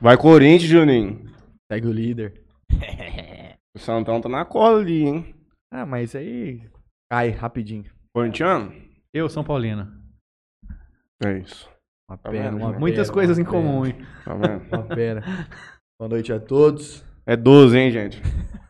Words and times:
Vai 0.00 0.16
Corinthians, 0.16 0.70
Juninho. 0.70 1.30
Segue 1.70 1.86
o 1.86 1.92
líder. 1.92 2.40
O 3.72 3.78
Santão 3.78 4.20
tá 4.20 4.28
na 4.28 4.44
cola 4.44 4.80
ali, 4.80 5.04
hein? 5.04 5.34
Ah, 5.72 5.86
mas 5.86 6.16
aí 6.16 6.60
cai 7.08 7.30
rapidinho. 7.30 7.84
Corintiano? 8.12 8.74
Eu, 9.14 9.28
São 9.28 9.44
Paulino. 9.44 9.88
É 11.24 11.38
isso. 11.38 11.70
Uma 12.10 12.18
Tá 12.18 12.30
uma 12.30 12.72
Muitas 12.80 13.08
coisas 13.08 13.38
em 13.38 13.42
uma 13.42 13.50
pena, 13.52 13.62
comum, 13.62 13.86
hein? 13.86 13.94
Tá 14.24 14.34
vendo? 14.34 14.66
Uma 14.74 14.82
pena. 14.82 15.22
Boa 15.96 16.08
noite 16.08 16.32
a 16.32 16.40
todos. 16.40 17.04
É 17.24 17.36
12, 17.36 17.78
hein, 17.78 17.92
gente? 17.92 18.20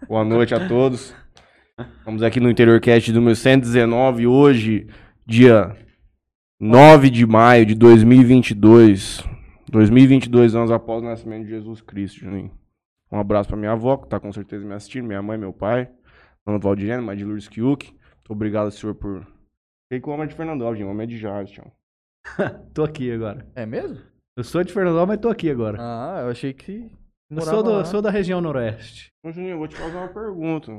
Boa 0.06 0.22
noite 0.22 0.54
a 0.54 0.68
todos. 0.68 1.14
Estamos 1.98 2.22
aqui 2.22 2.40
no 2.40 2.50
Interior 2.50 2.78
Cast 2.78 3.10
número 3.10 3.34
119, 3.34 4.26
hoje, 4.26 4.86
dia 5.26 5.74
9 6.60 7.08
de 7.08 7.24
maio 7.24 7.64
de 7.64 7.74
2022. 7.74 9.24
2022 9.70 10.54
anos 10.54 10.70
após 10.70 11.02
o 11.02 11.06
nascimento 11.06 11.44
de 11.44 11.50
Jesus 11.50 11.80
Cristo, 11.80 12.20
Juninho. 12.20 12.50
Um 13.10 13.18
abraço 13.18 13.48
pra 13.48 13.56
minha 13.56 13.72
avó, 13.72 13.96
que 13.96 14.08
tá 14.08 14.18
com 14.20 14.32
certeza 14.32 14.64
me 14.64 14.72
assistindo, 14.74 15.06
minha 15.06 15.22
mãe, 15.22 15.36
meu 15.38 15.52
pai, 15.52 15.90
Ana 16.46 16.58
Valdirene, 16.58 17.02
mãe 17.02 17.16
de 17.16 17.24
Lourdes 17.24 17.48
Kiuk. 17.48 17.90
Muito 17.92 18.30
obrigado, 18.32 18.70
senhor, 18.70 18.94
por... 18.94 19.24
Fiquei 19.88 20.00
com 20.00 20.10
o 20.10 20.14
homem 20.14 20.28
de 20.28 20.34
Fernando 20.34 20.62
Alves, 20.64 20.78
gente. 20.78 20.86
o 20.86 20.90
homem 20.90 21.04
é 21.04 21.06
de 21.06 21.20
tchau. 21.52 21.72
Tô 22.74 22.84
aqui 22.84 23.10
agora. 23.10 23.46
É 23.54 23.66
mesmo? 23.66 23.98
Eu 24.36 24.44
sou 24.44 24.62
de 24.62 24.72
Fernando, 24.72 25.06
mas 25.06 25.18
tô 25.18 25.28
aqui 25.28 25.50
agora. 25.50 25.76
Ah, 25.80 26.20
eu 26.22 26.30
achei 26.30 26.52
que. 26.54 26.90
eu 27.30 27.40
sou, 27.42 27.62
do- 27.62 27.84
sou 27.84 28.00
da 28.00 28.10
região 28.10 28.40
noroeste. 28.40 29.08
Então, 29.18 29.32
Juninho, 29.34 29.54
eu 29.54 29.58
vou 29.58 29.68
te 29.68 29.76
fazer 29.76 29.96
uma 29.96 30.08
pergunta. 30.08 30.72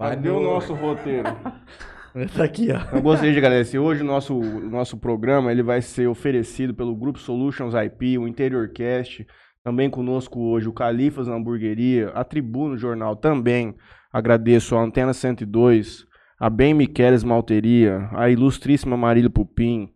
Vai 0.00 0.14
Cadê 0.16 0.28
no- 0.28 0.38
o 0.38 0.42
nosso 0.42 0.72
roteiro? 0.74 1.28
Tá 2.36 2.44
aqui, 2.44 2.68
ó. 2.70 2.96
Eu 2.96 3.02
gostaria 3.02 3.32
de 3.32 3.38
agradecer. 3.38 3.78
Hoje 3.78 4.02
o 4.02 4.06
nosso, 4.06 4.38
o 4.38 4.70
nosso 4.70 4.96
programa 4.96 5.50
ele 5.50 5.62
vai 5.62 5.80
ser 5.80 6.06
oferecido 6.06 6.74
pelo 6.74 6.94
Grupo 6.94 7.18
Solutions 7.18 7.74
IP, 7.74 8.18
o 8.18 8.28
Interiorcast. 8.28 9.26
Também 9.64 9.88
conosco 9.88 10.40
hoje 10.40 10.68
o 10.68 10.72
Califas 10.72 11.28
na 11.28 11.36
Hamburgueria, 11.36 12.08
a 12.10 12.24
Tribuno 12.24 12.76
Jornal 12.76 13.16
também. 13.16 13.74
Agradeço 14.12 14.76
a 14.76 14.82
Antena 14.82 15.14
102, 15.14 16.04
a 16.38 16.50
Bem 16.50 16.74
Miqueles 16.74 17.24
Malteria, 17.24 18.10
a 18.12 18.28
ilustríssima 18.28 18.96
Marília 18.96 19.30
Pupim, 19.30 19.88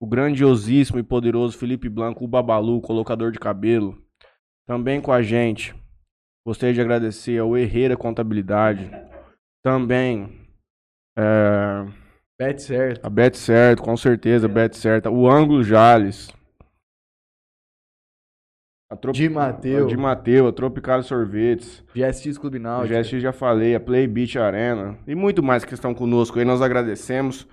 o 0.00 0.06
grandiosíssimo 0.06 0.98
e 0.98 1.02
poderoso 1.02 1.56
Felipe 1.56 1.88
Blanco, 1.88 2.24
o 2.24 2.28
Babalu, 2.28 2.80
colocador 2.80 3.30
de 3.30 3.38
cabelo. 3.38 3.96
Também 4.66 5.00
com 5.00 5.12
a 5.12 5.22
gente. 5.22 5.74
Gostaria 6.44 6.74
de 6.74 6.80
agradecer 6.80 7.38
ao 7.38 7.56
Herreira 7.56 7.96
Contabilidade. 7.96 8.90
Também 9.62 10.41
é, 11.16 11.86
Bet 12.40 12.62
certo. 12.62 13.06
a 13.06 13.10
Bet 13.10 13.36
Certo, 13.38 13.82
com 13.82 13.96
certeza, 13.96 14.48
Bet 14.48 14.76
Certa. 14.76 15.10
O 15.10 15.28
Ângulo 15.30 15.62
Jales. 15.62 16.28
A 18.90 18.96
Trop- 18.96 19.14
Di 19.14 19.28
Mateu. 19.28 19.84
a 19.84 19.88
Di 19.88 19.96
Mateu, 19.96 20.46
a 20.48 20.52
Tropical 20.52 21.02
Sorvetes. 21.02 21.82
GSX 21.94 22.36
Clube 22.38 22.58
O 22.58 22.60
Náutica. 22.60 23.02
GSX 23.02 23.22
já 23.22 23.32
falei, 23.32 23.74
a 23.74 23.80
Play 23.80 24.06
Beach 24.06 24.38
Arena. 24.38 24.98
E 25.06 25.14
muito 25.14 25.42
mais 25.42 25.64
que 25.64 25.72
estão 25.74 25.94
conosco 25.94 26.38
aí. 26.38 26.44
Nós 26.44 26.60
agradecemos 26.60 27.46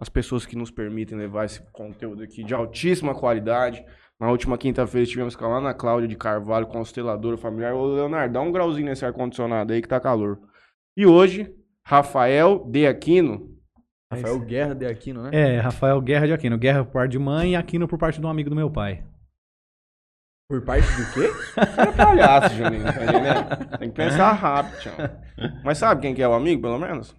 as 0.00 0.08
pessoas 0.08 0.46
que 0.46 0.56
nos 0.56 0.70
permitem 0.70 1.18
levar 1.18 1.46
esse 1.46 1.60
conteúdo 1.72 2.22
aqui 2.22 2.44
de 2.44 2.54
altíssima 2.54 3.14
qualidade. 3.14 3.84
Na 4.20 4.30
última 4.30 4.56
quinta-feira 4.56 5.02
estivemos 5.04 5.34
com 5.34 5.44
a 5.46 5.58
Ana 5.58 5.74
Cláudia 5.74 6.06
de 6.06 6.16
Carvalho, 6.16 6.66
consteladora 6.68 7.36
familiar. 7.36 7.74
Ô, 7.74 7.86
Leonardo, 7.94 8.32
dá 8.34 8.40
um 8.40 8.52
grauzinho 8.52 8.86
nesse 8.86 9.04
ar-condicionado 9.04 9.72
aí 9.72 9.82
que 9.82 9.88
tá 9.88 9.98
calor. 9.98 10.38
E 10.96 11.04
hoje, 11.06 11.52
Rafael 11.86 12.64
De 12.70 12.86
Aquino. 12.86 13.54
Rafael 14.10 14.40
Guerra 14.40 14.74
de 14.74 14.86
Aquino, 14.86 15.22
né? 15.22 15.30
É, 15.32 15.60
Rafael 15.60 16.00
Guerra 16.00 16.26
de 16.26 16.32
Aquino. 16.32 16.58
Guerra 16.58 16.84
por 16.84 16.92
parte 16.92 17.12
de 17.12 17.18
mãe 17.18 17.52
e 17.52 17.56
Aquino 17.56 17.88
por 17.88 17.98
parte 17.98 18.20
de 18.20 18.26
um 18.26 18.30
amigo 18.30 18.48
do 18.48 18.56
meu 18.56 18.70
pai. 18.70 19.04
Por 20.48 20.62
parte 20.62 20.86
do 20.86 21.12
quê? 21.12 21.30
é 21.58 21.92
palhaço, 21.92 22.54
Juninho, 22.54 22.84
tá 22.84 23.02
entendendo? 23.02 23.78
Tem 23.78 23.88
que 23.88 23.96
pensar 23.96 24.32
rápido, 24.32 24.78
tchau. 24.80 24.94
Mas 25.64 25.78
sabe 25.78 26.02
quem 26.02 26.14
que 26.14 26.22
é 26.22 26.28
o 26.28 26.34
amigo, 26.34 26.62
pelo 26.62 26.78
menos? 26.78 27.16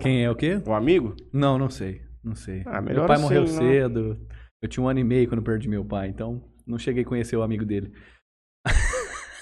Quem 0.00 0.24
é 0.24 0.30
o 0.30 0.34
quê? 0.34 0.60
O 0.66 0.72
amigo? 0.72 1.14
Não, 1.32 1.58
não 1.58 1.70
sei. 1.70 2.02
Não 2.22 2.34
sei. 2.34 2.62
Ah, 2.66 2.80
melhor 2.80 3.00
meu 3.00 3.06
pai 3.06 3.16
assim, 3.16 3.22
morreu 3.22 3.42
né? 3.42 3.48
cedo. 3.48 4.26
Eu 4.60 4.68
tinha 4.68 4.84
um 4.84 4.88
ano 4.88 4.98
e 4.98 5.04
meio 5.04 5.28
quando 5.28 5.42
perdi 5.42 5.68
meu 5.68 5.84
pai, 5.84 6.08
então 6.08 6.42
não 6.66 6.78
cheguei 6.78 7.02
a 7.04 7.06
conhecer 7.06 7.36
o 7.36 7.42
amigo 7.42 7.64
dele. 7.64 7.92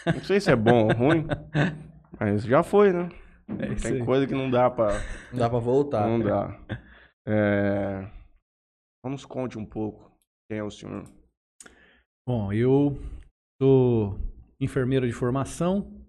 Não 0.07 0.23
sei 0.23 0.39
se 0.39 0.51
é 0.51 0.55
bom 0.55 0.85
ou 0.85 0.93
ruim, 0.93 1.27
mas 2.21 2.45
já 2.45 2.63
foi, 2.63 2.93
né? 2.93 3.09
É 3.49 3.75
Tem 3.75 3.93
aí. 3.95 4.05
coisa 4.05 4.27
que 4.27 4.35
não 4.35 4.51
dá 4.51 4.71
pra... 4.71 4.93
Não 5.33 5.39
dá 5.39 5.49
pra 5.49 5.59
voltar. 5.59 6.07
Não 6.07 6.21
dá. 6.21 6.59
É... 7.27 8.11
Vamos 9.05 9.25
conte 9.25 9.59
um 9.59 9.65
pouco 9.65 10.13
quem 10.51 10.59
é 10.59 10.63
o 10.63 10.71
senhor. 10.71 11.05
Bom, 12.29 12.53
eu 12.53 12.97
sou 13.61 14.19
enfermeiro 14.61 15.07
de 15.07 15.13
formação, 15.13 16.05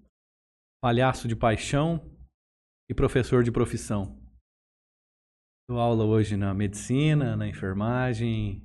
palhaço 0.84 1.28
de 1.28 1.36
paixão 1.36 2.02
e 2.90 2.94
professor 2.94 3.44
de 3.44 3.52
profissão. 3.52 4.18
Dou 5.70 5.80
aula 5.80 6.06
hoje 6.06 6.38
na 6.38 6.54
medicina, 6.54 7.36
na 7.36 7.48
enfermagem 7.48 8.64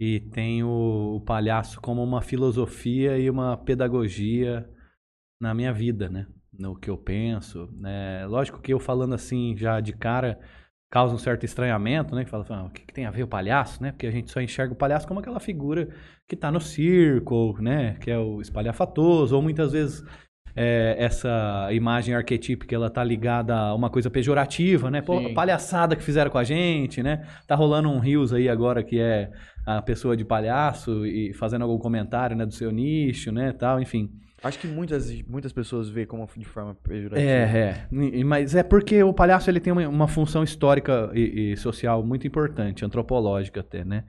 e 0.00 0.20
tenho 0.30 0.68
o 0.68 1.20
palhaço 1.20 1.80
como 1.80 2.02
uma 2.02 2.22
filosofia 2.22 3.18
e 3.18 3.28
uma 3.28 3.56
pedagogia 3.56 4.72
na 5.42 5.52
minha 5.52 5.72
vida, 5.72 6.08
né? 6.08 6.26
No 6.58 6.74
que 6.74 6.90
eu 6.90 6.96
penso. 6.96 7.68
Né? 7.72 8.26
Lógico 8.26 8.60
que 8.60 8.72
eu 8.72 8.80
falando 8.80 9.14
assim 9.14 9.56
já 9.56 9.80
de 9.80 9.92
cara 9.92 10.38
causa 10.90 11.14
um 11.14 11.18
certo 11.18 11.44
estranhamento, 11.44 12.14
né? 12.14 12.24
Que 12.24 12.30
fala, 12.30 12.46
ah, 12.48 12.64
o 12.64 12.70
que, 12.70 12.82
que 12.82 12.92
tem 12.94 13.04
a 13.04 13.10
ver 13.10 13.22
o 13.22 13.28
palhaço, 13.28 13.82
né? 13.82 13.92
Porque 13.92 14.06
a 14.06 14.10
gente 14.10 14.30
só 14.30 14.40
enxerga 14.40 14.72
o 14.72 14.76
palhaço 14.76 15.06
como 15.06 15.20
aquela 15.20 15.38
figura 15.38 15.88
que 16.26 16.34
tá 16.34 16.50
no 16.50 16.60
circo, 16.60 17.56
né? 17.60 17.96
Que 18.00 18.10
é 18.10 18.18
o 18.18 18.40
espalhafatoso, 18.40 19.36
ou 19.36 19.42
muitas 19.42 19.72
vezes 19.72 20.02
é, 20.56 20.96
essa 20.98 21.68
imagem 21.72 22.14
arquetípica 22.14 22.74
ela 22.74 22.90
tá 22.90 23.04
ligada 23.04 23.54
a 23.54 23.74
uma 23.74 23.90
coisa 23.90 24.10
pejorativa, 24.10 24.90
né? 24.90 25.02
Pô, 25.02 25.32
palhaçada 25.34 25.94
que 25.94 26.02
fizeram 26.02 26.30
com 26.30 26.38
a 26.38 26.44
gente, 26.44 27.02
né? 27.02 27.26
Tá 27.46 27.54
rolando 27.54 27.90
um 27.90 27.98
rios 27.98 28.32
aí 28.32 28.48
agora 28.48 28.82
que 28.82 28.98
é 28.98 29.30
a 29.66 29.82
pessoa 29.82 30.16
de 30.16 30.24
palhaço 30.24 31.04
e 31.04 31.34
fazendo 31.34 31.62
algum 31.62 31.78
comentário, 31.78 32.34
né, 32.34 32.46
do 32.46 32.54
seu 32.54 32.72
nicho, 32.72 33.30
né, 33.30 33.52
tal, 33.52 33.78
enfim. 33.80 34.10
Acho 34.42 34.58
que 34.58 34.66
muitas, 34.66 35.10
muitas 35.22 35.52
pessoas 35.52 35.88
veem 35.88 36.06
como 36.06 36.28
de 36.36 36.44
forma 36.44 36.74
pejorativa. 36.74 37.28
É, 37.28 37.86
é. 37.92 38.24
Mas 38.24 38.54
é 38.54 38.62
porque 38.62 39.02
o 39.02 39.12
palhaço 39.12 39.50
ele 39.50 39.58
tem 39.58 39.72
uma, 39.72 39.88
uma 39.88 40.08
função 40.08 40.44
histórica 40.44 41.10
e, 41.12 41.52
e 41.52 41.56
social 41.56 42.04
muito 42.04 42.26
importante, 42.26 42.84
antropológica 42.84 43.60
até, 43.60 43.84
né? 43.84 44.04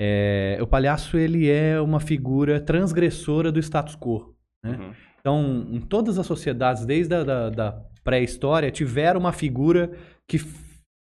É, 0.00 0.58
o 0.60 0.66
palhaço 0.66 1.16
ele 1.16 1.48
é 1.48 1.80
uma 1.80 2.00
figura 2.00 2.60
transgressora 2.60 3.52
do 3.52 3.60
status 3.60 3.94
quo. 3.94 4.34
Né? 4.64 4.76
Uhum. 4.76 4.94
Então, 5.20 5.66
em 5.70 5.80
todas 5.80 6.18
as 6.18 6.26
sociedades, 6.26 6.84
desde 6.84 7.14
a 7.14 7.22
da, 7.22 7.50
da 7.50 7.72
pré-história, 8.02 8.70
tiveram 8.70 9.20
uma 9.20 9.32
figura 9.32 9.92
que, 10.26 10.38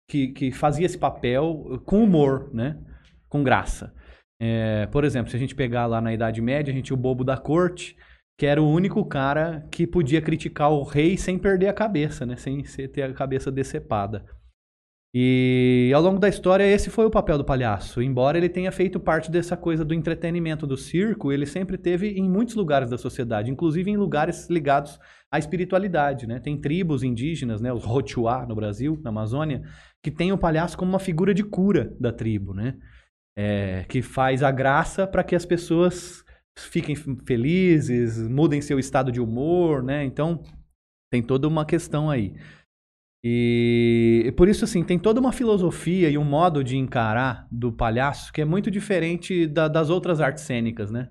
que, 0.08 0.28
que 0.28 0.50
fazia 0.50 0.86
esse 0.86 0.96
papel 0.96 1.82
com 1.84 2.02
humor, 2.02 2.50
né? 2.54 2.78
com 3.28 3.42
graça. 3.42 3.92
É, 4.40 4.86
por 4.86 5.04
exemplo, 5.04 5.30
se 5.30 5.36
a 5.36 5.38
gente 5.38 5.54
pegar 5.54 5.84
lá 5.84 6.00
na 6.00 6.14
Idade 6.14 6.40
Média, 6.40 6.72
a 6.72 6.74
gente 6.74 6.86
tinha 6.86 6.96
o 6.96 7.00
bobo 7.00 7.22
da 7.22 7.36
corte, 7.36 7.96
que 8.38 8.44
era 8.44 8.62
o 8.62 8.70
único 8.70 9.04
cara 9.04 9.66
que 9.70 9.86
podia 9.86 10.20
criticar 10.20 10.70
o 10.70 10.82
rei 10.82 11.16
sem 11.16 11.38
perder 11.38 11.68
a 11.68 11.72
cabeça, 11.72 12.26
né? 12.26 12.36
sem 12.36 12.62
ter 12.62 13.02
a 13.02 13.12
cabeça 13.12 13.50
decepada. 13.50 14.24
E 15.18 15.90
ao 15.94 16.02
longo 16.02 16.18
da 16.18 16.28
história, 16.28 16.64
esse 16.64 16.90
foi 16.90 17.06
o 17.06 17.10
papel 17.10 17.38
do 17.38 17.44
palhaço. 17.44 18.02
Embora 18.02 18.36
ele 18.36 18.50
tenha 18.50 18.70
feito 18.70 19.00
parte 19.00 19.30
dessa 19.30 19.56
coisa 19.56 19.82
do 19.82 19.94
entretenimento 19.94 20.66
do 20.66 20.76
circo, 20.76 21.32
ele 21.32 21.46
sempre 21.46 21.78
teve 21.78 22.10
em 22.10 22.28
muitos 22.28 22.54
lugares 22.54 22.90
da 22.90 22.98
sociedade, 22.98 23.50
inclusive 23.50 23.90
em 23.90 23.96
lugares 23.96 24.50
ligados 24.50 25.00
à 25.32 25.38
espiritualidade. 25.38 26.26
Né? 26.26 26.38
Tem 26.38 26.60
tribos 26.60 27.02
indígenas, 27.02 27.62
né? 27.62 27.72
os 27.72 27.82
Rochuá 27.82 28.44
no 28.44 28.54
Brasil, 28.54 29.00
na 29.02 29.08
Amazônia, 29.08 29.62
que 30.02 30.10
tem 30.10 30.32
o 30.32 30.38
palhaço 30.38 30.76
como 30.76 30.92
uma 30.92 30.98
figura 30.98 31.32
de 31.32 31.42
cura 31.42 31.96
da 31.98 32.12
tribo, 32.12 32.52
né? 32.52 32.74
É, 33.38 33.84
que 33.88 34.02
faz 34.02 34.42
a 34.42 34.50
graça 34.50 35.06
para 35.06 35.22
que 35.22 35.34
as 35.34 35.44
pessoas 35.44 36.25
fiquem 36.58 36.96
felizes, 37.26 38.18
mudem 38.28 38.60
seu 38.60 38.78
estado 38.78 39.12
de 39.12 39.20
humor, 39.20 39.82
né? 39.82 40.04
Então, 40.04 40.42
tem 41.10 41.22
toda 41.22 41.46
uma 41.46 41.64
questão 41.64 42.10
aí. 42.10 42.34
E, 43.24 44.22
e 44.26 44.32
por 44.32 44.48
isso, 44.48 44.64
assim, 44.64 44.84
tem 44.84 44.98
toda 44.98 45.20
uma 45.20 45.32
filosofia 45.32 46.08
e 46.08 46.16
um 46.16 46.24
modo 46.24 46.62
de 46.62 46.76
encarar 46.76 47.46
do 47.50 47.72
palhaço 47.72 48.32
que 48.32 48.40
é 48.40 48.44
muito 48.44 48.70
diferente 48.70 49.46
da- 49.46 49.68
das 49.68 49.90
outras 49.90 50.20
artes 50.20 50.44
cênicas, 50.44 50.90
né? 50.90 51.08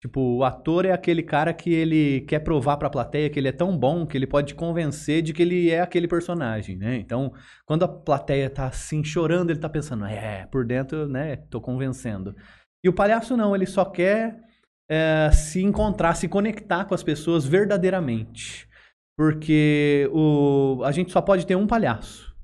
Tipo, 0.00 0.20
o 0.20 0.44
ator 0.44 0.84
é 0.84 0.92
aquele 0.92 1.22
cara 1.22 1.52
que 1.52 1.72
ele 1.72 2.20
quer 2.28 2.40
provar 2.40 2.76
pra 2.76 2.90
plateia 2.90 3.28
que 3.30 3.38
ele 3.40 3.48
é 3.48 3.52
tão 3.52 3.76
bom 3.76 4.06
que 4.06 4.16
ele 4.16 4.26
pode 4.26 4.54
convencer 4.54 5.22
de 5.22 5.32
que 5.32 5.42
ele 5.42 5.70
é 5.70 5.80
aquele 5.80 6.06
personagem, 6.06 6.76
né? 6.76 6.96
Então, 6.98 7.32
quando 7.64 7.84
a 7.84 7.88
plateia 7.88 8.48
tá 8.50 8.66
assim 8.66 9.02
chorando, 9.02 9.50
ele 9.50 9.58
tá 9.58 9.68
pensando, 9.68 10.04
é, 10.04 10.46
por 10.46 10.64
dentro, 10.64 11.08
né, 11.08 11.36
tô 11.50 11.60
convencendo. 11.60 12.36
E 12.84 12.88
o 12.88 12.92
palhaço 12.92 13.36
não, 13.36 13.54
ele 13.56 13.66
só 13.66 13.84
quer 13.84 14.38
é, 14.88 15.30
se 15.32 15.62
encontrar, 15.62 16.14
se 16.14 16.28
conectar 16.28 16.84
com 16.84 16.94
as 16.94 17.02
pessoas 17.02 17.44
verdadeiramente. 17.44 18.68
Porque 19.16 20.08
o, 20.12 20.82
a 20.84 20.92
gente 20.92 21.10
só 21.10 21.22
pode 21.22 21.46
ter 21.46 21.56
um 21.56 21.66
palhaço. 21.66 22.34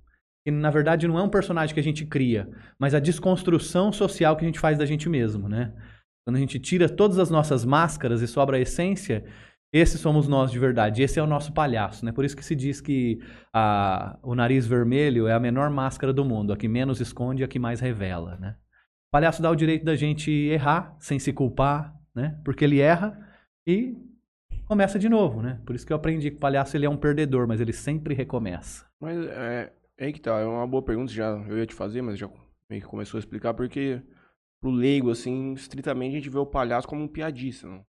Que 0.44 0.50
na 0.50 0.71
verdade 0.71 1.06
não 1.06 1.19
é 1.19 1.23
um 1.23 1.29
personagem 1.29 1.73
que 1.73 1.81
a 1.81 1.85
gente 1.85 2.05
cria, 2.05 2.49
mas 2.79 2.94
a 2.94 2.99
desconstrução 2.99 3.93
social 3.93 4.37
que 4.37 4.44
a 4.44 4.49
gente 4.49 4.59
faz 4.59 4.77
da 4.77 4.87
gente 4.87 5.09
mesmo, 5.09 5.49
né? 5.49 5.73
Quando 6.27 6.37
a 6.37 6.41
gente 6.41 6.59
tira 6.59 6.89
todas 6.89 7.19
as 7.19 7.31
nossas 7.31 7.65
máscaras 7.65 8.23
e 8.23 8.29
sobra 8.29 8.56
a 8.56 8.61
essência, 8.61 9.25
esses 9.73 10.00
somos 10.00 10.29
nós 10.29 10.50
de 10.50 10.59
verdade. 10.59 11.03
Esse 11.03 11.19
é 11.19 11.23
o 11.23 11.27
nosso 11.27 11.53
palhaço, 11.53 12.05
né? 12.05 12.12
Por 12.12 12.25
isso 12.25 12.37
que 12.37 12.44
se 12.44 12.55
diz 12.55 12.81
que 12.81 13.21
a, 13.53 14.19
o 14.23 14.35
nariz 14.35 14.67
vermelho 14.67 15.27
é 15.29 15.33
a 15.33 15.41
menor 15.41 15.71
máscara 15.71 16.12
do 16.12 16.25
mundo, 16.25 16.53
a 16.53 16.56
que 16.56 16.69
menos 16.69 17.00
esconde 17.00 17.43
e 17.43 17.44
a 17.44 17.49
que 17.49 17.59
mais 17.59 17.81
revela, 17.81 18.37
né? 18.37 18.56
O 19.09 19.12
palhaço 19.12 19.43
dá 19.43 19.50
o 19.50 19.56
direito 19.56 19.85
da 19.85 19.94
gente 19.94 20.31
errar 20.31 20.97
sem 20.99 21.19
se 21.19 21.33
culpar, 21.33 21.94
né? 22.14 22.38
Porque 22.44 22.64
ele 22.64 22.81
erra 22.81 23.19
e 23.67 23.97
começa 24.67 24.99
de 24.99 25.09
novo, 25.09 25.43
né? 25.43 25.61
Por 25.67 25.75
isso 25.75 25.87
que 25.87 25.93
eu 25.93 25.97
aprendi 25.97 26.31
que 26.31 26.37
o 26.37 26.41
palhaço 26.41 26.76
ele 26.76 26.87
é 26.87 26.91
um 26.91 26.97
perdedor, 26.97 27.47
mas 27.47 27.61
ele 27.61 27.73
sempre 27.73 28.14
recomeça. 28.14 28.87
Mas 29.00 29.19
é, 29.26 29.73
é 29.99 30.05
aí 30.06 30.12
que 30.12 30.20
tá, 30.20 30.38
é 30.38 30.44
uma 30.44 30.67
boa 30.67 30.82
pergunta, 30.82 31.12
já 31.12 31.29
eu 31.49 31.59
ia 31.59 31.67
te 31.67 31.75
fazer, 31.75 32.03
mas 32.03 32.19
já 32.19 32.29
meio 32.70 32.82
que 32.82 32.88
começou 32.88 33.19
a 33.19 33.20
explicar, 33.20 33.53
porque 33.55 34.00
pro 34.61 34.70
leigo, 34.70 35.11
assim, 35.11 35.53
estritamente 35.55 36.12
a 36.14 36.19
gente 36.19 36.31
vê 36.31 36.38
o 36.38 36.47
palhaço 36.47 36.87
como 36.87 37.03
um 37.03 37.09
piadista, 37.09 37.67
não? 37.67 37.85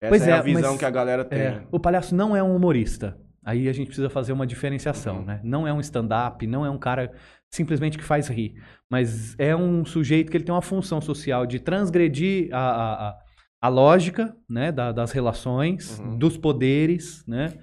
Essa 0.00 0.10
Pois 0.10 0.26
é, 0.26 0.30
é, 0.30 0.34
a 0.34 0.42
visão 0.42 0.70
mas- 0.72 0.78
que 0.78 0.84
a 0.84 0.90
galera 0.90 1.24
tem. 1.24 1.38
É, 1.40 1.62
o 1.72 1.80
palhaço 1.80 2.14
não 2.14 2.36
é 2.36 2.42
um 2.42 2.54
humorista. 2.54 3.18
Aí 3.42 3.68
a 3.68 3.72
gente 3.72 3.86
precisa 3.88 4.08
fazer 4.10 4.32
uma 4.32 4.46
diferenciação, 4.46 5.18
Uhum. 5.18 5.24
né? 5.24 5.40
Não 5.42 5.66
é 5.68 5.72
um 5.72 5.80
stand-up, 5.80 6.46
não 6.46 6.64
é 6.64 6.70
um 6.70 6.78
cara 6.78 7.12
simplesmente 7.50 7.96
que 7.98 8.04
faz 8.04 8.28
rir. 8.28 8.54
Mas 8.90 9.38
é 9.38 9.54
um 9.56 9.84
sujeito 9.84 10.30
que 10.30 10.36
ele 10.36 10.44
tem 10.44 10.54
uma 10.54 10.62
função 10.62 11.00
social 11.00 11.44
de 11.46 11.58
transgredir 11.58 12.48
a, 12.52 12.58
a, 12.58 13.08
a, 13.10 13.23
a 13.64 13.68
lógica 13.68 14.36
né? 14.48 14.70
da- 14.70 14.92
das 14.92 15.10
relações, 15.12 15.98
Uhum. 15.98 16.18
dos 16.18 16.36
poderes, 16.36 17.24
né? 17.26 17.54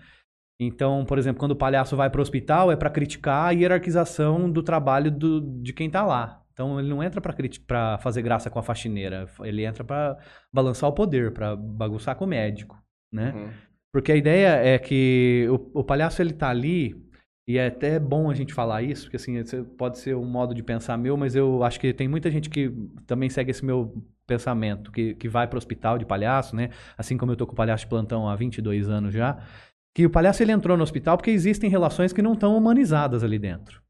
Então, 0.59 1.05
por 1.05 1.17
exemplo, 1.19 1.39
quando 1.39 1.51
o 1.51 1.55
palhaço 1.55 1.95
vai 1.95 2.09
para 2.09 2.19
o 2.19 2.21
hospital, 2.21 2.71
é 2.71 2.75
para 2.75 2.89
criticar 2.89 3.47
a 3.47 3.51
hierarquização 3.51 4.49
do 4.51 4.63
trabalho 4.63 5.11
do, 5.11 5.41
de 5.61 5.73
quem 5.73 5.89
tá 5.89 6.03
lá. 6.03 6.41
Então, 6.53 6.79
ele 6.79 6.89
não 6.89 7.01
entra 7.03 7.19
para 7.21 7.97
fazer 7.99 8.21
graça 8.21 8.49
com 8.49 8.59
a 8.59 8.63
faxineira, 8.63 9.27
ele 9.43 9.63
entra 9.65 9.83
para 9.83 10.17
balançar 10.53 10.89
o 10.89 10.93
poder, 10.93 11.31
para 11.33 11.55
bagunçar 11.55 12.15
com 12.15 12.25
o 12.25 12.27
médico, 12.27 12.77
né? 13.11 13.31
Uhum. 13.35 13.49
Porque 13.93 14.11
a 14.11 14.15
ideia 14.15 14.55
é 14.55 14.77
que 14.79 15.47
o, 15.49 15.79
o 15.81 15.83
palhaço 15.83 16.21
ele 16.21 16.33
tá 16.33 16.49
ali, 16.49 16.95
e 17.47 17.57
é 17.57 17.67
até 17.67 17.99
bom 17.99 18.29
a 18.29 18.33
gente 18.33 18.53
falar 18.53 18.83
isso, 18.83 19.03
porque 19.03 19.17
assim, 19.17 19.41
pode 19.77 19.97
ser 19.97 20.15
um 20.15 20.25
modo 20.25 20.53
de 20.53 20.61
pensar 20.61 20.97
meu, 20.97 21.17
mas 21.17 21.35
eu 21.35 21.63
acho 21.63 21.79
que 21.79 21.93
tem 21.93 22.07
muita 22.07 22.29
gente 22.29 22.49
que 22.49 22.71
também 23.07 23.29
segue 23.29 23.51
esse 23.51 23.65
meu 23.65 24.03
pensamento, 24.27 24.91
que, 24.91 25.15
que 25.15 25.27
vai 25.27 25.47
para 25.47 25.55
o 25.55 25.57
hospital 25.57 25.97
de 25.97 26.05
palhaço, 26.05 26.55
né? 26.55 26.69
Assim 26.97 27.17
como 27.17 27.31
eu 27.31 27.35
tô 27.35 27.47
com 27.47 27.53
o 27.53 27.55
palhaço 27.55 27.83
de 27.85 27.89
plantão 27.89 28.29
há 28.29 28.35
22 28.35 28.89
anos 28.89 29.13
já, 29.13 29.43
que 29.93 30.05
o 30.05 30.09
palhaço 30.09 30.41
ele 30.41 30.51
entrou 30.51 30.77
no 30.77 30.83
hospital 30.83 31.17
porque 31.17 31.31
existem 31.31 31.69
relações 31.69 32.13
que 32.13 32.21
não 32.21 32.33
estão 32.33 32.55
humanizadas 32.55 33.23
ali 33.23 33.39
dentro. 33.39 33.81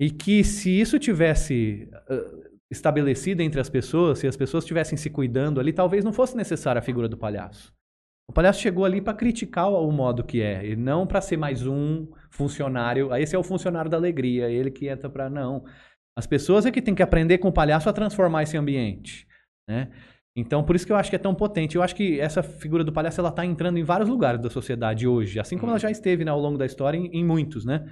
E 0.00 0.10
que 0.10 0.42
se 0.42 0.70
isso 0.70 0.98
tivesse 0.98 1.88
ah, 1.92 2.48
estabelecido 2.70 3.42
entre 3.42 3.60
as 3.60 3.68
pessoas, 3.68 4.18
se 4.18 4.26
as 4.26 4.36
pessoas 4.36 4.64
estivessem 4.64 4.96
se 4.96 5.10
cuidando 5.10 5.60
ali, 5.60 5.72
talvez 5.72 6.04
não 6.04 6.12
fosse 6.12 6.36
necessária 6.36 6.78
a 6.78 6.82
figura 6.82 7.08
do 7.08 7.16
palhaço. 7.16 7.72
O 8.28 8.32
palhaço 8.32 8.60
chegou 8.60 8.84
ali 8.84 9.00
para 9.00 9.14
criticar 9.14 9.70
o 9.70 9.90
modo 9.90 10.24
que 10.24 10.42
é, 10.42 10.66
e 10.66 10.76
não 10.76 11.06
para 11.06 11.20
ser 11.20 11.36
mais 11.36 11.66
um 11.66 12.06
funcionário. 12.30 13.12
Aí 13.12 13.22
esse 13.22 13.34
é 13.34 13.38
o 13.38 13.42
funcionário 13.42 13.90
da 13.90 13.96
alegria, 13.96 14.50
ele 14.50 14.70
que 14.70 14.88
entra 14.88 15.08
para 15.08 15.30
não. 15.30 15.64
As 16.16 16.26
pessoas 16.26 16.66
é 16.66 16.70
que 16.70 16.82
tem 16.82 16.94
que 16.94 17.02
aprender 17.02 17.38
com 17.38 17.48
o 17.48 17.52
palhaço 17.52 17.88
a 17.88 17.92
transformar 17.92 18.42
esse 18.42 18.56
ambiente, 18.56 19.26
né? 19.68 19.90
Então, 20.36 20.64
por 20.64 20.76
isso 20.76 20.86
que 20.86 20.92
eu 20.92 20.96
acho 20.96 21.10
que 21.10 21.16
é 21.16 21.18
tão 21.18 21.34
potente. 21.34 21.76
Eu 21.76 21.82
acho 21.82 21.94
que 21.94 22.20
essa 22.20 22.42
figura 22.42 22.84
do 22.84 22.92
palhaço 22.92 23.20
ela 23.20 23.32
tá 23.32 23.44
entrando 23.44 23.78
em 23.78 23.84
vários 23.84 24.08
lugares 24.08 24.40
da 24.40 24.50
sociedade 24.50 25.06
hoje, 25.06 25.40
assim 25.40 25.56
como 25.56 25.70
ela 25.70 25.78
já 25.78 25.90
esteve 25.90 26.24
né, 26.24 26.30
ao 26.30 26.40
longo 26.40 26.58
da 26.58 26.66
história 26.66 26.98
em, 26.98 27.06
em 27.06 27.24
muitos, 27.24 27.64
né? 27.64 27.88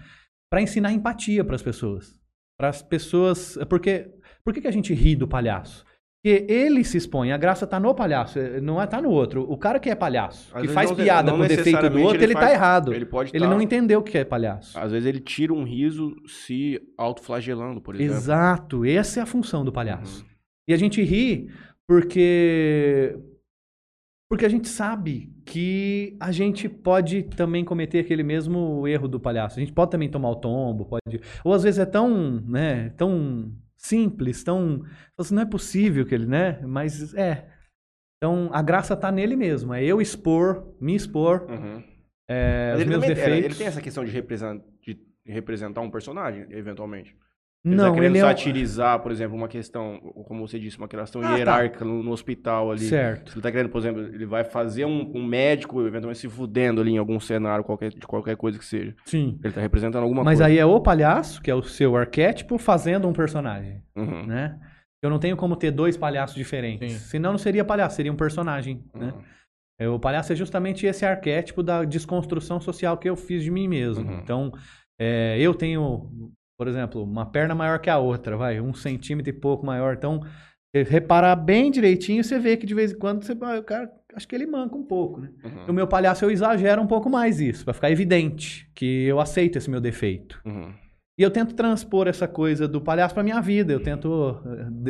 Para 0.50 0.60
ensinar 0.60 0.92
empatia 0.92 1.44
para 1.44 1.54
as 1.54 1.62
pessoas. 1.62 2.18
Para 2.58 2.68
as 2.68 2.82
pessoas, 2.82 3.56
porque 3.68 4.12
por 4.44 4.52
que, 4.52 4.60
que 4.60 4.68
a 4.68 4.72
gente 4.72 4.92
ri 4.92 5.14
do 5.14 5.28
palhaço? 5.28 5.85
Porque 6.26 6.52
ele 6.52 6.82
se 6.82 6.96
expõe, 6.96 7.30
a 7.30 7.36
graça 7.36 7.68
tá 7.68 7.78
no 7.78 7.94
palhaço, 7.94 8.36
eh, 8.40 8.60
não 8.60 8.82
é 8.82 8.86
tá 8.88 9.00
no 9.00 9.10
outro. 9.10 9.46
O 9.48 9.56
cara 9.56 9.78
que 9.78 9.88
é 9.88 9.94
palhaço, 9.94 10.50
Às 10.52 10.62
que 10.62 10.68
faz 10.68 10.90
não- 10.90 10.96
piada 10.96 11.30
não 11.30 11.38
com 11.38 11.44
o 11.44 11.48
defeito 11.48 11.88
do 11.88 12.00
outro, 12.00 12.16
ele 12.16 12.24
ele, 12.24 12.34
tá 12.34 12.40
faz- 12.40 12.52
errado. 12.52 12.92
Ele 12.92 13.06
pode 13.06 13.30
Ele 13.32 13.44
tá- 13.44 13.48
não 13.50 13.62
entendeu 13.62 14.00
o 14.00 14.02
que 14.02 14.18
é 14.18 14.24
palhaço. 14.24 14.76
Às 14.76 14.90
vezes 14.90 15.06
ele 15.06 15.20
tira 15.20 15.54
um 15.54 15.62
riso 15.62 16.16
se 16.26 16.82
autoflagelando, 16.98 17.80
por 17.80 17.94
exemplo. 17.94 18.12
Exato, 18.16 18.84
essa 18.84 19.20
é 19.20 19.22
a 19.22 19.26
função 19.26 19.64
do 19.64 19.70
palhaço. 19.70 20.22
Uhum. 20.22 20.28
E 20.68 20.74
a 20.74 20.76
gente 20.76 21.00
ri 21.00 21.48
porque 21.86 23.16
porque 24.28 24.44
a 24.44 24.48
gente 24.48 24.66
sabe 24.68 25.32
que 25.44 26.16
a 26.18 26.32
gente 26.32 26.68
pode 26.68 27.22
também 27.22 27.64
cometer 27.64 28.00
aquele 28.00 28.24
mesmo 28.24 28.84
erro 28.88 29.06
do 29.06 29.20
palhaço. 29.20 29.58
A 29.58 29.60
gente 29.60 29.72
pode 29.72 29.92
também 29.92 30.08
tomar 30.10 30.30
o 30.30 30.34
tombo, 30.36 30.86
pode. 30.86 31.20
Ou 31.44 31.52
às 31.54 31.62
vezes 31.62 31.78
é 31.78 31.86
tão, 31.86 32.40
né, 32.40 32.90
tão 32.96 33.52
simples, 33.86 34.42
tão, 34.44 34.82
assim, 35.18 35.34
não 35.34 35.42
é 35.42 35.46
possível 35.46 36.04
que 36.06 36.14
ele, 36.14 36.26
né? 36.26 36.60
Mas 36.66 37.14
é. 37.14 37.48
Então 38.18 38.48
a 38.52 38.62
graça 38.62 38.96
tá 38.96 39.10
nele 39.12 39.36
mesmo, 39.36 39.74
é 39.74 39.84
eu 39.84 40.00
expor, 40.00 40.74
me 40.80 40.94
expor, 40.94 41.46
Uhum. 41.50 41.82
é, 42.28 42.72
os 42.74 42.80
ele, 42.80 42.90
meus 42.90 43.04
era- 43.04 43.14
defeitos. 43.14 43.44
ele 43.44 43.54
tem 43.54 43.66
essa 43.66 43.80
questão 43.82 44.04
de, 44.04 44.10
representar, 44.10 44.64
de 44.82 44.98
representar 45.26 45.80
um 45.82 45.90
personagem, 45.90 46.46
eventualmente. 46.50 47.14
Ele 47.66 47.74
Não, 47.74 47.88
tá 47.88 47.94
querendo 47.94 48.12
ele 48.14 48.18
é 48.18 48.28
satirizar, 48.28 49.00
por 49.00 49.10
exemplo, 49.10 49.36
uma 49.36 49.48
questão, 49.48 49.98
como 50.28 50.46
você 50.46 50.56
disse, 50.56 50.78
uma 50.78 50.86
questão 50.86 51.20
Ah, 51.20 51.30
tá. 51.30 51.36
hierárquica 51.36 51.84
no, 51.84 52.00
no 52.00 52.12
hospital 52.12 52.70
ali. 52.70 52.80
certo. 52.86 53.32
Ele 53.34 53.40
tá 53.42 53.50
querendo, 53.50 53.68
por 53.70 53.78
exemplo, 53.78 54.02
ele 54.02 54.24
vai 54.24 54.44
fazer 54.44 54.84
um, 54.84 55.10
um 55.16 55.24
médico, 55.26 55.80
eventualmente 55.80 56.20
se 56.20 56.28
fudendo 56.28 56.80
ali 56.80 56.92
em 56.92 56.98
algum 56.98 57.18
cenário, 57.18 57.64
qualquer, 57.64 57.90
de 57.90 58.06
qualquer 58.06 58.36
coisa 58.36 58.56
que 58.56 58.64
seja. 58.64 58.94
Sim. 59.04 59.40
Ele 59.42 59.52
tá 59.52 59.60
representando 59.60 60.04
alguma 60.04 60.22
Mas 60.22 60.38
coisa. 60.38 60.46
aí 60.46 60.58
é 60.58 60.64
o 60.64 60.80
palhaço, 60.80 61.42
que 61.42 61.50
é 61.50 61.54
o 61.56 61.62
seu 61.62 61.96
arquétipo, 61.96 62.56
fazendo 62.56 63.08
um 63.08 63.12
personagem, 63.12 63.82
Uhum. 63.96 64.24
né? 64.26 64.56
Eu 65.02 65.10
não 65.10 65.18
tenho 65.18 65.36
como 65.36 65.56
ter 65.56 65.72
dois 65.72 65.96
palhaços 65.96 66.36
diferentes. 66.36 66.92
Sim. 66.92 66.98
Senão 66.98 67.32
não 67.32 67.38
seria 67.38 67.64
palhaço, 67.64 67.96
seria 67.96 68.12
um 68.12 68.16
personagem, 68.16 68.82
né? 68.94 69.06
Uhum. 69.12 69.22
É, 69.80 69.88
O 69.88 69.98
palhaço 69.98 70.32
é 70.32 70.36
justamente 70.36 70.86
esse 70.86 71.04
arquétipo 71.04 71.62
da 71.64 71.84
desconstrução 71.84 72.60
social 72.60 72.96
que 72.96 73.10
eu 73.10 73.16
fiz 73.16 73.42
de 73.42 73.50
mim 73.50 73.66
mesmo. 73.68 74.08
Uhum. 74.08 74.18
Então, 74.22 74.52
é, 74.98 75.36
eu 75.38 75.52
tenho, 75.52 76.10
por 76.56 76.68
exemplo, 76.68 77.02
uma 77.02 77.26
perna 77.26 77.54
maior 77.54 77.78
que 77.78 77.90
a 77.90 77.98
outra, 77.98 78.36
vai, 78.36 78.60
um 78.60 78.74
centímetro 78.74 79.30
e 79.30 79.32
pouco 79.32 79.64
maior. 79.64 79.94
Então, 79.94 80.20
você 80.74 80.82
reparar 80.82 81.36
bem 81.36 81.70
direitinho, 81.70 82.22
você 82.22 82.38
vê 82.38 82.56
que 82.56 82.66
de 82.66 82.74
vez 82.74 82.92
em 82.92 82.98
quando 82.98 83.24
você, 83.24 83.36
ah, 83.40 83.58
o 83.58 83.62
cara, 83.62 83.90
acho 84.14 84.26
que 84.26 84.34
ele 84.34 84.46
manca 84.46 84.76
um 84.76 84.84
pouco, 84.84 85.20
né? 85.20 85.30
Uhum. 85.44 85.66
No 85.68 85.72
meu 85.72 85.86
palhaço 85.86 86.24
eu 86.24 86.30
exagero 86.30 86.82
um 86.82 86.86
pouco 86.86 87.08
mais 87.08 87.40
isso, 87.40 87.64
pra 87.64 87.74
ficar 87.74 87.90
evidente 87.90 88.70
que 88.74 89.04
eu 89.04 89.20
aceito 89.20 89.56
esse 89.56 89.70
meu 89.70 89.80
defeito. 89.80 90.40
Uhum. 90.44 90.72
E 91.18 91.22
eu 91.22 91.30
tento 91.30 91.54
transpor 91.54 92.08
essa 92.08 92.28
coisa 92.28 92.68
do 92.68 92.78
palhaço 92.78 93.14
pra 93.14 93.22
minha 93.22 93.40
vida. 93.40 93.72
Eu 93.72 93.82
tento 93.82 94.38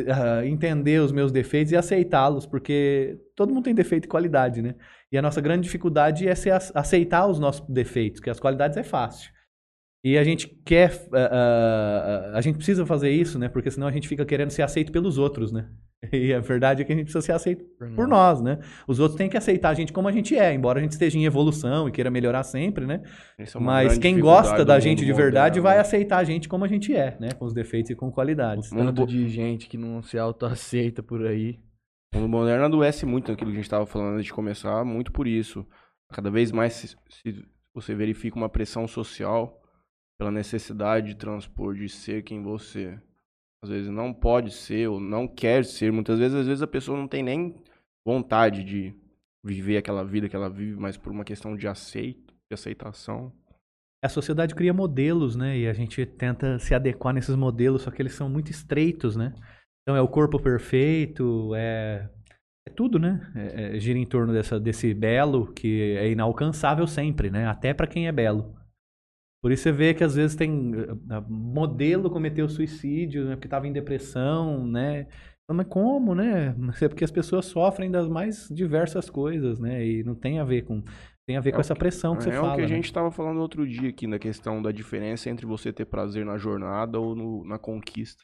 ah, 0.09 0.45
entender 0.45 0.99
os 0.99 1.13
meus 1.13 1.31
defeitos 1.31 1.71
e 1.71 1.77
aceitá-los, 1.77 2.45
porque 2.45 3.17
todo 3.33 3.53
mundo 3.53 3.63
tem 3.63 3.73
defeito 3.73 4.05
e 4.05 4.09
qualidade, 4.09 4.61
né? 4.61 4.75
E 5.09 5.17
a 5.17 5.21
nossa 5.21 5.39
grande 5.39 5.63
dificuldade 5.63 6.27
é 6.27 6.33
aceitar 6.75 7.27
os 7.27 7.39
nossos 7.39 7.65
defeitos, 7.69 8.19
que 8.19 8.29
as 8.29 8.41
qualidades 8.41 8.77
é 8.77 8.83
fácil. 8.83 9.31
E 10.07 10.17
a 10.17 10.23
gente 10.23 10.47
quer, 10.63 11.05
ah, 11.11 11.17
ah, 11.17 12.31
ah, 12.33 12.37
a 12.37 12.39
gente 12.39 12.55
precisa 12.55 12.85
fazer 12.85 13.09
isso, 13.09 13.37
né? 13.37 13.49
Porque 13.49 13.69
senão 13.69 13.87
a 13.87 13.91
gente 13.91 14.07
fica 14.07 14.25
querendo 14.25 14.51
ser 14.51 14.61
aceito 14.61 14.89
pelos 14.89 15.17
outros, 15.17 15.51
né? 15.51 15.67
E 16.13 16.33
a 16.33 16.39
verdade 16.39 16.81
é 16.81 16.85
que 16.85 16.93
a 16.93 16.95
gente 16.95 17.05
precisa 17.05 17.25
ser 17.25 17.33
aceito 17.33 17.65
por 17.93 18.07
nós, 18.07 18.39
né? 18.39 18.57
Os 18.87 19.01
outros 19.01 19.17
têm 19.17 19.27
que 19.27 19.35
aceitar 19.35 19.67
a 19.67 19.73
gente 19.73 19.91
como 19.91 20.07
a 20.07 20.11
gente 20.13 20.33
é, 20.37 20.53
embora 20.53 20.79
a 20.79 20.81
gente 20.81 20.93
esteja 20.93 21.17
em 21.17 21.25
evolução 21.25 21.89
e 21.89 21.91
queira 21.91 22.09
melhorar 22.09 22.43
sempre, 22.43 22.85
né? 22.85 23.01
É 23.37 23.43
Mas 23.59 23.97
quem 23.97 24.17
gosta 24.17 24.63
da 24.63 24.79
gente 24.79 25.03
de 25.03 25.11
verdade 25.11 25.59
moderno, 25.59 25.63
vai 25.63 25.75
né? 25.75 25.81
aceitar 25.81 26.19
a 26.19 26.23
gente 26.23 26.47
como 26.47 26.63
a 26.63 26.69
gente 26.69 26.95
é, 26.95 27.17
né? 27.19 27.31
Com 27.31 27.43
os 27.43 27.53
defeitos 27.53 27.91
e 27.91 27.95
com 27.95 28.09
qualidades. 28.09 28.71
O 28.71 28.75
mundo 28.75 28.93
Tanto 28.93 29.07
de 29.07 29.27
gente 29.27 29.67
que 29.67 29.77
não 29.77 30.01
se 30.01 30.17
autoaceita 30.17 31.03
por 31.03 31.25
aí. 31.27 31.59
O 32.15 32.19
mundo 32.19 32.29
moderno 32.29 32.63
adoece 32.63 33.05
muito 33.05 33.29
naquilo 33.29 33.49
que 33.49 33.57
a 33.57 33.59
gente 33.59 33.65
estava 33.65 33.85
falando 33.85 34.13
antes 34.13 34.27
de 34.27 34.33
começar, 34.33 34.85
muito 34.85 35.11
por 35.11 35.27
isso. 35.27 35.67
Cada 36.13 36.31
vez 36.31 36.49
mais 36.53 36.71
se, 36.71 36.95
se 37.09 37.45
você 37.73 37.93
verifica 37.93 38.37
uma 38.37 38.47
pressão 38.47 38.87
social 38.87 39.61
pela 40.17 40.31
necessidade 40.31 41.07
de 41.07 41.15
transpor, 41.15 41.75
de 41.75 41.87
ser 41.87 42.23
quem 42.23 42.41
você 42.41 42.99
às 43.63 43.69
vezes 43.69 43.89
não 43.89 44.13
pode 44.13 44.51
ser 44.51 44.87
ou 44.87 44.99
não 44.99 45.27
quer 45.27 45.65
ser. 45.65 45.91
Muitas 45.91 46.19
vezes, 46.19 46.37
às 46.37 46.47
vezes 46.47 46.61
a 46.61 46.67
pessoa 46.67 46.97
não 46.97 47.07
tem 47.07 47.23
nem 47.23 47.55
vontade 48.05 48.63
de 48.63 48.93
viver 49.43 49.77
aquela 49.77 50.03
vida 50.03 50.29
que 50.29 50.35
ela 50.35 50.49
vive, 50.49 50.79
mas 50.79 50.97
por 50.97 51.11
uma 51.11 51.23
questão 51.23 51.55
de 51.55 51.67
aceito, 51.67 52.33
de 52.49 52.53
aceitação. 52.53 53.31
A 54.03 54.09
sociedade 54.09 54.53
cria 54.53 54.73
modelos, 54.73 55.35
né? 55.35 55.57
E 55.57 55.67
a 55.67 55.73
gente 55.73 56.05
tenta 56.05 56.59
se 56.59 56.75
adequar 56.75 57.13
nesses 57.13 57.35
modelos, 57.35 57.81
só 57.81 57.91
que 57.91 58.01
eles 58.01 58.13
são 58.13 58.29
muito 58.29 58.51
estreitos, 58.51 59.15
né? 59.15 59.33
Então 59.81 59.95
é 59.95 60.01
o 60.01 60.07
corpo 60.07 60.39
perfeito, 60.39 61.53
é, 61.55 62.07
é 62.67 62.71
tudo, 62.71 62.99
né? 62.99 63.31
É- 63.35 63.75
é- 63.75 63.79
gira 63.79 63.97
em 63.97 64.05
torno 64.05 64.33
dessa, 64.33 64.59
desse 64.59 64.93
belo 64.93 65.51
que 65.53 65.93
é 65.97 66.11
inalcançável 66.11 66.85
sempre, 66.85 67.29
né? 67.31 67.47
Até 67.47 67.73
pra 67.73 67.87
quem 67.87 68.07
é 68.07 68.11
belo. 68.11 68.55
Por 69.41 69.51
isso 69.51 69.63
você 69.63 69.71
vê 69.71 69.93
que 69.93 70.03
às 70.03 70.15
vezes 70.15 70.35
tem 70.35 70.71
eh, 70.75 71.21
modelo 71.29 72.09
cometeu 72.09 72.49
suicídio, 72.49 73.25
né? 73.25 73.35
Porque 73.35 73.47
estava 73.47 73.67
em 73.67 73.73
depressão, 73.73 74.65
né? 74.67 75.07
Mas 75.49 75.67
como, 75.67 76.13
né? 76.15 76.53
Mas 76.57 76.81
É 76.81 76.89
porque 76.89 77.03
as 77.03 77.11
pessoas 77.11 77.45
sofrem 77.45 77.89
das 77.91 78.07
mais 78.07 78.49
diversas 78.49 79.09
coisas, 79.09 79.59
né? 79.59 79.85
E 79.85 80.03
não 80.03 80.15
tem 80.15 80.39
a 80.39 80.43
ver 80.43 80.63
com 80.63 80.83
tem 81.27 81.37
a 81.37 81.41
ver 81.41 81.51
É 81.51 81.55
com 81.55 81.61
essa 81.61 81.75
pressão 81.75 82.15
que 82.15 82.23
você 82.23 82.31
é 82.31 82.39
fala. 82.39 82.53
o 82.53 82.55
que 82.55 82.61
a 82.61 82.67
né? 82.67 82.67
gente 82.67 82.85
estava 82.85 83.11
falando 83.11 83.41
outro 83.41 83.67
dia 83.67 83.89
aqui 83.89 84.07
na 84.07 84.17
questão 84.17 84.61
da 84.61 84.71
diferença 84.71 85.29
entre 85.29 85.45
você 85.45 85.73
ter 85.73 85.85
prazer 85.85 86.25
na 86.25 86.37
jornada 86.37 86.99
ou 86.99 87.13
no- 87.15 87.43
na 87.43 87.59
conquista. 87.59 88.23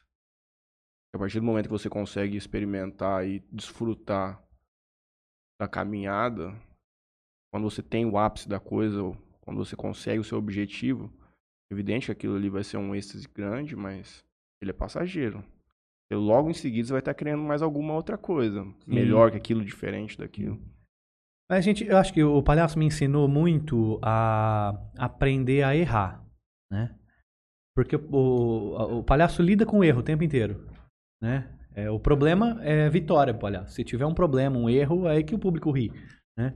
A 1.14 1.18
partir 1.18 1.40
do 1.40 1.46
momento 1.46 1.66
que 1.66 1.72
você 1.72 1.90
consegue 1.90 2.38
experimentar 2.38 3.28
e 3.28 3.40
desfrutar 3.52 4.44
da 5.60 5.68
caminhada, 5.68 6.54
quando 7.52 7.70
você 7.70 7.82
tem 7.84 8.06
o 8.06 8.18
ápice 8.18 8.50
da 8.50 8.60
coisa, 8.60 9.02
quando 9.44 9.58
você 9.58 9.76
consegue 9.76 10.20
o 10.20 10.24
seu 10.24 10.38
objetivo, 10.38 11.12
evidente 11.72 12.08
que 12.08 12.12
aquilo 12.12 12.36
ali 12.36 12.50
vai 12.50 12.64
ser 12.64 12.78
um 12.78 12.96
êxtase 12.96 13.28
grande, 13.28 13.76
mas 13.76 14.24
ele 14.62 14.72
é 14.72 14.74
passageiro. 14.74 15.44
E 16.12 16.16
logo 16.16 16.50
em 16.50 16.54
seguida 16.54 16.88
você 16.88 16.94
vai 16.94 17.00
estar 17.00 17.14
querendo 17.14 17.44
mais 17.44 17.62
alguma 17.62 17.94
outra 17.94 18.18
coisa, 18.18 18.66
melhor 18.88 19.32
que 19.32 19.38
aquilo, 19.38 19.64
diferente 19.64 20.18
daquilo. 20.18 20.60
A 21.52 21.60
gente, 21.60 21.86
eu 21.86 21.98
acho 21.98 22.14
que 22.14 22.24
o 22.24 22.42
palhaço 22.42 22.80
me 22.80 22.86
ensinou 22.86 23.28
muito 23.28 24.00
a 24.02 24.80
aprender 24.98 25.64
a 25.64 25.76
errar, 25.76 26.26
né? 26.72 26.96
Porque 27.76 27.96
o, 27.96 29.00
o 29.00 29.04
palhaço 29.04 29.42
lida 29.42 29.66
com 29.66 29.80
o 29.80 29.84
erro 29.84 30.00
o 30.00 30.04
tempo 30.04 30.24
inteiro, 30.24 30.68
né? 31.22 31.50
É, 31.76 31.90
o 31.90 32.00
problema 32.00 32.64
é 32.64 32.90
vitória, 32.90 33.34
palhaço. 33.34 33.74
Se 33.74 33.84
tiver 33.84 34.06
um 34.06 34.14
problema, 34.14 34.58
um 34.58 34.70
erro, 34.70 35.08
é 35.08 35.18
aí 35.18 35.24
que 35.24 35.36
o 35.36 35.40
público 35.40 35.72
ri, 35.72 35.92
né? 36.38 36.56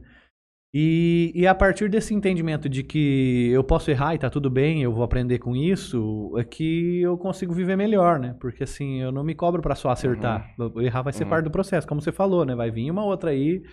E, 0.74 1.32
e 1.34 1.48
a 1.48 1.56
partir 1.56 1.90
desse 1.90 2.14
entendimento 2.14 2.68
de 2.68 2.84
que 2.84 3.50
eu 3.52 3.64
posso 3.64 3.90
errar 3.90 4.16
e 4.16 4.18
tá 4.18 4.30
tudo 4.30 4.50
bem, 4.50 4.84
eu 4.84 4.92
vou 4.92 5.04
aprender 5.04 5.40
com 5.40 5.56
isso, 5.56 6.34
é 6.38 6.44
que 6.44 7.02
eu 7.02 7.18
consigo 7.18 7.54
viver 7.54 7.78
melhor, 7.78 8.20
né? 8.20 8.36
Porque 8.40 8.64
assim, 8.64 9.02
eu 9.02 9.12
não 9.12 9.24
me 9.24 9.34
cobro 9.34 9.62
para 9.62 9.76
só 9.76 9.90
acertar. 9.90 10.54
Uhum. 10.60 10.82
Errar 10.82 11.04
vai 11.04 11.14
ser 11.14 11.24
uhum. 11.24 11.30
parte 11.30 11.46
do 11.46 11.52
processo, 11.52 11.88
como 11.88 12.02
você 12.02 12.12
falou, 12.12 12.46
né? 12.46 12.54
Vai 12.54 12.70
vir 12.70 12.92
uma 12.92 13.06
outra 13.06 13.32
aí. 13.32 13.64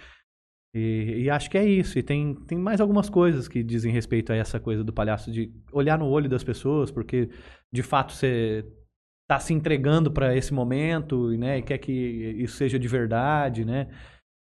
E, 0.72 1.22
e, 1.24 1.30
acho 1.30 1.50
que 1.50 1.58
é 1.58 1.64
isso. 1.64 1.98
E 1.98 2.02
tem, 2.02 2.34
tem 2.46 2.58
mais 2.58 2.80
algumas 2.80 3.08
coisas 3.08 3.48
que 3.48 3.62
dizem 3.62 3.92
respeito 3.92 4.32
a 4.32 4.36
essa 4.36 4.58
coisa 4.58 4.82
do 4.82 4.92
palhaço 4.92 5.30
de 5.30 5.52
olhar 5.72 5.98
no 5.98 6.06
olho 6.06 6.28
das 6.28 6.42
pessoas, 6.42 6.90
porque 6.90 7.28
de 7.72 7.82
fato 7.82 8.12
você 8.12 8.64
tá 9.28 9.38
se 9.38 9.54
entregando 9.54 10.10
para 10.10 10.36
esse 10.36 10.52
momento, 10.52 11.28
né? 11.38 11.58
E 11.58 11.62
quer 11.62 11.78
que 11.78 11.92
isso 11.92 12.56
seja 12.56 12.78
de 12.78 12.88
verdade, 12.88 13.64
né? 13.64 13.88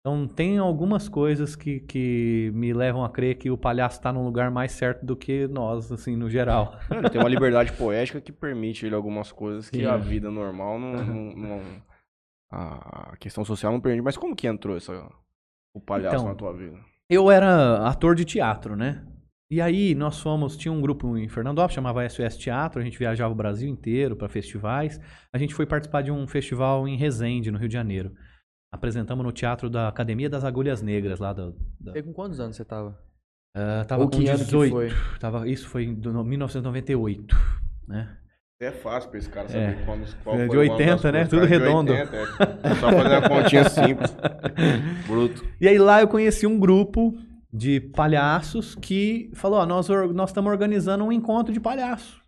Então, 0.06 0.28
tem 0.28 0.60
algumas 0.60 1.10
coisas 1.10 1.56
que, 1.56 1.80
que 1.80 2.52
me 2.54 2.72
levam 2.76 3.04
a 3.04 3.10
crer 3.10 3.40
que 3.40 3.50
o 3.50 3.58
palhaço 3.58 3.98
está 3.98 4.14
num 4.14 4.24
lugar 4.24 4.52
mais 4.52 4.72
certo 4.72 5.04
do 5.04 5.16
que 5.16 5.48
nós, 5.48 5.92
assim, 5.92 6.16
no 6.16 6.30
geral. 6.30 6.78
Ele 6.94 7.10
tem 7.10 7.20
uma 7.20 7.28
liberdade 7.28 7.74
poética 7.74 8.22
que 8.22 8.32
permite 8.32 8.86
ele 8.86 8.94
algumas 8.94 9.32
coisas 9.32 9.68
que 9.68 9.80
Sim. 9.80 9.86
a 9.86 9.98
vida 9.98 10.30
normal 10.30 10.78
não, 10.78 10.94
não, 11.04 11.36
não, 11.36 11.62
A 12.52 13.18
questão 13.20 13.44
social 13.44 13.72
não 13.74 13.82
permite. 13.82 14.04
Mas 14.04 14.16
como 14.16 14.36
que 14.36 14.46
entrou 14.46 14.78
essa, 14.78 14.94
o 15.74 15.82
palhaço 15.82 16.18
então, 16.18 16.28
na 16.28 16.36
tua 16.36 16.54
vida? 16.54 16.78
Eu 17.10 17.32
era 17.32 17.88
ator 17.88 18.14
de 18.14 18.26
teatro, 18.26 18.76
né? 18.76 19.04
E 19.50 19.60
aí 19.60 19.96
nós 19.96 20.20
fomos, 20.20 20.56
tinha 20.56 20.72
um 20.72 20.82
grupo 20.82 21.18
em 21.18 21.28
Fernandópolis, 21.28 21.74
chamava 21.74 22.08
SOS 22.08 22.38
Teatro, 22.38 22.80
a 22.80 22.84
gente 22.84 23.00
viajava 23.00 23.34
o 23.34 23.36
Brasil 23.36 23.68
inteiro 23.68 24.16
para 24.16 24.30
festivais. 24.30 25.02
A 25.34 25.40
gente 25.40 25.56
foi 25.56 25.66
participar 25.66 26.04
de 26.04 26.12
um 26.12 26.28
festival 26.28 26.88
em 26.88 26.96
Resende, 26.96 27.50
no 27.50 27.58
Rio 27.58 27.70
de 27.70 27.74
Janeiro 27.74 28.12
apresentamos 28.76 29.26
no 29.26 29.32
teatro 29.32 29.70
da 29.70 29.88
Academia 29.88 30.30
das 30.30 30.44
Agulhas 30.44 30.82
Negras, 30.82 31.20
lá 31.20 31.34
da... 31.34 31.52
da... 31.80 31.98
E 31.98 32.04
com 32.04 32.14
quantos 32.14 32.40
anos 32.40 32.56
você 32.56 32.66
tava? 32.66 32.98
Uh, 33.56 33.86
tava 33.88 34.04
Ou 34.04 34.10
com 34.10 34.20
18. 34.20 34.72
Foi? 34.72 34.90
Tava, 35.20 35.48
isso 35.48 35.68
foi 35.68 35.86
em 35.86 35.96
1998, 35.96 37.36
né? 37.88 38.18
É 38.60 38.72
fácil 38.72 39.10
pra 39.10 39.20
esse 39.20 39.30
cara 39.30 39.50
saber 39.50 39.82
é. 39.82 39.86
quando, 39.86 40.24
qual 40.24 40.40
é, 40.40 40.48
De 40.48 40.58
80, 40.58 41.12
né? 41.12 41.26
Tudo 41.26 41.46
redondo. 41.46 41.92
80, 41.92 42.16
é. 42.64 42.76
Só 42.76 42.92
fazer 42.92 43.18
uma 43.18 43.30
continha 43.30 43.68
simples. 43.70 44.16
Bruto. 45.08 45.46
E 45.60 45.68
aí 45.68 45.78
lá 45.78 46.02
eu 46.02 46.08
conheci 46.08 46.48
um 46.48 46.58
grupo 46.58 47.18
de 47.52 47.80
palhaços 47.80 48.76
que 48.76 49.30
falou, 49.34 49.60
ó, 49.60 49.66
nós 49.66 49.88
nós 50.14 50.30
estamos 50.30 50.52
organizando 50.52 51.04
um 51.04 51.12
encontro 51.12 51.54
de 51.54 51.60
palhaço. 51.60 52.22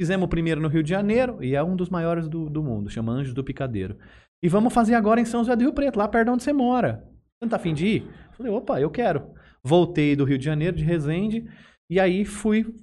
Fizemos 0.00 0.26
o 0.26 0.28
primeiro 0.28 0.60
no 0.60 0.68
Rio 0.68 0.82
de 0.82 0.90
Janeiro 0.90 1.42
e 1.42 1.54
é 1.54 1.62
um 1.62 1.76
dos 1.76 1.88
maiores 1.88 2.28
do, 2.28 2.50
do 2.50 2.62
mundo, 2.62 2.90
chama 2.90 3.12
Anjos 3.12 3.34
do 3.34 3.44
Picadeiro. 3.44 3.96
E 4.42 4.48
vamos 4.48 4.74
fazer 4.74 4.94
agora 4.94 5.20
em 5.20 5.24
São 5.24 5.40
José 5.40 5.56
do 5.56 5.62
Rio 5.62 5.72
Preto, 5.72 5.98
lá 5.98 6.08
perto 6.08 6.26
de 6.26 6.32
onde 6.32 6.42
você 6.42 6.52
mora. 6.52 7.04
Você 7.06 7.44
não 7.44 7.48
tá 7.48 7.56
afim 7.56 7.72
de 7.72 7.86
ir? 7.86 8.10
Falei, 8.32 8.52
opa, 8.52 8.80
eu 8.80 8.90
quero. 8.90 9.32
Voltei 9.62 10.14
do 10.16 10.24
Rio 10.24 10.36
de 10.36 10.44
Janeiro, 10.44 10.76
de 10.76 10.84
Resende, 10.84 11.48
e 11.88 11.98
aí 12.00 12.24
fui, 12.24 12.74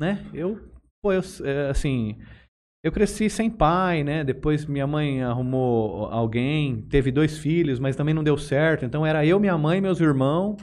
né? 0.00 0.24
Eu, 0.32 0.60
pô, 1.02 1.12
eu, 1.12 1.22
é, 1.44 1.70
assim, 1.70 2.18
eu 2.84 2.92
cresci 2.92 3.30
sem 3.30 3.48
pai, 3.48 4.04
né? 4.04 4.22
Depois 4.22 4.66
minha 4.66 4.86
mãe 4.86 5.22
arrumou 5.22 6.06
alguém, 6.06 6.82
teve 6.82 7.10
dois 7.12 7.38
filhos, 7.38 7.78
mas 7.78 7.96
também 7.96 8.14
não 8.14 8.24
deu 8.24 8.36
certo. 8.36 8.84
Então 8.84 9.06
era 9.06 9.24
eu, 9.24 9.38
minha 9.40 9.56
mãe, 9.56 9.80
meus 9.80 10.00
irmãos 10.00 10.56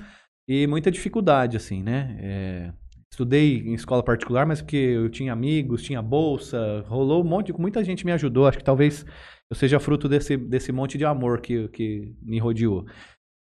e 0.48 0.67
muita 0.67 0.91
dificuldade, 0.91 1.55
assim, 1.55 1.81
né? 1.81 2.17
É, 2.19 2.74
estudei 3.12 3.60
em 3.60 3.74
escola 3.74 4.04
particular, 4.04 4.46
mas 4.46 4.62
porque 4.62 4.78
eu 4.78 5.10
tinha 5.10 5.34
amigos, 5.34 5.84
tinha 5.84 6.01
bolsa, 6.01 6.84
rolou 6.88 7.24
um 7.24 7.28
monte, 7.28 7.54
muita 7.54 7.84
gente 7.84 8.06
me 8.06 8.12
ajudou. 8.12 8.48
Acho 8.48 8.58
que 8.58 8.63
talvez 8.63 9.06
eu 9.50 9.56
seja 9.56 9.80
fruto 9.80 10.08
desse, 10.08 10.38
desse 10.38 10.72
monte 10.72 10.98
de 10.98 11.06
amor 11.06 11.42
que, 11.42 11.68
que 11.70 12.16
me 12.22 12.39
rodeou. 12.39 12.86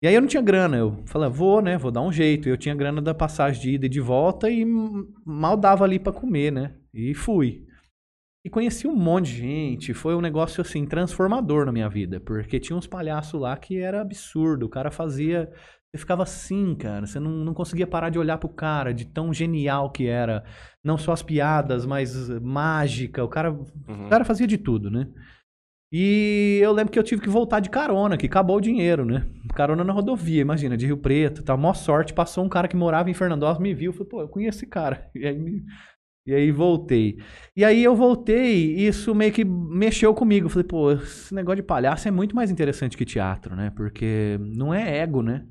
E 0.00 0.06
aí 0.06 0.14
eu 0.14 0.20
não 0.20 0.28
tinha 0.28 0.42
grana, 0.42 0.76
eu 0.76 1.02
falei, 1.06 1.28
vou, 1.28 1.60
né, 1.60 1.76
vou 1.76 1.90
dar 1.90 2.02
um 2.02 2.12
jeito. 2.12 2.48
Eu 2.48 2.56
tinha 2.56 2.74
grana 2.74 3.02
da 3.02 3.12
passagem 3.12 3.60
de 3.60 3.70
ida 3.72 3.86
e 3.86 3.88
de 3.88 4.00
volta 4.00 4.48
e 4.48 4.64
mal 5.24 5.56
dava 5.56 5.84
ali 5.84 5.98
para 5.98 6.12
comer, 6.12 6.52
né? 6.52 6.76
E 6.94 7.14
fui. 7.14 7.66
E 8.44 8.48
conheci 8.48 8.86
um 8.86 8.94
monte 8.94 9.26
de 9.26 9.38
gente, 9.38 9.92
foi 9.92 10.14
um 10.14 10.20
negócio 10.20 10.60
assim 10.60 10.86
transformador 10.86 11.66
na 11.66 11.72
minha 11.72 11.88
vida, 11.88 12.20
porque 12.20 12.60
tinha 12.60 12.76
uns 12.76 12.86
palhaços 12.86 13.38
lá 13.40 13.56
que 13.56 13.78
era 13.78 14.00
absurdo, 14.00 14.64
o 14.64 14.68
cara 14.68 14.90
fazia, 14.92 15.52
você 15.90 15.98
ficava 15.98 16.22
assim, 16.22 16.74
cara, 16.74 17.06
você 17.06 17.18
não, 17.18 17.30
não 17.30 17.54
conseguia 17.54 17.86
parar 17.86 18.10
de 18.10 18.18
olhar 18.18 18.36
pro 18.36 18.48
cara, 18.48 18.92
de 18.92 19.06
tão 19.06 19.32
genial 19.32 19.90
que 19.90 20.06
era, 20.06 20.44
não 20.84 20.98
só 20.98 21.12
as 21.12 21.22
piadas, 21.22 21.86
mas 21.86 22.28
mágica, 22.40 23.24
o 23.24 23.28
cara, 23.28 23.50
uhum. 23.52 24.06
o 24.06 24.08
cara 24.08 24.24
fazia 24.24 24.46
de 24.46 24.58
tudo, 24.58 24.90
né? 24.90 25.08
E 25.90 26.60
eu 26.62 26.70
lembro 26.72 26.92
que 26.92 26.98
eu 26.98 27.02
tive 27.02 27.22
que 27.22 27.30
voltar 27.30 27.60
de 27.60 27.70
carona, 27.70 28.18
que 28.18 28.26
acabou 28.26 28.58
o 28.58 28.60
dinheiro, 28.60 29.06
né? 29.06 29.26
Carona 29.54 29.82
na 29.82 29.92
rodovia, 29.92 30.42
imagina, 30.42 30.76
de 30.76 30.84
Rio 30.84 30.98
Preto, 30.98 31.42
tá? 31.42 31.56
Mó 31.56 31.72
sorte, 31.72 32.12
passou 32.12 32.44
um 32.44 32.48
cara 32.48 32.68
que 32.68 32.76
morava 32.76 33.08
em 33.08 33.14
Fernandópolis, 33.14 33.62
me 33.62 33.72
viu, 33.72 33.92
falou, 33.92 34.06
pô, 34.06 34.20
eu 34.20 34.28
conheço 34.28 34.58
esse 34.58 34.66
cara. 34.66 35.10
E 35.16 35.26
aí, 35.26 35.38
me... 35.38 35.64
e 36.26 36.34
aí 36.34 36.52
voltei. 36.52 37.16
E 37.56 37.64
aí 37.64 37.82
eu 37.82 37.96
voltei 37.96 38.76
e 38.76 38.86
isso 38.86 39.14
meio 39.14 39.32
que 39.32 39.42
mexeu 39.42 40.12
comigo. 40.12 40.50
Falei, 40.50 40.68
pô, 40.68 40.92
esse 40.92 41.34
negócio 41.34 41.56
de 41.56 41.62
palhaço 41.62 42.06
é 42.06 42.10
muito 42.10 42.36
mais 42.36 42.50
interessante 42.50 42.94
que 42.94 43.06
teatro, 43.06 43.56
né? 43.56 43.72
Porque 43.74 44.38
não 44.38 44.74
é 44.74 44.98
ego, 44.98 45.22
né? 45.22 45.46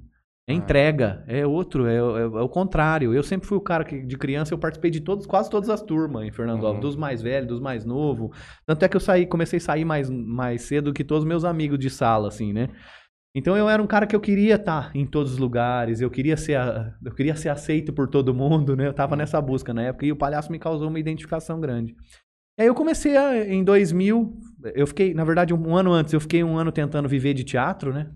É 0.50 0.54
entrega, 0.54 1.26
é 1.28 1.46
outro, 1.46 1.88
é, 1.88 1.96
é, 1.96 1.98
é, 1.98 2.26
o 2.26 2.48
contrário. 2.48 3.14
Eu 3.14 3.22
sempre 3.22 3.46
fui 3.46 3.58
o 3.58 3.62
cara 3.62 3.84
que, 3.84 4.00
de 4.02 4.18
criança, 4.18 4.54
eu 4.54 4.58
participei 4.58 4.90
de 4.90 5.02
todos, 5.02 5.26
quase 5.26 5.50
todas 5.50 5.70
as 5.70 5.82
turmas 5.82 6.24
em 6.24 6.32
Fernandópolis, 6.32 6.76
uhum. 6.76 6.90
dos 6.90 6.96
mais 6.96 7.22
velhos, 7.22 7.50
dos 7.50 7.60
mais 7.60 7.84
novos. 7.84 8.32
Tanto 8.66 8.84
é 8.84 8.88
que 8.88 8.96
eu 8.96 9.02
saí, 9.02 9.26
comecei 9.26 9.58
a 9.58 9.62
sair 9.62 9.84
mais, 9.84 10.10
mais 10.10 10.62
cedo 10.62 10.94
que 10.94 11.04
todos 11.04 11.24
os 11.24 11.28
meus 11.28 11.44
amigos 11.44 11.78
de 11.78 11.90
sala, 11.90 12.30
assim, 12.30 12.54
né? 12.54 12.70
Então 13.36 13.58
eu 13.58 13.68
era 13.68 13.84
um 13.84 13.88
cara 13.88 14.08
que 14.08 14.16
eu 14.16 14.22
queria 14.22 14.56
estar 14.56 14.90
em 14.96 15.06
todos 15.06 15.34
os 15.34 15.38
lugares, 15.38 16.00
eu 16.00 16.10
queria 16.10 16.38
ser, 16.38 16.58
eu 17.04 17.14
queria 17.14 17.36
ser 17.36 17.50
aceito 17.50 17.92
por 17.92 18.08
todo 18.08 18.34
mundo, 18.34 18.74
né? 18.74 18.88
Eu 18.88 18.94
tava 18.94 19.16
uhum. 19.16 19.18
nessa 19.18 19.42
busca 19.42 19.74
na 19.74 19.84
época 19.84 20.06
e 20.06 20.14
o 20.14 20.16
palhaço 20.16 20.50
me 20.50 20.58
causou 20.58 20.88
uma 20.88 21.00
identificação 21.00 21.60
grande. 21.60 21.94
E 22.58 22.62
aí 22.62 22.68
eu 22.68 22.74
comecei 22.74 23.18
a, 23.18 23.46
em 23.46 23.66
2000, 23.66 24.34
eu 24.74 24.88
fiquei, 24.88 25.14
na 25.14 25.26
verdade, 25.26 25.54
um 25.54 25.76
ano 25.76 25.92
antes, 25.92 26.14
eu 26.14 26.22
fiquei 26.22 26.42
um 26.42 26.58
ano 26.58 26.72
tentando 26.72 27.10
viver 27.10 27.34
de 27.34 27.44
teatro, 27.44 27.94
né? 27.94 28.10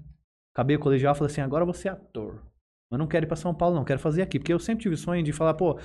Acabei 0.53 0.75
o 0.75 0.79
colegial 0.79 1.13
e 1.13 1.17
falei 1.17 1.31
assim, 1.31 1.41
agora 1.41 1.65
você 1.65 1.88
é 1.88 1.91
ator. 1.91 2.41
Mas 2.91 3.00
não 3.00 3.08
quero 3.08 3.25
ir 3.25 3.27
para 3.27 3.38
São 3.38 3.53
Paulo, 3.53 3.75
não, 3.75 3.86
quero 3.86 4.00
fazer 4.00 4.22
aqui. 4.22 4.38
Porque 4.38 4.53
eu 4.53 4.60
sempre 4.60 4.84
tive 4.84 4.98
sonho 4.98 5.24
de 5.24 5.31
falar, 5.31 5.53
pô, 5.53 5.79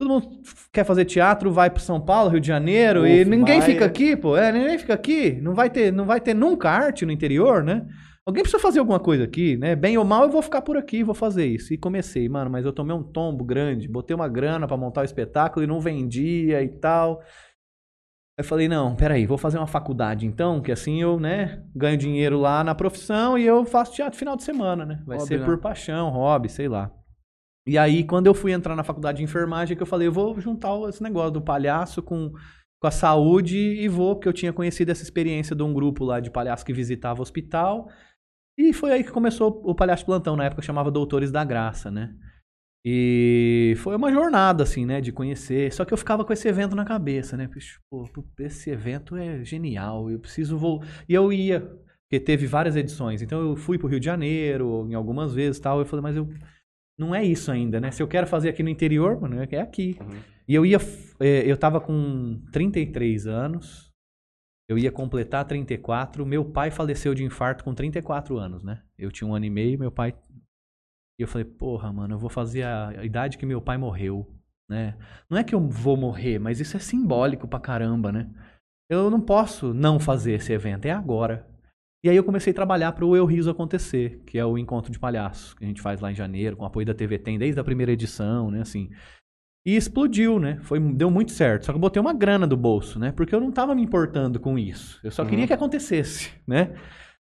todo 0.00 0.08
mundo 0.08 0.40
quer 0.72 0.84
fazer 0.84 1.04
teatro, 1.04 1.52
vai 1.52 1.68
para 1.68 1.80
São 1.80 2.00
Paulo, 2.00 2.30
Rio 2.30 2.40
de 2.40 2.46
Janeiro, 2.46 3.02
Uf, 3.02 3.10
e 3.10 3.24
ninguém 3.24 3.60
fica 3.60 3.84
aqui, 3.84 4.16
pô. 4.16 4.36
É, 4.36 4.50
ninguém 4.50 4.78
fica 4.78 4.94
aqui. 4.94 5.32
Não 5.40 5.54
vai 5.54 5.68
ter, 5.68 5.92
não 5.92 6.06
vai 6.06 6.20
ter 6.20 6.34
nunca 6.34 6.70
arte 6.70 7.04
no 7.04 7.12
interior, 7.12 7.62
né? 7.62 7.86
Alguém 8.26 8.42
precisa 8.42 8.60
fazer 8.60 8.80
alguma 8.80 8.98
coisa 8.98 9.22
aqui, 9.22 9.56
né? 9.56 9.76
Bem 9.76 9.96
ou 9.96 10.04
mal, 10.04 10.24
eu 10.24 10.30
vou 10.30 10.42
ficar 10.42 10.60
por 10.60 10.76
aqui, 10.76 11.04
vou 11.04 11.14
fazer 11.14 11.46
isso. 11.46 11.72
E 11.72 11.78
comecei, 11.78 12.28
mano, 12.28 12.50
mas 12.50 12.64
eu 12.64 12.72
tomei 12.72 12.96
um 12.96 13.02
tombo 13.02 13.44
grande, 13.44 13.86
botei 13.86 14.16
uma 14.16 14.28
grana 14.28 14.66
para 14.66 14.76
montar 14.76 15.02
o 15.02 15.04
espetáculo 15.04 15.62
e 15.62 15.66
não 15.66 15.78
vendia 15.78 16.60
e 16.60 16.68
tal. 16.68 17.22
Aí 18.38 18.44
eu 18.44 18.44
falei, 18.44 18.68
não, 18.68 18.94
peraí, 18.94 19.24
vou 19.24 19.38
fazer 19.38 19.56
uma 19.56 19.66
faculdade 19.66 20.26
então, 20.26 20.60
que 20.60 20.70
assim 20.70 21.00
eu, 21.00 21.18
né, 21.18 21.64
ganho 21.74 21.96
dinheiro 21.96 22.38
lá 22.38 22.62
na 22.62 22.74
profissão 22.74 23.38
e 23.38 23.46
eu 23.46 23.64
faço 23.64 23.94
teatro 23.94 24.18
final 24.18 24.36
de 24.36 24.42
semana, 24.42 24.84
né? 24.84 25.02
Vai 25.06 25.16
hobby, 25.16 25.28
ser 25.28 25.40
né? 25.40 25.46
por 25.46 25.58
paixão, 25.58 26.10
hobby, 26.10 26.50
sei 26.50 26.68
lá. 26.68 26.92
E 27.66 27.76
aí, 27.76 28.04
quando 28.04 28.26
eu 28.26 28.34
fui 28.34 28.52
entrar 28.52 28.76
na 28.76 28.84
faculdade 28.84 29.18
de 29.18 29.24
enfermagem, 29.24 29.76
que 29.76 29.82
eu 29.82 29.86
falei, 29.86 30.06
eu 30.06 30.12
vou 30.12 30.38
juntar 30.38 30.70
esse 30.88 31.02
negócio 31.02 31.32
do 31.32 31.42
palhaço 31.42 32.02
com, 32.02 32.30
com 32.80 32.86
a 32.86 32.90
saúde 32.90 33.56
e 33.56 33.88
vou, 33.88 34.14
porque 34.14 34.28
eu 34.28 34.32
tinha 34.32 34.52
conhecido 34.52 34.92
essa 34.92 35.02
experiência 35.02 35.56
de 35.56 35.62
um 35.62 35.72
grupo 35.72 36.04
lá 36.04 36.20
de 36.20 36.30
palhaço 36.30 36.64
que 36.64 36.72
visitava 36.72 37.18
o 37.18 37.22
hospital. 37.22 37.88
E 38.56 38.72
foi 38.72 38.92
aí 38.92 39.02
que 39.02 39.10
começou 39.10 39.62
o 39.64 39.74
Palhaço 39.74 40.06
Plantão, 40.06 40.36
na 40.36 40.44
época 40.44 40.62
chamava 40.62 40.90
Doutores 40.90 41.32
da 41.32 41.42
Graça, 41.42 41.90
né? 41.90 42.14
E 42.88 43.74
foi 43.78 43.96
uma 43.96 44.12
jornada, 44.12 44.62
assim, 44.62 44.86
né, 44.86 45.00
de 45.00 45.10
conhecer. 45.10 45.72
Só 45.72 45.84
que 45.84 45.92
eu 45.92 45.98
ficava 45.98 46.24
com 46.24 46.32
esse 46.32 46.46
evento 46.46 46.76
na 46.76 46.84
cabeça, 46.84 47.36
né? 47.36 47.50
Pô, 47.90 48.08
esse 48.38 48.70
evento 48.70 49.16
é 49.16 49.44
genial, 49.44 50.08
eu 50.08 50.20
preciso 50.20 50.56
vou 50.56 50.80
E 51.08 51.12
eu 51.12 51.32
ia, 51.32 51.60
porque 52.04 52.20
teve 52.20 52.46
várias 52.46 52.76
edições. 52.76 53.22
Então 53.22 53.40
eu 53.40 53.56
fui 53.56 53.76
pro 53.76 53.88
Rio 53.88 53.98
de 53.98 54.06
Janeiro, 54.06 54.86
em 54.88 54.94
algumas 54.94 55.34
vezes 55.34 55.58
tal. 55.58 55.80
Eu 55.80 55.84
falei, 55.84 56.02
mas 56.04 56.16
eu. 56.16 56.28
Não 56.96 57.12
é 57.12 57.24
isso 57.24 57.50
ainda, 57.50 57.80
né? 57.80 57.90
Se 57.90 58.00
eu 58.00 58.06
quero 58.06 58.26
fazer 58.26 58.50
aqui 58.50 58.62
no 58.62 58.70
interior, 58.70 59.20
mano, 59.20 59.42
é 59.42 59.60
aqui. 59.60 59.98
Uhum. 60.00 60.20
E 60.46 60.54
eu 60.54 60.64
ia. 60.64 60.78
É, 61.18 61.42
eu 61.44 61.56
tava 61.56 61.80
com 61.80 62.40
33 62.52 63.26
anos. 63.26 63.90
Eu 64.68 64.78
ia 64.78 64.92
completar 64.92 65.44
34. 65.44 66.24
Meu 66.24 66.44
pai 66.44 66.70
faleceu 66.70 67.14
de 67.14 67.24
infarto 67.24 67.64
com 67.64 67.74
34 67.74 68.38
anos, 68.38 68.62
né? 68.62 68.80
Eu 68.96 69.10
tinha 69.10 69.28
um 69.28 69.34
ano 69.34 69.44
e 69.44 69.50
meio, 69.50 69.76
meu 69.76 69.90
pai. 69.90 70.14
E 71.18 71.22
eu 71.22 71.28
falei, 71.28 71.44
porra, 71.44 71.92
mano, 71.92 72.14
eu 72.14 72.18
vou 72.18 72.28
fazer 72.30 72.62
a, 72.64 73.04
idade 73.04 73.38
que 73.38 73.46
meu 73.46 73.60
pai 73.60 73.78
morreu, 73.78 74.30
né? 74.68 74.96
Não 75.30 75.38
é 75.38 75.44
que 75.44 75.54
eu 75.54 75.60
vou 75.60 75.96
morrer, 75.96 76.38
mas 76.38 76.60
isso 76.60 76.76
é 76.76 76.80
simbólico 76.80 77.48
pra 77.48 77.58
caramba, 77.58 78.12
né? 78.12 78.28
Eu 78.90 79.10
não 79.10 79.20
posso 79.20 79.72
não 79.72 79.98
fazer 79.98 80.34
esse 80.34 80.52
evento, 80.52 80.86
é 80.86 80.90
agora. 80.90 81.46
E 82.04 82.10
aí 82.10 82.16
eu 82.16 82.22
comecei 82.22 82.52
a 82.52 82.54
trabalhar 82.54 82.92
para 82.92 83.04
o 83.04 83.16
Eu 83.16 83.24
Riso 83.24 83.50
acontecer, 83.50 84.22
que 84.26 84.38
é 84.38 84.44
o 84.44 84.58
encontro 84.58 84.92
de 84.92 84.98
palhaços 84.98 85.54
que 85.54 85.64
a 85.64 85.66
gente 85.66 85.80
faz 85.80 86.00
lá 86.00 86.12
em 86.12 86.14
janeiro, 86.14 86.56
com 86.56 86.64
apoio 86.64 86.86
da 86.86 86.94
TV 86.94 87.18
Tem, 87.18 87.38
desde 87.38 87.58
a 87.58 87.64
primeira 87.64 87.90
edição, 87.92 88.50
né, 88.50 88.60
assim. 88.60 88.90
E 89.66 89.74
explodiu, 89.74 90.38
né? 90.38 90.60
Foi, 90.62 90.78
deu 90.78 91.10
muito 91.10 91.32
certo. 91.32 91.64
Só 91.64 91.72
que 91.72 91.76
eu 91.76 91.80
botei 91.80 92.00
uma 92.00 92.12
grana 92.12 92.46
do 92.46 92.56
bolso, 92.56 93.00
né? 93.00 93.10
Porque 93.10 93.34
eu 93.34 93.40
não 93.40 93.50
tava 93.50 93.74
me 93.74 93.82
importando 93.82 94.38
com 94.38 94.56
isso. 94.56 95.00
Eu 95.02 95.10
só 95.10 95.22
Uhum. 95.22 95.28
queria 95.30 95.46
que 95.46 95.52
acontecesse, 95.52 96.30
né? 96.46 96.74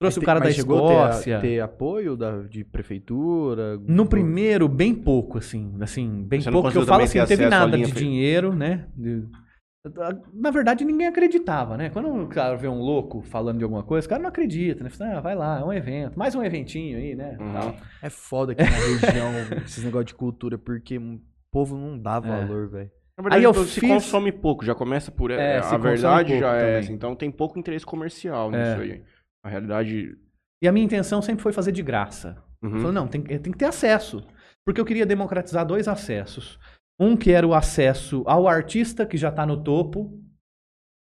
Trouxe 0.00 0.18
o 0.18 0.22
cara 0.22 0.40
da 0.40 0.46
mas 0.46 0.54
chegou 0.56 0.86
a 0.86 1.08
ter 1.08 1.30
Escócia. 1.30 1.64
Apoio 1.64 2.16
da, 2.16 2.42
de 2.42 2.64
prefeitura? 2.64 3.78
No 3.86 4.06
primeiro, 4.06 4.68
bem 4.68 4.94
pouco, 4.94 5.38
assim, 5.38 5.72
assim, 5.80 6.22
bem 6.24 6.40
Você 6.40 6.50
pouco. 6.50 6.70
Que 6.70 6.78
eu 6.78 6.84
falo 6.86 7.02
assim, 7.04 7.18
não 7.18 7.26
teve 7.26 7.46
nada 7.46 7.76
de 7.78 7.92
dinheiro, 7.92 8.52
né? 8.54 8.88
De- 8.96 9.24
Na 10.32 10.50
verdade, 10.50 10.84
ninguém 10.84 11.06
acreditava, 11.06 11.76
né? 11.76 11.90
Quando 11.90 12.08
o 12.08 12.26
cara 12.26 12.56
vê 12.56 12.66
um 12.66 12.80
louco 12.80 13.22
falando 13.22 13.58
de 13.58 13.64
alguma 13.64 13.82
coisa, 13.82 14.06
o 14.06 14.10
cara 14.10 14.20
não 14.22 14.28
acredita, 14.30 14.82
né? 14.82 14.90
Fala, 14.90 15.18
Ah, 15.18 15.20
vai 15.20 15.34
lá, 15.34 15.60
é 15.60 15.64
um 15.64 15.72
evento, 15.72 16.18
mais 16.18 16.34
um 16.34 16.42
eventinho 16.42 16.98
aí, 16.98 17.14
né? 17.14 17.36
Uhum. 17.38 17.74
É 18.02 18.10
foda 18.10 18.52
aqui 18.52 18.62
na 18.62 18.68
região 19.20 19.30
esses 19.64 19.84
negócios 19.84 20.06
de 20.08 20.14
cultura, 20.14 20.58
porque 20.58 20.98
o 20.98 21.20
povo 21.52 21.76
não 21.76 21.98
dá 21.98 22.16
É. 22.16 22.20
valor, 22.20 22.68
velho. 22.68 22.90
Na 23.16 23.22
verdade, 23.22 23.36
Aí 23.38 23.44
eu 23.44 23.54
se 23.64 23.78
fiz- 23.80 23.88
consome 23.88 24.32
pouco, 24.32 24.64
já 24.64 24.74
começa 24.74 25.12
por. 25.12 25.30
É, 25.30 25.58
a 25.58 25.76
verdade 25.78 26.36
já 26.40 26.56
é 26.56 26.78
essa. 26.80 26.90
Então 26.92 27.14
tem 27.14 27.30
pouco 27.30 27.56
interesse 27.58 27.86
comercial 27.86 28.52
É. 28.52 28.58
nisso 28.58 28.80
aí. 28.82 29.02
A 29.44 29.48
realidade. 29.48 30.16
E 30.62 30.66
a 30.66 30.72
minha 30.72 30.86
intenção 30.86 31.20
sempre 31.20 31.42
foi 31.42 31.52
fazer 31.52 31.70
de 31.70 31.82
graça. 31.82 32.42
Uhum. 32.62 32.70
Eu 32.70 32.78
falei, 32.78 32.94
não, 32.94 33.06
tem, 33.06 33.22
tem 33.22 33.52
que 33.52 33.58
ter 33.58 33.66
acesso. 33.66 34.26
Porque 34.64 34.80
eu 34.80 34.84
queria 34.84 35.04
democratizar 35.04 35.66
dois 35.66 35.86
acessos. 35.86 36.58
Um 36.98 37.16
que 37.16 37.30
era 37.30 37.46
o 37.46 37.54
acesso 37.54 38.22
ao 38.26 38.48
artista 38.48 39.04
que 39.04 39.18
já 39.18 39.28
está 39.28 39.44
no 39.44 39.62
topo 39.62 40.18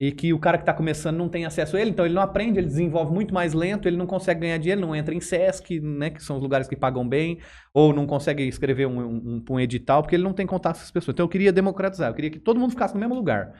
e 0.00 0.11
que 0.11 0.33
o 0.33 0.38
cara 0.38 0.57
que 0.57 0.62
está 0.62 0.73
começando 0.73 1.16
não 1.16 1.28
tem 1.28 1.45
acesso 1.45 1.76
a 1.76 1.81
ele, 1.81 1.90
então 1.90 2.04
ele 2.04 2.14
não 2.14 2.23
aprende, 2.23 2.59
ele 2.59 2.66
desenvolve 2.66 3.12
muito 3.12 3.33
mais 3.33 3.54
lento, 3.54 3.87
ele 3.87 3.97
não 3.97 4.07
consegue 4.07 4.40
ganhar 4.40 4.59
dinheiro, 4.59 4.81
não 4.81 4.95
entra 4.95 5.14
em 5.14 5.21
SESC, 5.21 5.81
né, 5.81 6.11
que 6.11 6.23
são 6.23 6.37
os 6.37 6.43
lugares 6.43 6.66
que 6.66 6.76
pagam 6.76 7.09
bem, 7.09 7.38
ou 7.73 7.93
não 7.93 8.07
consegue 8.07 8.43
escrever 8.43 8.87
um, 8.87 9.00
um, 9.00 9.45
um 9.49 9.61
edital, 9.61 10.02
porque 10.02 10.16
ele 10.16 10.25
não 10.25 10.33
tem 10.33 10.47
contato 10.47 10.76
com 10.76 10.83
as 10.83 10.90
pessoas. 10.90 11.14
Então 11.14 11.25
eu 11.25 11.28
queria 11.28 11.52
democratizar, 11.52 12.11
eu 12.11 12.14
queria 12.14 12.31
que 12.31 12.40
todo 12.40 12.59
mundo 12.59 12.71
ficasse 12.71 12.95
no 12.95 13.00
mesmo 13.00 13.14
lugar. 13.14 13.54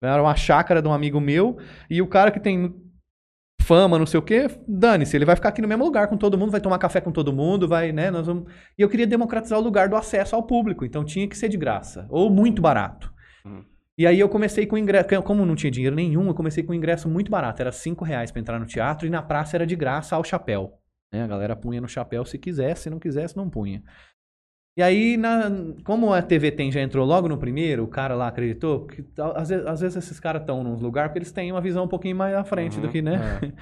Era 0.00 0.22
uma 0.22 0.34
chácara 0.34 0.80
de 0.80 0.88
um 0.88 0.92
amigo 0.92 1.20
meu, 1.20 1.58
e 1.90 2.00
o 2.00 2.06
cara 2.06 2.30
que 2.30 2.40
tem 2.40 2.74
fama, 3.62 3.98
não 3.98 4.06
sei 4.06 4.18
o 4.18 4.22
quê, 4.22 4.48
dane-se, 4.66 5.16
ele 5.16 5.24
vai 5.24 5.36
ficar 5.36 5.50
aqui 5.50 5.62
no 5.62 5.68
mesmo 5.68 5.84
lugar 5.84 6.08
com 6.08 6.16
todo 6.16 6.36
mundo, 6.36 6.50
vai 6.50 6.60
tomar 6.60 6.78
café 6.78 7.00
com 7.00 7.12
todo 7.12 7.32
mundo, 7.32 7.66
vai, 7.66 7.92
né, 7.92 8.10
nós 8.10 8.26
vamos... 8.26 8.50
E 8.78 8.82
eu 8.82 8.88
queria 8.88 9.06
democratizar 9.06 9.58
o 9.58 9.62
lugar 9.62 9.88
do 9.88 9.96
acesso 9.96 10.34
ao 10.34 10.42
público, 10.42 10.84
então 10.84 11.04
tinha 11.04 11.28
que 11.28 11.36
ser 11.36 11.48
de 11.48 11.56
graça, 11.56 12.06
ou 12.10 12.30
muito 12.30 12.60
barato. 12.60 13.12
Uhum. 13.44 13.64
E 13.96 14.06
aí 14.06 14.18
eu 14.18 14.28
comecei 14.28 14.66
com 14.66 14.76
ingresso, 14.76 15.22
como 15.22 15.46
não 15.46 15.54
tinha 15.54 15.70
dinheiro 15.70 15.94
nenhum, 15.94 16.26
eu 16.26 16.34
comecei 16.34 16.62
com 16.62 16.74
ingresso 16.74 17.08
muito 17.08 17.30
barato, 17.30 17.62
era 17.62 17.70
5 17.70 18.04
reais 18.04 18.30
pra 18.30 18.40
entrar 18.40 18.58
no 18.58 18.66
teatro, 18.66 19.06
e 19.06 19.10
na 19.10 19.22
praça 19.22 19.56
era 19.56 19.66
de 19.66 19.76
graça 19.76 20.16
ao 20.16 20.24
chapéu. 20.24 20.72
Né? 21.12 21.22
A 21.22 21.26
galera 21.26 21.54
punha 21.54 21.80
no 21.80 21.88
chapéu 21.88 22.24
se 22.24 22.38
quisesse, 22.38 22.84
se 22.84 22.90
não 22.90 22.98
quisesse, 22.98 23.36
não 23.36 23.50
punha. 23.50 23.82
E 24.76 24.82
aí, 24.82 25.16
na- 25.18 25.50
como 25.84 26.12
a 26.14 26.22
TV 26.22 26.50
Tem 26.50 26.72
já 26.72 26.80
entrou 26.80 27.04
logo 27.06 27.28
no 27.28 27.36
primeiro, 27.36 27.84
o 27.84 27.88
cara 27.88 28.14
lá 28.14 28.28
acreditou, 28.28 28.86
que 28.86 29.04
às 29.34 29.50
vezes, 29.50 29.66
às 29.66 29.80
vezes 29.80 29.96
esses 29.98 30.18
caras 30.18 30.42
estão 30.42 30.64
nos 30.64 30.80
lugares 30.80 31.10
porque 31.10 31.18
eles 31.18 31.32
têm 31.32 31.52
uma 31.52 31.60
visão 31.60 31.84
um 31.84 31.88
pouquinho 31.88 32.16
mais 32.16 32.34
à 32.34 32.42
frente 32.42 32.80
do 32.80 32.86
Uhum, 32.86 32.92
que, 32.92 33.02
né? 33.02 33.18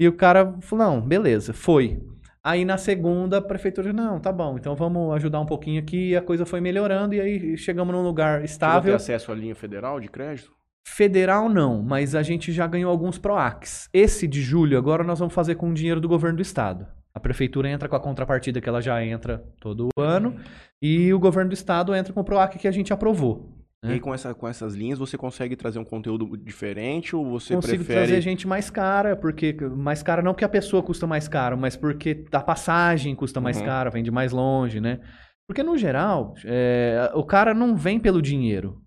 E 0.00 0.08
o 0.08 0.12
cara 0.16 0.56
falou, 0.62 0.86
não, 0.86 1.00
beleza, 1.00 1.52
foi. 1.52 2.00
Aí 2.42 2.64
na 2.64 2.76
segunda, 2.76 3.38
a 3.38 3.42
prefeitura, 3.42 3.92
não, 3.92 4.18
tá 4.18 4.32
bom, 4.32 4.56
então 4.56 4.74
vamos 4.74 5.14
ajudar 5.14 5.38
um 5.40 5.46
pouquinho 5.46 5.80
aqui, 5.80 6.10
e 6.10 6.16
a 6.16 6.22
coisa 6.22 6.44
foi 6.46 6.60
melhorando, 6.60 7.14
e 7.14 7.20
aí 7.20 7.56
chegamos 7.56 7.94
num 7.94 8.02
lugar 8.02 8.40
ter 8.40 8.46
estável. 8.46 8.94
acesso 8.96 9.30
à 9.30 9.34
linha 9.34 9.54
federal 9.54 10.00
de 10.00 10.08
crédito? 10.08 10.50
Federal 10.88 11.48
não, 11.48 11.82
mas 11.82 12.14
a 12.16 12.22
gente 12.22 12.50
já 12.52 12.66
ganhou 12.66 12.90
alguns 12.90 13.16
PROACs. 13.18 13.88
Esse 13.92 14.26
de 14.26 14.40
julho 14.42 14.76
agora 14.76 15.04
nós 15.04 15.18
vamos 15.20 15.34
fazer 15.34 15.54
com 15.54 15.70
o 15.70 15.74
dinheiro 15.74 16.00
do 16.00 16.08
governo 16.08 16.36
do 16.38 16.42
estado. 16.42 16.86
A 17.14 17.20
prefeitura 17.20 17.68
entra 17.68 17.88
com 17.88 17.96
a 17.96 18.00
contrapartida 18.00 18.60
que 18.60 18.68
ela 18.68 18.80
já 18.80 19.04
entra 19.04 19.44
todo 19.60 19.88
ano 19.98 20.36
e 20.80 21.12
o 21.12 21.18
governo 21.18 21.50
do 21.50 21.54
estado 21.54 21.94
entra 21.94 22.12
com 22.12 22.20
o 22.20 22.24
PROAC 22.24 22.58
que 22.58 22.66
a 22.68 22.72
gente 22.72 22.92
aprovou. 22.92 23.58
E 23.84 23.88
É. 23.88 23.92
aí, 23.94 24.00
com, 24.00 24.14
essa, 24.14 24.32
com 24.32 24.46
essas 24.48 24.74
linhas, 24.74 24.98
você 24.98 25.18
consegue 25.18 25.56
trazer 25.56 25.78
um 25.78 25.84
conteúdo 25.84 26.36
diferente 26.36 27.14
ou 27.16 27.24
você 27.28 27.54
Consigo 27.54 27.78
prefere. 27.84 27.98
trazer 28.06 28.20
gente 28.20 28.46
mais 28.46 28.70
cara, 28.70 29.16
porque 29.16 29.52
mais 29.76 30.02
cara 30.02 30.22
não 30.22 30.32
porque 30.32 30.44
a 30.44 30.48
pessoa 30.48 30.82
custa 30.82 31.06
mais 31.06 31.26
caro, 31.28 31.58
mas 31.58 31.76
porque 31.76 32.24
a 32.32 32.40
passagem 32.40 33.14
custa 33.14 33.40
mais 33.40 33.58
Uhum. 33.58 33.64
cara, 33.66 33.90
vem 33.90 34.02
de 34.04 34.10
mais 34.10 34.30
longe, 34.32 34.80
né? 34.80 35.00
Porque 35.48 35.62
no 35.64 35.76
geral, 35.76 36.32
é, 36.44 37.10
o 37.14 37.24
cara 37.24 37.52
não 37.52 37.76
vem 37.76 37.98
pelo 37.98 38.22
dinheiro. 38.22 38.80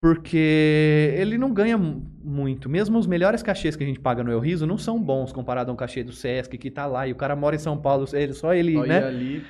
Porque 0.00 1.12
ele 1.16 1.36
não 1.36 1.52
ganha 1.52 1.76
mu- 1.76 2.06
muito. 2.22 2.68
Mesmo 2.68 2.98
os 2.98 3.06
melhores 3.06 3.42
cachês 3.42 3.74
que 3.74 3.82
a 3.82 3.86
gente 3.86 3.98
paga 3.98 4.22
no 4.22 4.30
El 4.30 4.38
Riso 4.40 4.66
não 4.66 4.78
são 4.78 5.02
bons 5.02 5.32
comparado 5.32 5.70
a 5.70 5.74
um 5.74 5.76
cachê 5.76 6.04
do 6.04 6.12
Sesc 6.12 6.56
que 6.56 6.70
tá 6.70 6.86
lá 6.86 7.06
e 7.08 7.12
o 7.12 7.16
cara 7.16 7.34
mora 7.34 7.56
em 7.56 7.58
São 7.58 7.76
Paulo, 7.76 8.06
ele, 8.12 8.32
só 8.32 8.54
ele, 8.54 8.74
Só 8.74 8.84
né? 8.86 9.04
ali. 9.04 9.44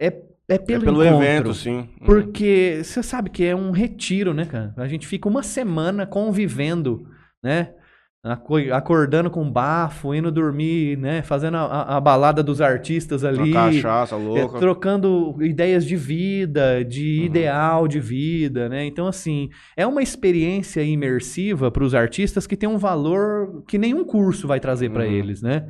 É, 0.00 0.06
é 0.08 0.54
É 0.54 0.58
pelo, 0.58 0.82
pelo 0.82 1.04
encontro. 1.04 1.24
evento, 1.24 1.54
sim. 1.54 1.76
Uhum. 2.00 2.06
Porque 2.06 2.80
você 2.82 3.00
sabe 3.02 3.30
que 3.30 3.44
é 3.44 3.54
um 3.54 3.70
retiro, 3.70 4.34
né, 4.34 4.44
cara? 4.44 4.74
A 4.76 4.88
gente 4.88 5.06
fica 5.06 5.28
uma 5.28 5.42
semana 5.44 6.04
convivendo, 6.04 7.08
né? 7.42 7.72
Aco- 8.24 8.72
Acordando 8.72 9.28
com 9.30 9.50
bafo, 9.50 10.14
indo 10.14 10.30
dormir, 10.30 10.96
né? 10.96 11.22
Fazendo 11.22 11.56
a, 11.56 11.96
a- 11.96 12.00
balada 12.00 12.40
dos 12.40 12.60
artistas 12.60 13.24
ali. 13.24 13.50
Uma 13.52 13.72
cachaça 13.72 14.14
é, 14.14 14.18
louca. 14.18 14.58
trocando 14.60 15.36
ideias 15.42 15.84
de 15.84 15.96
vida, 15.96 16.84
de 16.84 17.18
Uhum. 17.18 17.26
ideal 17.26 17.88
de 17.88 17.98
vida, 17.98 18.68
né? 18.68 18.84
Então, 18.86 19.08
assim, 19.08 19.48
é 19.76 19.84
uma 19.84 20.02
experiência 20.02 20.82
imersiva 20.84 21.68
para 21.70 21.82
os 21.82 21.96
artistas 21.96 22.46
que 22.46 22.56
tem 22.56 22.68
um 22.68 22.78
valor 22.78 23.64
que 23.66 23.76
nenhum 23.76 24.04
curso 24.04 24.46
vai 24.46 24.60
trazer 24.60 24.90
para 24.90 25.04
Uhum. 25.04 25.10
eles, 25.10 25.42
né? 25.42 25.68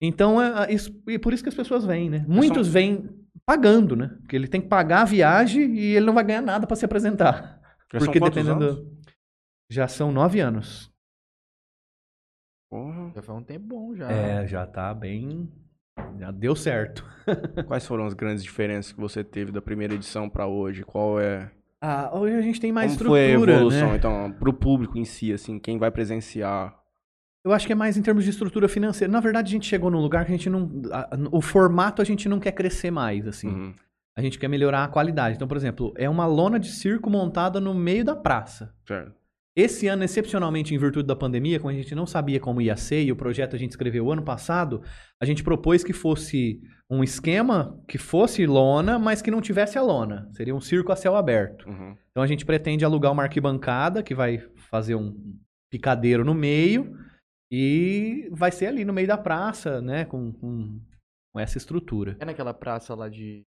Então, 0.00 0.40
é, 0.40 0.72
é 0.72 0.76
e 1.12 1.18
por 1.18 1.34
isso 1.34 1.42
que 1.42 1.50
as 1.50 1.54
pessoas 1.54 1.84
vêm, 1.84 2.08
né? 2.08 2.24
Muitos 2.26 2.66
vêm 2.66 3.10
pagando, 3.44 3.94
né? 3.94 4.10
Porque 4.22 4.34
ele 4.34 4.48
tem 4.48 4.60
que 4.62 4.68
pagar 4.68 5.02
a 5.02 5.04
viagem 5.04 5.74
e 5.76 5.96
ele 5.96 6.06
não 6.06 6.14
vai 6.14 6.24
ganhar 6.24 6.40
nada 6.40 6.66
para 6.66 6.76
se 6.76 6.84
apresentar. 6.86 7.60
Já 7.92 7.98
Porque 7.98 8.18
dependendo. 8.18 8.52
anos? 8.64 8.76
do- 8.76 8.94
Já 9.70 9.86
são 9.86 10.10
nove 10.10 10.40
anos. 10.40 10.90
Porra. 12.74 13.12
Já 13.14 13.22
faz 13.22 13.38
um 13.38 13.42
tempo 13.42 13.66
bom 13.68 13.94
já. 13.94 14.10
É, 14.10 14.46
já 14.48 14.66
tá 14.66 14.92
bem. 14.92 15.48
Já 16.18 16.32
deu 16.32 16.56
certo. 16.56 17.04
Quais 17.68 17.86
foram 17.86 18.04
as 18.04 18.14
grandes 18.14 18.42
diferenças 18.42 18.90
que 18.92 19.00
você 19.00 19.22
teve 19.22 19.52
da 19.52 19.62
primeira 19.62 19.94
edição 19.94 20.28
pra 20.28 20.48
hoje? 20.48 20.82
Qual 20.82 21.20
é. 21.20 21.52
Ah, 21.80 22.10
hoje 22.12 22.34
a 22.34 22.40
gente 22.40 22.60
tem 22.60 22.72
mais 22.72 22.96
Como 22.96 23.10
foi 23.10 23.20
a 23.20 23.26
estrutura. 23.28 23.52
evolução, 23.52 23.90
né? 23.90 23.96
então, 23.96 24.32
pro 24.40 24.52
público 24.52 24.98
em 24.98 25.04
si, 25.04 25.32
assim, 25.32 25.56
quem 25.60 25.78
vai 25.78 25.90
presenciar? 25.92 26.76
Eu 27.44 27.52
acho 27.52 27.64
que 27.64 27.72
é 27.72 27.76
mais 27.76 27.96
em 27.96 28.02
termos 28.02 28.24
de 28.24 28.30
estrutura 28.30 28.68
financeira. 28.68 29.12
Na 29.12 29.20
verdade, 29.20 29.50
a 29.50 29.52
gente 29.52 29.66
chegou 29.68 29.88
num 29.90 30.00
lugar 30.00 30.24
que 30.24 30.32
a 30.32 30.36
gente 30.36 30.50
não. 30.50 30.68
a- 30.90 31.10
o 31.30 31.40
formato 31.40 32.02
a 32.02 32.04
gente 32.04 32.28
não 32.28 32.40
quer 32.40 32.52
crescer 32.52 32.90
mais, 32.90 33.24
assim. 33.28 33.48
Uhum. 33.48 33.74
A 34.16 34.22
gente 34.22 34.36
quer 34.38 34.48
melhorar 34.48 34.82
a 34.82 34.88
qualidade. 34.88 35.36
Então, 35.36 35.46
por 35.46 35.56
exemplo, 35.56 35.92
é 35.96 36.08
uma 36.10 36.26
lona 36.26 36.58
de 36.58 36.68
circo 36.72 37.08
montada 37.08 37.60
no 37.60 37.72
meio 37.74 38.04
da 38.04 38.16
praça. 38.16 38.74
Certo. 38.86 39.12
Esse 39.56 39.86
ano, 39.86 40.02
excepcionalmente 40.02 40.74
em 40.74 40.78
virtude 40.78 41.06
da 41.06 41.14
pandemia, 41.14 41.60
quando 41.60 41.76
a 41.76 41.78
gente 41.78 41.94
não 41.94 42.06
sabia 42.06 42.40
como 42.40 42.60
ia 42.60 42.76
ser, 42.76 43.04
e 43.04 43.12
o 43.12 43.16
projeto 43.16 43.54
a 43.54 43.58
gente 43.58 43.70
escreveu 43.70 44.10
ano 44.10 44.24
passado, 44.24 44.82
a 45.22 45.24
gente 45.24 45.44
propôs 45.44 45.84
que 45.84 45.92
fosse 45.92 46.60
um 46.90 47.04
esquema 47.04 47.80
que 47.88 47.96
fosse 47.96 48.46
lona, 48.46 48.98
mas 48.98 49.22
que 49.22 49.30
não 49.30 49.40
tivesse 49.40 49.78
a 49.78 49.82
lona. 49.82 50.28
Seria 50.32 50.54
um 50.54 50.60
circo 50.60 50.90
a 50.90 50.96
céu 50.96 51.14
aberto. 51.14 51.68
Uhum. 51.68 51.96
Então 52.10 52.22
a 52.22 52.26
gente 52.26 52.44
pretende 52.44 52.84
alugar 52.84 53.12
uma 53.12 53.22
arquibancada 53.22 54.02
que 54.02 54.14
vai 54.14 54.38
fazer 54.70 54.96
um 54.96 55.14
picadeiro 55.70 56.24
no 56.24 56.34
meio 56.34 56.96
e 57.50 58.28
vai 58.32 58.50
ser 58.50 58.66
ali 58.66 58.84
no 58.84 58.92
meio 58.92 59.06
da 59.06 59.16
praça, 59.16 59.80
né? 59.80 60.04
Com, 60.04 60.32
com, 60.32 60.80
com 61.32 61.40
essa 61.40 61.58
estrutura. 61.58 62.16
É 62.18 62.24
naquela 62.24 62.52
praça 62.52 62.94
lá 62.94 63.08
de. 63.08 63.42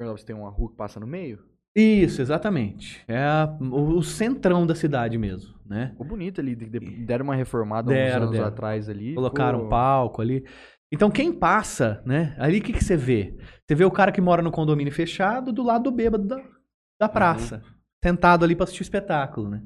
Você 0.00 0.24
tem 0.24 0.36
uma 0.36 0.50
rua 0.50 0.70
que 0.70 0.76
passa 0.76 1.00
no 1.00 1.06
meio? 1.06 1.44
Isso, 1.76 2.20
exatamente. 2.20 3.02
É 3.06 3.18
a- 3.18 3.56
o, 3.60 3.98
o 3.98 4.02
centrão 4.02 4.66
da 4.66 4.74
cidade 4.74 5.16
mesmo, 5.16 5.54
né? 5.64 5.88
Ficou 5.90 6.06
bonito 6.06 6.40
ali. 6.40 6.54
de- 6.56 6.66
de- 6.68 6.80
Deram 7.04 7.24
uma 7.24 7.34
reformada 7.36 7.92
Deram, 7.92 8.16
uns 8.16 8.22
anos 8.22 8.32
deram. 8.32 8.46
atrás 8.48 8.88
ali. 8.88 9.14
Colocaram 9.14 9.66
um 9.66 9.68
palco 9.68 10.20
ali. 10.20 10.44
Então 10.92 11.10
quem 11.10 11.32
passa, 11.32 12.02
né? 12.06 12.34
Ali 12.38 12.58
o 12.58 12.62
que, 12.62 12.72
que 12.72 12.82
você 12.82 12.96
vê? 12.96 13.36
Você 13.66 13.74
vê 13.74 13.84
o 13.84 13.90
cara 13.90 14.10
que 14.10 14.20
mora 14.20 14.42
no 14.42 14.50
condomínio 14.50 14.92
fechado 14.92 15.52
do 15.52 15.62
lado 15.62 15.84
do 15.84 15.92
bêbado 15.92 16.26
da, 16.26 16.42
da 17.00 17.08
praça. 17.08 17.62
Sentado 18.02 18.44
ali 18.44 18.54
pra 18.56 18.64
assistir 18.64 18.82
o 18.82 18.84
espetáculo, 18.84 19.48
né? 19.50 19.62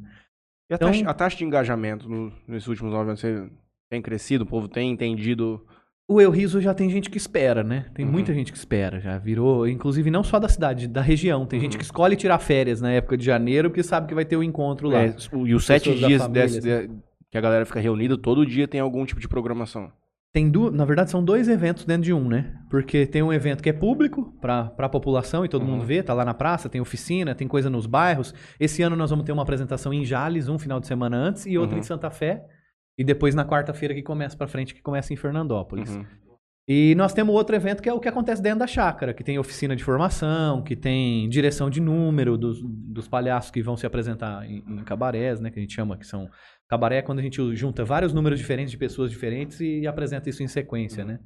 E 0.71 0.75
a, 0.75 0.77
Então- 0.77 0.89
taxa, 0.91 1.09
a 1.11 1.15
taxa 1.15 1.37
de 1.37 1.45
engajamento 1.45 2.09
no- 2.09 2.33
nesses 2.49 2.67
últimos 2.69 2.93
nove 2.93 3.11
anos 3.11 3.21
você 3.21 3.49
tem 3.91 4.03
crescido? 4.03 4.45
O 4.45 4.47
povo 4.47 4.69
tem 4.69 4.91
entendido? 4.91 5.65
O 6.09 6.21
Eu 6.21 6.31
Riso 6.31 6.61
já 6.61 6.75
tem 6.75 6.91
gente 6.91 7.09
que 7.09 7.17
espera, 7.17 7.63
né? 7.63 7.87
Tem 7.95 8.05
Uhum. 8.05 8.11
muita 8.13 8.35
gente 8.35 8.53
que 8.53 8.59
espera. 8.59 9.01
Já 9.01 9.17
virou, 9.19 9.67
inclusive 9.69 10.11
não 10.11 10.23
só 10.23 10.39
da 10.39 10.49
cidade, 10.49 10.87
da 10.89 11.01
região. 11.01 11.47
Tem 11.47 11.61
gente 11.61 11.73
Uhum. 11.75 11.79
que 11.79 11.85
escolhe 11.85 12.17
tirar 12.17 12.39
férias 12.39 12.81
na 12.81 12.91
época 12.91 13.17
de 13.17 13.25
janeiro 13.25 13.71
porque 13.71 13.83
sabe 13.83 14.09
que 14.09 14.15
vai 14.15 14.25
ter 14.25 14.37
o 14.37 14.43
encontro 14.43 14.89
lá. 14.89 15.05
É, 15.05 15.17
e 15.47 15.55
os 15.55 15.65
sete 15.65 15.95
dias 15.95 16.23
família, 16.23 16.43
desse- 16.43 16.61
de- 16.61 16.91
Que 17.31 17.39
a 17.39 17.41
galera 17.41 17.65
fica 17.65 17.81
reunida 17.81 18.19
todo 18.19 18.45
dia 18.45 18.69
tem 18.69 18.79
algum 18.79 19.07
tipo 19.07 19.19
de 19.19 19.27
programação. 19.27 19.91
Tem 20.35 20.51
du... 20.51 20.71
Na 20.71 20.85
verdade, 20.85 21.11
são 21.11 21.25
dois 21.25 21.49
eventos 21.49 21.87
dentro 21.87 22.03
de 22.03 22.13
um, 22.13 22.29
né? 22.29 22.53
Porque 22.69 23.07
tem 23.07 23.23
um 23.23 23.33
evento 23.33 23.63
que 23.63 23.71
é 23.71 23.73
público 23.73 24.35
para 24.39 24.71
a 24.77 24.89
população 24.89 25.43
e 25.43 25.49
todo 25.49 25.63
Uhum. 25.63 25.71
mundo 25.73 25.85
vê, 25.87 26.03
tá 26.03 26.13
lá 26.13 26.27
na 26.27 26.35
praça, 26.35 26.69
tem 26.69 26.79
oficina, 26.81 27.35
tem 27.35 27.49
coisa 27.49 27.71
nos 27.71 27.87
bairros. 27.87 28.35
Esse 28.61 28.83
ano 28.83 28.97
nós 28.97 29.09
vamos 29.09 29.25
ter 29.25 29.33
uma 29.33 29.43
apresentação 29.43 29.95
em 29.95 30.05
Jales, 30.05 30.47
um 30.49 30.59
final 30.59 30.79
de 30.79 30.87
semana 30.87 31.17
antes, 31.17 31.47
e 31.47 31.57
outra 31.57 31.75
Uhum. 31.77 31.81
em 31.81 31.85
Santa 31.85 32.11
Fé. 32.11 32.43
E 32.99 33.05
depois 33.05 33.35
na 33.35 33.45
quarta-feira 33.45 33.95
que 33.95 34.03
começa 34.03 34.37
para 34.37 34.47
frente, 34.47 34.75
que 34.75 34.83
começa 34.83 35.13
em 35.13 35.17
Fernandópolis. 35.17 35.91
Uhum. 35.95 36.05
E 36.69 36.95
nós 36.95 37.13
temos 37.13 37.35
outro 37.35 37.57
evento 37.57 37.83
que 37.83 37.89
é 37.89 37.93
o 37.93 37.99
que 37.99 38.09
acontece 38.09 38.41
dentro 38.41 38.61
da 38.61 38.67
chácara, 38.69 39.13
que 39.13 39.25
tem 39.25 39.37
oficina 39.39 39.75
de 39.75 39.83
formação, 39.83 40.63
que 40.63 40.77
tem 40.77 41.29
direção 41.29 41.69
de 41.69 41.81
número 41.81 42.39
dos, 42.39 42.61
dos 42.63 43.09
palhaços 43.09 43.51
que 43.51 43.61
vão 43.63 43.77
se 43.77 43.85
apresentar 43.85 44.49
em, 44.49 44.59
em 44.69 44.85
cabarés, 44.85 45.41
né? 45.41 45.51
Que 45.51 45.59
a 45.59 45.63
gente 45.63 45.75
chama 45.75 45.97
que 45.97 46.07
são. 46.07 46.31
Cabaré 46.69 46.99
é 46.99 47.03
quando 47.03 47.19
a 47.19 47.23
gente 47.23 47.57
junta 47.57 47.85
vários 47.85 48.13
números 48.13 48.39
diferentes 48.39 48.71
de 48.71 48.79
pessoas 48.79 49.11
diferentes 49.11 49.59
e 49.61 49.87
apresenta 49.87 50.31
isso 50.31 50.43
em 50.43 50.49
sequência, 50.49 51.05
né? 51.05 51.19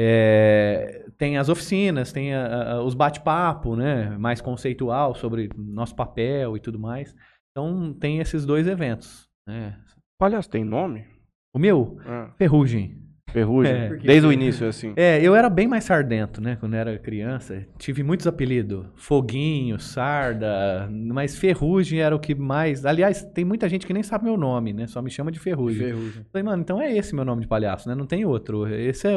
É, 0.00 1.04
tem 1.18 1.36
as 1.36 1.48
oficinas, 1.48 2.12
tem 2.12 2.32
a- 2.32 2.74
a- 2.74 2.82
os 2.84 2.94
bate-papo, 2.94 3.74
né? 3.76 4.16
Mais 4.16 4.40
conceitual 4.40 5.14
sobre 5.14 5.50
nosso 5.56 5.94
papel 5.94 6.56
e 6.56 6.60
tudo 6.60 6.78
mais. 6.78 7.14
Então 7.50 7.92
tem 7.92 8.20
esses 8.20 8.46
dois 8.46 8.66
eventos. 8.66 9.28
Né? 9.46 9.76
Palhaço 10.18 10.50
tem 10.50 10.64
nome? 10.64 11.06
O 11.54 11.58
meu, 11.58 11.98
Ah, 12.04 12.30
Ferrugem. 12.36 12.98
ferrugem. 13.30 13.72
É. 13.72 13.96
Desde 13.96 14.26
o 14.26 14.32
início, 14.32 14.66
assim. 14.66 14.92
É, 14.96 15.20
eu 15.22 15.34
era 15.34 15.48
bem 15.48 15.68
mais 15.68 15.84
sardento, 15.84 16.40
né? 16.40 16.56
Quando 16.56 16.74
eu 16.74 16.80
era 16.80 16.98
criança. 16.98 17.66
Tive 17.78 18.02
muitos 18.02 18.26
apelidos. 18.26 18.86
Foguinho, 18.96 19.78
Sarda. 19.78 20.88
Mas 20.90 21.36
Ferrugem 21.36 22.00
era 22.00 22.16
o 22.16 22.18
que 22.20 22.34
mais. 22.34 22.84
Aliás, 22.84 23.22
tem 23.22 23.44
muita 23.44 23.68
gente 23.68 23.86
que 23.86 23.92
nem 23.92 24.02
sabe 24.02 24.24
meu 24.24 24.36
nome, 24.36 24.72
né? 24.72 24.86
Só 24.86 25.00
me 25.02 25.10
chama 25.10 25.30
de 25.30 25.38
Ferrugem. 25.38 25.86
Ferrugem. 25.86 26.24
Falei, 26.32 26.42
mano, 26.42 26.62
então 26.62 26.80
é 26.80 26.96
esse 26.96 27.14
meu 27.14 27.24
nome 27.24 27.42
de 27.42 27.48
palhaço, 27.48 27.88
né? 27.88 27.94
Não 27.94 28.06
tem 28.06 28.24
outro. 28.24 28.66
Esse 28.66 29.06
é, 29.08 29.12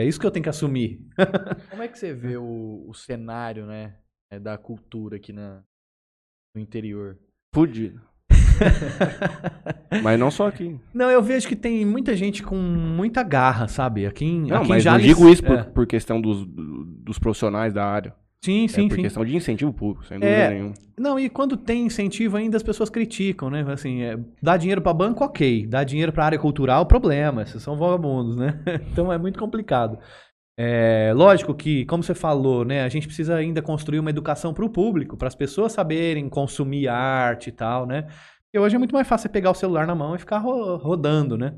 é 0.00 0.04
isso 0.04 0.18
que 0.18 0.26
eu 0.26 0.30
tenho 0.30 0.42
que 0.42 0.48
assumir. 0.48 1.00
Como 1.70 1.82
é 1.82 1.88
que 1.88 1.98
você 1.98 2.12
vê 2.12 2.36
o, 2.36 2.84
o 2.88 2.94
cenário, 2.94 3.66
né? 3.66 3.94
é, 4.32 4.38
da 4.38 4.56
cultura 4.56 5.16
aqui 5.16 5.32
na, 5.32 5.62
no 6.54 6.60
interior? 6.62 7.18
Fudido. 7.54 8.00
Mas 10.02 10.18
não 10.18 10.30
só 10.30 10.48
aqui. 10.48 10.78
Não, 10.94 11.10
eu 11.10 11.22
vejo 11.22 11.48
que 11.48 11.56
tem 11.56 11.84
muita 11.84 12.14
gente 12.16 12.42
com 12.42 12.56
muita 12.56 13.22
garra, 13.22 13.68
sabe? 13.68 14.06
Aqui 14.06 14.24
em, 14.24 14.46
Não, 14.46 14.58
aqui 14.58 14.68
mas 14.68 14.82
Jales, 14.82 15.06
não 15.06 15.14
digo 15.14 15.28
isso 15.28 15.42
por, 15.42 15.58
é. 15.58 15.62
por 15.62 15.86
questão 15.86 16.20
dos, 16.20 16.46
dos 16.46 17.18
profissionais 17.18 17.72
da 17.72 17.84
área. 17.84 18.14
Sim, 18.42 18.64
é 18.64 18.68
sim, 18.68 18.88
por 18.88 18.94
sim. 18.94 19.02
questão 19.02 19.24
de 19.24 19.36
incentivo 19.36 19.72
público, 19.72 20.06
sem 20.06 20.18
dúvida 20.18 20.36
É. 20.36 20.50
nenhuma. 20.50 20.74
Não, 20.98 21.18
e 21.18 21.28
quando 21.28 21.56
tem 21.56 21.84
incentivo 21.86 22.36
ainda 22.36 22.56
as 22.56 22.62
pessoas 22.62 22.88
criticam, 22.88 23.50
né? 23.50 23.64
Assim, 23.68 24.02
é, 24.02 24.18
dá 24.42 24.56
dinheiro 24.56 24.80
pra 24.80 24.94
banco, 24.94 25.24
ok. 25.24 25.66
Dá 25.66 25.84
dinheiro 25.84 26.12
pra 26.12 26.24
área 26.24 26.38
cultural, 26.38 26.86
problema. 26.86 27.42
Esses 27.42 27.62
são 27.62 27.76
vagabundos, 27.76 28.36
né? 28.36 28.58
então 28.90 29.12
é 29.12 29.18
muito 29.18 29.38
complicado. 29.38 29.98
É, 30.58 31.12
lógico 31.14 31.54
que, 31.54 31.86
como 31.86 32.02
você 32.02 32.14
falou, 32.14 32.64
né? 32.64 32.82
A 32.82 32.88
gente 32.88 33.06
precisa 33.06 33.34
ainda 33.36 33.62
construir 33.62 33.98
uma 33.98 34.10
educação 34.10 34.52
pro 34.52 34.68
público, 34.68 35.16
para 35.16 35.28
as 35.28 35.34
pessoas 35.34 35.72
saberem 35.72 36.28
consumir 36.28 36.86
arte 36.88 37.48
e 37.48 37.52
tal, 37.52 37.86
né? 37.86 38.06
Porque 38.52 38.58
hoje 38.58 38.74
é 38.74 38.78
muito 38.80 38.92
mais 38.92 39.06
fácil 39.06 39.22
você 39.22 39.28
pegar 39.28 39.52
o 39.52 39.54
celular 39.54 39.86
na 39.86 39.94
mão 39.94 40.16
e 40.16 40.18
ficar 40.18 40.38
ro- 40.38 40.74
rodando, 40.76 41.38
né? 41.38 41.54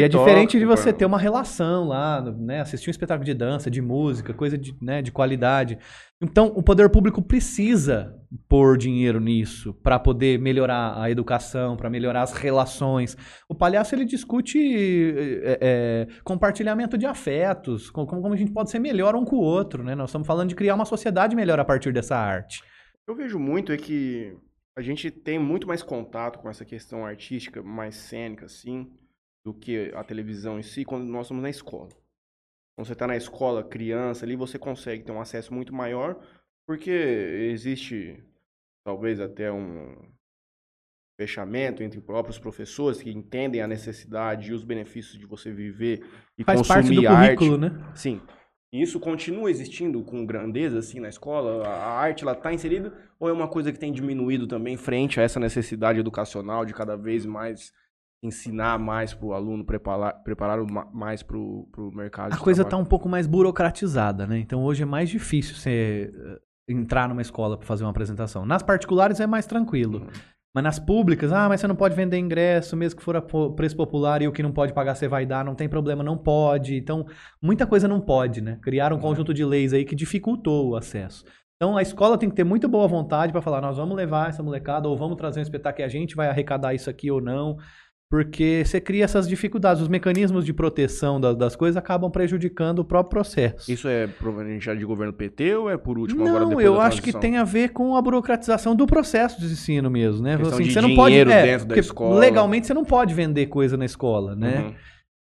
E 0.00 0.04
é 0.04 0.08
diferente 0.24 0.58
de 0.58 0.64
você 0.64 0.90
ter 0.90 1.04
uma 1.04 1.18
relação 1.18 1.84
lá, 1.86 2.22
né? 2.22 2.62
Assistir 2.62 2.88
um 2.88 2.92
espetáculo 2.92 3.26
de 3.26 3.34
dança, 3.34 3.70
de 3.70 3.82
música, 3.82 4.32
coisa 4.32 4.56
de, 4.56 4.74
né, 4.80 5.02
de 5.02 5.12
qualidade. 5.12 5.76
Então, 6.18 6.46
o 6.56 6.62
poder 6.62 6.88
público 6.88 7.20
precisa 7.20 8.14
pôr 8.48 8.78
dinheiro 8.78 9.20
nisso 9.20 9.74
para 9.82 9.98
poder 9.98 10.38
melhorar 10.38 10.98
a 10.98 11.10
educação, 11.10 11.76
para 11.76 11.90
melhorar 11.90 12.22
as 12.22 12.32
relações. 12.32 13.18
O 13.46 13.54
palhaço 13.54 13.94
ele 13.94 14.06
discute 14.06 14.58
é, 15.44 15.58
é, 15.60 16.06
compartilhamento 16.24 16.96
de 16.96 17.04
afetos, 17.04 17.90
com- 17.90 18.06
como, 18.06 18.22
como 18.22 18.32
a 18.32 18.36
gente 18.38 18.50
pode 18.50 18.70
ser 18.70 18.78
melhor 18.78 19.14
um 19.14 19.26
com 19.26 19.36
o 19.36 19.40
outro, 19.42 19.84
né? 19.84 19.94
Nós 19.94 20.08
estamos 20.08 20.26
falando 20.26 20.48
de 20.48 20.54
criar 20.54 20.74
uma 20.74 20.86
sociedade 20.86 21.36
melhor 21.36 21.60
a 21.60 21.64
partir 21.66 21.92
dessa 21.92 22.16
arte. 22.16 22.62
Eu 23.06 23.14
vejo 23.14 23.38
muito 23.38 23.72
é 23.72 23.76
que 23.76 24.32
a 24.76 24.82
gente 24.82 25.10
tem 25.10 25.38
muito 25.38 25.66
mais 25.66 25.82
contato 25.82 26.38
com 26.38 26.48
essa 26.48 26.64
questão 26.64 27.04
artística, 27.04 27.62
mais 27.62 27.96
cênica, 27.96 28.46
assim, 28.46 28.90
do 29.44 29.52
que 29.52 29.90
a 29.94 30.04
televisão 30.04 30.58
em 30.58 30.62
si, 30.62 30.84
quando 30.84 31.04
nós 31.04 31.26
estamos 31.26 31.42
na 31.42 31.50
escola. 31.50 31.88
Quando 32.76 32.86
você 32.86 32.92
está 32.92 33.06
na 33.06 33.16
escola, 33.16 33.64
criança, 33.64 34.24
ali 34.24 34.36
você 34.36 34.58
consegue 34.58 35.02
ter 35.02 35.12
um 35.12 35.20
acesso 35.20 35.52
muito 35.52 35.74
maior, 35.74 36.22
porque 36.66 36.90
existe 36.90 38.22
talvez 38.84 39.20
até 39.20 39.52
um 39.52 39.96
fechamento 41.20 41.82
entre 41.82 42.00
próprios 42.00 42.38
professores 42.38 43.02
que 43.02 43.10
entendem 43.10 43.60
a 43.60 43.66
necessidade 43.66 44.50
e 44.50 44.54
os 44.54 44.64
benefícios 44.64 45.18
de 45.18 45.26
você 45.26 45.52
viver 45.52 46.02
e 46.38 46.44
Faz 46.44 46.58
consumir 46.60 47.04
parte 47.04 47.48
do 47.48 47.48
arte. 47.48 47.58
né? 47.58 47.92
Sim. 47.94 48.22
E 48.72 48.80
isso 48.80 49.00
continua 49.00 49.50
existindo 49.50 50.02
com 50.04 50.24
grandeza, 50.24 50.78
assim, 50.78 51.00
na 51.00 51.08
escola? 51.08 51.66
A 51.66 51.92
arte, 51.98 52.22
ela 52.22 52.32
está 52.32 52.52
inserida? 52.52 52.92
Ou 53.18 53.28
é 53.28 53.32
uma 53.32 53.48
coisa 53.48 53.72
que 53.72 53.78
tem 53.78 53.92
diminuído 53.92 54.46
também 54.46 54.76
frente 54.76 55.18
a 55.18 55.24
essa 55.24 55.40
necessidade 55.40 55.98
educacional 55.98 56.64
de 56.64 56.72
cada 56.72 56.96
vez 56.96 57.26
mais 57.26 57.72
ensinar 58.22 58.78
mais 58.78 59.14
para 59.14 59.26
o 59.26 59.32
aluno, 59.32 59.64
preparar, 59.64 60.22
preparar 60.22 60.58
mais 60.92 61.22
para 61.22 61.36
o 61.36 61.66
mercado 61.94 62.32
A 62.32 62.36
coisa 62.36 62.62
tá 62.62 62.68
trabalho? 62.68 62.86
um 62.86 62.88
pouco 62.88 63.08
mais 63.08 63.26
burocratizada, 63.26 64.26
né? 64.26 64.38
Então 64.38 64.62
hoje 64.62 64.82
é 64.82 64.86
mais 64.86 65.08
difícil 65.08 65.54
você 65.56 66.12
eh, 66.14 66.40
entrar 66.68 67.08
numa 67.08 67.22
escola 67.22 67.56
para 67.56 67.66
fazer 67.66 67.82
uma 67.82 67.90
apresentação. 67.90 68.44
Nas 68.44 68.62
particulares 68.62 69.20
é 69.20 69.26
mais 69.26 69.46
tranquilo. 69.46 70.00
Uhum. 70.00 70.08
Mas 70.52 70.64
nas 70.64 70.78
públicas, 70.80 71.32
ah, 71.32 71.48
mas 71.48 71.60
você 71.60 71.68
não 71.68 71.76
pode 71.76 71.94
vender 71.94 72.18
ingresso, 72.18 72.76
mesmo 72.76 72.98
que 72.98 73.04
for 73.04 73.16
a 73.16 73.22
preço 73.22 73.76
popular 73.76 74.20
e 74.20 74.26
o 74.26 74.32
que 74.32 74.42
não 74.42 74.50
pode 74.50 74.72
pagar 74.72 74.96
você 74.96 75.06
vai 75.06 75.24
dar, 75.24 75.44
não 75.44 75.54
tem 75.54 75.68
problema, 75.68 76.02
não 76.02 76.18
pode. 76.18 76.76
Então, 76.76 77.06
muita 77.40 77.66
coisa 77.66 77.86
não 77.86 78.00
pode, 78.00 78.40
né? 78.40 78.58
Criaram 78.60 78.96
um 78.96 79.00
conjunto 79.00 79.32
de 79.32 79.44
leis 79.44 79.72
aí 79.72 79.84
que 79.84 79.94
dificultou 79.94 80.70
o 80.70 80.76
acesso. 80.76 81.24
Então, 81.54 81.76
a 81.76 81.82
escola 81.82 82.18
tem 82.18 82.28
que 82.28 82.34
ter 82.34 82.42
muita 82.42 82.66
boa 82.66 82.88
vontade 82.88 83.32
para 83.32 83.42
falar, 83.42 83.60
nós 83.60 83.76
vamos 83.76 83.94
levar 83.94 84.30
essa 84.30 84.42
molecada 84.42 84.88
ou 84.88 84.96
vamos 84.96 85.16
trazer 85.16 85.40
um 85.40 85.42
espetáculo 85.42 85.76
que 85.76 85.82
a 85.82 85.88
gente 85.88 86.16
vai 86.16 86.28
arrecadar 86.28 86.74
isso 86.74 86.90
aqui 86.90 87.10
ou 87.10 87.20
não. 87.20 87.58
Porque 88.10 88.64
você 88.66 88.80
cria 88.80 89.04
essas 89.04 89.28
dificuldades, 89.28 89.80
os 89.80 89.88
mecanismos 89.88 90.44
de 90.44 90.52
proteção 90.52 91.20
da- 91.20 91.32
das 91.32 91.54
coisas 91.54 91.76
acabam 91.76 92.10
prejudicando 92.10 92.80
o 92.80 92.84
próprio 92.84 93.10
processo. 93.10 93.70
Isso 93.70 93.86
é 93.86 94.08
proveniente 94.08 94.68
de 94.76 94.84
governo 94.84 95.12
PT 95.12 95.54
ou 95.54 95.70
é 95.70 95.76
por 95.78 95.96
último 95.96 96.22
agora 96.26 96.40
Não, 96.42 96.48
depois 96.48 96.66
eu 96.66 96.80
acho 96.80 97.00
que 97.00 97.12
tem 97.12 97.36
a 97.36 97.44
ver 97.44 97.68
com 97.68 97.94
a 97.94 98.02
burocratização 98.02 98.74
do 98.74 98.84
processo 98.84 99.40
de 99.40 99.46
ensino 99.46 99.88
mesmo, 99.88 100.24
né? 100.24 100.36
Questão 100.36 100.58
de 100.58 100.72
você 100.72 100.80
não 100.80 100.92
pode, 100.96 101.14
é, 101.14 101.42
dentro 101.42 101.66
da 101.68 101.78
escola. 101.78 102.18
Legalmente 102.18 102.66
você 102.66 102.74
não 102.74 102.84
pode 102.84 103.14
vender 103.14 103.46
coisa 103.46 103.76
na 103.76 103.84
escola, 103.84 104.34
né? 104.34 104.58
Uhum. 104.58 104.74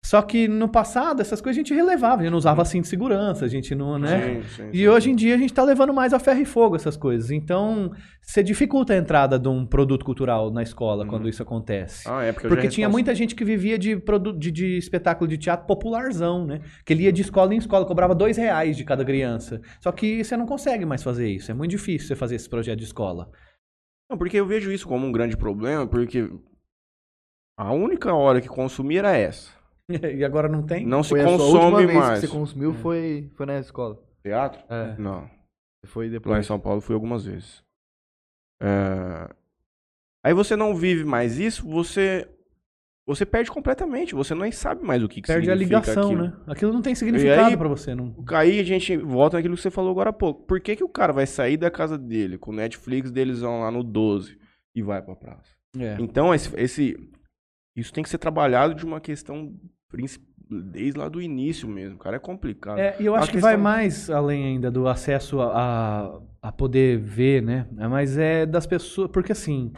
Só 0.04 0.20
que 0.20 0.48
no 0.48 0.68
passado 0.68 1.20
essas 1.22 1.40
coisas 1.40 1.56
a 1.56 1.62
gente 1.62 1.72
relevava, 1.72 2.16
a 2.20 2.24
gente 2.24 2.32
não 2.32 2.38
usava 2.38 2.64
cinto 2.64 2.82
de 2.82 2.88
segurança, 2.88 3.44
a 3.44 3.48
gente 3.48 3.72
não, 3.72 3.98
né? 4.00 4.42
Sim, 4.42 4.42
sim, 4.48 4.68
E 4.72 4.78
sim, 4.78 4.88
hoje 4.88 5.10
em 5.10 5.14
dia 5.14 5.36
a 5.36 5.38
gente 5.38 5.54
tá 5.54 5.62
levando 5.62 5.94
mais 5.94 6.12
a 6.12 6.18
ferro 6.18 6.40
e 6.40 6.44
fogo 6.44 6.74
essas 6.74 6.96
coisas. 6.96 7.30
Então, 7.30 7.92
você 8.20 8.42
dificulta 8.42 8.92
a 8.92 8.96
entrada 8.96 9.38
de 9.38 9.48
um 9.48 9.64
produto 9.64 10.04
cultural 10.04 10.50
na 10.50 10.60
escola 10.62 11.04
Uhum. 11.04 11.08
quando 11.08 11.28
isso 11.28 11.40
acontece. 11.40 12.08
Ah, 12.10 12.24
é 12.24 12.32
porque, 12.32 12.48
Porque 12.48 12.68
tinha 12.68 12.88
respondo- 12.88 12.92
muita 12.92 13.14
gente 13.14 13.34
que 13.36 13.44
vivia 13.44 13.78
de, 13.78 13.96
produ- 13.96 14.36
de, 14.36 14.50
de 14.50 14.76
espetáculo 14.76 15.28
de 15.28 15.38
teatro 15.38 15.66
popularzão, 15.68 16.44
né? 16.46 16.60
Que 16.84 16.92
ele 16.92 17.04
ia 17.04 17.12
de 17.12 17.22
escola 17.22 17.54
em 17.54 17.58
escola, 17.58 17.86
cobrava 17.86 18.14
dois 18.14 18.36
reais 18.36 18.76
de 18.76 18.84
cada 18.84 19.04
criança. 19.04 19.60
Só 19.80 19.92
que 19.92 20.24
você 20.24 20.36
não 20.36 20.46
consegue 20.46 20.84
mais 20.84 21.02
fazer 21.04 21.28
isso. 21.30 21.50
É 21.50 21.54
muito 21.54 21.70
difícil 21.70 22.08
você 22.08 22.16
fazer 22.16 22.34
esse 22.34 22.48
projeto 22.50 22.78
de 22.80 22.84
escola. 22.86 23.30
Não, 24.10 24.18
porque 24.18 24.36
eu 24.36 24.46
vejo 24.46 24.72
isso 24.72 24.86
como 24.86 25.06
um 25.06 25.12
grande 25.12 25.36
problema, 25.36 25.86
porque 25.86 26.28
a 27.56 27.72
única 27.72 28.12
hora 28.12 28.40
que 28.40 28.48
consumir 28.48 28.98
era 28.98 29.16
essa. 29.16 29.61
e 30.16 30.24
agora 30.24 30.48
não 30.48 30.62
tem? 30.64 30.86
Não 30.86 31.02
se 31.02 31.10
Foi 31.10 31.20
a 31.20 31.28
sua 31.28 31.38
consome 31.38 31.58
última 31.64 31.78
vez 31.86 31.98
mais. 31.98 32.20
que 32.20 32.26
você 32.26 32.32
consumiu 32.32 32.74
foi, 32.74 33.30
foi 33.34 33.46
na 33.46 33.58
escola. 33.58 33.98
Teatro? 34.22 34.62
É. 34.68 34.96
Não. 34.98 35.28
Foi 35.86 36.04
Lá 36.04 36.08
em 36.08 36.12
depois. 36.12 36.46
São 36.46 36.60
Paulo 36.60 36.80
fui 36.80 36.94
algumas 36.94 37.24
vezes. 37.24 37.62
É, 38.62 39.28
Aí 40.24 40.32
você 40.32 40.54
não 40.54 40.74
vive 40.74 41.04
mais 41.04 41.38
isso, 41.38 41.68
você 41.68 42.28
você 43.04 43.26
perde 43.26 43.50
completamente. 43.50 44.14
Você 44.14 44.32
nem 44.36 44.52
sabe 44.52 44.84
mais 44.84 45.02
o 45.02 45.08
que, 45.08 45.20
que 45.20 45.26
Perde 45.26 45.50
a 45.50 45.54
significa 45.56 45.80
ligação, 45.80 46.04
aquilo. 46.04 46.22
né? 46.22 46.36
Aquilo 46.46 46.72
não 46.72 46.80
tem 46.80 46.94
significado 46.94 47.58
pra 47.58 47.66
você. 47.68 47.92
Não... 47.96 48.14
Aí 48.28 48.60
a 48.60 48.62
gente 48.62 48.96
volta 48.96 49.36
naquilo 49.36 49.56
que 49.56 49.60
você 49.62 49.72
falou 49.72 49.90
agora 49.90 50.10
há 50.10 50.12
pouco. 50.12 50.44
Por 50.46 50.60
que, 50.60 50.76
que 50.76 50.84
o 50.84 50.88
cara 50.88 51.12
vai 51.12 51.26
sair 51.26 51.56
da 51.56 51.68
casa 51.68 51.98
dele, 51.98 52.38
com 52.38 52.52
o 52.52 52.54
Netflix 52.54 53.10
deles 53.10 53.40
vão 53.40 53.60
lá 53.62 53.72
no 53.72 53.82
12 53.82 54.38
e 54.76 54.80
vai 54.82 55.02
pra 55.02 55.16
praça? 55.16 55.50
É. 55.76 55.96
Então, 55.98 56.32
esse, 56.32 56.54
esse- 56.56 57.10
isso 57.76 57.92
tem 57.92 58.02
que 58.04 58.10
ser 58.10 58.18
trabalhado 58.18 58.74
de 58.74 58.84
uma 58.84 59.00
questão 59.00 59.54
desde 60.50 60.98
lá 60.98 61.08
do 61.08 61.20
início 61.20 61.66
mesmo, 61.68 61.98
cara. 61.98 62.16
É 62.16 62.18
complicado. 62.18 62.78
É, 62.78 62.96
e 63.00 63.06
eu 63.06 63.14
A 63.14 63.20
acho 63.20 63.30
que 63.30 63.38
vai 63.38 63.52
questão- 63.54 63.62
mais 63.62 64.10
além 64.10 64.44
ainda 64.44 64.70
do 64.70 64.86
acesso 64.86 65.40
a, 65.40 65.50
a, 66.42 66.48
a 66.48 66.52
poder 66.52 66.98
ver, 66.98 67.42
né? 67.42 67.66
É, 67.78 67.88
Mas 67.88 68.18
é 68.18 68.44
das 68.44 68.66
pessoas. 68.66 69.10
Porque 69.10 69.32
assim, 69.32 69.72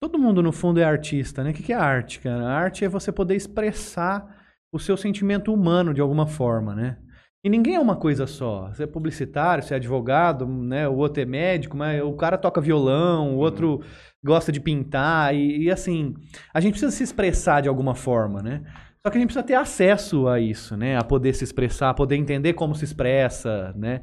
todo 0.00 0.18
mundo 0.18 0.42
no 0.42 0.52
fundo 0.52 0.78
é 0.80 0.84
artista, 0.84 1.42
né? 1.42 1.50
O 1.50 1.54
que, 1.54 1.62
que 1.62 1.72
é 1.72 1.76
arte, 1.76 2.20
cara? 2.20 2.44
A 2.46 2.52
arte 2.52 2.84
é 2.84 2.88
você 2.88 3.10
poder 3.10 3.34
expressar 3.34 4.38
o 4.72 4.78
seu 4.78 4.96
sentimento 4.96 5.52
humano 5.52 5.92
de 5.92 6.00
alguma 6.00 6.26
forma, 6.26 6.74
né? 6.74 6.96
E 7.42 7.48
ninguém 7.48 7.74
é 7.74 7.80
uma 7.80 7.96
coisa 7.96 8.26
só. 8.26 8.68
Você 8.68 8.84
é 8.84 8.86
publicitário, 8.86 9.64
você 9.64 9.72
é 9.74 9.78
advogado, 9.78 10.46
né? 10.46 10.86
O 10.86 10.94
outro 10.96 11.22
é 11.22 11.24
médico, 11.26 11.76
mas 11.76 12.00
o 12.02 12.12
cara 12.12 12.36
toca 12.38 12.60
violão, 12.60 13.34
o 13.34 13.38
outro 13.38 13.80
gosta 14.24 14.52
de 14.52 14.60
pintar 14.60 15.34
e, 15.34 15.64
e, 15.64 15.70
assim, 15.70 16.14
a 16.52 16.60
gente 16.60 16.72
precisa 16.72 16.92
se 16.92 17.02
expressar 17.02 17.62
de 17.62 17.68
alguma 17.68 17.94
forma, 17.94 18.42
né? 18.42 18.62
Só 19.04 19.10
que 19.10 19.16
a 19.16 19.20
gente 19.20 19.28
precisa 19.28 19.46
ter 19.46 19.54
acesso 19.54 20.28
a 20.28 20.38
isso, 20.38 20.76
né? 20.76 20.98
A 20.98 21.04
poder 21.04 21.34
se 21.34 21.42
expressar, 21.42 21.90
a 21.90 21.94
poder 21.94 22.16
entender 22.16 22.52
como 22.52 22.74
se 22.74 22.84
expressa, 22.84 23.72
né? 23.74 24.02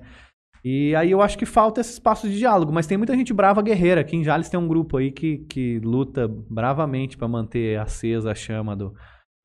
E 0.63 0.95
aí 0.95 1.11
eu 1.11 1.21
acho 1.21 1.37
que 1.37 1.45
falta 1.45 1.79
esse 1.79 1.93
espaço 1.93 2.27
de 2.27 2.37
diálogo, 2.37 2.73
mas 2.73 2.87
tem 2.87 2.97
muita 2.97 3.15
gente 3.15 3.33
brava 3.33 3.61
guerreira. 3.61 4.01
Aqui 4.01 4.17
em 4.17 4.23
Jales 4.23 4.49
tem 4.49 4.59
um 4.59 4.67
grupo 4.67 4.97
aí 4.97 5.11
que, 5.11 5.37
que 5.49 5.79
luta 5.79 6.27
bravamente 6.27 7.15
para 7.15 7.27
manter 7.27 7.79
acesa 7.79 8.31
a 8.31 8.35
chama 8.35 8.75
do, 8.75 8.93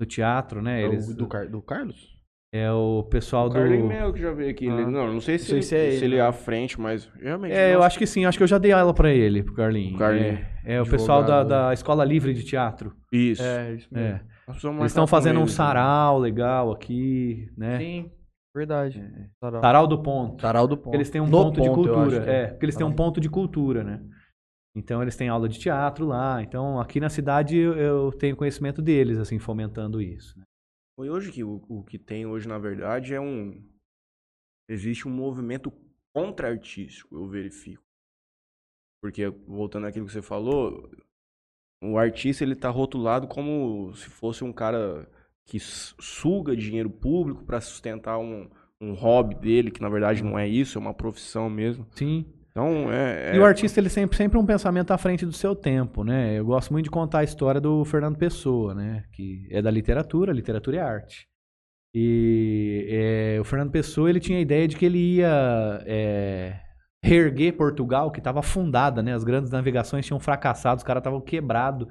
do 0.01 0.07
teatro, 0.07 0.63
né? 0.63 0.83
Eles, 0.83 1.15
do, 1.15 1.29
Car 1.29 1.49
do 1.49 1.61
Carlos? 1.61 2.12
É 2.55 2.71
o 2.71 3.03
pessoal 3.05 3.47
O 3.47 3.49
do. 3.49 3.55
Carlinhos 3.55 3.89
Melo 3.89 4.13
que 4.13 4.21
já 4.21 4.31
veio 4.31 4.51
aqui. 4.51 4.67
ele- 4.67 4.83
Ah. 4.83 4.91
não, 4.91 5.15
não 5.15 5.21
sei 5.21 5.39
se, 5.39 5.45
Não 5.45 5.49
sei 5.49 5.57
ele, 5.57 5.63
se 5.63 5.75
é 5.75 5.87
ele, 5.87 5.99
se 5.99 6.05
ele 6.05 6.15
é 6.17 6.19
né? 6.23 6.29
à 6.29 6.33
frente, 6.33 6.79
mas 6.79 7.11
realmente. 7.19 7.53
É, 7.55 7.71
eu 7.71 7.75
nossa, 7.77 7.87
acho 7.87 7.99
que 7.99 8.07
sim, 8.07 8.27
acho 8.27 8.37
que 8.37 8.45
eu 8.45 8.49
já 8.49 8.59
dei 8.59 8.73
aula 8.73 8.93
pra 8.93 9.11
ele, 9.11 9.43
pro. 9.43 9.55
O 9.55 9.57
Carlinhos. 9.57 10.01
É, 10.03 10.75
é 10.75 10.83
o 10.83 10.87
pessoal 10.87 11.25
da, 11.25 11.43
da 11.43 11.73
Escola 11.73 12.05
Livre 12.05 12.35
de 12.35 12.45
Teatro. 12.45 12.95
Isso. 13.11 13.43
É, 13.43 13.73
isso 13.75 13.89
mesmo. 13.91 14.07
É. 14.07 14.13
Nós 14.47 14.57
precisamos 14.57 14.81
Eles 14.81 14.93
estão 14.93 15.07
fazendo 15.07 15.39
um 15.39 15.43
eles, 15.45 15.53
né? 15.53 15.57
sarau 15.57 16.19
legal 16.19 16.71
aqui, 16.73 17.49
né? 17.57 17.79
Sim, 17.79 18.11
verdade. 18.55 18.99
É. 19.01 19.27
Sarau. 19.41 19.61
Sarau 19.63 19.87
do 19.87 20.03
ponto. 20.03 20.43
Sarau 20.43 20.69
do 20.69 20.77
ponto. 20.77 20.85
Porque 20.85 20.97
eles 20.99 21.09
têm 21.11 21.23
um 21.23 21.27
No 21.27 21.31
ponto, 21.45 21.59
de 21.61 21.67
eu 21.67 21.73
cultura. 21.73 22.03
acho 22.19 22.21
que 22.23 22.31
É, 22.31 22.47
porque 22.49 22.67
eles 22.67 22.77
têm 22.77 22.85
um 22.87 22.91
Sarau. 22.91 23.07
ponto 23.07 23.19
de 23.21 23.31
cultura, 23.31 23.83
né? 23.83 24.01
Então 24.77 25.01
eles 25.01 25.17
têm 25.17 25.29
aula 25.31 25.49
de 25.49 25.59
teatro 25.59 26.07
lá. 26.07 26.43
Então 26.43 26.79
aqui 26.79 27.01
na 27.01 27.09
cidade 27.09 27.57
eu, 27.57 27.75
eu 27.79 28.13
tenho 28.13 28.37
conhecimento 28.37 28.83
deles, 28.83 29.17
assim, 29.19 29.39
fomentando 29.39 30.03
isso. 30.03 30.39
né? 30.39 30.45
Foi 30.97 31.09
hoje 31.09 31.33
que 31.33 31.43
o, 31.43 31.63
o 31.69 31.83
que 31.83 31.99
tem 31.99 32.27
hoje, 32.27 32.47
na 32.47 32.59
verdade, 32.59 33.15
é 33.15 33.21
um. 33.21 33.63
Existe 34.69 35.09
um 35.09 35.11
movimento 35.11 35.73
contra-artístico, 36.15 37.17
eu 37.17 37.27
verifico. 37.29 37.83
Porque, 39.03 39.29
voltando 39.29 39.87
àquilo 39.87 40.07
que 40.07 40.13
você 40.13 40.23
falou, 40.23 40.91
o 41.83 41.99
artista 41.99 42.45
ele 42.45 42.55
tá 42.55 42.69
rotulado 42.69 43.27
como 43.27 43.93
se 43.95 44.09
fosse 44.09 44.45
um 44.45 44.53
cara 44.53 45.11
que 45.45 45.59
suga 45.59 46.57
dinheiro 46.57 46.89
público 46.89 47.45
para 47.45 47.61
sustentar 47.61 48.19
um, 48.19 48.49
um 48.81 48.95
hobby 48.95 49.35
dele, 49.35 49.71
que 49.71 49.81
na 49.81 49.89
verdade 49.89 50.23
não 50.23 50.39
é 50.39 50.47
isso, 50.47 50.79
é 50.79 50.81
uma 50.81 50.95
profissão 50.95 51.51
mesmo. 51.51 51.87
Sim. 51.91 52.25
Então, 52.53 52.93
é. 52.93 53.35
E 53.35 53.39
é- 53.39 53.41
o 53.41 53.45
artista, 53.45 53.81
ele 53.81 53.89
sempre, 53.89 54.17
sempre 54.17 54.39
um 54.39 54.47
pensamento 54.47 54.91
à 54.93 54.99
frente 54.99 55.27
do 55.27 55.33
seu 55.33 55.57
tempo, 55.57 56.05
né? 56.05 56.39
Eu 56.39 56.45
gosto 56.45 56.71
muito 56.73 56.85
de 56.85 56.91
contar 56.91 57.21
a 57.21 57.25
história 57.25 57.61
do 57.61 57.85
Fernando 57.85 58.17
Pessoa, 58.17 58.75
né? 58.75 59.05
Que 59.13 59.49
é 59.51 59.61
da 59.61 59.71
literatura, 59.71 60.33
literatura 60.33 60.77
é 60.77 60.81
arte. 60.81 61.27
E 61.95 62.87
é, 62.89 63.41
o 63.41 63.45
Fernando 63.45 63.71
Pessoa, 63.71 64.09
ele 64.09 64.21
tinha 64.21 64.39
a 64.39 64.41
ideia 64.43 64.67
de 64.69 64.77
que 64.77 64.85
ele 64.85 65.17
ia 65.17 65.83
é, 65.87 66.59
reerguer 67.05 67.55
Portugal, 67.57 68.11
que 68.11 68.19
estava 68.21 68.41
afundada, 68.41 69.03
né? 69.03 69.13
As 69.15 69.25
grandes 69.25 69.51
navegações 69.51 70.07
tinham 70.07 70.21
fracassado, 70.21 70.79
os 70.79 70.85
caras 70.85 71.01
estavam 71.01 71.21
quebrados. 71.21 71.87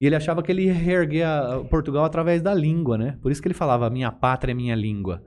E 0.00 0.06
ele 0.06 0.14
achava 0.16 0.42
que 0.42 0.52
ele 0.52 0.64
ia 0.66 0.74
reerguer 0.74 1.26
a- 1.26 1.64
Portugal 1.70 2.04
através 2.04 2.42
da 2.42 2.52
língua, 2.54 2.98
né? 2.98 3.18
Por 3.22 3.32
isso 3.32 3.40
que 3.40 3.48
ele 3.48 3.54
falava, 3.54 3.88
minha 3.88 4.12
pátria 4.12 4.52
é 4.52 4.54
minha 4.54 4.74
língua. 4.74 5.22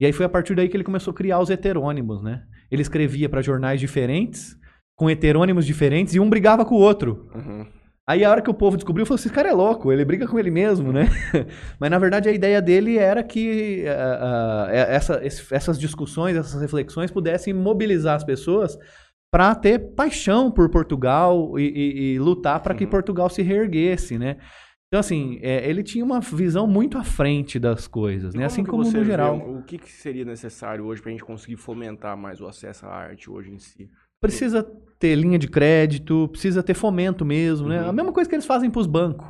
E 0.00 0.06
aí 0.06 0.12
foi 0.12 0.26
a 0.26 0.28
partir 0.28 0.54
daí 0.54 0.68
que 0.68 0.76
ele 0.76 0.84
começou 0.84 1.10
a 1.12 1.14
criar 1.14 1.40
os 1.40 1.50
heterônimos, 1.50 2.22
né? 2.22 2.44
Ele 2.74 2.82
escrevia 2.82 3.28
para 3.28 3.40
jornais 3.42 3.80
diferentes, 3.80 4.56
com 4.96 5.08
heterônimos 5.08 5.64
diferentes, 5.66 6.14
e 6.14 6.20
um 6.20 6.28
brigava 6.28 6.64
com 6.64 6.74
o 6.74 6.78
outro. 6.80 7.28
Uhum. 7.34 7.66
Aí 8.06 8.22
a 8.22 8.30
hora 8.30 8.42
que 8.42 8.50
o 8.50 8.54
povo 8.54 8.76
descobriu, 8.76 9.06
falou: 9.06 9.18
esse 9.18 9.30
cara 9.30 9.48
é 9.48 9.52
louco, 9.52 9.90
ele 9.90 10.04
briga 10.04 10.26
com 10.28 10.38
ele 10.38 10.50
mesmo, 10.50 10.92
né? 10.92 11.08
Mas 11.80 11.90
na 11.90 11.98
verdade 11.98 12.28
a 12.28 12.32
ideia 12.32 12.60
dele 12.60 12.98
era 12.98 13.22
que 13.22 13.84
ah, 13.88 14.66
ah, 14.66 14.72
essa- 14.72 15.22
essas 15.50 15.78
discussões, 15.78 16.36
essas 16.36 16.60
reflexões 16.60 17.10
pudessem 17.10 17.54
mobilizar 17.54 18.14
as 18.16 18.22
pessoas 18.24 18.76
para 19.32 19.54
ter 19.54 19.78
paixão 19.96 20.50
por 20.50 20.68
Portugal 20.68 21.58
e, 21.58 21.62
e- 21.64 22.12
e 22.14 22.18
lutar 22.18 22.60
para 22.60 22.74
que 22.74 22.84
Uhum. 22.84 22.90
Portugal 22.90 23.30
se 23.30 23.40
reerguesse, 23.42 24.18
né? 24.18 24.36
Então, 24.94 25.00
assim, 25.00 25.40
é, 25.42 25.68
ele 25.68 25.82
tinha 25.82 26.04
uma 26.04 26.20
visão 26.20 26.68
muito 26.68 26.96
à 26.96 27.02
frente 27.02 27.58
das 27.58 27.88
coisas, 27.88 28.32
né? 28.32 28.44
Assim 28.44 28.62
que 28.62 28.70
como 28.70 28.84
no 28.84 28.88
vê 28.88 29.04
geral. 29.04 29.34
um- 29.34 29.58
o 29.58 29.62
que, 29.64 29.76
que 29.76 29.90
seria 29.90 30.24
necessário 30.24 30.84
hoje 30.84 31.02
para 31.02 31.10
a 31.10 31.12
gente 31.12 31.24
conseguir 31.24 31.56
fomentar 31.56 32.16
mais 32.16 32.40
o 32.40 32.46
acesso 32.46 32.86
à 32.86 32.90
arte 32.94 33.28
hoje 33.28 33.50
em 33.50 33.58
si? 33.58 33.90
Precisa 34.20 34.62
ter 34.96 35.16
linha 35.16 35.36
de 35.36 35.48
crédito, 35.48 36.28
precisa 36.28 36.62
ter 36.62 36.74
fomento 36.74 37.24
mesmo, 37.24 37.68
né? 37.68 37.82
Uhum. 37.82 37.88
A 37.88 37.92
mesma 37.92 38.12
coisa 38.12 38.30
que 38.30 38.36
eles 38.36 38.46
fazem 38.46 38.70
para 38.70 38.80
os 38.82 38.86
bancos, 38.86 39.26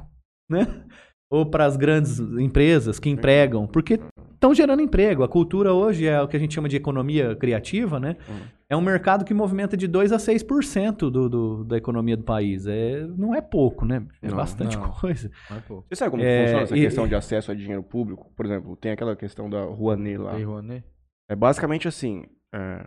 né? 0.51 0.85
Ou 1.31 1.47
para 1.47 1.65
as 1.65 1.77
grandes 1.77 2.19
empresas 2.21 2.99
que 3.01 3.09
empregam, 3.11 3.67
porque 3.67 3.99
estão 4.35 4.55
gerando 4.55 4.83
emprego. 4.83 5.23
A 5.25 5.29
cultura 5.29 5.73
hoje 5.73 6.07
é 6.07 6.21
o 6.21 6.29
que 6.29 6.37
a 6.37 6.39
gente 6.41 6.55
chama 6.55 6.69
de 6.69 6.77
economia 6.77 7.35
criativa, 7.35 7.99
né? 7.99 8.17
Uhum. 8.29 8.41
É 8.71 8.77
um 8.77 8.81
mercado 8.81 9.25
que 9.25 9.35
movimenta 9.35 9.77
de 9.77 9.87
2 9.87 10.13
a 10.13 10.17
6% 10.17 11.11
do, 11.11 11.29
do, 11.29 11.65
da 11.65 11.77
economia 11.77 12.17
do 12.17 12.23
país. 12.23 12.67
É, 12.67 13.05
não 13.17 13.35
é 13.35 13.41
pouco, 13.41 13.85
né? 13.85 14.07
É 14.23 14.29
Não, 14.29 14.37
bastante 14.37 14.77
não. 14.77 14.91
coisa. 14.93 15.31
Mas, 15.51 15.63
pô, 15.65 15.83
Você 15.89 15.97
sabe 15.97 16.11
como 16.11 16.23
É, 16.23 16.43
funciona 16.43 16.63
essa 16.63 16.77
e- 16.77 16.81
questão 16.81 17.09
de 17.09 17.15
acesso 17.15 17.51
a 17.51 17.55
dinheiro 17.55 17.83
público? 17.83 18.31
Por 18.37 18.45
exemplo, 18.47 18.77
tem 18.77 18.93
aquela 18.93 19.17
questão 19.17 19.49
da 19.51 19.63
Rouanet 19.65 20.19
lá. 20.19 20.33
Rouanet. 20.37 20.85
É 21.29 21.35
basicamente 21.35 21.89
assim, 21.89 22.25
é, 22.55 22.87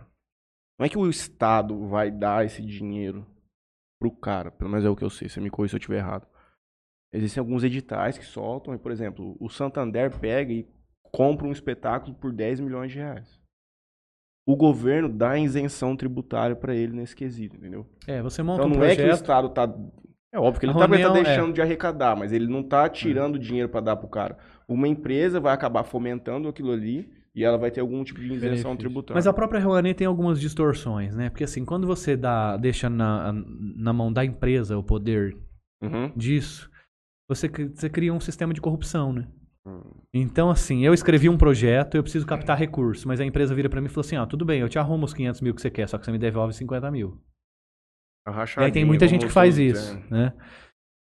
não 0.78 0.86
é 0.86 0.88
que 0.88 0.98
o 0.98 1.08
Estado 1.10 1.86
vai 1.88 2.10
dar 2.10 2.44
esse 2.46 2.62
dinheiro 2.62 3.26
pro 4.00 4.10
cara, 4.12 4.50
pelo 4.52 4.70
menos 4.70 4.84
é 4.86 4.88
o 4.88 4.94
que 4.94 5.02
eu 5.04 5.10
sei, 5.10 5.28
você 5.28 5.40
me 5.40 5.50
corrija 5.50 5.70
se 5.70 5.76
eu 5.76 5.78
estiver 5.80 5.98
errado. 5.98 6.24
Existem 7.12 7.40
alguns 7.40 7.64
editais 7.64 8.18
que 8.18 8.24
soltam, 8.24 8.74
e, 8.74 8.78
por 8.78 8.92
exemplo, 8.92 9.36
o 9.40 9.48
Santander 9.48 10.10
pega 10.18 10.52
e 10.52 10.66
compra 11.10 11.46
um 11.46 11.52
espetáculo 11.52 12.14
por 12.14 12.32
10 12.32 12.60
milhões 12.60 12.92
de 12.92 12.98
reais. 12.98 13.38
O 14.46 14.56
governo 14.56 15.08
dá 15.08 15.38
isenção 15.38 15.96
tributária 15.96 16.56
para 16.56 16.74
ele 16.74 16.92
nesse 16.94 17.14
quesito, 17.14 17.56
entendeu? 17.56 17.86
É, 18.06 18.22
você 18.22 18.42
monta 18.42 18.62
Então 18.62 18.72
um 18.72 18.78
não 18.78 18.84
é 18.84 18.94
que 18.94 19.02
o 19.02 19.04
projeto. 19.04 19.20
Estado 19.22 19.48
tá. 19.50 19.74
É 20.32 20.38
óbvio 20.38 20.60
que 20.60 20.66
ele 20.66 20.74
também 20.74 21.02
tá 21.02 21.08
é- 21.10 21.22
deixando 21.22 21.52
de 21.54 21.62
arrecadar, 21.62 22.14
mas 22.16 22.32
ele 22.32 22.46
não 22.46 22.62
tá 22.62 22.88
tirando 22.88 23.38
dinheiro 23.38 23.68
para 23.68 23.80
dar 23.80 23.96
pro 23.96 24.08
cara. 24.08 24.36
Uma 24.66 24.86
empresa 24.88 25.40
vai 25.40 25.52
acabar 25.54 25.84
fomentando 25.84 26.48
aquilo 26.48 26.72
ali 26.72 27.10
e 27.34 27.42
ela 27.44 27.56
vai 27.56 27.70
ter 27.70 27.80
algum 27.80 28.02
tipo 28.04 28.20
de 28.20 28.32
isenção 28.34 28.76
tributária. 28.76 29.14
Mas 29.16 29.26
a 29.26 29.32
própria 29.32 29.60
Rouanet 29.60 29.96
tem 29.96 30.06
algumas 30.06 30.38
distorções, 30.40 31.14
né? 31.14 31.30
Porque 31.30 31.44
assim, 31.44 31.64
quando 31.64 31.86
você 31.86 32.16
dá, 32.16 32.56
deixa 32.58 32.90
na, 32.90 33.32
na 33.76 33.92
mão 33.92 34.12
da 34.12 34.24
empresa 34.24 34.76
o 34.76 34.82
poder 34.82 35.34
Uhum. 35.82 36.10
disso, 36.16 36.70
você, 37.28 37.48
você 37.48 37.90
cria 37.90 38.12
um 38.12 38.20
sistema 38.20 38.54
de 38.54 38.60
corrupção, 38.60 39.12
né? 39.12 39.28
Hum. 39.66 39.82
Então, 40.14 40.50
assim, 40.50 40.84
eu 40.84 40.94
escrevi 40.94 41.28
um 41.28 41.36
projeto, 41.36 41.94
eu 41.96 42.02
preciso 42.02 42.26
captar 42.26 42.56
recursos, 42.56 43.04
mas 43.04 43.20
a 43.20 43.24
empresa 43.24 43.54
vira 43.54 43.68
pra 43.68 43.80
mim 43.80 43.86
e 43.86 43.90
falou 43.90 44.06
assim, 44.06 44.16
ó, 44.16 44.24
tudo 44.24 44.44
bem, 44.44 44.60
eu 44.60 44.68
te 44.68 44.78
arrumo 44.78 45.04
os 45.04 45.12
500 45.12 45.40
mil 45.42 45.54
que 45.54 45.60
você 45.60 45.70
quer, 45.70 45.86
só 45.88 45.98
que 45.98 46.04
você 46.06 46.10
me 46.12 46.18
devolve 46.18 46.54
50 46.54 46.90
mil. 46.90 47.20
A 48.26 48.44
E 48.60 48.64
aí 48.64 48.72
tem 48.72 48.84
muita 48.84 49.06
gente 49.06 49.26
que 49.26 49.32
faz 49.32 49.58
isso, 49.58 49.96
dizer. 49.96 50.10
né? 50.10 50.32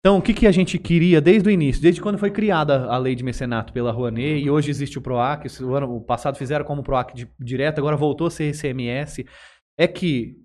Então, 0.05 0.19
o 0.19 0.23
que, 0.23 0.35
que 0.35 0.49
a 0.49 0.53
gente 0.53 0.79
queria 0.79 1.21
desde 1.21 1.49
o 1.49 1.53
início, 1.53 1.81
desde 1.81 2.01
quando 2.01 2.19
foi 2.19 2.31
criada 2.31 2.87
a 2.87 2.99
lei 2.99 3.15
de 3.15 3.23
mecenato 3.23 3.73
pela 3.73 3.93
Rouanet, 3.93 4.43
e 4.43 4.51
hoje 4.51 4.69
existe 4.69 4.99
o 4.99 5.03
PROAC, 5.03 5.47
o 5.63 5.75
ano 5.77 6.01
passado 6.01 6.37
fizeram 6.37 6.65
como 6.65 6.83
PROAC 6.83 7.15
di- 7.15 7.31
direto, 7.39 7.79
agora 7.79 7.97
voltou 7.97 8.27
a 8.27 8.31
ser 8.31 8.51
ICMS, 8.51 9.25
é 9.79 9.87
que 9.87 10.37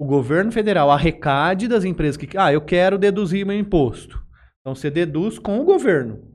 o 0.00 0.04
governo 0.04 0.50
federal 0.50 0.90
arrecade 0.90 1.68
das 1.68 1.84
empresas 1.84 2.16
que, 2.16 2.36
ah, 2.36 2.52
eu 2.52 2.60
quero 2.60 2.98
deduzir 2.98 3.46
meu 3.46 3.56
imposto. 3.56 4.23
Então, 4.64 4.74
você 4.74 4.90
deduz 4.90 5.38
com 5.38 5.60
o 5.60 5.64
governo. 5.64 6.34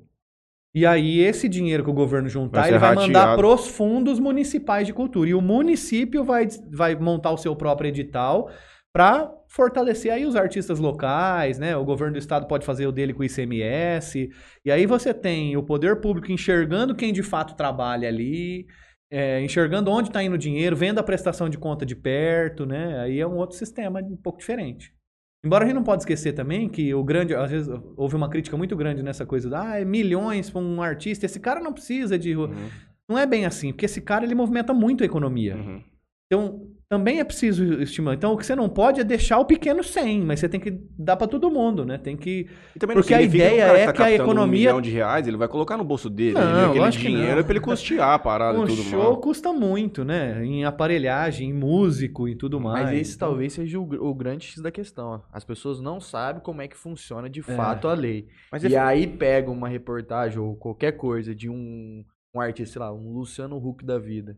E 0.73 0.85
aí, 0.85 1.19
esse 1.19 1.49
dinheiro 1.49 1.83
que 1.83 1.89
o 1.89 1.93
governo 1.93 2.29
juntar, 2.29 2.61
Vai 2.61 2.69
ele 2.69 2.77
vai 2.77 2.93
mandar 2.93 3.19
rateado. 3.21 3.41
pros 3.41 3.67
fundos 3.67 4.19
municipais 4.19 4.85
de 4.85 4.93
cultura. 4.93 5.31
E 5.31 5.33
o 5.33 5.41
município 5.41 6.23
vai, 6.23 6.47
vai 6.71 6.95
montar 6.95 7.31
o 7.31 7.37
seu 7.37 7.55
próprio 7.55 7.87
edital 7.87 8.51
para 8.93 9.31
fortalecer 9.47 10.11
aí 10.11 10.27
os 10.27 10.35
artistas 10.35 10.79
locais, 10.79 11.57
né? 11.57 11.75
O 11.75 11.83
governo 11.83 12.13
do 12.13 12.19
estado 12.19 12.47
pode 12.47 12.67
fazer 12.67 12.85
o 12.85 12.91
dele 12.91 13.15
com 13.15 13.21
o 13.21 13.25
ICMS. 13.25 14.29
E 14.63 14.71
aí 14.71 14.85
você 14.85 15.11
tem 15.11 15.57
o 15.57 15.63
poder 15.63 15.99
público 15.99 16.31
enxergando 16.31 16.93
quem 16.95 17.11
de 17.11 17.23
fato 17.23 17.55
trabalha 17.55 18.07
ali, 18.07 18.67
é, 19.11 19.41
enxergando 19.41 19.89
onde 19.89 20.09
está 20.09 20.21
indo 20.21 20.35
o 20.35 20.39
dinheiro, 20.39 20.75
vendo 20.75 20.99
a 20.99 21.03
prestação 21.03 21.49
de 21.49 21.57
conta 21.57 21.83
de 21.83 21.95
perto, 21.95 22.63
né? 22.67 22.99
Aí 22.99 23.19
é 23.19 23.25
um 23.25 23.37
outro 23.37 23.57
sistema 23.57 23.99
um 24.01 24.17
pouco 24.17 24.37
diferente. 24.37 24.93
Embora 25.43 25.63
a 25.63 25.67
gente 25.67 25.75
não 25.75 25.83
pode 25.83 26.01
esquecer 26.01 26.33
também 26.33 26.67
que 26.67 26.93
o 26.93 27.03
grande, 27.03 27.33
às 27.33 27.49
vezes 27.49 27.69
houve 27.95 28.15
uma 28.15 28.29
crítica 28.29 28.57
muito 28.57 28.75
grande 28.75 29.01
nessa 29.01 29.25
coisa 29.25 29.49
da, 29.49 29.69
ah, 29.69 29.79
é 29.79 29.85
milhões 29.85 30.49
para 30.49 30.59
um 30.61 30.81
artista, 30.81 31.25
esse 31.25 31.39
cara 31.39 31.61
não 31.61 31.71
precisa 31.71 32.19
de 32.19 32.35
Uhum, 32.35 32.69
não 33.07 33.17
é 33.17 33.25
bem 33.25 33.45
assim, 33.45 33.71
porque 33.71 33.85
esse 33.85 34.01
cara 34.01 34.23
ele 34.23 34.35
movimenta 34.35 34.73
muito 34.73 35.01
a 35.01 35.05
economia. 35.05 35.55
uhum. 35.55 35.83
Então, 36.27 36.71
também 36.89 37.19
é 37.19 37.23
preciso 37.23 37.63
estimular. 37.81 38.15
Então, 38.15 38.33
o 38.33 38.37
que 38.37 38.43
você 38.45 38.55
não 38.55 38.67
pode 38.67 38.99
é 38.99 39.03
deixar 39.03 39.37
o 39.37 39.45
pequeno 39.45 39.83
sem, 39.83 40.21
mas 40.21 40.39
você 40.39 40.49
tem 40.49 40.59
que 40.59 40.71
dar 40.97 41.15
para 41.15 41.27
todo 41.27 41.49
mundo, 41.51 41.85
né? 41.85 41.99
Tem 41.99 42.17
que 42.17 42.49
E 42.75 42.79
também 42.79 42.95
Porque 42.97 43.13
a 43.13 43.21
ideia 43.21 43.63
o 43.65 43.67
cara 43.67 43.79
é 43.79 43.85
tá 43.85 43.93
que 43.93 44.01
a 44.01 44.11
economia- 44.11 44.43
Um 44.43 44.49
milhão 44.77 44.81
de 44.81 44.89
reais, 44.89 45.27
ele 45.27 45.37
vai 45.37 45.47
colocar 45.47 45.77
no 45.77 45.83
bolso 45.83 46.09
dele. 46.09 46.33
Não, 46.33 46.71
ele, 46.71 46.79
aquele 46.83 46.91
que 46.91 46.97
dinheiro 46.97 47.31
não. 47.33 47.39
é 47.39 47.43
pra 47.43 47.51
ele 47.53 47.59
custear 47.59 48.09
a 48.15 48.17
parada 48.19 48.57
um 48.59 48.63
e 48.63 48.67
tudo 48.67 48.81
show 48.81 49.03
mais. 49.11 49.23
custa 49.23 49.53
muito, 49.53 50.03
né? 50.03 50.43
Em 50.43 50.65
aparelhagem, 50.65 51.49
em 51.49 51.53
músico 51.53 52.27
e 52.27 52.35
tudo 52.35 52.59
mais. 52.59 52.85
Mas 52.87 52.99
esse 53.01 53.15
Então, 53.15 53.27
talvez 53.29 53.53
seja 53.53 53.79
o, 53.79 53.83
o 53.83 54.15
grande 54.15 54.45
X 54.47 54.59
da 54.61 54.71
questão. 54.71 55.09
ó. 55.09 55.19
As 55.31 55.43
pessoas 55.45 55.79
não 55.79 55.99
sabem 55.99 56.41
como 56.41 56.61
é 56.63 56.67
que 56.67 56.75
funciona 56.75 57.29
de 57.29 57.43
fato 57.43 57.87
a 57.87 57.93
lei. 57.93 58.27
Mas 58.51 58.63
e 58.63 58.73
é- 58.73 58.79
aí 58.79 59.05
pega 59.05 59.51
uma 59.51 59.69
reportagem 59.69 60.39
ou 60.39 60.55
qualquer 60.55 60.93
coisa 60.93 61.35
de 61.35 61.47
um, 61.49 62.03
um 62.33 62.41
artista, 62.41 62.73
sei 62.73 62.81
lá, 62.81 62.91
um 62.91 63.11
Luciano 63.13 63.57
Huck 63.57 63.85
da 63.85 63.99
vida. 63.99 64.35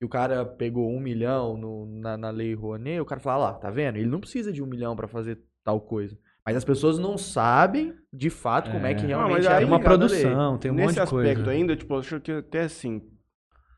E 0.00 0.04
o 0.04 0.08
cara 0.08 0.44
pegou 0.46 0.90
um 0.90 0.98
milhão 0.98 1.56
no- 1.58 1.86
na, 2.00 2.16
na 2.16 2.30
lei 2.30 2.54
Rouanet, 2.54 3.00
o 3.00 3.04
cara 3.04 3.20
fala, 3.20 3.48
"Ah 3.48 3.50
lá, 3.50 3.54
tá 3.58 3.70
vendo? 3.70 3.96
Ele 3.96 4.08
não 4.08 4.20
precisa 4.20 4.50
de 4.52 4.62
um 4.62 4.66
milhão 4.66 4.96
pra 4.96 5.06
fazer 5.06 5.38
tal 5.62 5.80
coisa. 5.80 6.16
Mas 6.46 6.56
as 6.56 6.64
pessoas 6.64 6.98
não 6.98 7.18
sabem, 7.18 7.94
de 8.10 8.30
fato, 8.30 8.70
como 8.70 8.86
é 8.86 8.94
que 8.94 9.04
É. 9.04 9.08
realmente 9.08 9.36
mas 9.36 9.46
é 9.46 9.52
aí- 9.52 9.58
Tem 9.58 9.66
uma 9.66 9.78
produção, 9.78 10.56
tem 10.58 10.70
um 10.70 10.74
Nesse 10.74 10.86
monte 10.86 10.94
de 10.94 11.00
aspecto 11.00 11.34
coisa. 11.44 11.50
ainda, 11.50 11.76
tipo, 11.76 11.92
eu 11.94 11.98
acho 11.98 12.18
que 12.20 12.32
até 12.32 12.62
assim. 12.62 13.02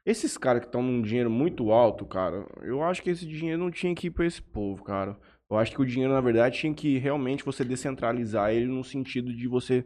Esses 0.07 0.37
caras 0.39 0.61
que 0.61 0.67
estão 0.67 0.83
num 0.83 1.03
dinheiro 1.03 1.31
muito 1.31 1.71
alto, 1.73 2.05
cara, 2.07 2.47
eu 2.63 2.83
acho 2.83 3.03
que 3.03 3.11
esse 3.11 3.27
dinheiro 3.27 3.61
não 3.61 3.71
tinha 3.71 3.93
que 3.95 4.07
ir 4.07 4.11
pra 4.11 4.25
esse 4.27 4.41
povo, 4.41 4.83
cara. 4.85 5.17
Eu 5.51 5.57
acho 5.59 5.73
que 5.73 5.83
o 5.83 5.87
dinheiro, 5.87 6.13
na 6.13 6.21
verdade, 6.21 6.57
tinha 6.59 6.73
que 6.73 6.99
realmente 6.99 7.45
você 7.45 7.65
descentralizar 7.65 8.51
ele 8.53 8.67
no 8.67 8.83
sentido 8.85 9.33
de 9.35 9.47
você. 9.49 9.85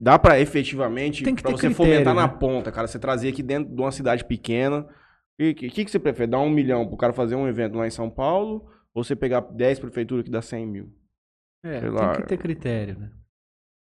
Dá 0.00 0.18
pra 0.18 0.40
efetivamente, 0.40 1.22
Tem 1.24 1.34
que 1.34 1.42
pra 1.42 1.50
ter 1.52 1.56
você 1.58 1.66
critério, 1.68 1.92
fomentar 1.92 2.14
na 2.14 2.26
né? 2.32 2.36
ponta, 2.40 2.70
cara. 2.72 2.86
Você 2.86 2.98
trazer 2.98 3.28
aqui 3.28 3.42
dentro 3.42 3.74
de 3.74 3.80
uma 3.80 3.90
cidade 3.92 4.24
pequena. 4.24 4.86
E 5.38 5.50
o 5.50 5.54
que, 5.54 5.70
que, 5.70 5.84
que 5.84 5.90
você 5.90 5.98
prefere? 5.98 6.30
Dar 6.30 6.40
um 6.40 6.50
milhão 6.50 6.86
pro 6.86 6.96
cara 6.96 7.12
fazer 7.12 7.34
um 7.36 7.46
evento 7.46 7.76
lá 7.76 7.86
em 7.86 7.90
São 7.90 8.10
Paulo? 8.10 8.68
Ou 8.94 9.04
você 9.04 9.14
pegar 9.14 9.40
10 9.40 9.78
prefeituras 9.78 10.24
que 10.24 10.30
dá 10.30 10.42
100 10.42 10.66
mil? 10.66 10.92
É, 11.64 11.80
Sei 11.80 11.88
tem 11.88 11.90
lá. 11.90 12.12
que 12.16 12.22
ter 12.26 12.36
critério, 12.38 12.98
né? 12.98 13.10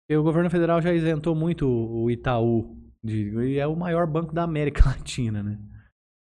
E 0.09 0.15
o 0.15 0.23
governo 0.23 0.49
federal 0.49 0.81
já 0.81 0.93
isentou 0.93 1.35
muito 1.35 1.67
o 1.69 2.09
Itaú, 2.09 2.77
de, 3.03 3.29
e 3.45 3.59
é 3.59 3.67
o 3.67 3.75
maior 3.75 4.07
banco 4.07 4.33
da 4.33 4.43
América 4.43 4.83
Latina, 4.87 5.41
né? 5.43 5.57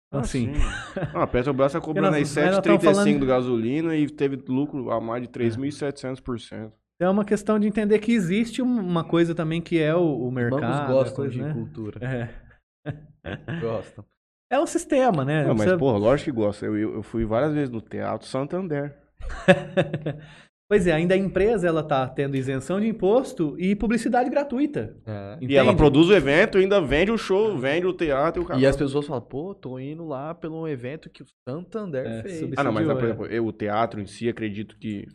Então, 0.08 0.22
assim, 0.22 0.54
sim. 0.54 0.60
Ah, 1.16 1.24
a 1.24 1.28
Petrobras 1.28 1.72
tá 1.74 1.82
cobrando 1.82 2.16
aí 2.16 2.22
nós- 2.22 2.36
nós 2.36 2.60
tamo 2.62 2.78
7,35 2.78 2.82
falando- 2.94 3.20
do 3.20 3.26
gasolina 3.26 3.96
e 3.96 4.10
teve 4.10 4.36
lucro 4.48 4.92
a 4.92 5.02
mais 5.02 5.22
de 5.24 5.30
3.700%. 5.30 6.72
é 7.02 7.10
uma 7.10 7.26
questão 7.26 7.60
de 7.60 7.68
entender 7.68 8.00
que 8.00 8.12
existe 8.14 8.62
um- 8.62 8.80
uma 8.80 9.04
coisa 9.04 9.34
também 9.36 9.62
que 9.62 9.80
é 9.80 9.94
o, 9.96 10.28
o 10.28 10.32
mercado. 10.32 10.62
Bancos 10.62 10.88
gostam 10.94 11.16
coisa, 11.16 11.32
de 11.32 11.42
né? 11.42 11.54
cultura. 11.54 12.00
É. 12.06 13.60
Gostam. 13.60 14.06
É 14.54 14.60
um 14.60 14.68
sistema, 14.68 15.26
né? 15.26 15.42
Não, 15.42 15.50
mas, 15.50 15.62
Precisa- 15.62 15.78
porra, 15.80 15.98
lógico 15.98 16.30
que 16.32 16.36
gosta. 16.36 16.66
Eu, 16.66 16.76
eu 16.78 17.02
fui 17.04 17.26
várias 17.26 17.54
vezes 17.54 17.70
no 17.72 17.82
Teatro 17.82 18.28
Santander. 18.28 18.96
pois 20.70 20.86
é, 20.86 20.92
ainda 20.92 21.16
a 21.16 21.18
empresa 21.18 21.68
ela 21.68 21.84
tá 21.84 22.08
tendo 22.08 22.36
isenção 22.38 22.80
de 22.80 22.88
imposto 22.88 23.56
e 23.60 23.76
publicidade 23.76 24.30
gratuita. 24.30 24.96
É. 25.06 25.38
E 25.42 25.56
ela 25.56 25.76
produz 25.76 26.08
o 26.10 26.14
evento, 26.14 26.58
ainda 26.58 26.80
vende 26.82 27.12
o 27.12 27.18
show, 27.18 27.58
vende 27.58 27.86
o 27.88 27.94
teatro 27.94 28.42
e 28.42 28.44
o 28.44 28.46
E 28.46 28.48
canal. 28.48 28.70
as 28.70 28.78
pessoas 28.78 29.08
falam, 29.08 29.24
pô, 29.24 29.56
tô 29.56 29.80
indo 29.80 30.06
lá 30.06 30.36
pelo 30.36 30.68
evento 30.68 31.10
que 31.10 31.24
o 31.24 31.26
Santander 31.50 32.06
É, 32.06 32.22
fez. 32.22 32.52
Ah, 32.58 32.64
não, 32.64 32.72
mas 32.72 32.86
por 32.86 33.02
é. 33.02 33.06
exemplo, 33.06 33.26
eu, 33.28 33.46
o 33.48 33.54
teatro 33.54 34.00
em 34.02 34.06
si, 34.06 34.30
acredito 34.30 34.78
que. 34.78 35.08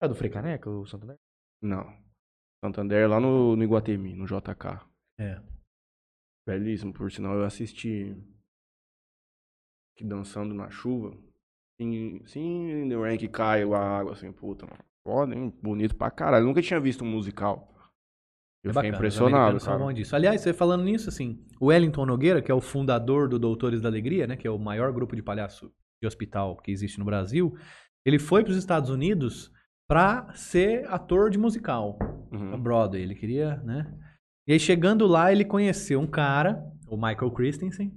É 0.00 0.06
do 0.06 0.14
Frei 0.14 0.30
Caneca, 0.30 0.70
o 0.70 0.86
Santander? 0.86 1.16
Não. 1.62 1.84
Santander 2.64 3.02
é 3.02 3.06
lá 3.06 3.18
no, 3.20 3.56
no 3.56 3.62
Iguatemi, 3.64 4.14
no 4.14 4.24
JK. 4.26 4.80
É. 5.18 5.40
Belíssimo, 6.46 6.92
por 6.92 7.10
sinal, 7.10 7.34
eu 7.34 7.44
assisti. 7.44 8.14
Que 9.96 10.04
dançando 10.04 10.54
na 10.54 10.70
chuva. 10.70 11.16
Sim, 11.80 12.20
sim, 12.26 12.88
the 12.88 13.16
que 13.16 13.28
caiu 13.28 13.74
a 13.74 13.80
água, 13.80 14.12
assim, 14.12 14.32
puta, 14.32 14.66
mano. 14.66 14.78
Foda, 15.06 15.34
hein? 15.34 15.52
Bonito 15.62 15.94
pra 15.96 16.10
caralho. 16.10 16.46
Nunca 16.46 16.62
tinha 16.62 16.80
visto 16.80 17.04
um 17.04 17.10
musical. 17.10 17.70
Eu 18.62 18.70
É 18.70 18.72
fiquei 18.72 18.90
bacana, 18.90 18.96
impressionado, 18.96 19.60
são 19.60 19.92
disso. 19.92 20.16
Aliás, 20.16 20.40
você 20.40 20.52
falando 20.54 20.84
nisso, 20.84 21.08
assim, 21.10 21.44
o 21.60 21.66
Wellington 21.66 22.06
Nogueira, 22.06 22.40
que 22.40 22.50
é 22.50 22.54
o 22.54 22.60
fundador 22.60 23.28
do 23.28 23.38
Doutores 23.38 23.80
da 23.82 23.88
Alegria, 23.88 24.26
né, 24.26 24.36
que 24.36 24.46
é 24.46 24.50
o 24.50 24.58
maior 24.58 24.90
grupo 24.92 25.14
de 25.14 25.22
palhaço 25.22 25.70
de 26.00 26.06
hospital 26.06 26.56
que 26.56 26.70
existe 26.70 26.98
no 26.98 27.04
Brasil, 27.04 27.54
ele 28.06 28.18
foi 28.18 28.42
para 28.42 28.52
os 28.52 28.56
Estados 28.56 28.88
Unidos 28.88 29.52
para 29.86 30.32
ser 30.34 30.86
ator 30.90 31.28
de 31.28 31.38
musical, 31.38 31.98
Uhum. 32.32 32.58
Broadway. 32.60 33.02
Ele 33.02 33.14
queria, 33.14 33.56
né? 33.58 33.92
E 34.48 34.52
aí, 34.54 34.58
chegando 34.58 35.06
lá, 35.06 35.30
ele 35.30 35.44
conheceu 35.44 36.00
um 36.00 36.06
cara, 36.06 36.64
o 36.88 36.96
Michael 36.96 37.30
Christensen, 37.32 37.92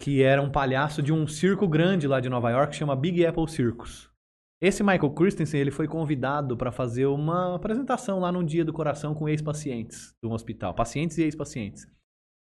que 0.00 0.22
era 0.22 0.40
um 0.40 0.50
palhaço 0.50 1.02
de 1.02 1.12
um 1.12 1.26
circo 1.26 1.66
grande 1.66 2.06
lá 2.06 2.20
de 2.20 2.28
Nova 2.28 2.50
York, 2.50 2.70
que 2.70 2.76
chama 2.78 2.94
Big 2.96 3.24
Apple 3.26 3.48
Circus. 3.48 4.08
Esse 4.60 4.82
Michael 4.82 5.10
Christensen, 5.10 5.60
ele 5.60 5.70
foi 5.70 5.86
convidado 5.86 6.56
para 6.56 6.72
fazer 6.72 7.06
uma 7.06 7.54
apresentação 7.54 8.18
lá 8.20 8.32
num 8.32 8.44
dia 8.44 8.64
do 8.64 8.72
coração 8.72 9.14
com 9.14 9.28
ex-pacientes 9.28 10.14
de 10.22 10.28
um 10.28 10.32
hospital, 10.32 10.74
pacientes 10.74 11.16
e 11.18 11.22
ex-pacientes. 11.22 11.86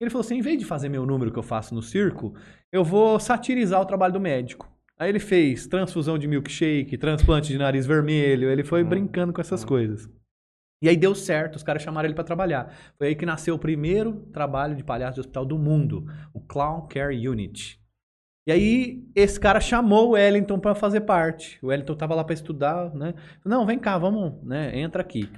Ele 0.02 0.10
falou 0.10 0.22
assim, 0.26 0.38
em 0.38 0.42
vez 0.42 0.58
de 0.58 0.66
fazer 0.66 0.90
meu 0.90 1.06
número 1.06 1.32
que 1.32 1.38
eu 1.38 1.44
faço 1.44 1.76
no 1.76 1.82
circo, 1.84 2.34
eu 2.72 2.84
vou 2.84 3.20
satirizar 3.20 3.82
o 3.82 3.86
trabalho 3.86 4.14
do 4.14 4.20
médico. 4.20 4.68
Aí 4.98 5.10
ele 5.10 5.20
fez 5.20 5.68
transfusão 5.68 6.18
de 6.18 6.28
milkshake, 6.28 6.98
transplante 6.98 7.50
de 7.50 7.58
nariz 7.58 7.86
vermelho, 7.86 8.50
ele 8.50 8.64
foi 8.64 8.82
Uhum. 8.84 8.90
brincando 8.90 9.32
com 9.34 9.42
essas 9.42 9.62
Uhum. 9.62 9.68
coisas. 9.68 10.10
E 10.82 10.88
aí 10.88 10.96
deu 10.96 11.14
certo, 11.14 11.56
os 11.56 11.64
caras 11.64 11.82
chamaram 11.82 12.08
ele 12.08 12.16
para 12.16 12.24
trabalhar. 12.24 12.74
Foi 12.98 13.08
aí 13.08 13.16
que 13.16 13.26
nasceu 13.26 13.56
o 13.56 13.60
primeiro 13.60 14.28
trabalho 14.32 14.76
de 14.76 14.84
palhaço 14.84 15.16
de 15.16 15.20
hospital 15.22 15.46
do 15.46 15.58
mundo, 15.58 16.06
o 16.34 16.40
Clown 16.40 16.88
Care 16.88 17.28
Unit. 17.28 17.80
E 18.48 18.52
aí 18.52 19.04
esse 19.14 19.40
cara 19.40 19.60
chamou 19.60 20.10
o 20.10 20.12
Wellington 20.12 20.60
para 20.60 20.74
fazer 20.74 21.02
parte. 21.02 21.60
O 21.62 21.68
Wellington 21.68 21.96
tava 21.96 22.16
lá 22.16 22.24
para 22.24 22.34
estudar, 22.34 22.94
né? 22.96 23.14
Não, 23.46 23.66
vem 23.66 23.78
cá, 23.78 23.98
vamos, 23.98 24.42
né? 24.44 24.80
Entra 24.80 25.02
aqui. 25.02 25.30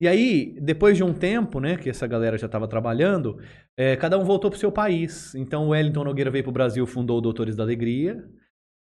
E 0.00 0.08
aí, 0.08 0.58
depois 0.60 0.96
de 0.96 1.04
um 1.04 1.14
tempo, 1.14 1.60
né, 1.60 1.76
que 1.76 1.88
essa 1.88 2.06
galera 2.06 2.36
já 2.36 2.46
estava 2.46 2.68
trabalhando, 2.68 3.38
eh, 3.76 3.96
cada 3.96 4.18
um 4.18 4.24
voltou 4.24 4.50
pro 4.50 4.58
seu 4.58 4.72
país. 4.72 5.34
Então 5.34 5.68
o 5.68 5.68
Wellington 5.70 6.04
Nogueira 6.04 6.30
veio 6.30 6.44
pro 6.44 6.52
Brasil, 6.52 6.86
fundou 6.86 7.18
o 7.18 7.20
Doutores 7.20 7.56
da 7.56 7.62
Alegria. 7.62 8.22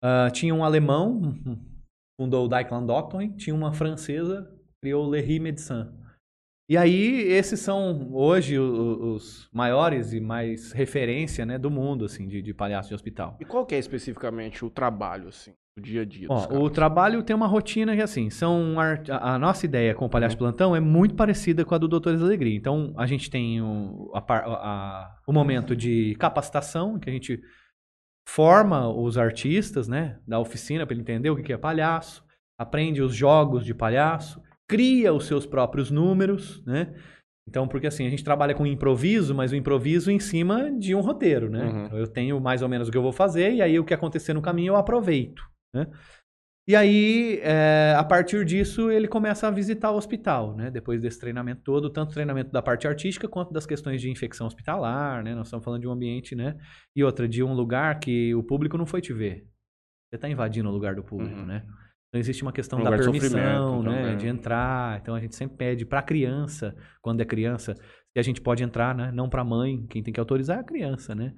Ah, 0.02 0.30
tinha 0.32 0.54
um 0.54 0.64
alemão, 0.64 1.20
fundou 2.18 2.46
o 2.46 2.48
Dykeland 2.48 2.86
Doctrine. 2.86 3.36
Tinha 3.36 3.54
uma 3.54 3.72
francesa, 3.72 4.50
criou 4.82 5.06
o 5.06 5.08
Lery 5.08 5.38
Médecin. 5.38 5.86
E 6.68 6.76
aí, 6.76 7.20
esses 7.28 7.60
são 7.60 8.12
hoje 8.12 8.58
o- 8.58 8.62
o- 8.64 9.14
os 9.14 9.48
maiores 9.52 10.12
e 10.12 10.20
mais 10.20 10.72
referência 10.72 11.46
né, 11.46 11.56
do 11.58 11.70
mundo, 11.70 12.04
assim, 12.04 12.26
de, 12.26 12.42
de 12.42 12.52
palhaço 12.52 12.88
de 12.88 12.94
hospital. 12.94 13.36
E 13.40 13.44
qual 13.44 13.64
que 13.64 13.74
é 13.74 13.78
especificamente 13.78 14.64
o 14.64 14.70
trabalho, 14.70 15.28
assim, 15.28 15.52
o 15.78 15.80
dia 15.80 16.02
a 16.02 16.04
dia 16.04 16.26
Ó, 16.30 16.56
o 16.64 16.70
trabalho 16.70 17.22
tem 17.22 17.34
uma 17.36 17.46
rotina 17.46 17.94
que, 17.94 18.02
assim, 18.02 18.28
são 18.30 18.74
a, 18.80 19.34
a 19.34 19.38
nossa 19.38 19.66
ideia 19.66 19.94
com 19.94 20.06
o 20.06 20.08
Palhaço 20.10 20.34
de 20.34 20.38
Plantão 20.38 20.74
é 20.74 20.80
muito 20.80 21.14
parecida 21.14 21.64
com 21.64 21.74
a 21.74 21.78
do 21.78 21.86
Doutores 21.88 22.20
Alegria. 22.22 22.56
Então, 22.56 22.92
a 22.96 23.06
gente 23.06 23.30
tem 23.30 23.60
o, 23.60 24.10
a 24.14 24.20
a- 24.20 25.16
o 25.26 25.32
momento 25.32 25.76
de 25.76 26.14
capacitação, 26.16 26.98
que 26.98 27.08
a 27.08 27.12
gente 27.12 27.40
forma 28.28 28.88
os 28.88 29.18
artistas, 29.18 29.88
né, 29.88 30.18
da 30.26 30.38
oficina 30.38 30.86
para 30.86 30.94
ele 30.94 31.02
entender 31.02 31.30
o 31.30 31.36
que 31.36 31.52
é 31.52 31.58
palhaço, 31.58 32.24
aprende 32.58 33.02
os 33.02 33.14
jogos 33.14 33.64
de 33.64 33.74
palhaço, 33.74 34.40
cria 34.72 35.12
os 35.12 35.26
seus 35.26 35.46
próprios 35.46 35.90
números, 35.90 36.64
né? 36.64 36.94
Então, 37.48 37.66
porque 37.66 37.86
assim, 37.88 38.06
a 38.06 38.10
gente 38.10 38.22
trabalha 38.24 38.54
com 38.54 38.64
improviso, 38.66 39.34
mas 39.34 39.52
o 39.52 39.56
improviso 39.56 40.10
em 40.10 40.20
cima 40.20 40.70
de 40.78 40.94
um 40.94 41.00
roteiro, 41.00 41.50
né? 41.50 41.64
Uhum. 41.64 41.86
Então, 41.86 41.98
eu 41.98 42.06
tenho 42.06 42.40
mais 42.40 42.62
ou 42.62 42.68
menos 42.68 42.88
o 42.88 42.90
que 42.90 42.96
eu 42.96 43.02
vou 43.02 43.12
fazer, 43.12 43.52
e 43.54 43.60
aí 43.60 43.78
o 43.78 43.84
que 43.84 43.92
acontecer 43.94 44.32
no 44.32 44.40
caminho 44.42 44.70
eu 44.72 44.76
aproveito, 44.76 45.42
né? 45.74 45.86
E 46.68 46.76
aí, 46.76 47.40
é, 47.42 47.92
a 47.98 48.04
partir 48.04 48.44
disso, 48.44 48.88
ele 48.88 49.08
começa 49.08 49.48
a 49.48 49.50
visitar 49.50 49.90
o 49.90 49.96
hospital, 49.96 50.54
né? 50.54 50.70
Depois 50.70 51.00
desse 51.02 51.18
treinamento 51.18 51.60
todo, 51.64 51.90
tanto 51.90 52.12
treinamento 52.14 52.52
da 52.52 52.62
parte 52.62 52.86
artística 52.86 53.26
quanto 53.26 53.52
das 53.52 53.66
questões 53.66 54.00
de 54.00 54.08
infecção 54.08 54.46
hospitalar, 54.46 55.24
né? 55.24 55.34
Nós 55.34 55.48
estamos 55.48 55.64
falando 55.64 55.80
de 55.80 55.88
um 55.88 55.92
ambiente, 55.92 56.36
né? 56.36 56.56
E 56.94 57.02
outra, 57.02 57.26
de 57.28 57.42
um 57.42 57.52
lugar 57.52 57.98
que 57.98 58.32
o 58.36 58.44
público 58.44 58.78
não 58.78 58.86
foi 58.86 59.00
te 59.00 59.12
ver. 59.12 59.44
Você 60.08 60.14
está 60.16 60.28
invadindo 60.28 60.68
o 60.68 60.72
lugar 60.72 60.94
do 60.94 61.02
público, 61.02 61.40
Uhum. 61.40 61.46
né? 61.46 61.66
Então 62.12 62.20
existe 62.20 62.42
uma 62.42 62.52
questão 62.52 62.78
Um 62.78 62.84
da 62.84 62.90
lugar 62.90 63.00
de 63.00 63.10
permissão, 63.10 63.30
sofrimento 63.78 63.82
né? 63.90 64.02
também. 64.02 64.16
De 64.18 64.26
entrar. 64.28 65.00
Então 65.00 65.14
a 65.14 65.20
gente 65.20 65.34
sempre 65.34 65.56
pede 65.56 65.86
para 65.86 66.00
a 66.00 66.02
criança, 66.02 66.76
quando 67.00 67.22
é 67.22 67.24
criança, 67.24 67.74
se 67.74 68.18
a 68.18 68.22
gente 68.22 68.38
pode 68.40 68.62
entrar, 68.62 68.94
né? 68.94 69.10
Não 69.10 69.30
para 69.30 69.40
a 69.40 69.44
mãe, 69.44 69.86
quem 69.88 70.02
tem 70.02 70.12
que 70.12 70.20
autorizar 70.20 70.58
é 70.58 70.60
a 70.60 70.64
criança, 70.64 71.14
né? 71.14 71.32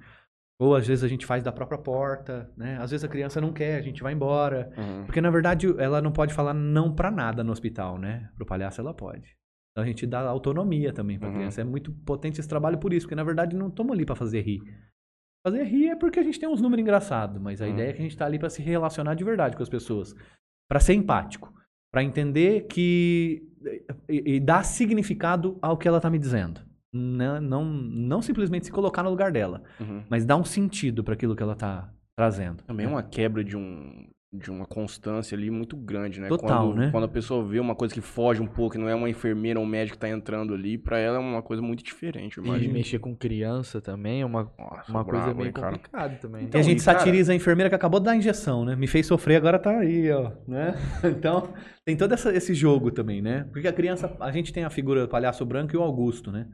Ou 0.59 0.75
às 0.75 0.85
vezes 0.85 1.03
a 1.03 1.07
gente 1.07 1.25
faz 1.25 1.41
da 1.43 1.51
própria 1.51 1.77
porta, 1.77 2.51
né? 2.57 2.77
Às 2.81 2.91
vezes 2.91 3.05
a 3.05 3.07
criança 3.07 3.39
não 3.39 3.53
quer, 3.53 3.77
a 3.77 3.81
gente 3.81 4.03
vai 4.03 4.11
embora. 4.13 4.69
Uhum. 4.77 5.05
Porque, 5.05 5.21
na 5.21 5.29
verdade, 5.29 5.67
ela 5.79 6.01
não 6.01 6.11
pode 6.11 6.33
falar 6.33 6.53
não 6.53 6.93
pra 6.93 7.09
nada 7.09 7.41
no 7.43 7.51
hospital, 7.53 7.97
né? 7.97 8.29
Pro 8.35 8.45
palhaço 8.45 8.81
ela 8.81 8.93
pode. 8.93 9.35
Então 9.71 9.83
a 9.83 9.87
gente 9.87 10.05
dá 10.05 10.21
autonomia 10.21 10.91
também 10.93 11.17
pra 11.19 11.29
Uhum. 11.29 11.35
criança. 11.35 11.61
É 11.61 11.63
muito 11.63 11.91
potente 12.05 12.39
esse 12.39 12.47
trabalho 12.49 12.77
por 12.77 12.91
isso, 12.93 13.05
porque 13.05 13.15
na 13.15 13.23
verdade 13.23 13.55
não 13.55 13.67
estamos 13.69 13.93
ali 13.93 14.05
pra 14.05 14.15
fazer 14.15 14.41
rir. 14.41 14.59
Fazer 15.45 15.63
rir 15.63 15.89
é 15.89 15.95
porque 15.95 16.19
a 16.19 16.23
gente 16.23 16.39
tem 16.39 16.49
uns 16.49 16.61
números 16.61 16.81
engraçados, 16.81 17.41
mas 17.41 17.61
a 17.61 17.65
Uhum. 17.65 17.71
ideia 17.73 17.89
é 17.89 17.93
que 17.93 17.99
a 17.99 18.03
gente 18.03 18.17
tá 18.17 18.25
ali 18.25 18.39
pra 18.39 18.49
se 18.49 18.61
relacionar 18.61 19.13
de 19.13 19.23
verdade 19.23 19.55
com 19.55 19.63
as 19.63 19.69
pessoas. 19.69 20.13
Pra 20.67 20.79
ser 20.79 20.93
empático. 20.93 21.53
Pra 21.91 22.03
entender 22.03 22.67
que. 22.67 23.43
E, 24.09 24.35
e 24.35 24.39
dar 24.39 24.63
significado 24.63 25.57
ao 25.61 25.77
que 25.77 25.87
ela 25.87 25.99
tá 26.01 26.09
me 26.09 26.19
dizendo. 26.19 26.61
Não, 26.93 27.41
não, 27.41 27.65
não 27.65 28.21
simplesmente 28.21 28.65
se 28.67 28.71
colocar 28.71 29.03
no 29.03 29.09
lugar 29.09 29.31
dela, 29.31 29.63
Uhum. 29.79 30.03
mas 30.09 30.23
dar 30.25 30.37
um 30.37 30.45
sentido 30.45 31.03
para 31.03 31.13
aquilo 31.13 31.35
que 31.35 31.43
ela 31.43 31.55
tá 31.55 31.89
trazendo. 32.15 32.63
Também 32.63 32.85
é 32.85 32.89
uma 32.89 33.03
quebra 33.03 33.43
de 33.43 33.57
um 33.57 34.07
de 34.35 34.51
uma 34.51 34.65
constância 34.65 35.35
ali 35.37 35.49
muito 35.49 35.75
grande, 35.75 36.19
né? 36.19 36.27
Total, 36.27 36.67
quando, 36.69 36.77
né? 36.77 36.89
Quando 36.91 37.03
a 37.05 37.07
pessoa 37.07 37.43
vê 37.45 37.59
uma 37.59 37.75
coisa 37.75 37.93
que 37.93 38.01
foge 38.01 38.41
um 38.41 38.47
pouco, 38.47 38.75
e 38.75 38.79
não 38.79 38.87
é 38.89 38.95
uma 38.95 39.09
enfermeira 39.09 39.59
ou 39.59 39.65
um 39.65 39.69
médico 39.69 39.95
que 39.97 40.01
tá 40.01 40.09
entrando 40.09 40.53
ali, 40.53 40.77
pra 40.77 40.97
ela 40.99 41.17
é 41.17 41.19
uma 41.19 41.41
coisa 41.41 41.61
muito 41.61 41.83
diferente, 41.83 42.37
eu 42.37 42.45
E 42.45 42.67
mexer 42.67 42.99
com 42.99 43.15
criança 43.15 43.81
também 43.81 44.21
é 44.21 44.25
uma, 44.25 44.51
Nossa, 44.57 44.91
uma 44.91 45.03
coisa 45.05 45.23
bravo, 45.25 45.37
meio 45.37 45.47
hein, 45.47 45.53
cara. 45.53 45.67
complicada 45.73 46.15
também. 46.15 46.41
e 46.41 46.43
a 46.43 46.47
Então, 46.47 46.61
gente 46.63 46.81
e, 46.81 46.85
cara- 46.85 46.99
satiriza 46.99 47.31
a 47.31 47.35
enfermeira 47.35 47.69
que 47.69 47.75
acabou 47.75 47.99
de 47.99 48.05
dar 48.05 48.15
injeção, 48.15 48.65
né? 48.65 48.75
Me 48.75 48.87
fez 48.87 49.05
sofrer, 49.07 49.35
agora 49.37 49.57
tá 49.59 49.71
aí, 49.71 50.11
ó. 50.11 50.31
Né? 50.47 50.73
Então, 51.03 51.53
tem 51.85 51.95
todo 51.95 52.13
essa- 52.13 52.33
esse 52.35 52.53
jogo 52.53 52.91
também, 52.91 53.21
né? 53.21 53.45
Porque 53.51 53.67
a 53.67 53.73
criança, 53.73 54.15
a 54.19 54.31
gente 54.31 54.51
tem 54.51 54.63
a 54.63 54.69
figura 54.69 55.01
do 55.01 55.07
palhaço 55.07 55.45
branco 55.45 55.75
e 55.75 55.77
o 55.77 55.81
Augusto, 55.81 56.31
né? 56.31 56.47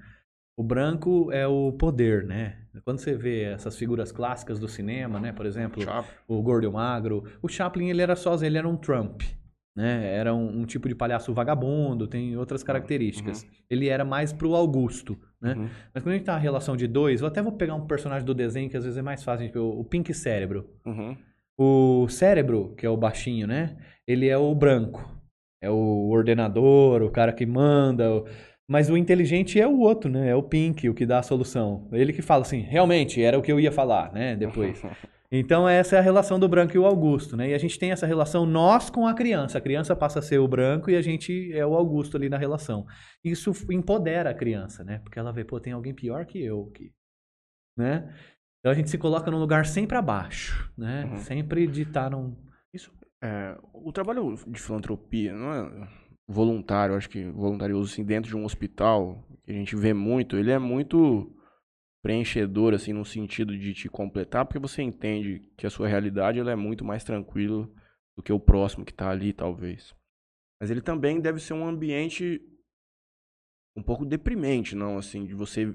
O 0.58 0.64
branco 0.64 1.32
é 1.32 1.48
o 1.48 1.72
poder, 1.72 2.26
né? 2.26 2.58
Quando 2.84 3.00
você 3.00 3.16
vê 3.16 3.44
essas 3.44 3.76
figuras 3.78 4.12
clássicas 4.12 4.60
do 4.60 4.68
cinema, 4.68 5.20
né? 5.20 5.32
Por 5.32 5.46
exemplo, 5.46 5.82
Chaplin. 5.84 6.12
o 6.28 6.42
Gordo 6.42 6.66
e 6.66 6.68
o 6.68 6.74
Magro. 6.74 7.24
O 7.42 7.48
Chaplin, 7.48 7.90
ele 7.90 8.02
era 8.02 8.16
sozinho, 8.16 8.50
ele 8.50 8.58
era 8.58 8.68
um 8.68 8.78
Trump, 8.78 9.22
né? 9.76 10.14
Era 10.16 10.34
um, 10.34 10.62
um 10.62 10.66
tipo 10.66 10.88
de 10.88 10.96
palhaço 10.96 11.34
vagabundo, 11.34 12.08
tem 12.08 12.38
outras 12.38 12.64
características. 12.64 13.46
Ele 13.70 13.88
era 13.90 14.06
mais 14.06 14.32
pro 14.32 14.56
Augusto, 14.56 15.18
né? 15.42 15.54
Uhum. 15.56 15.70
Mas 15.94 16.04
quando 16.04 16.14
a 16.14 16.18
gente 16.18 16.26
tá 16.26 16.34
na 16.34 16.40
relação 16.40 16.76
de 16.78 16.88
dois, 16.88 17.22
eu 17.22 17.28
até 17.28 17.42
vou 17.42 17.54
pegar 17.54 17.76
um 17.76 17.88
personagem 17.88 18.26
do 18.26 18.34
desenho 18.34 18.70
que 18.70 18.78
às 18.78 18.84
vezes 18.84 18.98
é 18.98 19.02
mais 19.02 19.24
fácil, 19.24 19.48
tipo, 19.48 19.60
o 19.60 19.84
Pink 19.84 20.14
Cérebro. 20.14 20.70
Uhum. 20.86 21.18
O 21.58 22.08
cérebro, 22.10 22.74
que 22.78 22.86
é 22.86 22.90
o 22.90 22.98
baixinho, 22.98 23.48
né? 23.48 23.78
Ele 24.08 24.28
é 24.28 24.38
o 24.38 24.54
branco. 24.56 25.10
É 25.62 25.70
o 25.70 26.10
ordenador, 26.10 27.02
o 27.04 27.12
cara 27.12 27.32
que 27.34 27.46
manda. 27.46 28.10
o- 28.12 28.26
Mas 28.72 28.90
o 28.90 28.96
inteligente 28.96 29.60
é 29.60 29.68
o 29.68 29.80
outro, 29.80 30.10
né? 30.10 30.30
É 30.30 30.36
o 30.36 30.42
Pink, 30.42 30.88
o 30.88 30.94
que 30.94 31.06
dá 31.06 31.20
a 31.20 31.24
solução. 31.24 31.90
Ele 31.92 32.14
que 32.14 32.22
fala 32.22 32.44
assim, 32.44 32.62
realmente, 32.62 33.22
era 33.22 33.38
o 33.38 33.42
que 33.42 33.52
eu 33.52 33.60
ia 33.60 33.70
falar, 33.70 34.14
né? 34.14 34.34
Depois. 34.36 34.82
Então, 35.34 35.68
essa 35.68 35.96
é 35.96 36.00
a 36.00 36.02
relação 36.02 36.38
do 36.38 36.50
branco 36.50 36.76
e 36.76 36.78
o 36.78 36.86
Augusto, 36.86 37.38
né? 37.38 37.52
E 37.52 37.54
a 37.54 37.58
gente 37.58 37.80
tem 37.80 37.94
essa 37.94 38.06
relação 38.06 38.46
nós 38.46 38.90
com 38.90 39.08
a 39.08 39.14
criança. 39.14 39.58
A 39.58 39.62
criança 39.62 39.96
passa 39.96 40.20
a 40.20 40.22
ser 40.22 40.40
o 40.40 40.48
branco 40.48 40.92
e 40.92 40.96
a 40.98 41.02
gente 41.02 41.54
é 41.54 41.66
o 41.66 41.74
Augusto 41.74 42.18
ali 42.18 42.28
na 42.28 42.38
relação. 42.38 42.86
Isso 43.24 43.54
empodera 43.72 44.32
a 44.32 44.34
criança, 44.34 44.84
né? 44.84 45.00
Porque 45.00 45.18
ela 45.18 45.32
vê, 45.32 45.46
pô, 45.46 45.58
tem 45.58 45.72
alguém 45.72 45.94
pior 45.94 46.26
que 46.26 46.44
eu 46.44 46.70
aqui, 46.70 46.92
né? 47.78 48.14
Então 48.60 48.74
a 48.74 48.76
gente 48.76 48.90
se 48.90 48.98
coloca 48.98 49.32
num 49.32 49.40
lugar 49.40 49.66
sempre 49.66 49.98
abaixo, 49.98 50.70
né? 50.78 51.06
Uhum. 51.06 51.18
Sempre 51.20 51.66
de 51.66 51.84
estar 51.84 52.12
num... 52.12 52.36
É, 53.24 53.58
o 53.74 53.94
trabalho 53.94 54.36
de 54.48 54.60
filantropia, 54.60 55.34
não 55.34 55.54
é 55.54 55.88
voluntário, 56.32 56.96
acho 56.96 57.10
que 57.10 57.24
voluntarioso 57.26 57.92
assim, 57.92 58.04
dentro 58.04 58.30
de 58.30 58.36
um 58.36 58.46
hospital, 58.46 59.24
que 59.44 59.52
a 59.52 59.56
gente 59.56 59.76
vê 59.76 59.94
muito, 59.94 60.38
ele 60.38 60.52
é 60.52 60.58
muito 60.58 61.36
preenchedor, 62.02 62.74
assim, 62.74 62.94
no 62.94 63.06
sentido 63.06 63.56
de 63.58 63.74
te 63.74 63.88
completar, 63.88 64.46
porque 64.46 64.60
você 64.60 64.82
entende 64.82 65.42
que 65.56 65.68
a 65.68 65.70
sua 65.70 65.88
realidade 65.88 66.40
ela 66.40 66.52
é 66.52 66.56
muito 66.56 66.84
mais 66.84 67.04
tranquila 67.04 67.70
do 68.16 68.24
que 68.24 68.34
o 68.34 68.40
próximo 68.40 68.84
que 68.84 68.94
tá 68.94 69.10
ali, 69.10 69.34
talvez. 69.34 69.94
Mas 70.60 70.72
ele 70.72 70.82
também 70.82 71.20
deve 71.20 71.40
ser 71.40 71.54
um 71.54 71.68
ambiente 71.68 72.42
um 73.76 73.84
pouco 73.84 74.06
deprimente, 74.06 74.76
não, 74.76 74.98
assim, 74.98 75.26
de 75.26 75.34
você 75.34 75.74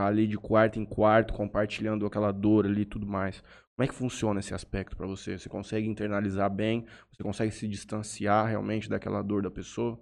ali 0.00 0.26
de 0.26 0.36
quarto 0.36 0.78
em 0.78 0.84
quarto, 0.84 1.34
compartilhando 1.34 2.06
aquela 2.06 2.32
dor 2.32 2.66
ali 2.66 2.82
e 2.82 2.86
tudo 2.86 3.06
mais. 3.06 3.42
Como 3.74 3.84
é 3.84 3.88
que 3.88 3.94
funciona 3.94 4.40
esse 4.40 4.54
aspecto 4.54 4.96
pra 4.96 5.06
você? 5.06 5.38
Você 5.38 5.48
consegue 5.48 5.88
internalizar 5.88 6.50
bem? 6.50 6.86
Você 7.10 7.22
consegue 7.22 7.50
se 7.50 7.66
distanciar 7.66 8.46
realmente 8.46 8.88
daquela 8.88 9.22
dor 9.22 9.42
da 9.42 9.50
pessoa? 9.50 9.98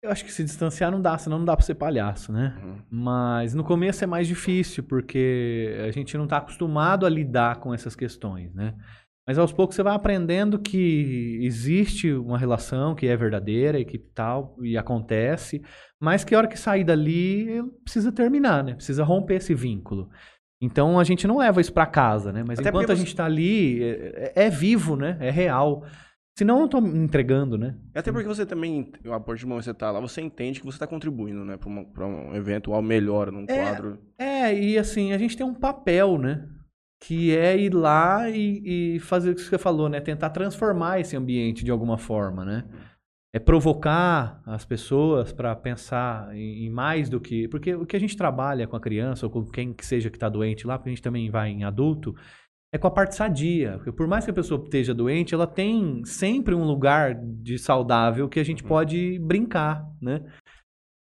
Eu 0.00 0.12
acho 0.12 0.24
que 0.24 0.32
se 0.32 0.44
distanciar 0.44 0.92
não 0.92 1.02
dá, 1.02 1.18
senão 1.18 1.38
não 1.38 1.44
dá 1.44 1.56
pra 1.56 1.66
ser 1.66 1.74
palhaço, 1.74 2.32
né? 2.32 2.56
Uhum. 2.62 2.82
Mas 2.88 3.52
no 3.52 3.64
começo 3.64 4.04
é 4.04 4.06
mais 4.06 4.28
difícil, 4.28 4.84
porque 4.84 5.76
a 5.86 5.90
gente 5.90 6.16
não 6.16 6.24
está 6.24 6.36
acostumado 6.36 7.04
a 7.04 7.08
lidar 7.08 7.56
com 7.56 7.74
essas 7.74 7.96
questões, 7.96 8.54
né? 8.54 8.76
Mas 9.28 9.38
aos 9.38 9.52
poucos 9.52 9.76
você 9.76 9.82
vai 9.82 9.94
aprendendo 9.94 10.58
que 10.58 11.38
existe 11.42 12.10
uma 12.10 12.38
relação 12.38 12.94
que 12.94 13.06
é 13.06 13.14
verdadeira 13.14 13.78
e 13.78 13.84
que 13.84 13.98
tal, 13.98 14.56
e 14.62 14.74
acontece, 14.74 15.60
mas 16.00 16.24
que 16.24 16.34
a 16.34 16.38
hora 16.38 16.48
que 16.48 16.58
sair 16.58 16.82
dali 16.82 17.62
precisa 17.84 18.10
terminar, 18.10 18.64
né? 18.64 18.72
Precisa 18.72 19.04
romper 19.04 19.34
esse 19.34 19.54
vínculo. 19.54 20.08
Então 20.62 20.98
a 20.98 21.04
gente 21.04 21.26
não 21.26 21.36
leva 21.36 21.60
isso 21.60 21.74
para 21.74 21.84
casa, 21.84 22.32
né? 22.32 22.42
Mas 22.42 22.58
Até 22.58 22.70
enquanto 22.70 22.90
a 22.90 22.94
gente 22.94 23.08
está 23.08 23.26
ali, 23.26 23.82
é, 23.82 24.32
é 24.34 24.48
vivo, 24.48 24.96
né? 24.96 25.18
É 25.20 25.30
real. 25.30 25.84
Senão 26.38 26.54
eu 26.54 26.60
não 26.62 26.68
tô 26.68 26.80
me 26.80 26.98
entregando, 26.98 27.58
né? 27.58 27.76
E 27.94 27.98
Até 27.98 28.10
porque 28.10 28.28
você 28.28 28.46
também, 28.46 28.90
a 29.12 29.20
partir 29.20 29.42
do 29.42 29.48
momento 29.48 29.64
que 29.64 29.70
você 29.70 29.74
tá 29.74 29.90
lá, 29.90 30.00
você 30.00 30.22
entende 30.22 30.58
que 30.58 30.64
você 30.64 30.78
tá 30.78 30.86
contribuindo, 30.86 31.44
né? 31.44 31.58
Pra 31.58 32.06
um 32.06 32.34
eventual 32.34 32.80
melhora 32.80 33.30
num 33.30 33.44
É. 33.46 33.62
quadro. 33.62 33.98
É, 34.18 34.58
e 34.58 34.78
assim, 34.78 35.12
a 35.12 35.18
gente 35.18 35.36
tem 35.36 35.44
um 35.44 35.52
papel, 35.52 36.16
né? 36.16 36.48
Que 37.00 37.36
é 37.36 37.56
ir 37.56 37.72
lá 37.72 38.28
e, 38.28 38.96
e 38.96 38.98
fazer 39.00 39.30
o 39.30 39.34
que 39.34 39.40
você 39.40 39.56
falou, 39.58 39.88
né? 39.88 40.00
Tentar 40.00 40.30
transformar 40.30 40.98
esse 41.00 41.16
ambiente 41.16 41.64
de 41.64 41.70
alguma 41.70 41.96
forma, 41.96 42.44
né? 42.44 42.64
É 43.32 43.38
provocar 43.38 44.42
as 44.46 44.64
pessoas 44.64 45.32
para 45.32 45.54
pensar 45.54 46.34
em, 46.34 46.64
em 46.66 46.70
mais 46.70 47.08
do 47.08 47.20
que. 47.20 47.46
Porque 47.48 47.74
o 47.74 47.86
que 47.86 47.94
a 47.96 48.00
gente 48.00 48.16
trabalha 48.16 48.66
com 48.66 48.74
a 48.74 48.80
criança, 48.80 49.26
ou 49.26 49.30
com 49.30 49.44
quem 49.44 49.72
que 49.72 49.86
seja 49.86 50.10
que 50.10 50.16
está 50.16 50.28
doente 50.28 50.66
lá, 50.66 50.76
porque 50.76 50.88
a 50.90 50.92
gente 50.92 51.02
também 51.02 51.30
vai 51.30 51.50
em 51.50 51.62
adulto, 51.62 52.14
é 52.74 52.78
com 52.78 52.88
a 52.88 52.90
parte 52.90 53.14
sadia. 53.14 53.74
Porque 53.76 53.92
por 53.92 54.08
mais 54.08 54.24
que 54.24 54.30
a 54.30 54.34
pessoa 54.34 54.62
esteja 54.64 54.92
doente, 54.92 55.34
ela 55.34 55.46
tem 55.46 56.04
sempre 56.04 56.54
um 56.54 56.64
lugar 56.64 57.14
de 57.14 57.58
saudável 57.58 58.28
que 58.28 58.40
a 58.40 58.44
gente 58.44 58.62
Uhum. 58.62 58.68
pode 58.68 59.18
brincar, 59.20 59.86
né? 60.02 60.24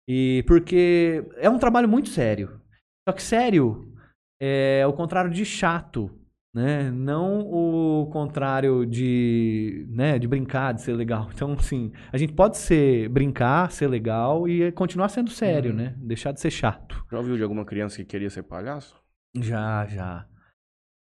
E 0.08 0.44
porque 0.46 1.24
é 1.36 1.48
um 1.48 1.58
trabalho 1.58 1.88
muito 1.88 2.10
sério. 2.10 2.60
Só 3.08 3.14
que 3.14 3.22
sério 3.22 3.92
é 4.40 4.84
o 4.86 4.92
contrário 4.92 5.30
de 5.30 5.44
chato, 5.44 6.10
né? 6.54 6.90
Não 6.90 7.40
o 7.40 8.06
contrário 8.10 8.86
de, 8.86 9.86
né, 9.90 10.18
de 10.18 10.26
brincar, 10.26 10.72
de 10.72 10.82
ser 10.82 10.94
legal. 10.94 11.28
Então, 11.34 11.52
assim, 11.52 11.92
a 12.12 12.16
gente 12.18 12.32
pode 12.32 12.56
ser 12.58 13.08
brincar, 13.08 13.70
ser 13.70 13.88
legal 13.88 14.48
e 14.48 14.70
continuar 14.72 15.08
sendo 15.08 15.30
sério, 15.30 15.70
Uhum. 15.70 15.76
né? 15.76 15.94
Deixar 15.98 16.32
de 16.32 16.40
ser 16.40 16.50
chato. 16.50 17.04
Já 17.10 17.18
ouviu 17.18 17.36
de 17.36 17.42
alguma 17.42 17.64
criança 17.64 17.96
que 17.98 18.04
queria 18.04 18.30
ser 18.30 18.42
palhaço? 18.42 18.94
Já, 19.34 19.86
já. 19.86 20.26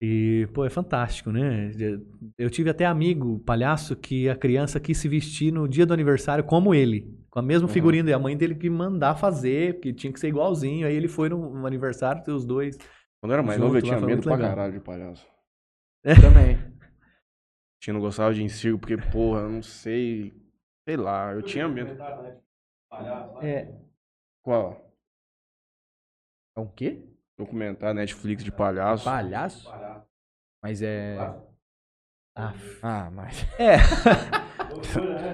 E, 0.01 0.47
pô, 0.53 0.63
é 0.65 0.69
fantástico, 0.69 1.29
né? 1.29 1.71
Eu 2.37 2.49
tive 2.49 2.69
até 2.69 2.85
amigo 2.85 3.39
palhaço 3.39 3.95
que 3.97 4.29
a 4.29 4.35
criança 4.35 4.79
quis 4.79 4.97
se 4.97 5.09
vestir 5.09 5.51
no 5.51 5.67
dia 5.67 5.85
do 5.85 5.93
aniversário 5.93 6.43
como 6.43 6.73
ele. 6.73 7.13
Com 7.29 7.39
a 7.39 7.41
mesma 7.41 7.67
Uhum. 7.67 7.73
figurina. 7.73 8.09
E 8.09 8.13
a 8.13 8.19
mãe 8.19 8.37
dele 8.37 8.55
que 8.55 8.69
mandar 8.69 9.15
fazer, 9.15 9.73
porque 9.73 9.91
tinha 9.91 10.13
que 10.13 10.19
ser 10.19 10.29
igualzinho. 10.29 10.87
Aí 10.87 10.95
ele 10.95 11.09
foi 11.09 11.27
no, 11.27 11.65
aniversário, 11.67 12.23
os 12.33 12.45
dois. 12.45 12.77
Quando 13.21 13.31
eu 13.31 13.33
era 13.33 13.43
mais 13.43 13.59
novo, 13.59 13.77
eu 13.77 13.81
tinha 13.81 13.99
medo 13.99 14.21
pra 14.21 14.35
legal. 14.35 14.49
caralho 14.49 14.73
de 14.73 14.79
palhaço. 14.79 15.27
Também. 16.21 16.57
Tinha 17.81 17.93
não 17.93 18.01
gostava 18.01 18.33
de 18.33 18.47
circo 18.49 18.79
porque, 18.79 18.97
porra, 18.97 19.41
eu 19.41 19.49
não 19.49 19.61
sei. 19.61 20.33
Sei 20.87 20.97
lá, 20.97 21.33
eu 21.33 21.41
tinha 21.43 21.67
medo. 21.67 21.97
É. 23.41 23.73
Qual? 24.43 24.93
É 26.57 26.59
um 26.61 26.67
quê? 26.67 27.05
Documentário 27.37 27.95
Netflix 27.95 28.43
de 28.43 28.51
palhaço. 28.51 29.05
Palhaço? 29.05 29.69
Mas 30.61 30.81
é. 30.81 31.19
Ah, 32.35 32.53
Ah, 32.81 33.09
mas. 33.11 33.43
é. 33.59 33.77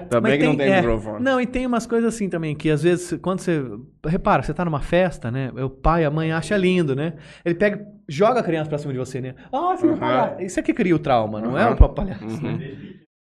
Também 0.08 0.32
Mas 0.32 0.38
que 0.40 0.44
não 0.46 0.56
tem 0.56 0.66
é, 0.68 0.76
microfone. 0.76 1.24
Não, 1.24 1.40
e 1.40 1.46
tem 1.46 1.66
umas 1.66 1.86
coisas 1.86 2.14
assim 2.14 2.28
também, 2.28 2.54
que 2.54 2.70
às 2.70 2.82
vezes, 2.82 3.18
quando 3.20 3.40
você. 3.40 3.62
Repara, 4.06 4.42
você 4.42 4.54
tá 4.54 4.64
numa 4.64 4.80
festa, 4.80 5.30
né? 5.30 5.50
O 5.62 5.68
pai, 5.70 6.04
a 6.04 6.10
mãe 6.10 6.32
acha 6.32 6.56
lindo, 6.56 6.94
né? 6.94 7.14
Ele 7.44 7.54
pega, 7.54 7.86
joga 8.08 8.40
a 8.40 8.42
criança 8.42 8.68
pra 8.68 8.78
cima 8.78 8.92
de 8.92 8.98
você, 8.98 9.20
né? 9.20 9.34
Ah, 9.52 9.76
filho, 9.76 9.92
Aham. 9.92 9.98
palhaço. 10.00 10.42
Isso 10.42 10.60
aqui 10.60 10.72
cria 10.72 10.94
o 10.94 10.98
trauma, 10.98 11.40
não 11.40 11.58
é 11.58 11.68
o 11.68 11.76
papalhaço, 11.76 12.24
Uhum. 12.24 12.56
né? 12.58 12.76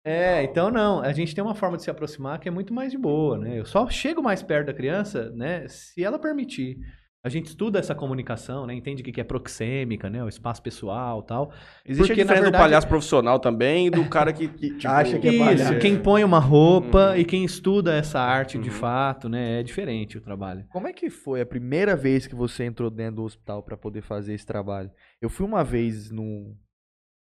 É, 0.04 0.42
então 0.44 0.70
não. 0.70 1.00
A 1.00 1.12
gente 1.12 1.34
tem 1.34 1.42
uma 1.44 1.54
forma 1.54 1.76
de 1.76 1.82
se 1.82 1.90
aproximar 1.90 2.38
que 2.38 2.48
é 2.48 2.50
muito 2.50 2.72
mais 2.72 2.90
de 2.92 2.96
boa, 2.98 3.36
né? 3.38 3.58
Eu 3.58 3.64
só 3.66 3.88
chego 3.90 4.22
mais 4.22 4.42
perto 4.42 4.68
da 4.68 4.72
criança, 4.74 5.30
né? 5.34 5.66
Se 5.68 6.02
ela 6.02 6.18
permitir. 6.18 6.78
A 7.24 7.28
gente 7.28 7.46
estuda 7.46 7.80
essa 7.80 7.96
comunicação, 7.96 8.64
né? 8.64 8.72
Entende 8.74 9.02
o 9.02 9.04
que 9.04 9.10
que 9.10 9.20
é 9.20 9.24
proxêmica, 9.24 10.08
né? 10.08 10.22
O 10.22 10.28
espaço 10.28 10.62
pessoal 10.62 11.20
tal. 11.22 11.52
Existe 11.84 12.06
Porque, 12.06 12.20
a 12.20 12.24
diferença 12.24 12.42
verdade- 12.44 12.52
do 12.52 12.58
palhaço 12.64 12.86
profissional 12.88 13.40
também 13.40 13.88
e 13.88 13.90
do 13.90 14.08
cara 14.08 14.32
que, 14.32 14.46
que, 14.48 14.76
tipo, 14.76 14.86
Acha 14.88 15.18
que 15.18 15.26
é 15.28 15.32
Isso, 15.32 15.44
palhaço. 15.44 15.78
quem 15.80 16.00
põe 16.00 16.22
uma 16.22 16.38
roupa 16.38 17.10
Uhum. 17.10 17.16
e 17.16 17.24
quem 17.24 17.44
estuda 17.44 17.92
essa 17.94 18.20
arte 18.20 18.56
de 18.56 18.68
Uhum. 18.70 18.74
fato, 18.76 19.28
né? 19.28 19.58
É 19.58 19.62
diferente 19.64 20.16
o 20.16 20.20
trabalho. 20.20 20.64
Como 20.70 20.86
é 20.86 20.92
que 20.92 21.10
foi 21.10 21.40
a 21.40 21.46
primeira 21.46 21.96
vez 21.96 22.26
que 22.26 22.36
você 22.36 22.64
entrou 22.64 22.88
dentro 22.88 23.16
do 23.16 23.24
hospital 23.24 23.64
pra 23.64 23.76
poder 23.76 24.02
fazer 24.02 24.34
esse 24.34 24.46
trabalho? 24.46 24.90
Eu 25.20 25.28
fui 25.28 25.44
uma 25.44 25.64
vez 25.64 26.12
no 26.12 26.56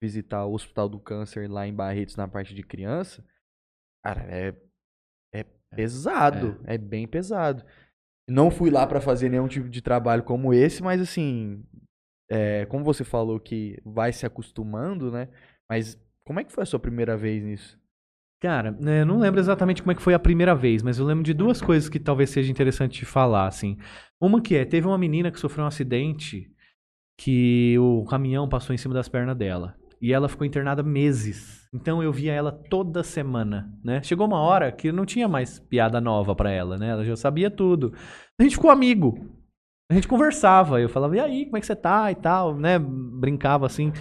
visitar 0.01 0.45
o 0.45 0.53
Hospital 0.53 0.87
do 0.89 0.99
Câncer 0.99 1.51
lá 1.51 1.67
em 1.67 1.73
Barretos 1.75 2.15
na 2.15 2.27
parte 2.27 2.55
de 2.55 2.63
criança. 2.63 3.23
Cara, 4.03 4.21
é 4.23 4.55
é 5.33 5.45
pesado, 5.75 6.59
é, 6.65 6.77
bem 6.77 7.07
pesado. 7.07 7.63
Não 8.31 8.49
fui 8.49 8.69
lá 8.69 8.87
pra 8.87 9.01
fazer 9.01 9.29
nenhum 9.29 9.47
tipo 9.47 9.67
de 9.67 9.81
trabalho 9.81 10.23
como 10.23 10.53
esse, 10.53 10.81
mas 10.81 11.01
assim, 11.01 11.63
é, 12.29 12.65
como 12.67 12.83
você 12.83 13.03
falou 13.03 13.39
que 13.39 13.77
vai 13.83 14.13
se 14.13 14.25
acostumando, 14.25 15.11
né? 15.11 15.27
Mas 15.69 15.99
como 16.25 16.39
é 16.39 16.43
que 16.45 16.51
foi 16.51 16.63
a 16.63 16.65
sua 16.65 16.79
primeira 16.79 17.17
vez 17.17 17.43
nisso? 17.43 17.77
Cara, 18.41 18.71
né, 18.71 19.03
não 19.03 19.19
lembro 19.19 19.39
exatamente 19.39 19.83
como 19.83 19.91
é 19.91 19.95
que 19.95 20.01
foi 20.01 20.13
a 20.13 20.19
primeira 20.19 20.55
vez, 20.55 20.81
mas 20.81 20.97
eu 20.97 21.05
lembro 21.05 21.23
de 21.23 21.33
duas 21.33 21.61
coisas 21.61 21.89
que 21.89 21.99
talvez 21.99 22.29
seja 22.29 22.49
interessante 22.49 22.99
de 22.99 23.05
falar, 23.05 23.47
assim. 23.47 23.77
Uma 24.19 24.41
que 24.41 24.55
é, 24.55 24.63
teve 24.65 24.87
uma 24.87 24.97
menina 24.97 25.29
que 25.29 25.39
sofreu 25.39 25.65
um 25.65 25.67
acidente 25.67 26.49
que 27.19 27.77
o 27.77 28.05
caminhão 28.05 28.47
passou 28.49 28.73
em 28.73 28.77
cima 28.77 28.93
das 28.93 29.09
pernas 29.09 29.37
dela. 29.37 29.75
E 30.01 30.11
ela 30.11 30.27
ficou 30.27 30.45
internada 30.45 30.81
meses. 30.81 31.67
Então 31.73 32.01
eu 32.01 32.11
via 32.11 32.33
ela 32.33 32.51
toda 32.51 33.03
semana, 33.03 33.71
né? 33.83 34.01
Chegou 34.01 34.25
uma 34.25 34.39
hora 34.39 34.71
que 34.71 34.91
não 34.91 35.05
tinha 35.05 35.27
mais 35.27 35.59
piada 35.59 36.01
nova 36.01 36.35
pra 36.35 36.51
ela, 36.51 36.77
né? 36.77 36.89
Ela 36.89 37.05
já 37.05 37.15
sabia 37.15 37.51
tudo. 37.51 37.93
A 38.39 38.43
gente 38.43 38.55
ficou 38.55 38.71
amigo. 38.71 39.17
A 39.89 39.93
gente 39.93 40.07
conversava. 40.07 40.81
Eu 40.81 40.89
falava, 40.89 41.15
e 41.15 41.19
aí, 41.19 41.45
como 41.45 41.57
é 41.57 41.59
que 41.59 41.65
você 41.65 41.75
tá 41.75 42.11
e 42.11 42.15
tal, 42.15 42.55
né? 42.57 42.79
Brincava 42.79 43.65
assim. 43.65 43.93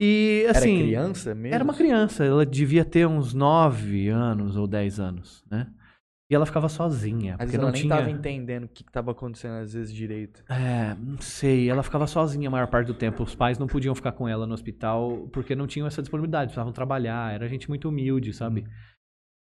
E 0.00 0.46
assim. 0.48 0.76
Era 0.76 0.84
criança 0.84 1.34
mesmo? 1.34 1.54
Era 1.54 1.64
uma 1.64 1.74
criança, 1.74 2.24
ela 2.24 2.46
devia 2.46 2.84
ter 2.84 3.06
uns 3.06 3.34
9 3.34 4.08
anos 4.08 4.56
ou 4.56 4.66
10 4.66 5.00
anos, 5.00 5.44
né? 5.50 5.66
E 6.30 6.34
ela 6.34 6.46
ficava 6.46 6.68
sozinha, 6.68 7.32
Às 7.32 7.38
porque 7.38 7.46
vezes 7.46 7.58
não 7.58 7.64
ela 7.68 7.72
nem 7.72 7.82
tinha... 7.82 7.96
tava 7.96 8.08
entendendo 8.10 8.64
o 8.64 8.68
que, 8.68 8.84
que 8.84 8.92
tava 8.92 9.10
acontecendo 9.10 9.54
às 9.54 9.72
vezes 9.74 9.92
direito. 9.92 10.44
É, 10.48 10.94
não 10.96 11.20
sei. 11.20 11.68
Ela 11.68 11.82
ficava 11.82 12.06
sozinha 12.06 12.46
a 12.46 12.50
maior 12.52 12.68
parte 12.68 12.86
do 12.86 12.94
tempo. 12.94 13.24
Os 13.24 13.34
pais 13.34 13.58
não 13.58 13.66
podiam 13.66 13.92
ficar 13.96 14.12
com 14.12 14.28
ela 14.28 14.46
no 14.46 14.54
hospital 14.54 15.28
porque 15.32 15.56
não 15.56 15.66
tinham 15.66 15.88
essa 15.88 16.00
disponibilidade, 16.00 16.46
precisavam 16.46 16.72
trabalhar. 16.72 17.34
Era 17.34 17.48
gente 17.48 17.68
muito 17.68 17.88
humilde, 17.88 18.32
sabe? 18.32 18.64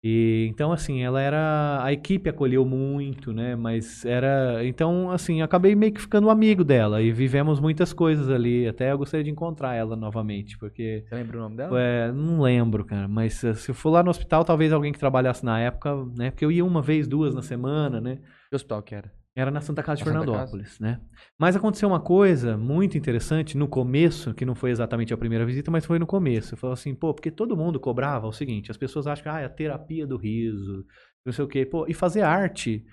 E 0.07 0.45
então 0.51 0.71
assim, 0.71 1.01
ela 1.01 1.19
era 1.19 1.83
a 1.83 1.91
equipe 1.91 2.29
acolheu 2.29 2.63
muito, 2.63 3.33
né? 3.33 3.55
Mas 3.55 4.05
era, 4.05 4.63
então 4.63 5.09
assim, 5.09 5.41
acabei 5.41 5.73
meio 5.73 5.93
que 5.93 5.99
ficando 5.99 6.29
amigo 6.29 6.63
dela 6.63 7.01
e 7.01 7.11
vivemos 7.11 7.59
muitas 7.59 7.91
coisas 7.91 8.29
ali. 8.29 8.67
Até 8.67 8.91
eu 8.91 8.99
gostaria 8.99 9.23
de 9.23 9.31
encontrar 9.31 9.73
ela 9.73 9.95
novamente, 9.95 10.59
porque 10.59 11.03
Você 11.09 11.15
lembra 11.15 11.39
o 11.39 11.41
nome 11.41 11.57
dela? 11.57 11.81
é, 11.81 12.11
não 12.11 12.39
lembro, 12.39 12.85
cara, 12.85 13.07
mas 13.07 13.43
eh, 13.43 13.55
se 13.55 13.71
eu 13.71 13.73
for 13.73 13.89
lá 13.89 14.03
no 14.03 14.11
hospital, 14.11 14.45
talvez 14.45 14.71
alguém 14.71 14.93
que 14.93 14.99
trabalhasse 14.99 15.43
na 15.43 15.59
época, 15.59 15.95
né? 16.15 16.29
Porque 16.29 16.45
eu 16.45 16.51
ia 16.51 16.63
uma 16.63 16.83
vez, 16.83 17.07
duas 17.07 17.33
na 17.33 17.41
semana, 17.41 17.99
né? 17.99 18.19
Que 18.49 18.55
hospital 18.55 18.83
que 18.83 18.93
era? 18.93 19.24
Era 19.35 19.51
na 19.51 19.59
Santa 19.59 19.83
Casa 19.83 19.97
de 19.97 20.05
Na 20.05 20.13
Santa 20.13 20.25
Fernandópolis, 20.25 20.79
né? 20.79 21.01
Mas 21.37 21.55
aconteceu 21.55 21.89
uma 21.89 21.99
coisa 21.99 22.57
muito 22.57 22.97
interessante 22.97 23.57
no 23.57 23.67
começo, 23.67 24.33
que 24.33 24.45
não 24.45 24.55
foi 24.55 24.71
exatamente 24.71 25.13
a 25.13 25.17
primeira 25.17 25.45
visita, 25.45 25.69
mas 25.69 25.85
foi 25.85 25.99
no 25.99 26.07
começo. 26.07 26.53
Eu 26.53 26.57
falei 26.57 26.73
assim, 26.73 26.95
pô, 26.95 27.13
porque 27.13 27.29
todo 27.29 27.57
mundo 27.57 27.77
cobrava 27.77 28.27
o 28.27 28.31
seguinte, 28.31 28.71
as 28.71 28.77
pessoas 28.77 29.07
acham 29.07 29.23
que 29.23 29.29
ah, 29.29 29.41
é 29.41 29.45
a 29.45 29.49
terapia 29.49 30.07
do 30.07 30.15
riso, 30.15 30.85
não 31.25 31.33
sei 31.33 31.43
o 31.43 31.47
quê. 31.49 31.65
Pô, 31.65 31.85
e 31.85 31.93
fazer 31.93 32.21
arte 32.21 32.85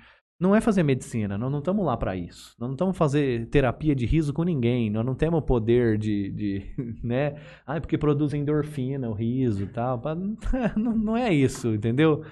não 0.43 0.57
é 0.57 0.61
fazer 0.61 0.83
medicina, 0.83 1.39
nós 1.39 1.53
não 1.53 1.61
estamos 1.61 1.87
lá 1.87 1.97
para 1.97 2.17
isso. 2.17 2.57
Nós 2.59 2.69
não 2.69 2.75
estamos 2.75 2.99
fazer 2.99 3.47
terapia 3.49 3.95
de 3.95 4.05
riso 4.05 4.33
com 4.33 4.43
ninguém, 4.43 4.91
nós 4.91 5.07
não 5.07 5.15
temos 5.15 5.39
o 5.39 5.43
poder 5.43 5.97
de, 5.97 6.33
de 6.33 6.75
né? 7.05 7.37
Ah, 7.65 7.81
porque 7.81 7.97
produz 7.97 8.35
endorfina, 8.35 9.09
o 9.09 9.13
riso 9.13 9.63
e 9.63 9.67
tal. 9.69 10.03
Não, 10.77 10.97
não 10.97 11.17
é 11.17 11.33
isso, 11.33 11.69
entendeu? 11.69 12.25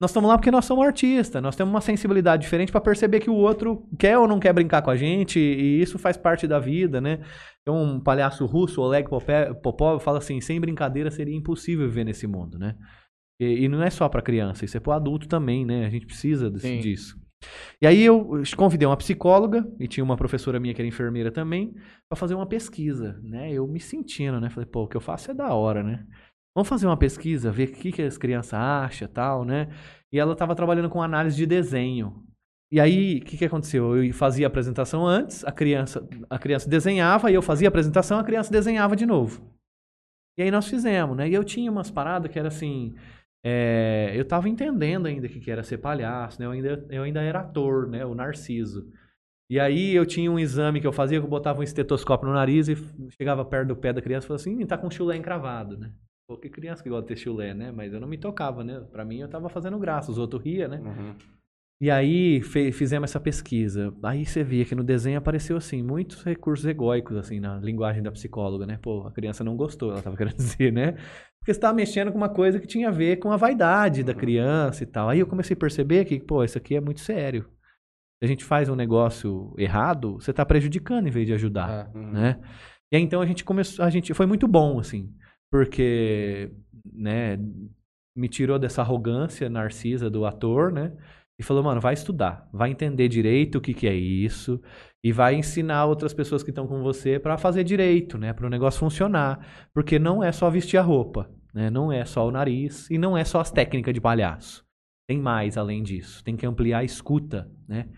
Nós 0.00 0.10
estamos 0.10 0.28
lá 0.28 0.36
porque 0.36 0.50
nós 0.50 0.64
somos 0.64 0.84
artistas, 0.84 1.40
nós 1.42 1.54
temos 1.56 1.72
uma 1.72 1.80
sensibilidade 1.80 2.42
diferente 2.42 2.72
para 2.72 2.80
perceber 2.80 3.20
que 3.20 3.30
o 3.30 3.34
outro 3.34 3.88
quer 3.98 4.18
ou 4.18 4.26
não 4.26 4.40
quer 4.40 4.52
brincar 4.52 4.82
com 4.82 4.90
a 4.90 4.96
gente, 4.96 5.38
e 5.38 5.80
isso 5.80 5.98
faz 5.98 6.16
parte 6.16 6.46
da 6.46 6.58
vida, 6.58 7.00
né? 7.00 7.20
Tem 7.64 7.72
um 7.74 8.00
palhaço 8.00 8.44
russo, 8.44 8.82
Oleg 8.82 9.08
Popov, 9.62 10.02
fala 10.02 10.18
assim: 10.18 10.40
sem 10.40 10.60
brincadeira 10.60 11.10
seria 11.10 11.34
impossível 11.36 11.86
viver 11.88 12.04
nesse 12.04 12.26
mundo, 12.26 12.58
né? 12.58 12.74
E, 13.40 13.64
e 13.64 13.68
não 13.68 13.82
é 13.82 13.88
só 13.90 14.08
para 14.08 14.20
criança, 14.20 14.64
isso 14.64 14.76
é 14.76 14.80
para 14.80 14.96
adulto 14.96 15.28
também, 15.28 15.64
né? 15.64 15.86
A 15.86 15.90
gente 15.90 16.06
precisa 16.06 16.50
desse- 16.50 16.66
disso. 16.80 17.16
E 17.80 17.86
aí 17.86 18.02
eu 18.02 18.42
convidei 18.56 18.86
uma 18.88 18.96
psicóloga 18.96 19.66
e 19.78 19.86
tinha 19.86 20.02
uma 20.02 20.16
professora 20.16 20.58
minha 20.58 20.72
que 20.72 20.80
era 20.80 20.88
enfermeira 20.88 21.30
também 21.30 21.74
para 22.08 22.16
fazer 22.16 22.34
uma 22.34 22.46
pesquisa, 22.46 23.20
né? 23.22 23.52
Eu 23.52 23.66
me 23.68 23.78
sentindo, 23.80 24.40
né? 24.40 24.48
Falei, 24.50 24.66
pô, 24.68 24.84
o 24.84 24.88
que 24.88 24.96
eu 24.96 25.00
faço 25.00 25.30
é 25.30 25.34
da 25.34 25.52
hora, 25.52 25.82
né? 25.82 26.04
Vamos 26.54 26.68
fazer 26.68 26.86
uma 26.86 26.96
pesquisa, 26.96 27.50
ver 27.50 27.68
o 27.68 27.72
que, 27.72 27.90
que 27.90 28.02
as 28.02 28.16
crianças 28.16 28.54
acham 28.54 29.08
tal, 29.08 29.44
né? 29.44 29.68
E 30.12 30.18
ela 30.18 30.32
estava 30.34 30.54
trabalhando 30.54 30.88
com 30.88 31.02
análise 31.02 31.36
de 31.36 31.46
desenho. 31.46 32.24
E 32.70 32.80
aí, 32.80 33.18
o 33.18 33.24
que, 33.24 33.36
que 33.36 33.44
aconteceu? 33.44 33.96
Eu 34.04 34.12
fazia 34.14 34.46
a 34.46 34.48
apresentação 34.48 35.06
antes, 35.06 35.44
a 35.44 35.52
criança, 35.52 36.08
a 36.30 36.38
criança 36.38 36.68
desenhava, 36.68 37.30
e 37.30 37.34
eu 37.34 37.42
fazia 37.42 37.68
a 37.68 37.70
apresentação, 37.70 38.18
a 38.18 38.24
criança 38.24 38.50
desenhava 38.52 38.96
de 38.96 39.06
novo. 39.06 39.52
E 40.38 40.42
aí 40.42 40.50
nós 40.50 40.68
fizemos, 40.68 41.16
né? 41.16 41.28
E 41.28 41.34
eu 41.34 41.44
tinha 41.44 41.70
umas 41.70 41.90
paradas 41.90 42.30
que 42.30 42.38
era 42.38 42.48
assim. 42.48 42.94
é, 43.44 44.12
eu 44.14 44.24
tava 44.24 44.48
entendendo 44.48 45.06
ainda 45.06 45.26
o 45.26 45.30
que, 45.30 45.40
que 45.40 45.50
era 45.50 45.62
ser 45.62 45.78
palhaço, 45.78 46.40
né? 46.40 46.46
Eu 46.46 46.50
ainda, 46.52 46.86
eu 46.90 47.02
ainda 47.02 47.22
era 47.22 47.40
ator, 47.40 47.88
né? 47.88 48.04
O 48.04 48.14
Narciso. 48.14 48.88
E 49.50 49.60
aí 49.60 49.94
eu 49.94 50.06
tinha 50.06 50.30
um 50.30 50.38
exame 50.38 50.80
que 50.80 50.86
eu 50.86 50.92
fazia, 50.92 51.20
que 51.20 51.26
eu 51.26 51.30
botava 51.30 51.60
um 51.60 51.62
estetoscópio 51.62 52.28
no 52.28 52.34
nariz 52.34 52.68
e 52.68 52.76
chegava 53.10 53.44
perto 53.44 53.68
do 53.68 53.76
pé 53.76 53.92
da 53.92 54.02
criança 54.02 54.26
e 54.26 54.28
falava 54.28 54.40
assim, 54.42 54.60
"Ih, 54.60 54.66
tá 54.66 54.78
com 54.78 54.90
chulé 54.90 55.16
encravado, 55.16 55.76
né? 55.78 55.92
Pô, 56.26 56.38
que 56.38 56.48
criança 56.48 56.82
que 56.82 56.88
gosta 56.88 57.02
de 57.02 57.08
ter 57.08 57.16
chulé, 57.20 57.52
né? 57.52 57.70
Mas 57.70 57.92
eu 57.92 58.00
não 58.00 58.08
me 58.08 58.16
tocava, 58.16 58.64
né? 58.64 58.80
Pra 58.90 59.04
mim 59.04 59.18
eu 59.18 59.28
tava 59.28 59.48
fazendo 59.48 59.78
graça, 59.78 60.10
os 60.10 60.18
outros 60.18 60.42
ria, 60.42 60.66
né? 60.66 60.78
Uhum. 60.78 61.14
E 61.82 61.90
aí 61.90 62.40
fizemos 62.40 63.10
essa 63.10 63.20
pesquisa. 63.20 63.92
Aí 64.02 64.24
você 64.24 64.42
via 64.42 64.64
que 64.64 64.74
no 64.74 64.82
desenho 64.82 65.18
apareceu 65.18 65.56
assim 65.56 65.82
muitos 65.82 66.22
recursos 66.22 66.64
egóicos 66.64 67.16
assim 67.16 67.40
na 67.40 67.58
linguagem 67.58 68.02
da 68.02 68.10
psicóloga, 68.10 68.64
né? 68.64 68.78
Pô, 68.80 69.06
a 69.06 69.12
criança 69.12 69.44
não 69.44 69.54
gostou, 69.56 69.90
ela 69.90 70.00
tava 70.00 70.16
querendo 70.16 70.36
dizer, 70.36 70.72
né? 70.72 70.92
Porque 71.38 71.52
você 71.52 71.60
tava 71.60 71.74
mexendo 71.74 72.10
com 72.10 72.16
uma 72.16 72.30
coisa 72.30 72.58
que 72.58 72.66
tinha 72.66 72.88
a 72.88 72.92
ver 72.92 73.16
com 73.18 73.30
a 73.30 73.36
vaidade 73.36 74.02
da 74.02 74.14
criança 74.14 74.82
e 74.82 74.86
tal. 74.86 75.10
Aí 75.10 75.18
eu 75.18 75.26
comecei 75.26 75.54
a 75.54 75.58
perceber 75.60 76.06
que, 76.06 76.18
pô, 76.18 76.42
isso 76.42 76.56
aqui 76.56 76.74
é 76.74 76.80
muito 76.80 77.00
sério. 77.00 77.42
Se 78.18 78.24
a 78.24 78.26
gente 78.26 78.44
faz 78.44 78.70
um 78.70 78.74
negócio 78.76 79.52
errado, 79.58 80.14
você 80.14 80.32
tá 80.32 80.46
prejudicando 80.46 81.06
em 81.06 81.10
vez 81.10 81.26
de 81.26 81.34
ajudar 81.34 81.90
Uhum. 81.94 82.12
né? 82.12 82.40
E 82.90 82.96
aí 82.96 83.02
então 83.02 83.20
a 83.20 83.26
gente 83.26 83.44
começou, 83.44 83.84
a 83.84 83.90
gente 83.90 84.14
foi 84.14 84.24
muito 84.24 84.48
bom 84.48 84.78
assim, 84.78 85.12
porque, 85.54 86.50
né, 86.92 87.38
me 88.16 88.28
tirou 88.28 88.58
dessa 88.58 88.82
arrogância 88.82 89.48
narcisa 89.48 90.10
do 90.10 90.26
ator, 90.26 90.72
né? 90.72 90.92
E 91.38 91.44
falou, 91.44 91.62
mano, 91.62 91.80
vai 91.80 91.94
estudar, 91.94 92.48
vai 92.52 92.72
entender 92.72 93.06
direito 93.06 93.58
o 93.58 93.60
que 93.60 93.72
que 93.72 93.86
é 93.86 93.94
isso 93.94 94.60
e 95.04 95.12
vai 95.12 95.36
ensinar 95.36 95.86
outras 95.86 96.12
pessoas 96.12 96.42
que 96.42 96.50
estão 96.50 96.66
com 96.66 96.82
você 96.82 97.20
pra 97.20 97.38
fazer 97.38 97.62
direito, 97.62 98.18
né, 98.18 98.32
para 98.32 98.48
o 98.48 98.50
negócio 98.50 98.80
funcionar, 98.80 99.68
porque 99.72 99.96
não 99.96 100.24
é 100.24 100.32
só 100.32 100.50
vestir 100.50 100.76
a 100.76 100.82
roupa, 100.82 101.30
né? 101.54 101.70
Não 101.70 101.92
é 101.92 102.04
só 102.04 102.26
o 102.26 102.32
nariz 102.32 102.90
e 102.90 102.98
não 102.98 103.16
é 103.16 103.24
só 103.24 103.38
as 103.38 103.52
técnicas 103.52 103.94
de 103.94 104.00
palhaço. 104.00 104.64
Tem 105.08 105.20
mais 105.20 105.56
além 105.56 105.84
disso. 105.84 106.24
Tem 106.24 106.36
que 106.36 106.44
ampliar 106.44 106.78
a 106.78 106.84
escuta, 106.84 107.48
né? 107.68 107.88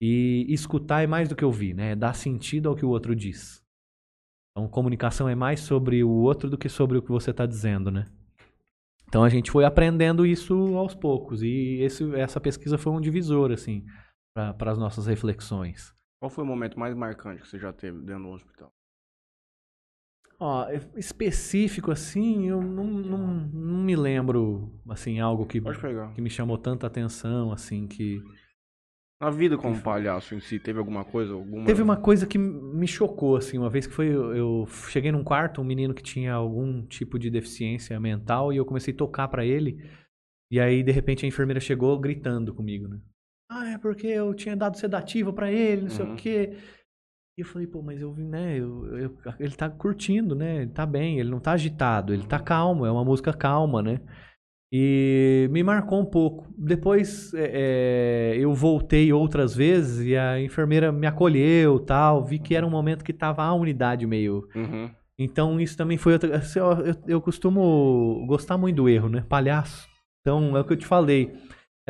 E 0.00 0.46
escutar 0.48 1.02
é 1.02 1.08
mais 1.08 1.28
do 1.28 1.34
que 1.34 1.44
ouvir, 1.44 1.74
né? 1.74 1.90
É 1.90 1.96
dar 1.96 2.12
sentido 2.12 2.68
ao 2.68 2.76
que 2.76 2.84
o 2.84 2.90
outro 2.90 3.16
diz. 3.16 3.59
Então, 4.50 4.68
comunicação 4.68 5.28
é 5.28 5.34
mais 5.34 5.60
sobre 5.60 6.02
o 6.02 6.10
outro 6.10 6.50
do 6.50 6.58
que 6.58 6.68
sobre 6.68 6.98
o 6.98 7.02
que 7.02 7.10
você 7.10 7.30
está 7.30 7.46
dizendo, 7.46 7.90
né? 7.90 8.06
Então, 9.08 9.24
a 9.24 9.28
gente 9.28 9.50
foi 9.50 9.64
aprendendo 9.64 10.24
isso 10.24 10.54
aos 10.76 10.94
poucos. 10.94 11.42
E 11.42 11.80
esse, 11.80 12.14
essa 12.14 12.40
pesquisa 12.40 12.78
foi 12.78 12.92
um 12.92 13.00
divisor, 13.00 13.50
assim, 13.50 13.84
para 14.32 14.70
as 14.70 14.78
nossas 14.78 15.06
reflexões. 15.06 15.92
Qual 16.20 16.30
foi 16.30 16.44
o 16.44 16.46
momento 16.46 16.78
mais 16.78 16.94
marcante 16.94 17.42
que 17.42 17.48
você 17.48 17.58
já 17.58 17.72
teve 17.72 17.98
dentro 18.02 18.24
do 18.24 18.30
hospital? 18.30 18.72
Ó, 20.38 20.66
específico, 20.96 21.90
assim, 21.90 22.48
eu 22.48 22.62
não, 22.62 22.84
não, 22.84 23.26
não 23.52 23.78
me 23.84 23.94
lembro, 23.94 24.72
assim, 24.88 25.20
algo 25.20 25.44
que, 25.44 25.60
que 26.14 26.20
me 26.20 26.30
chamou 26.30 26.56
tanta 26.56 26.86
atenção, 26.86 27.52
assim, 27.52 27.86
que... 27.86 28.22
Na 29.20 29.28
vida 29.28 29.58
como 29.58 29.78
palhaço 29.82 30.34
em 30.34 30.40
si, 30.40 30.58
teve 30.58 30.78
alguma 30.78 31.04
coisa? 31.04 31.34
Alguma... 31.34 31.66
Teve 31.66 31.82
uma 31.82 31.96
coisa 31.98 32.26
que 32.26 32.38
me 32.38 32.88
chocou, 32.88 33.36
assim, 33.36 33.58
uma 33.58 33.68
vez 33.68 33.86
que 33.86 33.92
foi, 33.92 34.08
eu, 34.08 34.66
cheguei 34.88 35.12
num 35.12 35.22
quarto, 35.22 35.60
um 35.60 35.64
menino 35.64 35.92
que 35.92 36.02
tinha 36.02 36.32
algum 36.32 36.86
tipo 36.86 37.18
de 37.18 37.28
deficiência 37.28 38.00
mental, 38.00 38.50
e 38.50 38.56
eu 38.56 38.64
comecei 38.64 38.94
a 38.94 38.96
tocar 38.96 39.28
pra 39.28 39.44
ele, 39.44 39.76
e 40.50 40.58
aí, 40.58 40.82
de 40.82 40.90
repente, 40.90 41.26
a 41.26 41.28
enfermeira 41.28 41.60
chegou 41.60 41.98
gritando 42.00 42.54
comigo, 42.54 42.88
né? 42.88 42.98
Ah, 43.50 43.72
é 43.72 43.78
porque 43.78 44.06
eu 44.06 44.32
tinha 44.32 44.56
dado 44.56 44.78
sedativo 44.78 45.34
pra 45.34 45.52
ele, 45.52 45.82
não 45.82 45.90
sei 45.90 46.06
Uhum. 46.06 46.14
o 46.14 46.16
quê. 46.16 46.56
E 47.36 47.42
eu 47.42 47.46
falei, 47.46 47.66
pô, 47.66 47.82
mas 47.82 48.00
eu 48.00 48.12
vi, 48.14 48.24
né, 48.24 48.56
eu, 48.58 48.86
eu- 48.96 49.18
ele 49.38 49.54
tá 49.54 49.68
curtindo, 49.68 50.34
né, 50.34 50.62
ele 50.62 50.70
tá 50.70 50.86
bem, 50.86 51.20
ele 51.20 51.30
não 51.30 51.40
tá 51.40 51.52
agitado, 51.52 52.14
ele 52.14 52.26
tá 52.26 52.38
calmo, 52.38 52.86
é 52.86 52.90
uma 52.90 53.04
música 53.04 53.34
calma, 53.34 53.82
né? 53.82 54.00
E 54.72 55.48
me 55.50 55.62
marcou 55.62 56.00
um 56.00 56.04
pouco. 56.04 56.46
Depois 56.56 57.34
é, 57.34 58.34
é, 58.34 58.38
eu 58.38 58.54
voltei 58.54 59.12
outras 59.12 59.54
vezes 59.54 60.06
e 60.06 60.16
a 60.16 60.40
enfermeira 60.40 60.92
me 60.92 61.06
acolheu 61.06 61.80
tal. 61.80 62.24
Vi 62.24 62.38
que 62.38 62.54
era 62.54 62.64
um 62.64 62.70
momento 62.70 63.04
que 63.04 63.12
tava 63.12 63.42
a 63.42 63.52
unidade 63.52 64.06
meio. 64.06 64.46
Uhum. 64.54 64.88
Então 65.18 65.60
isso 65.60 65.76
também 65.76 65.98
foi 65.98 66.12
outra. 66.12 66.36
assim, 66.36 66.60
ó, 66.60 66.74
Eu, 66.74 66.94
eu 67.06 67.20
costumo 67.20 68.24
gostar 68.28 68.56
muito 68.56 68.76
do 68.76 68.88
erro, 68.88 69.08
né? 69.08 69.24
Palhaço. 69.28 69.88
Então 70.20 70.56
é 70.56 70.60
o 70.60 70.64
que 70.64 70.72
eu 70.72 70.78
te 70.78 70.86
falei. 70.86 71.32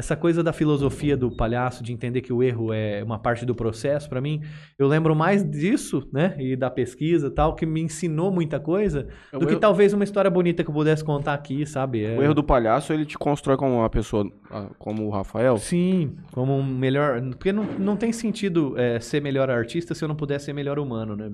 Essa 0.00 0.16
coisa 0.16 0.42
da 0.42 0.50
filosofia 0.50 1.14
do 1.14 1.30
palhaço, 1.30 1.82
de 1.84 1.92
entender 1.92 2.22
que 2.22 2.32
o 2.32 2.42
erro 2.42 2.72
é 2.72 3.04
uma 3.04 3.18
parte 3.18 3.44
do 3.44 3.54
processo, 3.54 4.08
pra 4.08 4.18
mim, 4.18 4.40
eu 4.78 4.88
lembro 4.88 5.14
mais 5.14 5.44
disso, 5.44 6.08
né? 6.10 6.34
E 6.38 6.56
da 6.56 6.70
pesquisa 6.70 7.26
e 7.26 7.30
tal, 7.30 7.54
que 7.54 7.66
me 7.66 7.82
ensinou 7.82 8.30
muita 8.32 8.58
coisa, 8.58 9.06
É 9.30 9.36
O 9.36 9.40
do 9.40 9.46
que 9.46 9.52
erro- 9.52 9.60
talvez 9.60 9.92
uma 9.92 10.02
história 10.02 10.30
bonita 10.30 10.64
que 10.64 10.70
eu 10.70 10.74
pudesse 10.74 11.04
contar 11.04 11.34
aqui, 11.34 11.66
sabe? 11.66 12.02
É- 12.02 12.16
O 12.18 12.22
erro 12.22 12.32
do 12.32 12.42
palhaço, 12.42 12.94
ele 12.94 13.04
te 13.04 13.18
constrói 13.18 13.58
como 13.58 13.74
uma 13.76 13.90
pessoa, 13.90 14.24
ah, 14.50 14.70
como 14.78 15.06
o 15.06 15.10
Rafael. 15.10 15.58
Sim, 15.58 16.16
como 16.32 16.56
um 16.56 16.64
melhor. 16.64 17.20
Porque 17.32 17.52
não, 17.52 17.64
não 17.78 17.94
tem 17.94 18.10
sentido 18.10 18.78
é, 18.78 18.98
ser 19.00 19.20
melhor 19.20 19.50
artista 19.50 19.94
se 19.94 20.02
eu 20.02 20.08
não 20.08 20.16
puder 20.16 20.40
ser 20.40 20.54
melhor 20.54 20.78
humano, 20.78 21.14
né? 21.14 21.30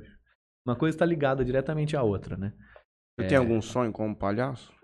Uma 0.66 0.74
coisa 0.74 0.96
está 0.96 1.06
ligada 1.06 1.44
diretamente 1.44 1.96
à 1.96 2.02
outra, 2.02 2.36
né? 2.36 2.52
Você 3.16 3.28
tem 3.28 3.38
algum 3.38 3.62
sonho 3.62 3.92
como 3.92 4.16
palhaço? 4.16 4.74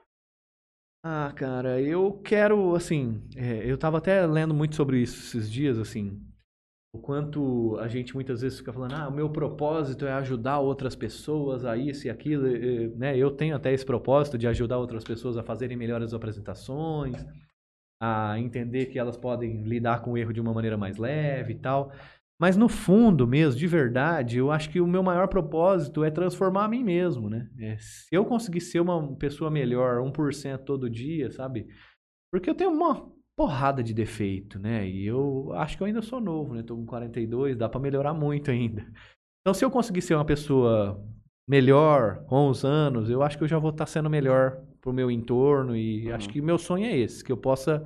Ah, 1.04 1.32
cara, 1.34 1.80
eu 1.80 2.12
quero, 2.22 2.76
assim, 2.76 3.20
é, 3.34 3.68
eu 3.68 3.76
tava 3.76 3.98
até 3.98 4.24
lendo 4.24 4.54
muito 4.54 4.76
sobre 4.76 5.00
isso 5.00 5.18
esses 5.18 5.50
dias, 5.50 5.76
assim, 5.76 6.20
o 6.94 6.98
quanto 7.00 7.76
a 7.80 7.88
gente 7.88 8.14
muitas 8.14 8.42
vezes 8.42 8.58
fica 8.58 8.72
falando, 8.72 8.94
ah, 8.94 9.08
o 9.08 9.12
meu 9.12 9.30
propósito 9.30 10.06
é 10.06 10.12
ajudar 10.12 10.60
outras 10.60 10.94
pessoas 10.94 11.64
a 11.64 11.76
isso 11.76 12.06
e 12.06 12.10
aquilo, 12.10 12.46
eh, 12.46 12.88
né? 12.96 13.16
Eu 13.16 13.30
tenho 13.32 13.56
até 13.56 13.72
esse 13.72 13.84
propósito 13.84 14.38
de 14.38 14.46
ajudar 14.46 14.78
outras 14.78 15.04
pessoas 15.04 15.36
a 15.36 15.42
fazerem 15.42 15.76
melhores 15.76 16.14
apresentações, 16.14 17.26
a 18.00 18.38
entender 18.38 18.86
que 18.86 18.98
elas 18.98 19.16
podem 19.16 19.62
lidar 19.64 20.02
com 20.02 20.12
o 20.12 20.18
erro 20.18 20.32
de 20.32 20.40
uma 20.40 20.52
maneira 20.54 20.76
mais 20.76 20.98
leve 20.98 21.54
e 21.54 21.58
tal. 21.58 21.92
Mas 22.42 22.56
no 22.56 22.68
fundo 22.68 23.24
mesmo, 23.24 23.56
de 23.56 23.68
verdade, 23.68 24.38
eu 24.38 24.50
acho 24.50 24.68
que 24.68 24.80
o 24.80 24.86
meu 24.86 25.00
maior 25.00 25.28
propósito 25.28 26.02
é 26.02 26.10
transformar 26.10 26.64
a 26.64 26.68
mim 26.68 26.82
mesmo, 26.82 27.30
né? 27.30 27.48
É, 27.56 27.76
se 27.78 28.08
eu 28.10 28.24
conseguir 28.24 28.60
ser 28.60 28.80
uma 28.80 29.14
pessoa 29.14 29.48
melhor, 29.48 30.00
1% 30.02 30.64
todo 30.64 30.90
dia, 30.90 31.30
sabe? 31.30 31.68
Porque 32.32 32.50
eu 32.50 32.54
tenho 32.56 32.72
uma 32.72 33.08
porrada 33.36 33.80
de 33.80 33.94
defeito, 33.94 34.58
né? 34.58 34.88
E 34.88 35.06
eu 35.06 35.52
acho 35.52 35.76
que 35.76 35.84
eu 35.84 35.86
ainda 35.86 36.02
sou 36.02 36.20
novo, 36.20 36.52
né? 36.52 36.64
Tô 36.64 36.74
com 36.74 36.84
42, 36.84 37.56
dá 37.56 37.68
pra 37.68 37.78
melhorar 37.78 38.12
muito 38.12 38.50
ainda. 38.50 38.84
Então, 39.40 39.54
se 39.54 39.64
eu 39.64 39.70
conseguir 39.70 40.02
ser 40.02 40.16
uma 40.16 40.24
pessoa 40.24 41.00
melhor 41.48 42.24
com 42.24 42.48
os 42.48 42.64
anos, 42.64 43.08
eu 43.08 43.22
acho 43.22 43.38
que 43.38 43.44
eu 43.44 43.48
já 43.48 43.58
vou 43.60 43.70
estar 43.70 43.86
sendo 43.86 44.10
melhor 44.10 44.60
pro 44.80 44.92
meu 44.92 45.12
entorno 45.12 45.76
e 45.76 46.08
Uhum. 46.08 46.14
acho 46.16 46.28
que 46.28 46.42
meu 46.42 46.58
sonho 46.58 46.86
é 46.86 46.98
esse, 46.98 47.22
que 47.22 47.30
eu 47.30 47.36
possa 47.36 47.84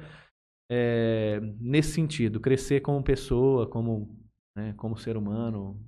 é, 0.72 1.40
nesse 1.60 1.92
sentido, 1.92 2.40
crescer 2.40 2.80
como 2.80 3.02
pessoa, 3.02 3.66
como, 3.68 4.16
né, 4.56 4.74
como 4.76 4.96
ser 4.96 5.16
humano. 5.16 5.78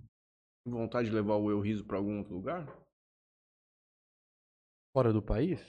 Vontade 0.66 1.08
de 1.08 1.14
levar 1.14 1.36
o 1.36 1.50
Eu 1.50 1.60
Riso 1.60 1.84
pra 1.84 1.96
algum 1.96 2.18
outro 2.18 2.34
lugar? 2.34 2.66
Fora 4.94 5.12
do 5.12 5.22
país? 5.22 5.60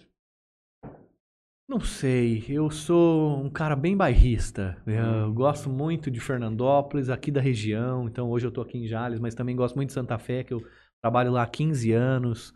Não 1.68 1.80
sei, 1.80 2.44
eu 2.50 2.72
sou 2.72 3.38
um 3.44 3.50
cara 3.50 3.76
bem 3.76 3.96
bairrista. 3.96 4.82
Eu 4.88 5.30
Hum. 5.30 5.34
gosto 5.36 5.70
muito 5.70 6.10
de 6.10 6.20
Fernandópolis, 6.20 7.10
aqui 7.10 7.30
da 7.32 7.40
região. 7.40 8.08
Então 8.08 8.30
hoje 8.30 8.48
eu 8.48 8.52
tô 8.52 8.62
aqui 8.62 8.80
em 8.80 8.88
Jales, 8.88 9.20
mas 9.20 9.36
também 9.36 9.56
gosto 9.56 9.76
muito 9.76 9.90
de 9.90 9.94
Santa 9.94 10.18
Fé, 10.18 10.44
que 10.44 10.54
eu 10.54 10.62
trabalho 11.02 11.32
lá 11.32 11.44
há 11.44 11.48
15 11.48 11.92
anos. 11.92 12.52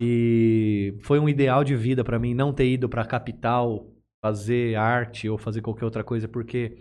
E 0.00 0.98
foi 1.02 1.18
um 1.18 1.28
ideal 1.28 1.64
de 1.64 1.74
vida 1.74 2.04
pra 2.04 2.18
mim 2.18 2.34
não 2.34 2.52
ter 2.52 2.68
ido 2.68 2.88
pra 2.88 3.06
capital 3.06 3.90
fazer 4.22 4.76
arte 4.76 5.28
ou 5.28 5.38
fazer 5.38 5.62
qualquer 5.62 5.84
outra 5.86 6.04
coisa, 6.04 6.28
porque 6.28 6.76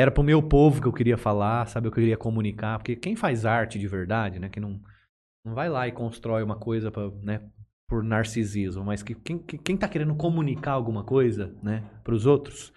era 0.00 0.12
pro 0.12 0.22
meu 0.22 0.40
povo 0.40 0.80
que 0.80 0.86
eu 0.86 0.92
queria 0.92 1.16
falar, 1.18 1.66
sabe, 1.66 1.88
eu 1.88 1.92
queria 1.92 2.16
comunicar, 2.16 2.78
porque 2.78 2.94
quem 2.94 3.16
faz 3.16 3.44
arte 3.44 3.80
de 3.80 3.88
verdade, 3.88 4.38
né, 4.38 4.48
que 4.48 4.60
não 4.60 4.80
não 5.44 5.54
vai 5.54 5.68
lá 5.68 5.88
e 5.88 5.92
constrói 5.92 6.42
uma 6.42 6.56
coisa 6.56 6.90
para, 6.90 7.10
né, 7.22 7.40
por 7.88 8.04
narcisismo, 8.04 8.84
mas 8.84 9.02
que 9.02 9.14
quem, 9.14 9.38
que- 9.38 9.56
quem 9.58 9.76
tá 9.76 9.88
querendo 9.88 10.14
comunicar 10.14 10.72
alguma 10.72 11.02
coisa, 11.02 11.52
né, 11.62 11.82
pros 12.04 12.26
outros, 12.26 12.72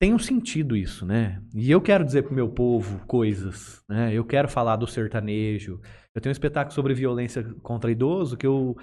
tem 0.00 0.12
um 0.12 0.18
sentido 0.18 0.76
isso, 0.76 1.06
né? 1.06 1.40
E 1.54 1.70
eu 1.70 1.80
quero 1.80 2.04
dizer 2.04 2.22
pro 2.24 2.34
meu 2.34 2.48
povo 2.48 3.06
coisas, 3.06 3.84
né? 3.88 4.12
Eu 4.12 4.24
quero 4.24 4.48
falar 4.48 4.74
do 4.74 4.86
sertanejo. 4.86 5.80
Eu 6.12 6.20
tenho 6.20 6.32
um 6.32 6.32
espetáculo 6.32 6.74
sobre 6.74 6.92
violência 6.92 7.44
contra 7.62 7.88
idoso 7.90 8.36
que 8.36 8.46
eu 8.46 8.76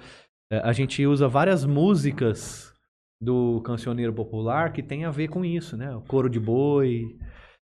eh, 0.50 0.62
a 0.64 0.72
gente 0.72 1.04
usa 1.06 1.28
várias 1.28 1.64
músicas 1.66 2.72
do 3.20 3.60
cancioneiro 3.62 4.14
popular 4.14 4.72
que 4.72 4.82
tem 4.82 5.04
a 5.04 5.10
ver 5.10 5.28
com 5.28 5.44
isso, 5.44 5.76
né? 5.76 5.94
O 5.94 6.00
coro 6.00 6.30
de 6.30 6.40
boi, 6.40 7.18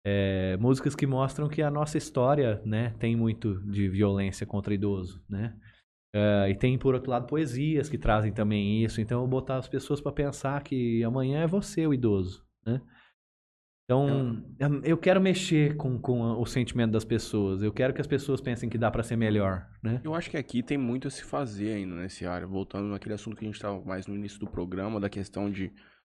eh, 0.05 0.57
músicas 0.59 0.95
que 0.95 1.07
mostram 1.07 1.49
que 1.49 1.63
a 1.63 1.71
nossa 1.71 1.99
história, 1.99 2.61
né, 2.65 2.95
tem 2.99 3.15
muito 3.15 3.61
de 3.71 3.89
violência 3.89 4.47
contra 4.47 4.75
idoso, 4.75 5.23
né? 5.29 5.55
Eh, 6.15 6.51
e 6.51 6.55
tem, 6.55 6.79
por 6.79 6.95
outro 6.95 7.11
lado, 7.11 7.27
poesias 7.27 7.89
que 7.89 7.99
trazem 7.99 8.33
também 8.33 8.83
isso. 8.83 9.01
Então, 9.01 9.21
eu 9.21 9.29
botar 9.29 9.57
as 9.57 9.69
pessoas 9.69 10.01
para 10.01 10.13
pensar 10.13 10.63
que 10.63 11.05
amanhã 11.05 11.43
é 11.43 11.47
você 11.47 11.87
o 11.87 11.95
idoso, 11.95 12.45
né? 12.67 12.81
Então, 13.85 14.41
eu 14.85 14.97
quero 14.97 15.21
mexer 15.21 15.77
com, 15.77 15.99
com 15.99 16.41
o 16.41 16.47
sentimento 16.47 16.93
das 16.93 17.05
pessoas. 17.05 17.61
Eu 17.61 17.73
quero 17.73 17.93
que 17.93 18.01
as 18.01 18.07
pessoas 18.07 18.41
pensem 18.41 18.69
que 18.69 18.79
dá 18.79 18.89
para 18.89 19.03
ser 19.03 19.17
melhor, 19.17 19.69
né? 19.83 20.01
Eu 20.05 20.15
acho 20.15 20.31
que 20.31 20.37
aqui 20.37 20.63
tem 20.63 20.79
muito 20.79 21.09
a 21.09 21.11
se 21.11 21.25
fazer 21.25 21.73
ainda 21.73 21.97
nesse 21.97 22.25
área. 22.25 22.47
Voltando 22.47 22.87
naquele 22.87 23.17
assunto 23.17 23.37
que 23.37 23.45
a 23.45 23.49
gente 23.49 23.57
estava 23.57 23.85
mais 23.85 24.07
no 24.07 24.15
início 24.15 24.39
do 24.39 24.47
programa, 24.47 25.01
da 25.01 25.09
questão 25.09 25.51
de, 25.51 25.73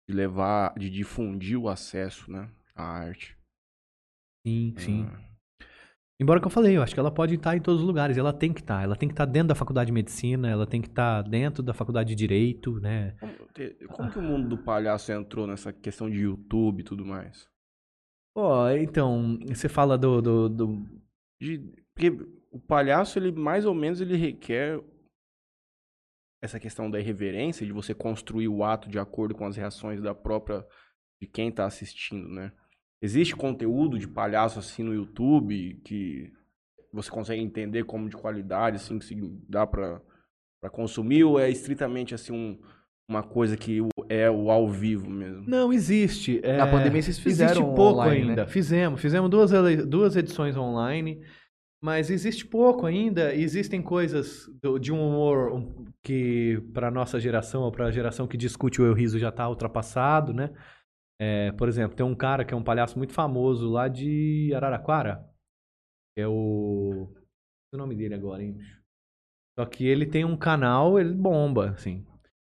de 0.06 0.14
levar, 0.14 0.74
de 0.78 0.90
difundir 0.90 1.58
o 1.58 1.66
acesso, 1.66 2.30
né? 2.30 2.50
À 2.74 2.84
arte. 2.84 3.38
Sim, 4.46 4.74
sim. 4.78 5.06
Ah, 5.08 5.18
Embora 6.20 6.40
que 6.40 6.46
eu 6.46 6.50
falei, 6.50 6.76
eu 6.76 6.82
acho 6.82 6.94
que 6.94 7.00
ela 7.00 7.10
pode 7.10 7.34
estar 7.34 7.56
em 7.56 7.60
todos 7.60 7.80
os 7.80 7.86
lugares. 7.86 8.16
Ela 8.16 8.32
tem 8.32 8.52
que 8.52 8.60
estar. 8.60 8.82
Ela 8.82 8.94
tem 8.94 9.08
que 9.08 9.12
estar 9.12 9.24
dentro 9.26 9.48
da 9.48 9.54
faculdade 9.54 9.86
de 9.88 9.92
medicina, 9.92 10.48
ela 10.48 10.66
tem 10.66 10.80
que 10.80 10.88
estar 10.88 11.22
dentro 11.22 11.62
da 11.62 11.74
faculdade 11.74 12.10
de 12.10 12.14
direito, 12.14 12.78
né? 12.80 13.16
Como, 13.88 14.10
que 14.10 14.18
o 14.18 14.22
mundo 14.22 14.48
do 14.48 14.58
palhaço 14.62 15.10
entrou 15.12 15.46
nessa 15.46 15.72
questão 15.72 16.08
de 16.08 16.20
YouTube 16.20 16.80
e 16.80 16.84
tudo 16.84 17.04
mais? 17.04 17.48
Ó, 18.36 18.70
então, 18.70 19.38
você 19.48 19.68
fala 19.68 19.98
do, 19.98 20.22
do, 20.22 20.48
do- 20.48 20.86
De, 21.40 21.58
porque 21.94 22.10
o 22.50 22.58
palhaço, 22.60 23.18
ele 23.18 23.32
mais 23.32 23.66
ou 23.66 23.74
menos, 23.74 24.00
ele 24.00 24.16
requer 24.16 24.80
essa 26.40 26.58
questão 26.58 26.90
da 26.90 26.98
irreverência, 26.98 27.66
de 27.66 27.72
você 27.72 27.94
construir 27.94 28.48
o 28.48 28.64
ato 28.64 28.88
de 28.88 28.98
acordo 28.98 29.34
com 29.34 29.46
as 29.46 29.56
reações 29.56 30.00
da 30.00 30.14
própria, 30.14 30.64
de 31.20 31.26
quem 31.28 31.52
tá 31.52 31.66
assistindo, 31.66 32.28
né? 32.28 32.52
Existe 33.02 33.34
conteúdo 33.34 33.98
de 33.98 34.06
palhaço 34.06 34.58
assim 34.60 34.82
no 34.84 34.94
YouTube 34.94 35.80
que 35.84 36.32
você 36.92 37.10
consegue 37.10 37.42
entender 37.42 37.84
como 37.84 38.08
de 38.08 38.16
qualidade, 38.16 38.76
assim, 38.76 38.98
que 38.98 39.04
se 39.04 39.16
dá 39.48 39.66
pra, 39.66 40.00
pra 40.60 40.70
consumir, 40.70 41.24
ou 41.24 41.40
é 41.40 41.50
estritamente 41.50 42.14
assim 42.14 42.32
um, 42.32 42.58
uma 43.10 43.22
coisa 43.22 43.56
que 43.56 43.80
é 44.08 44.30
o 44.30 44.50
ao 44.50 44.68
vivo 44.68 45.10
mesmo? 45.10 45.42
Não, 45.48 45.72
existe. 45.72 46.38
é, 46.44 46.58
Na 46.58 46.66
pandemia 46.66 47.02
vocês 47.02 47.18
fizeram 47.18 47.50
Existe 47.50 47.74
pouco 47.74 48.00
online, 48.00 48.28
ainda. 48.30 48.44
né? 48.44 48.46
Fizemos. 48.48 49.00
Fizemos 49.00 49.28
duas, 49.30 49.50
duas 49.86 50.14
edições 50.16 50.56
online. 50.56 51.20
Mas 51.84 52.10
existe 52.10 52.46
pouco 52.46 52.86
ainda. 52.86 53.34
Existem 53.34 53.82
coisas 53.82 54.46
do- 54.62 54.78
de 54.78 54.92
um 54.92 55.00
humor 55.04 55.52
um, 55.52 55.84
que, 56.04 56.62
para 56.72 56.92
nossa 56.92 57.18
geração, 57.18 57.62
ou 57.62 57.72
para 57.72 57.86
a 57.86 57.90
geração 57.90 58.28
que 58.28 58.36
discute 58.36 58.80
o 58.80 58.86
Eu 58.86 58.94
Riso, 58.94 59.18
já 59.18 59.30
está 59.30 59.48
ultrapassado, 59.48 60.32
né? 60.32 60.50
É, 61.24 61.52
por 61.52 61.68
exemplo, 61.68 61.96
tem 61.96 62.04
um 62.04 62.16
cara 62.16 62.44
que 62.44 62.52
é 62.52 62.56
um 62.56 62.64
palhaço 62.64 62.98
muito 62.98 63.12
famoso 63.12 63.70
lá 63.70 63.86
de 63.86 64.50
Araraquara. 64.56 65.24
É 66.18 66.26
o. 66.26 67.08
O 67.72 67.76
nome 67.76 67.94
dele 67.94 68.14
agora, 68.14 68.42
hein? 68.42 68.58
Só 69.56 69.64
que 69.64 69.86
ele 69.86 70.04
tem 70.04 70.24
um 70.24 70.36
canal, 70.36 70.98
ele 70.98 71.14
bomba, 71.14 71.70
assim. 71.70 72.04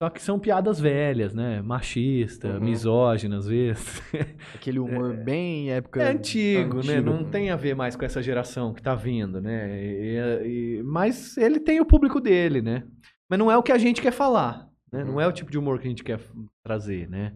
Só 0.02 0.10
que 0.10 0.22
são 0.22 0.38
piadas 0.38 0.78
velhas, 0.78 1.32
né? 1.34 1.60
Machista, 1.62 2.48
Uhum. 2.48 2.60
misógina, 2.60 3.38
às 3.38 3.46
vezes. 3.48 4.00
Aquele 4.54 4.78
humor 4.78 5.16
bem 5.16 5.70
época. 5.72 6.02
É 6.02 6.10
antigo, 6.10 6.74
né? 6.84 6.94
antigo. 6.98 7.10
Não 7.10 7.24
tem 7.28 7.50
a 7.50 7.56
ver 7.56 7.74
mais 7.74 7.96
com 7.96 8.04
essa 8.04 8.22
geração 8.22 8.72
que 8.74 8.82
tá 8.82 8.94
vindo, 8.94 9.40
né? 9.40 9.82
E- 9.82 10.78
e- 10.78 10.82
mas 10.84 11.36
ele 11.38 11.58
tem 11.58 11.80
o 11.80 11.86
público 11.86 12.20
dele, 12.20 12.60
né? 12.62 12.84
Mas 13.30 13.38
não 13.38 13.50
é 13.50 13.56
o 13.56 13.62
que 13.62 13.72
a 13.72 13.78
gente 13.78 14.00
quer 14.02 14.12
falar, 14.12 14.68
né? 14.92 15.02
Não 15.04 15.20
é 15.20 15.26
o 15.26 15.32
tipo 15.32 15.50
de 15.50 15.58
humor 15.58 15.78
que 15.80 15.86
a 15.86 15.90
gente 15.90 16.04
quer 16.04 16.20
trazer, 16.64 17.08
né? 17.08 17.32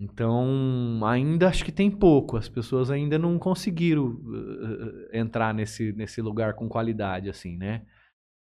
Então, 0.00 1.00
ainda 1.04 1.48
acho 1.48 1.64
que 1.64 1.72
tem 1.72 1.90
pouco. 1.90 2.36
As 2.36 2.48
pessoas 2.48 2.90
ainda 2.90 3.18
não 3.18 3.38
conseguiram 3.38 4.06
uh, 4.06 5.08
entrar 5.12 5.52
nesse, 5.52 5.92
nesse 5.92 6.20
lugar 6.22 6.54
com 6.54 6.68
qualidade, 6.68 7.28
assim, 7.28 7.56
né? 7.56 7.82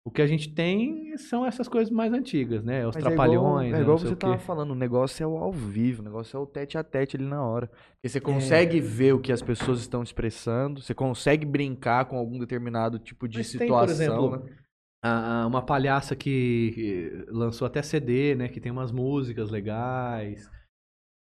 O 0.03 0.09
que 0.09 0.21
a 0.21 0.25
gente 0.27 0.51
tem 0.51 1.15
são 1.17 1.45
essas 1.45 1.67
coisas 1.67 1.91
mais 1.93 2.11
antigas, 2.11 2.63
né? 2.63 2.87
Os 2.87 2.95
Mas 2.95 3.03
trapalhões, 3.03 3.35
É 3.35 3.35
igual, 3.35 3.71
né? 3.71 3.77
é 3.77 3.81
igual 3.81 3.91
não 3.91 3.97
sei 3.99 4.07
você 4.07 4.13
o 4.13 4.17
quê. 4.17 4.21
tava 4.21 4.39
falando, 4.39 4.71
o 4.71 4.75
negócio 4.75 5.23
é 5.23 5.27
o 5.27 5.37
ao 5.37 5.51
vivo, 5.51 6.01
o 6.01 6.05
negócio 6.05 6.37
é 6.37 6.39
o 6.39 6.45
tete 6.45 6.77
a 6.77 6.83
tete 6.83 7.17
ali 7.17 7.25
na 7.25 7.43
hora. 7.45 7.67
Porque 7.67 8.05
É. 8.05 8.09
você 8.09 8.19
consegue 8.21 8.79
ver 8.79 9.13
o 9.13 9.19
que 9.19 9.31
as 9.31 9.41
pessoas 9.43 9.79
estão 9.81 10.01
expressando, 10.01 10.81
você 10.81 10.93
consegue 10.95 11.45
brincar 11.45 12.05
com 12.05 12.17
algum 12.17 12.39
determinado 12.39 12.97
tipo 12.97 13.27
de 13.27 13.39
Mas 13.39 13.49
tem, 13.49 13.57
por 13.67 13.89
situação. 13.89 13.91
exemplo, 13.91 14.37
né? 14.37 14.55
a- 15.03 15.45
uma 15.47 15.61
palhaça 15.61 16.15
que 16.15 16.71
que 16.73 17.25
lançou 17.31 17.65
até 17.67 17.81
CD, 17.83 18.35
né? 18.35 18.47
Que 18.47 18.59
tem 18.59 18.71
umas 18.71 18.91
músicas 18.91 19.51
legais. 19.51 20.49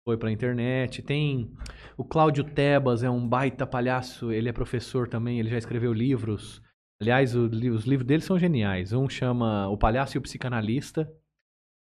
Foi 0.05 0.17
pra 0.17 0.31
internet. 0.31 1.01
Tem 1.01 1.51
o 1.97 2.03
Cláudio 2.05 2.43
Tebas, 2.43 3.01
é 3.03 3.09
um 3.09 3.27
baita 3.27 3.65
palhaço. 3.65 4.31
Ele 4.31 4.47
é 4.47 4.53
professor 4.53 5.07
também, 5.07 5.39
ele 5.39 5.49
já 5.49 5.57
escreveu 5.57 5.91
livros. 5.91 6.61
Aliás, 7.01 7.35
o 7.35 7.45
os 7.47 7.85
livros 7.85 8.05
dele 8.05 8.21
são 8.21 8.37
geniais. 8.37 8.93
Um 8.93 9.09
chama 9.09 9.67
O 9.67 9.77
Palhaço 9.77 10.15
e 10.15 10.19
o 10.19 10.21
Psicanalista. 10.21 11.11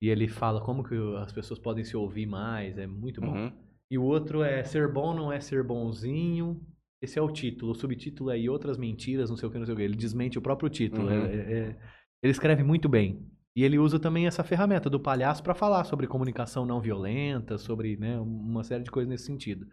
E 0.02 0.08
ele 0.10 0.28
fala 0.30 0.62
como 0.62 0.84
que 0.84 0.96
as 1.18 1.32
pessoas 1.34 1.60
podem 1.60 1.84
se 1.84 1.96
ouvir 1.98 2.26
mais. 2.26 2.78
É 2.78 2.88
muito 2.88 3.20
bom. 3.20 3.36
Uhum. 3.36 3.52
E 3.92 3.98
o 3.98 4.04
outro 4.04 4.42
é 4.42 4.64
Ser 4.64 4.92
Bom 4.92 5.14
Não 5.14 5.32
É 5.32 5.40
Ser 5.42 5.64
Bonzinho. 5.64 6.60
Esse 7.02 7.20
é 7.20 7.22
o 7.22 7.32
título. 7.32 7.74
O 7.74 7.76
subtítulo 7.76 8.32
é 8.32 8.40
E 8.40 8.50
Outras 8.50 8.78
Mentiras, 8.78 9.30
não 9.30 9.38
sei 9.38 9.48
o 9.48 9.52
que, 9.52 9.60
não 9.60 9.66
sei 9.66 9.74
o 9.74 9.78
que. 9.78 9.84
Ele 9.84 9.96
desmente 9.96 10.40
o 10.40 10.42
próprio 10.42 10.70
título. 10.70 11.08
Uhum. 11.08 11.26
É- 11.26 11.36
é- 11.36 11.54
é- 11.70 11.78
Ele 12.24 12.32
escreve 12.32 12.64
muito 12.64 12.88
bem. 12.90 13.30
E 13.56 13.64
ele 13.64 13.80
usa 13.80 13.98
também 14.00 14.28
essa 14.28 14.44
ferramenta 14.44 14.90
do 14.90 15.00
palhaço 15.00 15.42
para 15.42 15.54
falar 15.56 15.84
sobre 15.86 16.08
comunicação 16.08 16.66
não 16.66 16.82
violenta, 16.82 17.58
sobre 17.58 17.96
né, 17.98 18.20
uma 18.20 18.64
série 18.64 18.84
de 18.84 18.92
coisas 18.92 19.10
nesse 19.10 19.26
sentido. 19.26 19.66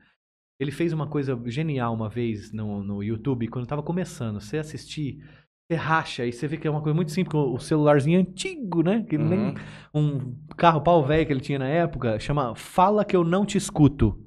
Ele 0.60 0.70
fez 0.70 0.92
uma 0.92 1.08
coisa 1.08 1.40
genial 1.46 1.92
uma 1.92 2.08
vez 2.08 2.52
no, 2.52 2.84
no 2.84 3.02
YouTube, 3.02 3.48
quando 3.48 3.64
estava 3.64 3.82
começando. 3.82 4.40
Você 4.40 4.58
assistir, 4.58 5.18
você 5.68 5.76
racha 5.76 6.24
e 6.24 6.32
você 6.32 6.46
vê 6.46 6.56
que 6.56 6.68
é 6.68 6.70
uma 6.70 6.80
coisa 6.80 6.94
muito 6.94 7.10
simples. 7.10 7.34
O 7.34 7.58
celularzinho 7.58 8.20
antigo, 8.20 8.82
né? 8.82 9.02
Que 9.02 9.18
nem 9.18 9.40
Uhum. 9.40 9.54
um 9.92 10.54
carro 10.56 10.80
pau 10.80 11.04
velho 11.04 11.26
que 11.26 11.32
ele 11.32 11.40
tinha 11.40 11.58
na 11.58 11.66
época, 11.66 12.20
chama 12.20 12.54
Fala 12.54 13.04
que 13.04 13.16
eu 13.16 13.24
não 13.24 13.44
te 13.44 13.58
escuto. 13.58 14.22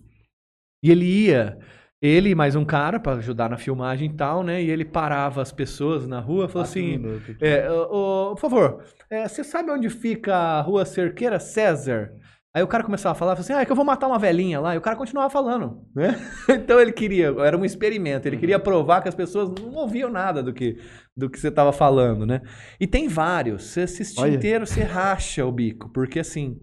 E 0.83 0.91
ele 0.91 1.05
ia, 1.05 1.57
ele 2.05 2.29
e 2.29 2.35
mais 2.35 2.55
um 2.55 2.63
cara 2.63 2.99
pra 2.99 3.13
ajudar 3.13 3.49
na 3.49 3.57
filmagem 3.57 4.09
e 4.09 4.13
tal, 4.13 4.43
né? 4.43 4.61
E 4.61 4.69
ele 4.69 4.85
parava 4.85 5.41
as 5.41 5.51
pessoas 5.51 6.07
na 6.07 6.19
rua, 6.19 6.47
falou 6.47 6.65
Quatro 6.65 6.79
assim: 6.79 6.97
minutos 6.97 7.35
é, 7.41 7.67
por 7.67 8.37
favor, 8.39 8.83
é, 9.09 9.27
você 9.27 9.43
sabe 9.43 9.71
onde 9.71 9.89
fica 9.89 10.35
a 10.35 10.61
rua 10.61 10.85
Cerqueira 10.85 11.39
César? 11.39 12.11
Aí 12.55 12.63
o 12.63 12.67
cara 12.67 12.85
começava 12.85 13.11
a 13.11 13.15
falar, 13.15 13.35
falou 13.35 13.43
assim, 13.43 13.51
ah, 13.51 13.61
é 13.61 13.65
que 13.65 13.71
eu 13.73 13.75
vou 13.75 13.83
matar 13.83 14.07
uma 14.07 14.17
velhinha 14.17 14.61
lá. 14.61 14.73
E 14.73 14.77
o 14.77 14.81
cara 14.81 14.95
continuava 14.95 15.29
falando, 15.29 15.81
né? 15.93 16.15
Então 16.47 16.79
ele 16.79 16.93
queria, 16.93 17.35
era 17.39 17.57
um 17.57 17.65
experimento, 17.65 18.29
ele 18.29 18.37
queria 18.37 18.57
provar 18.57 19.01
que 19.01 19.09
as 19.09 19.13
pessoas 19.13 19.49
não 19.49 19.73
ouviam 19.73 20.09
nada 20.09 20.41
do 20.41 20.53
que, 20.53 20.77
do 21.17 21.29
que 21.29 21.37
você 21.37 21.49
estava 21.49 21.73
falando, 21.73 22.25
né? 22.25 22.39
E 22.79 22.87
tem 22.87 23.09
vários, 23.09 23.63
você 23.63 23.81
assistir 23.81 24.21
Olha. 24.21 24.35
inteiro, 24.35 24.65
você 24.65 24.83
racha 24.83 25.45
o 25.45 25.51
bico, 25.51 25.91
porque 25.91 26.17
assim, 26.17 26.57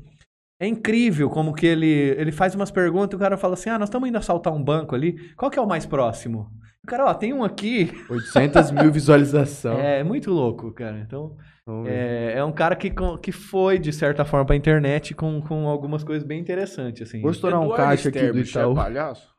É 0.62 0.66
incrível 0.68 1.28
como 1.28 1.52
que 1.52 1.66
ele, 1.66 2.14
ele 2.16 2.30
faz 2.30 2.54
umas 2.54 2.70
perguntas 2.70 3.14
e 3.14 3.16
o 3.16 3.18
cara 3.18 3.36
fala 3.36 3.54
assim: 3.54 3.68
ah, 3.68 3.76
nós 3.80 3.88
estamos 3.88 4.08
indo 4.08 4.16
assaltar 4.16 4.52
um 4.52 4.62
banco 4.62 4.94
ali. 4.94 5.16
Qual 5.36 5.50
que 5.50 5.58
é 5.58 5.62
o 5.62 5.66
mais 5.66 5.84
próximo? 5.84 6.52
O 6.84 6.86
cara, 6.86 7.04
ó, 7.04 7.12
tem 7.12 7.32
um 7.32 7.42
aqui. 7.42 7.90
800 8.08 8.70
mil 8.70 8.90
visualizações. 8.94 9.76
É 9.80 10.04
muito 10.04 10.30
louco, 10.30 10.70
cara. 10.72 11.00
Então, 11.04 11.36
é, 11.84 12.34
é 12.36 12.44
um 12.44 12.52
cara 12.52 12.76
que, 12.76 12.92
que 13.20 13.32
foi, 13.32 13.76
de 13.76 13.92
certa 13.92 14.24
forma, 14.24 14.46
pra 14.46 14.54
internet 14.54 15.14
com, 15.14 15.40
com 15.40 15.66
algumas 15.66 16.04
coisas 16.04 16.22
bem 16.22 16.38
interessantes, 16.38 17.08
assim. 17.08 17.20
Vou 17.20 17.32
estourar 17.32 17.58
um 17.58 17.64
Eduardo 17.64 17.84
caixa 17.84 18.08
aqui 18.08 18.30
do 18.30 18.38
é 18.38 18.42
Itaú. 18.42 18.72
palhaço? 18.72 19.31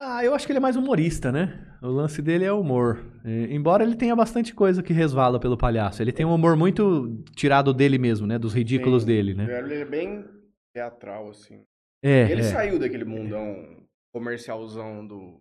Ah, 0.00 0.24
eu 0.24 0.32
acho 0.34 0.46
que 0.46 0.52
ele 0.52 0.58
é 0.58 0.60
mais 0.60 0.76
humorista, 0.76 1.32
né? 1.32 1.76
O 1.82 1.88
lance 1.88 2.22
dele 2.22 2.44
é 2.44 2.52
humor. 2.52 3.04
É, 3.24 3.52
embora 3.52 3.82
ele 3.82 3.96
tenha 3.96 4.14
bastante 4.14 4.54
coisa 4.54 4.82
que 4.82 4.92
resvala 4.92 5.40
pelo 5.40 5.56
palhaço. 5.58 6.00
Ele 6.00 6.12
tem 6.12 6.24
um 6.24 6.34
humor 6.34 6.56
muito 6.56 7.22
tirado 7.34 7.74
dele 7.74 7.98
mesmo, 7.98 8.26
né? 8.26 8.38
Dos 8.38 8.54
ridículos 8.54 9.02
Sim. 9.02 9.06
dele, 9.08 9.34
né? 9.34 9.58
Ele 9.58 9.74
é 9.74 9.84
bem 9.84 10.24
teatral, 10.72 11.30
assim. 11.30 11.64
É, 12.02 12.30
Ele 12.30 12.42
é. 12.42 12.44
saiu 12.44 12.78
daquele 12.78 13.04
mundão 13.04 13.84
comercialzão 14.12 15.04
do, 15.04 15.40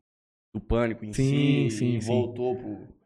do 0.54 0.60
pânico 0.60 1.06
em 1.06 1.14
Sim, 1.14 1.70
si 1.70 1.78
sim, 1.78 1.98
e 1.98 2.02
sim. 2.02 2.08
voltou 2.08 2.56
pro. 2.56 2.98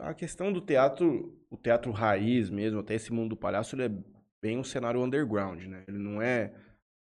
A 0.00 0.14
questão 0.14 0.52
do 0.52 0.60
teatro, 0.60 1.38
o 1.48 1.56
teatro 1.56 1.92
raiz 1.92 2.50
mesmo, 2.50 2.80
até 2.80 2.94
esse 2.94 3.12
mundo 3.12 3.30
do 3.30 3.36
palhaço, 3.36 3.76
ele 3.76 3.84
é 3.84 3.90
bem 4.42 4.58
um 4.58 4.64
cenário 4.64 5.02
underground, 5.02 5.62
né? 5.64 5.84
Ele 5.86 5.98
não 5.98 6.20
é. 6.20 6.52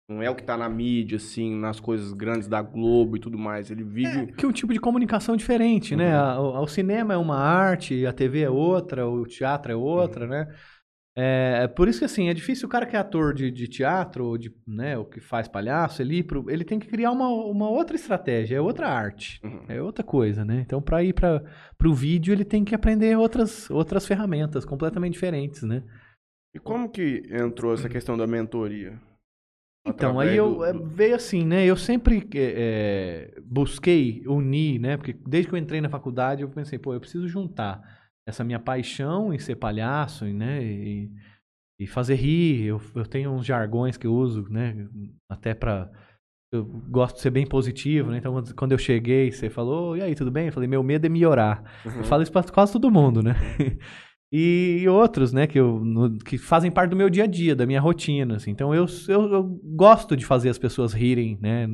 Não 0.08 0.20
é 0.22 0.28
o 0.28 0.34
que 0.34 0.42
tá 0.42 0.56
na 0.56 0.68
mídia, 0.68 1.16
assim, 1.16 1.54
nas 1.56 1.80
coisas 1.80 2.12
grandes 2.12 2.48
da 2.48 2.60
Globo 2.60 3.16
e 3.16 3.20
tudo 3.20 3.38
mais. 3.38 3.70
Ele 3.70 3.84
vive. 3.84 4.32
que 4.32 4.44
é 4.44 4.48
um 4.48 4.52
tipo 4.52 4.72
de 4.72 4.80
comunicação 4.80 5.36
diferente, 5.36 5.94
né? 5.96 6.12
Uhum. 6.14 6.20
A- 6.24 6.40
o, 6.60 6.62
o 6.64 6.66
cinema 6.66 7.14
é 7.14 7.16
uma 7.16 7.36
arte, 7.38 8.04
a 8.06 8.12
TV 8.12 8.40
é 8.42 8.50
outra, 8.50 9.06
o 9.08 9.24
teatro 9.26 9.72
é 9.72 9.76
outra, 9.76 10.26
né? 10.26 10.54
É, 11.16 11.60
é 11.64 11.68
por 11.68 11.88
isso 11.88 11.98
que 11.98 12.04
assim, 12.06 12.28
é 12.30 12.34
difícil 12.34 12.66
o 12.66 12.70
cara 12.70 12.86
que 12.86 12.96
é 12.96 12.98
ator 12.98 13.34
de, 13.34 13.50
de 13.50 13.68
teatro, 13.68 14.24
ou 14.26 14.38
de, 14.38 14.50
né, 14.66 14.96
o 14.96 15.04
que 15.04 15.20
faz 15.20 15.46
palhaço, 15.46 16.00
ele, 16.00 16.22
pro- 16.22 16.50
ele 16.50 16.64
tem 16.64 16.78
que 16.78 16.88
criar 16.88 17.10
uma, 17.10 17.28
uma 17.28 17.68
outra 17.68 17.94
estratégia, 17.96 18.56
é 18.56 18.60
outra 18.62 18.88
arte, 18.88 19.38
Uhum. 19.44 19.60
é 19.68 19.80
outra 19.82 20.02
coisa, 20.02 20.42
né? 20.42 20.62
Então, 20.64 20.80
para 20.80 21.02
ir 21.04 21.12
para 21.12 21.42
o 21.84 21.92
vídeo, 21.94 22.32
ele 22.32 22.46
tem 22.46 22.64
que 22.64 22.74
aprender 22.74 23.14
outras, 23.18 23.68
outras 23.70 24.06
ferramentas 24.06 24.64
completamente 24.64 25.12
diferentes, 25.12 25.62
né? 25.62 25.82
E 26.54 26.58
como 26.58 26.88
que 26.88 27.22
entrou 27.30 27.74
essa 27.74 27.90
questão 27.90 28.16
da 28.16 28.26
mentoria? 28.26 28.98
Então, 29.84 30.20
aí 30.20 30.36
eu 30.36 30.54
do- 30.56 30.64
é, 30.64 30.72
do- 30.72 30.84
veio 30.86 31.14
assim, 31.16 31.44
né? 31.44 31.64
Eu 31.64 31.76
sempre 31.76 32.18
é, 32.34 33.32
é, 33.36 33.40
busquei 33.42 34.22
unir, 34.26 34.78
né? 34.78 34.96
Porque 34.96 35.12
desde 35.12 35.48
que 35.48 35.54
eu 35.54 35.58
entrei 35.58 35.80
na 35.80 35.88
faculdade, 35.88 36.42
eu 36.42 36.48
pensei, 36.48 36.78
pô, 36.78 36.94
eu 36.94 37.00
preciso 37.00 37.26
juntar 37.28 37.82
essa 38.26 38.44
minha 38.44 38.60
paixão 38.60 39.34
em 39.34 39.38
ser 39.38 39.56
palhaço, 39.56 40.24
né? 40.26 40.62
E, 40.62 41.10
e 41.80 41.86
fazer 41.86 42.14
rir. 42.14 42.66
Eu, 42.66 42.80
eu 42.94 43.04
tenho 43.06 43.32
uns 43.32 43.44
jargões 43.44 43.96
que 43.96 44.06
eu 44.06 44.14
uso, 44.14 44.46
né? 44.48 44.86
Até 45.28 45.52
pra. 45.54 45.90
Eu 46.54 46.64
gosto 46.64 47.16
de 47.16 47.22
ser 47.22 47.30
bem 47.30 47.46
positivo, 47.46 48.10
né? 48.10 48.18
Então, 48.18 48.32
quando- 48.34 48.54
quando 48.54 48.72
eu 48.72 48.78
cheguei, 48.78 49.32
você 49.32 49.48
falou, 49.50 49.96
e 49.96 50.02
aí, 50.02 50.14
tudo 50.14 50.30
bem? 50.30 50.46
Eu 50.46 50.52
falei, 50.52 50.68
meu 50.68 50.82
medo 50.82 51.06
é 51.06 51.08
melhorar. 51.08 51.64
Uhum. 51.84 51.96
Eu 51.98 52.04
falo 52.04 52.22
isso 52.22 52.30
pra 52.30 52.42
quase 52.44 52.72
todo 52.74 52.90
mundo, 52.90 53.22
né? 53.22 53.34
E 54.32 54.86
outros, 54.88 55.30
né, 55.30 55.46
que, 55.46 55.60
eu, 55.60 55.78
no- 55.84 56.16
que 56.18 56.38
fazem 56.38 56.70
parte 56.70 56.90
do 56.90 56.96
meu 56.96 57.10
dia 57.10 57.24
a 57.24 57.26
dia, 57.26 57.54
da 57.54 57.66
minha 57.66 57.80
rotina, 57.80 58.36
assim. 58.36 58.50
Então, 58.50 58.74
eu, 58.74 58.86
eu, 59.06 59.32
eu 59.32 59.60
gosto 59.62 60.16
de 60.16 60.24
fazer 60.24 60.48
as 60.48 60.56
pessoas 60.56 60.94
rirem, 60.94 61.38
né? 61.40 61.68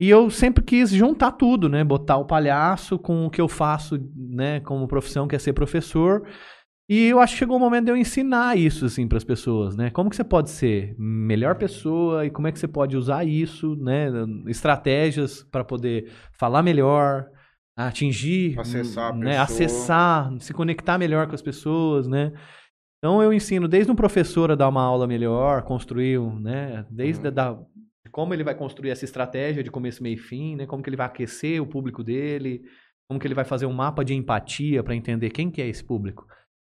E 0.00 0.08
eu 0.08 0.30
sempre 0.30 0.64
quis 0.64 0.90
juntar 0.90 1.32
tudo, 1.32 1.68
né? 1.68 1.84
Botar 1.84 2.16
o 2.16 2.24
palhaço 2.24 2.98
com 2.98 3.26
o 3.26 3.30
que 3.30 3.40
eu 3.40 3.48
faço, 3.48 3.98
né, 4.16 4.60
como 4.60 4.88
profissão, 4.88 5.28
que 5.28 5.36
é 5.36 5.38
ser 5.38 5.52
professor. 5.52 6.26
E 6.88 7.06
eu 7.06 7.20
acho 7.20 7.32
que 7.34 7.38
chegou 7.38 7.56
o 7.56 7.60
momento 7.60 7.86
de 7.86 7.92
eu 7.92 7.96
ensinar 7.96 8.58
isso, 8.58 8.84
assim, 8.84 9.06
para 9.08 9.16
as 9.16 9.24
pessoas, 9.24 9.76
né? 9.76 9.90
Como 9.90 10.10
que 10.10 10.16
você 10.16 10.24
pode 10.24 10.50
ser 10.50 10.94
melhor 10.98 11.54
pessoa 11.56 12.26
e 12.26 12.30
como 12.30 12.46
é 12.46 12.52
que 12.52 12.58
você 12.58 12.68
pode 12.68 12.96
usar 12.96 13.24
isso, 13.24 13.74
né? 13.76 14.08
Estratégias 14.48 15.42
para 15.50 15.64
poder 15.64 16.10
falar 16.38 16.62
melhor, 16.62 17.26
atingir, 17.76 18.58
Acessar 18.58 19.16
né? 19.16 19.38
Acessar, 19.38 20.32
se 20.40 20.52
conectar 20.52 20.98
melhor 20.98 21.26
com 21.26 21.34
as 21.34 21.42
pessoas, 21.42 22.06
né? 22.06 22.32
Então 22.98 23.22
eu 23.22 23.32
ensino 23.32 23.68
desde 23.68 23.92
um 23.92 23.96
professor 23.96 24.50
a 24.50 24.54
dar 24.54 24.68
uma 24.68 24.82
aula 24.82 25.06
melhor, 25.06 25.62
construir, 25.62 26.18
um, 26.18 26.38
né? 26.38 26.86
Desde 26.90 27.26
Uhum. 27.26 27.34
da, 27.34 27.58
como 28.10 28.32
ele 28.32 28.44
vai 28.44 28.54
construir 28.54 28.90
essa 28.90 29.04
estratégia 29.04 29.62
de 29.62 29.70
começo, 29.70 30.02
meio 30.02 30.14
e 30.14 30.18
fim, 30.18 30.56
né? 30.56 30.66
Como 30.66 30.82
que 30.82 30.88
ele 30.88 30.96
vai 30.96 31.06
aquecer 31.06 31.60
o 31.60 31.66
público 31.66 32.02
dele, 32.02 32.62
como 33.08 33.20
que 33.20 33.26
ele 33.26 33.34
vai 33.34 33.44
fazer 33.44 33.66
um 33.66 33.72
mapa 33.72 34.04
de 34.04 34.14
empatia 34.14 34.82
para 34.82 34.94
entender 34.94 35.30
quem 35.30 35.50
que 35.50 35.60
é 35.60 35.68
esse 35.68 35.84
público. 35.84 36.26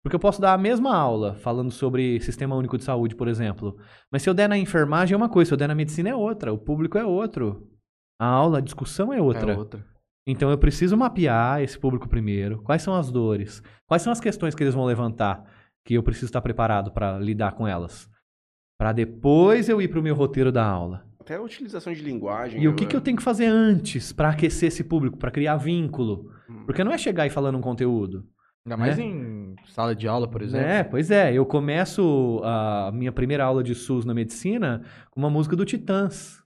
Porque 0.05 0.15
eu 0.15 0.21
posso 0.21 0.41
dar 0.41 0.53
a 0.55 0.59
mesma 0.59 0.95
aula 0.95 1.35
falando 1.37 1.71
sobre 1.71 2.21
Sistema 2.21 2.55
Único 2.57 2.79
de 2.79 2.85
Saúde, 2.85 3.17
por 3.17 3.29
exemplo. 3.29 3.77
Mas 4.13 4.23
se 4.23 4.31
eu 4.31 4.35
der 4.35 4.49
na 4.49 4.57
enfermagem 4.57 5.15
é 5.15 5.17
uma 5.17 5.29
coisa, 5.29 5.49
se 5.49 5.55
eu 5.55 5.59
der 5.59 5.69
na 5.69 5.75
medicina 5.75 6.09
é 6.09 6.15
outra, 6.15 6.53
o 6.53 6.59
público 6.59 6.99
é 6.99 7.05
outro. 7.05 7.69
A 8.21 8.27
aula, 8.27 8.59
a 8.59 8.61
discussão 8.61 9.13
é 9.13 9.21
outra. 9.21 9.53
É 9.53 9.57
outra. 9.57 9.85
Então 10.31 10.51
eu 10.51 10.59
preciso 10.59 10.95
mapear 10.95 11.63
esse 11.63 11.79
público 11.79 12.07
primeiro. 12.07 12.61
Quais 12.63 12.83
são 12.83 12.95
as 12.95 13.11
dores? 13.11 13.63
Quais 13.87 14.03
são 14.03 14.13
as 14.13 14.21
questões 14.21 14.55
que 14.55 14.63
eles 14.63 14.75
vão 14.75 14.85
levantar 14.85 15.43
que 15.83 15.95
eu 15.95 16.03
preciso 16.03 16.27
estar 16.27 16.43
preparado 16.43 16.93
para 16.93 17.19
lidar 17.19 17.53
com 17.53 17.67
elas? 17.67 18.07
Para 18.79 18.93
depois 18.93 19.71
eu 19.71 19.81
ir 19.81 19.89
para 19.89 19.99
o 19.99 20.03
meu 20.03 20.15
roteiro 20.15 20.53
da 20.53 20.63
aula. 20.63 21.07
Até 21.19 21.37
a 21.37 21.41
utilização 21.43 21.95
de 21.95 22.03
linguagem. 22.03 22.63
E 22.63 22.69
o 22.69 22.75
que, 22.75 22.85
né? 22.85 22.91
que 22.91 22.97
eu 22.97 23.01
tenho 23.01 23.17
que 23.17 23.23
fazer 23.23 23.47
antes 23.47 24.13
para 24.13 24.29
aquecer 24.29 24.69
esse 24.69 24.85
público, 24.85 25.17
para 25.17 25.31
criar 25.31 25.57
vínculo? 25.57 26.31
Hum. 26.49 26.65
Porque 26.67 26.85
não 26.85 26.93
é 26.93 26.99
chegar 26.99 27.27
e 27.27 27.31
falando 27.31 27.57
um 27.57 27.63
conteúdo. 27.63 28.27
Ainda 28.67 28.77
mais 28.77 28.99
Né? 28.99 29.05
em 29.05 29.55
sala 29.69 29.95
de 29.95 30.07
aula, 30.07 30.29
por 30.29 30.43
exemplo. 30.43 30.67
É, 30.67 30.85
pois 30.85 31.11
é. 31.11 31.33
Eu 31.33 31.47
começo 31.47 32.43
a 32.45 32.91
minha 32.93 33.11
primeira 33.13 33.45
aula 33.45 33.63
de 33.63 33.75
SUS 33.75 34.05
na 34.05 34.13
medicina 34.13 34.83
com 35.11 35.19
uma 35.21 35.31
música 35.31 35.57
do 35.57 35.65
Titãs. 35.65 36.43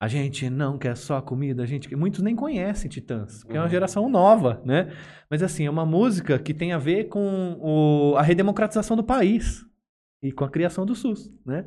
A 0.00 0.08
gente 0.08 0.50
não 0.50 0.76
quer 0.76 0.94
só 0.96 1.20
comida, 1.22 1.62
a 1.62 1.66
gente. 1.66 1.94
Muitos 1.96 2.20
nem 2.22 2.36
conhecem 2.36 2.90
Titãs, 2.90 3.42
porque 3.42 3.56
é 3.56 3.60
uma 3.60 3.64
Uhum. 3.64 3.70
geração 3.70 4.08
nova, 4.10 4.60
né? 4.64 4.92
Mas 5.30 5.42
assim, 5.42 5.64
é 5.66 5.70
uma 5.70 5.86
música 5.86 6.38
que 6.38 6.52
tem 6.52 6.72
a 6.72 6.78
ver 6.78 7.04
com 7.04 7.56
o- 7.60 8.14
a 8.16 8.22
redemocratização 8.22 8.94
do 8.96 9.02
país 9.02 9.64
e 10.22 10.30
com 10.32 10.44
a 10.44 10.50
criação 10.50 10.84
do 10.84 10.94
SUS, 10.94 11.32
né? 11.46 11.64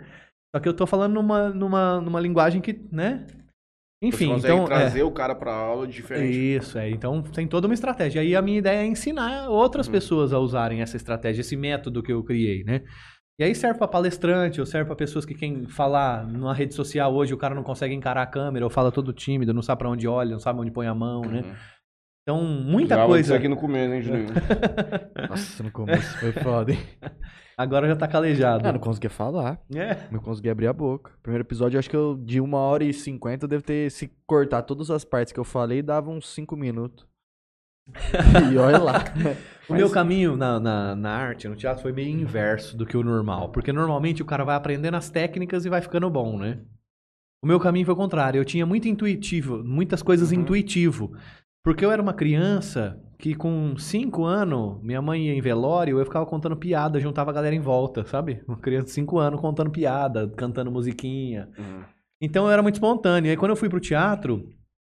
Só 0.56 0.60
que 0.62 0.70
eu 0.70 0.74
tô 0.76 0.86
falando 0.86 1.14
numa, 1.14 1.50
numa, 1.50 2.00
numa 2.02 2.20
linguagem 2.20 2.62
que, 2.62 2.80
né? 2.92 3.26
Enfim, 4.02 4.28
Você 4.30 4.48
então. 4.48 4.64
é. 4.64 4.68
trazer 4.68 5.04
o 5.04 5.12
cara 5.12 5.36
pra 5.36 5.54
aula 5.54 5.86
diferente. 5.88 6.32
Isso, 6.56 6.78
é. 6.78 6.90
Então 6.90 7.22
tem 7.22 7.48
toda 7.48 7.68
uma 7.68 7.74
estratégia. 7.74 8.22
Aí 8.22 8.34
a 8.36 8.42
minha 8.42 8.60
ideia 8.60 8.80
é 8.80 8.86
ensinar 8.86 9.50
outras 9.50 9.88
Uhum. 9.88 9.92
pessoas 9.92 10.32
a 10.34 10.40
usarem 10.40 10.82
essa 10.82 10.96
estratégia, 10.96 11.42
esse 11.42 11.58
método 11.58 12.02
que 12.02 12.12
eu 12.14 12.24
criei, 12.24 12.64
né? 12.64 12.84
E 13.40 13.44
aí 13.44 13.56
serve 13.56 13.80
para 13.80 13.88
palestrante, 13.88 14.60
ou 14.60 14.66
serve 14.66 14.88
para 14.88 14.98
pessoas 14.98 15.24
que 15.24 15.34
querem 15.34 15.66
falar 15.66 16.28
numa 16.28 16.54
rede 16.54 16.74
social 16.74 17.16
hoje, 17.16 17.34
o 17.34 17.38
cara 17.38 17.56
não 17.56 17.64
consegue 17.64 17.96
encarar 17.96 18.24
a 18.24 18.28
câmera, 18.28 18.66
ou 18.66 18.70
fala 18.70 18.92
todo 18.92 19.14
tímido, 19.14 19.54
não 19.54 19.62
sabe 19.62 19.80
para 19.80 19.90
onde 19.90 20.10
olha, 20.10 20.32
não 20.32 20.40
sabe 20.40 20.60
onde 20.60 20.72
põe 20.72 20.88
a 20.88 20.94
mão, 20.94 21.22
né? 21.22 21.40
Uhum. 21.40 21.56
Então, 22.22 22.44
muita 22.44 22.96
Já 22.96 23.06
coisa. 23.06 23.36
aqui 23.38 23.48
no 23.48 23.56
começo, 23.56 23.94
hein, 23.94 24.02
Julinho? 24.02 24.28
Nossa, 25.30 25.64
no 25.64 25.72
começo 25.72 26.20
foi 26.20 26.34
foda, 26.34 26.74
hein? 26.74 26.80
Agora 27.58 27.88
já 27.88 27.96
tá 27.96 28.08
calejado. 28.10 28.68
Eu 28.68 28.74
não 28.74 28.80
conseguia 28.80 29.10
falar. 29.10 29.60
É. 29.74 29.98
Não 30.12 30.20
conseguia 30.20 30.52
abrir 30.52 30.68
a 30.68 30.74
boca. 30.74 31.12
Primeiro 31.24 31.44
episódio, 31.44 31.78
eu 31.78 31.80
acho 31.80 31.90
que 31.90 31.96
eu, 31.96 32.18
de 32.18 32.40
uma 32.40 32.58
hora 32.58 32.84
e 32.84 32.94
cinquenta, 32.94 33.46
eu 33.46 33.50
devo 33.50 33.64
ter, 33.64 33.90
se 33.90 34.12
cortar 34.28 34.62
todas 34.62 34.92
as 34.92 35.04
partes 35.04 35.34
que 35.34 35.40
eu 35.40 35.44
falei, 35.46 35.82
dava 35.82 36.10
uns 36.10 36.30
cinco 36.30 36.56
minutos. 36.56 37.09
e 38.54 38.58
olha 38.58 38.80
lá. 38.80 39.04
O 39.68 39.74
meu 39.74 39.90
caminho 39.90 40.36
na, 40.36 40.60
na, 40.60 40.96
na 40.96 41.12
arte, 41.12 41.48
no 41.48 41.56
teatro, 41.56 41.82
foi 41.84 41.92
meio 41.92 42.10
inverso 42.10 42.76
do 42.76 42.86
que 42.86 42.98
o 42.98 43.04
normal. 43.04 43.50
Porque 43.50 43.72
normalmente 43.72 44.22
o 44.22 44.26
cara 44.26 44.44
vai 44.44 44.56
aprendendo 44.56 44.96
as 44.96 45.10
técnicas 45.10 45.66
e 45.66 45.70
vai 45.70 45.82
ficando 45.82 46.10
bom, 46.10 46.38
né? 46.40 46.60
O 47.44 47.48
meu 47.48 47.60
caminho 47.60 47.86
foi 47.86 47.94
o 47.94 47.98
contrário. 47.98 48.40
Eu 48.40 48.46
tinha 48.46 48.66
muito 48.66 48.88
intuitivo, 48.88 49.64
muitas 49.64 50.02
coisas 50.02 50.32
Uhum. 50.32 50.40
intuitivo. 50.42 51.14
Porque 51.64 51.86
eu 51.86 51.92
era 51.92 52.02
uma 52.02 52.14
criança 52.14 53.00
que 53.18 53.36
com 53.36 53.78
cinco 53.78 54.24
anos, 54.24 54.82
minha 54.82 55.02
mãe 55.02 55.28
ia 55.28 55.34
em 55.36 55.42
velório, 55.42 56.00
eu 56.00 56.06
ficava 56.06 56.26
contando 56.26 56.56
piada, 56.56 57.00
juntava 57.00 57.32
a 57.32 57.34
galera 57.34 57.54
em 57.54 57.60
volta, 57.60 58.06
sabe? 58.06 58.42
Uma 58.48 58.58
criança 58.58 58.86
de 58.86 58.92
cinco 58.92 59.20
anos 59.20 59.40
contando 59.40 59.70
piada, 59.70 60.28
cantando 60.36 60.72
musiquinha. 60.72 61.50
Uhum. 61.58 61.84
Então 62.22 62.46
eu 62.46 62.52
era 62.52 62.64
muito 62.64 62.76
espontâneo. 62.76 63.30
Aí 63.30 63.38
quando 63.38 63.52
eu 63.52 63.58
fui 63.58 63.70
pro 63.70 63.80
teatro, 63.80 64.50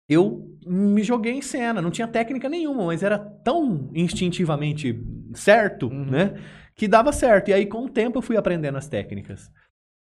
eu 0.09 0.49
me 0.65 1.03
joguei 1.03 1.33
em 1.33 1.41
cena. 1.41 1.81
Não 1.81 1.91
tinha 1.91 2.07
técnica 2.07 2.47
nenhuma, 2.49 2.85
mas 2.85 3.03
era 3.03 3.17
tão 3.19 3.89
instintivamente 3.93 5.01
certo, 5.33 5.87
Uhum. 5.87 6.05
né? 6.05 6.35
Que 6.75 6.87
dava 6.87 7.11
certo. 7.11 7.49
E 7.49 7.53
aí 7.53 7.65
com 7.65 7.85
o 7.85 7.89
tempo 7.89 8.17
eu 8.17 8.21
fui 8.21 8.37
aprendendo 8.37 8.77
as 8.77 8.87
técnicas. 8.87 9.51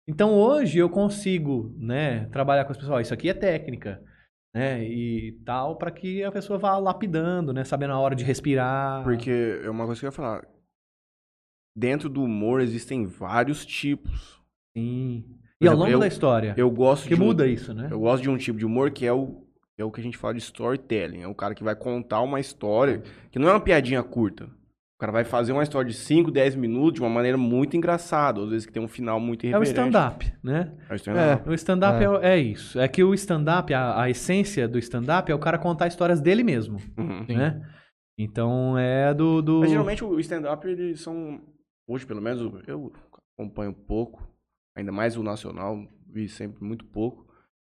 Então 0.08 0.34
hoje 0.34 0.78
eu 0.80 0.90
consigo, 0.90 1.74
né, 1.78 2.26
trabalhar 2.28 2.66
com 2.66 2.72
as 2.72 2.78
pessoas. 2.78 2.96
Ó, 2.98 3.00
isso 3.02 3.14
aqui 3.14 3.30
é 3.30 3.34
técnica, 3.34 4.02
né? 4.56 4.84
E 4.84 5.34
tal, 5.46 5.78
para 5.78 5.92
que 5.92 6.24
a 6.24 6.32
pessoa 6.32 6.58
vá 6.58 6.78
lapidando, 6.78 7.52
né? 7.54 7.64
Sabendo 7.64 7.94
a 7.94 8.00
hora 8.00 8.16
de 8.16 8.24
respirar. 8.24 9.04
Porque 9.04 9.60
é 9.64 9.70
uma 9.70 9.86
coisa 9.86 10.00
que 10.00 10.06
eu 10.06 10.10
ia 10.10 10.12
falar. 10.14 10.48
Dentro 11.76 12.10
do 12.10 12.24
humor 12.24 12.62
existem 12.62 13.06
vários 13.06 13.66
tipos. 13.66 14.42
Sim. 14.76 15.24
Por 15.60 15.66
E 15.66 15.68
ao 15.68 15.74
exemplo, 15.74 15.80
longo 15.80 15.92
eu- 15.92 16.00
da 16.00 16.08
história. 16.08 16.54
Eu 16.58 16.70
gosto 16.72 17.08
que 17.08 17.16
de 17.16 17.22
um- 17.22 17.26
muda 17.26 17.48
isso, 17.48 17.74
né? 17.74 17.88
Eu 17.92 18.00
gosto 18.00 18.24
de 18.24 18.30
um 18.30 18.38
tipo 18.38 18.58
de 18.60 18.66
humor 18.66 18.92
que 18.92 19.06
é 19.06 19.14
o, 19.14 19.47
é 19.78 19.86
o 19.86 19.92
que 19.92 20.00
a 20.00 20.04
gente 20.04 20.18
fala 20.18 20.34
de 20.34 20.40
storytelling. 20.40 21.22
É 21.22 21.28
o 21.28 21.36
cara 21.36 21.54
que 21.56 21.64
vai 21.64 21.76
contar 21.76 22.22
uma 22.22 22.40
história 22.40 23.02
que 23.32 23.40
não 23.40 23.48
é 23.48 23.52
uma 23.54 23.60
piadinha 23.60 24.02
curta. 24.04 24.46
O 24.46 25.00
cara 25.00 25.12
vai 25.12 25.24
fazer 25.24 25.52
uma 25.52 25.62
história 25.62 25.88
de 25.92 25.96
5, 25.96 26.32
10 26.32 26.56
minutos 26.56 26.96
de 26.96 27.02
uma 27.02 27.10
maneira 27.10 27.38
muito 27.38 27.78
engraçada, 27.78 28.42
às 28.42 28.50
vezes 28.50 28.66
que 28.66 28.74
tem 28.74 28.82
um 28.82 28.88
final 28.88 29.20
muito 29.20 29.46
É 29.46 29.50
o 29.50 29.50
irreverente. 29.50 29.70
stand-up, 29.80 30.34
né? 30.44 30.74
É 30.90 30.94
o 30.94 30.96
stand-up. 30.96 31.50
O 31.50 31.54
stand-up 31.54 32.04
é. 32.24 32.30
é 32.34 32.40
isso. 32.40 32.80
É 32.80 32.88
que 32.88 33.04
o 33.04 33.14
stand-up, 33.14 33.72
a, 33.76 34.02
a 34.02 34.10
essência 34.10 34.68
do 34.68 34.80
stand-up 34.80 35.32
é 35.32 35.36
o 35.36 35.40
cara 35.40 35.60
contar 35.60 35.86
histórias 35.86 36.20
dele 36.20 36.44
mesmo, 36.44 36.80
Uhum. 36.98 37.26
né? 37.30 37.62
Então 38.18 38.76
é 38.76 39.14
do... 39.14 39.44
do... 39.44 39.60
Mas 39.60 39.70
geralmente 39.70 40.04
o 40.04 40.20
stand-up, 40.20 40.68
eles 40.68 41.00
são. 41.02 41.40
Hoje, 41.88 42.04
pelo 42.04 42.20
menos, 42.22 42.42
eu 42.66 42.92
acompanho 43.38 43.74
pouco. 43.74 44.28
Ainda 44.76 44.92
mais 44.92 45.16
o 45.16 45.22
nacional, 45.22 45.78
vi 46.08 46.28
sempre 46.28 46.64
muito 46.64 46.84
pouco. 46.86 47.27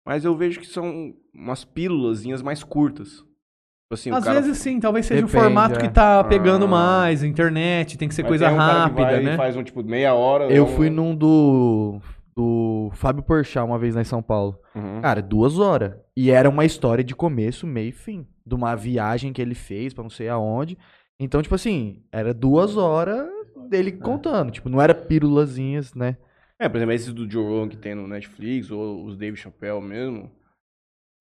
Mas 0.06 0.24
eu 0.24 0.34
vejo 0.36 0.60
que 0.60 0.66
são 0.66 1.14
umas 1.34 1.64
pílulazinhas 1.64 2.42
mais 2.42 2.62
curtas. 2.64 3.16
Tipo 3.18 3.94
Assim, 3.94 4.10
o 4.10 4.14
Às 4.14 4.24
cara- 4.24 4.40
vezes 4.40 4.58
sim, 4.58 4.78
talvez 4.80 5.06
seja 5.06 5.20
Depende, 5.20 5.36
um 5.36 5.40
formato 5.42 5.74
é. 5.78 5.80
que 5.82 5.88
tá 5.88 6.22
pegando 6.24 6.64
Ah. 6.66 6.68
mais, 6.68 7.22
internet, 7.24 7.98
tem 7.98 8.08
que 8.08 8.14
ser 8.14 8.22
Mas 8.22 8.28
coisa 8.28 8.46
tem 8.46 8.54
um 8.54 8.58
cara 8.58 8.72
que 8.72 8.78
rápida, 8.80 9.02
vai 9.02 9.20
e 9.20 9.24
né? 9.24 9.36
faz 9.36 9.56
um 9.56 9.64
tipo 9.64 9.82
meia 9.82 10.14
hora. 10.14 10.44
Eu 10.50 10.64
um- 10.64 10.68
fui 10.68 10.88
num 10.90 11.14
do. 11.14 12.00
do 12.36 12.90
Fábio 12.94 13.22
Porchat 13.22 13.64
uma 13.66 13.78
vez 13.78 13.94
lá 13.96 14.00
em 14.00 14.04
São 14.04 14.22
Paulo. 14.22 14.58
Uhum. 14.74 15.00
Cara, 15.02 15.20
duas 15.20 15.58
horas. 15.58 15.94
E 16.16 16.30
era 16.30 16.48
uma 16.48 16.64
história 16.64 17.02
de 17.04 17.14
começo, 17.14 17.66
meio 17.66 17.88
e 17.88 17.92
fim. 17.92 18.26
De 18.46 18.54
uma 18.54 18.74
viagem 18.76 19.32
que 19.32 19.42
ele 19.42 19.54
fez 19.54 19.92
pra 19.92 20.02
não 20.04 20.10
sei 20.10 20.28
aonde. 20.28 20.78
Então, 21.18 21.42
tipo 21.42 21.54
assim, 21.54 22.02
era 22.10 22.32
duas 22.32 22.76
horas 22.76 23.28
dele 23.68 23.92
contando. 23.92 24.50
Tipo, 24.52 24.68
não 24.70 24.80
era 24.80 24.94
pílulazinhas, 24.94 25.92
né? 25.94 26.16
É, 26.60 26.68
por 26.68 26.76
exemplo, 26.76 26.92
esses 26.92 27.12
do 27.14 27.28
Joe 27.28 27.42
Rogan 27.42 27.70
que 27.70 27.76
tem 27.78 27.94
no 27.94 28.06
Netflix, 28.06 28.70
ou 28.70 29.06
os 29.06 29.16
Dave 29.16 29.36
Chappelle 29.36 29.80
mesmo. 29.80 30.30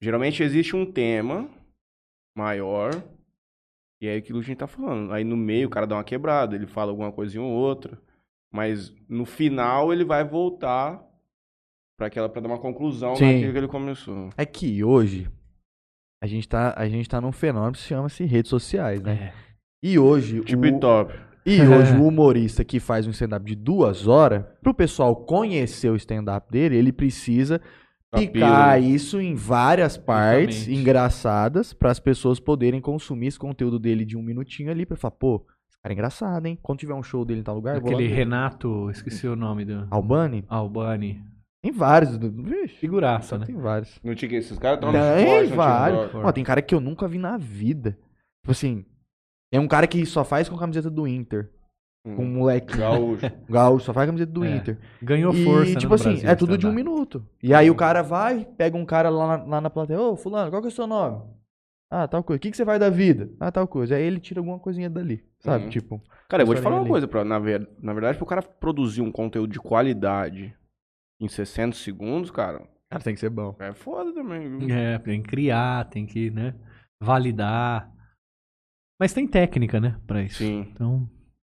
Geralmente 0.02 0.44
existe 0.44 0.76
um 0.76 0.86
tema 0.86 1.50
maior. 2.38 2.92
E 4.02 4.08
é 4.08 4.18
aquilo 4.18 4.40
que 4.40 4.46
a 4.46 4.48
gente 4.48 4.58
tá 4.58 4.68
falando. 4.68 5.14
Aí 5.14 5.24
no 5.24 5.38
meio 5.38 5.68
o 5.68 5.72
cara 5.72 5.88
dá 5.88 5.96
uma 5.96 6.04
quebrada, 6.04 6.56
ele 6.56 6.68
fala 6.68 6.92
alguma 6.92 7.12
coisinha 7.12 7.42
ou 7.42 7.52
outra. 7.52 7.98
Mas 8.52 8.94
no 9.08 9.26
final 9.26 9.94
ele 9.94 10.04
vai 10.04 10.26
voltar 10.26 11.02
pra 11.98 12.08
aquela 12.08 12.28
para 12.28 12.42
dar 12.42 12.50
uma 12.50 12.60
conclusão 12.60 13.16
Sim. 13.16 13.34
naquilo 13.34 13.52
que 13.54 13.58
ele 13.58 13.68
começou. 13.68 14.30
É 14.36 14.46
que 14.46 14.84
hoje 14.84 15.30
a 16.22 16.28
gente 16.28 16.50
tá, 16.50 16.74
a 16.76 16.88
gente 16.90 17.08
tá 17.08 17.22
num 17.22 17.32
fenômeno 17.32 17.74
que 17.74 17.80
se 17.80 17.88
chama-se 17.88 18.26
redes 18.26 18.50
sociais, 18.50 19.02
né? 19.02 19.34
É. 19.34 19.50
E 19.82 19.98
hoje. 19.98 20.42
Tipo 20.44 20.66
o... 20.66 21.29
E 21.46 21.62
hoje 21.62 21.96
o 21.96 22.06
humorista 22.08 22.64
que 22.64 22.80
faz 22.80 23.08
um 23.08 23.12
stand-up 23.12 23.46
de 23.46 23.56
duas 23.56 24.08
horas, 24.08 24.44
pro 24.62 24.74
pessoal 24.74 25.16
conhecer 25.16 25.90
o 25.90 25.96
stand-up 25.96 26.52
dele, 26.52 26.76
ele 26.76 26.92
precisa 26.92 27.60
Da 28.12 28.20
picar 28.20 28.76
pílula. 28.76 28.94
isso 28.96 29.20
em 29.22 29.36
várias 29.36 29.98
partes 29.98 30.58
Exatamente. 30.58 30.82
engraçadas 30.82 31.74
para 31.74 31.92
as 31.92 32.00
pessoas 32.00 32.40
poderem 32.40 32.82
consumir 32.82 33.28
esse 33.28 33.40
conteúdo 33.40 33.80
dele 33.80 34.06
de 34.06 34.18
um 34.18 34.22
minutinho 34.22 34.72
ali 34.72 34.86
pra 34.86 34.98
falar, 34.98 35.12
pô, 35.12 35.46
esse 35.70 35.78
cara 35.82 35.94
é 35.94 35.96
engraçado, 35.96 36.46
hein? 36.46 36.58
Quando 36.62 36.80
tiver 36.80 36.94
um 36.94 37.04
show 37.04 37.24
dele 37.24 37.40
em 37.42 37.44
tal 37.44 37.56
lugar, 37.56 37.78
Aquele. 37.78 38.08
Renato, 38.08 38.90
esqueci 38.90 39.28
o 39.28 39.36
nome 39.36 39.66
do... 39.66 39.88
Albani? 39.90 40.44
Albani. 40.50 41.22
Tem 41.62 41.72
vários. 41.74 42.16
Vixe, 42.16 42.76
Figuraça, 42.76 43.38
né? 43.38 43.46
tem 43.46 43.56
vários. 43.58 44.00
No 44.02 44.16
TikTok, 44.16 44.36
esses 44.36 44.58
caras 44.58 44.78
estão 44.78 44.92
Tem 44.94 45.48
vários. 45.48 46.16
Ó, 46.16 46.32
tem 46.32 46.44
cara 46.44 46.62
que 46.62 46.74
eu 46.74 46.80
nunca 46.80 47.08
vi 47.08 47.18
na 47.18 47.38
vida. 47.38 47.98
Tipo 48.42 48.52
assim, 48.52 48.86
é 49.52 49.60
um 49.60 49.68
cara 49.68 49.88
que 49.88 50.06
só 50.06 50.24
faz 50.24 50.48
com 50.50 50.58
camiseta 50.58 50.90
do 50.90 51.08
Inter. 51.08 51.50
Com 52.04 52.24
um 52.24 52.34
moleque 52.36 52.76
Gaúcho. 52.78 53.26
gaúcho, 53.50 53.86
só 53.86 53.94
faz 53.94 54.08
camiseta 54.08 54.32
do 54.32 54.44
É. 54.44 54.56
Inter. 54.56 54.78
Ganhou 55.02 55.34
e, 55.34 55.44
força, 55.44 55.74
né, 55.74 55.80
tipo 55.80 55.90
no 55.90 55.96
assim, 55.96 56.10
Brasil, 56.12 56.30
é 56.30 56.36
tudo 56.36 56.58
de 56.58 56.66
um 56.66 56.72
minuto. 56.72 57.26
E 57.44 57.54
aí 57.54 57.70
o 57.70 57.76
cara 57.76 58.02
vai, 58.02 58.46
pega 58.58 58.78
um 58.78 58.86
cara 58.86 59.10
lá 59.10 59.38
na, 59.38 59.44
lá 59.44 59.62
na 59.62 59.70
plateia, 59.70 60.00
ô, 60.00 60.16
fulano, 60.16 60.50
qual 60.50 60.62
que 60.62 60.68
é 60.68 60.72
o 60.72 60.74
seu 60.74 60.88
nome? 60.88 61.22
Ah, 61.92 62.08
tal 62.08 62.24
coisa. 62.24 62.38
O 62.38 62.42
que, 62.42 62.52
que 62.52 62.58
você 62.58 62.64
faz 62.66 62.80
da 62.80 62.90
vida? 62.90 63.30
Ah, 63.40 63.52
tal 63.52 63.68
coisa. 63.68 63.96
Aí 63.96 64.04
ele 64.04 64.20
tira 64.20 64.40
alguma 64.40 64.58
coisinha 64.60 64.90
dali, 64.90 65.24
sabe? 65.40 65.66
Uhum. 65.66 65.70
Tipo, 65.72 66.02
Cara, 66.30 66.44
eu 66.44 66.48
vou 66.48 66.56
te 66.56 66.62
falar 66.62 66.76
uma 66.76 66.82
ali. 66.84 66.90
coisa, 66.90 67.08
pra, 67.08 67.26
na, 67.26 67.38
ver- 67.40 67.68
na 67.82 67.94
verdade, 67.94 68.18
pro 68.18 68.28
cara 68.28 68.42
produzir 68.42 69.02
um 69.02 69.12
conteúdo 69.12 69.52
de 69.52 69.60
qualidade 69.60 70.56
em 71.20 71.28
60 71.28 71.76
segundos, 71.76 72.32
cara, 72.32 72.66
cara, 72.90 73.04
tem 73.04 73.14
que 73.14 73.20
ser 73.20 73.30
bom. 73.30 73.56
é 73.60 73.74
foda 73.74 74.14
também, 74.14 74.58
viu? 74.58 74.70
É, 74.74 74.98
tem 75.00 75.22
que 75.22 75.28
criar, 75.30 75.86
tem 75.90 76.06
que, 76.06 76.30
né, 76.32 76.54
validar. 77.02 77.92
Mas 79.00 79.14
tem 79.14 79.28
técnica, 79.28 79.80
né, 79.80 79.96
pra 80.06 80.22
isso. 80.22 80.38
Sim. 80.40 80.68
Então, 80.74 81.10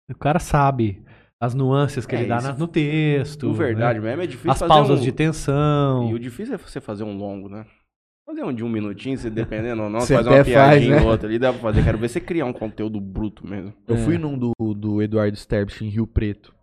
o 0.10 0.16
cara 0.16 0.40
sabe 0.40 1.04
as 1.42 1.54
nuances 1.56 2.06
que 2.06 2.16
É, 2.16 2.20
ele 2.20 2.28
dá 2.28 2.42
na- 2.42 2.54
no 2.54 2.68
texto. 2.68 3.48
Na 3.48 3.54
verdade 3.54 4.00
né? 4.00 4.06
mesmo, 4.10 4.22
é 4.22 4.28
difícil 4.28 4.52
As 4.52 4.60
fazer 4.60 4.68
pausas 4.74 5.00
um... 5.00 5.04
de 5.04 5.12
tensão. 5.12 6.10
E 6.12 6.14
o 6.14 6.20
difícil 6.20 6.54
é 6.54 6.58
você 6.58 6.80
fazer 6.82 7.04
um 7.04 7.18
longo, 7.18 7.50
né? 7.50 7.66
Fazer 8.26 8.44
um 8.44 8.54
de 8.54 8.64
um 8.64 8.70
minutinho, 8.70 9.18
se 9.18 9.30
dependendo 9.30 9.82
ou 9.84 9.90
não, 9.90 10.02
Você 10.02 10.14
fazer 10.16 10.30
uma 10.30 10.42
até 10.42 10.54
faz, 10.54 10.72
piadinha 10.78 10.98
né? 10.98 11.02
ou 11.02 11.08
outra 11.12 11.28
ali, 11.28 11.40
dá 11.40 11.52
pra 11.52 11.62
fazer. 11.62 11.84
Quero 11.84 11.98
ver 11.98 12.10
você 12.10 12.20
criar 12.20 12.46
um 12.46 12.54
conteúdo 12.54 13.02
bruto 13.02 13.48
mesmo. 13.48 13.74
Eu 13.88 13.96
É. 13.96 13.98
fui 14.00 14.18
num 14.20 14.38
do, 14.38 14.52
do 14.76 15.02
Eduardo 15.02 15.36
Sterblich 15.36 15.84
em 15.84 15.90
Rio 15.90 16.06
Preto. 16.06 16.54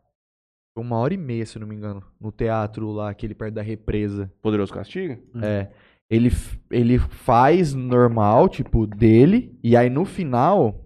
Foi 0.77 0.85
uma 0.85 0.97
hora 0.99 1.15
e 1.15 1.17
meia, 1.17 1.45
se 1.47 1.59
não 1.59 1.67
me 1.67 1.75
engano. 1.75 2.05
No 2.21 2.31
teatro 2.31 2.93
lá, 2.93 3.11
aquele 3.11 3.35
perto 3.35 3.55
da 3.55 3.63
represa. 3.63 4.31
Poderoso 4.43 4.73
Castiga? 4.73 5.19
É. 5.43 5.69
Ele, 6.11 6.31
ele 6.71 6.99
faz 6.99 7.75
normal, 7.75 8.49
tipo, 8.49 8.87
dele, 8.87 9.59
e 9.63 9.77
aí 9.77 9.91
no 9.91 10.05
final, 10.05 10.85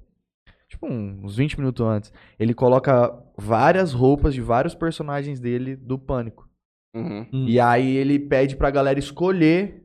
tipo, 0.69 0.87
uns 0.87 1.37
20 1.37 1.59
minutos 1.59 1.85
antes, 1.87 2.13
ele 2.39 2.55
coloca 2.55 3.13
várias 3.37 3.93
roupas 3.93 4.33
de 4.33 4.41
vários 4.41 4.75
personagens 4.75 5.39
dele 5.39 5.77
do 5.77 5.99
Pânico. 5.99 6.49
Uhum. 6.97 7.27
Hum. 7.33 7.45
E 7.47 7.61
aí 7.61 7.97
ele 7.97 8.19
pede 8.19 8.57
pra 8.57 8.71
galera 8.71 8.99
escolher 8.99 9.85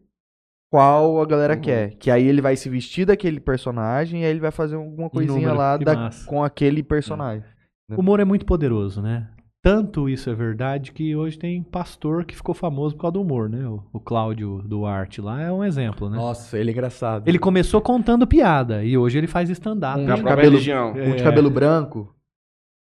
qual 0.72 1.22
a 1.22 1.26
galera 1.26 1.54
Uhum. 1.56 1.62
quer. 1.62 1.96
Que 1.98 2.10
aí 2.10 2.26
ele 2.26 2.42
vai 2.42 2.56
se 2.56 2.70
vestir 2.70 3.06
daquele 3.06 3.40
personagem 3.40 4.22
e 4.22 4.26
aí 4.26 4.32
ele 4.32 4.40
vai 4.40 4.52
fazer 4.52 4.76
alguma 4.76 5.10
coisinha 5.10 5.38
número, 5.50 5.58
lá 5.58 5.78
da- 5.78 6.10
com 6.26 6.44
aquele 6.44 6.82
personagem. 6.82 7.44
O 7.92 8.00
humor 8.00 8.20
é 8.20 8.26
muito 8.26 8.46
poderoso, 8.46 9.02
né? 9.02 9.30
Tanto 9.66 10.08
isso 10.08 10.30
é 10.30 10.34
verdade 10.36 10.92
que 10.92 11.16
hoje 11.16 11.40
tem 11.40 11.64
pastor 11.64 12.24
que 12.24 12.36
ficou 12.36 12.54
famoso 12.54 12.94
por 12.94 13.02
causa 13.02 13.14
do 13.14 13.22
humor, 13.24 13.50
né? 13.50 13.68
O, 13.68 13.82
o 13.94 14.00
Cláudio 14.00 14.62
Duarte 14.64 15.20
lá 15.22 15.42
é 15.42 15.52
um 15.52 15.64
exemplo, 15.64 16.08
né? 16.08 16.18
Nossa, 16.18 16.60
ele 16.60 16.70
é 16.70 16.72
engraçado. 16.74 17.28
Ele 17.28 17.40
começou 17.40 17.82
contando 17.82 18.28
piada 18.28 18.84
e 18.84 18.96
hoje 18.96 19.18
ele 19.18 19.26
faz 19.26 19.50
stand-up. 19.50 20.00
Um 20.00 20.06
Na 20.06 20.14
de 20.14 20.22
própria 20.22 20.36
cabelo- 20.36 20.52
religião. 20.52 20.92
Um 20.92 21.16
de 21.16 21.24
cabelo 21.24 21.50
branco. 21.50 22.14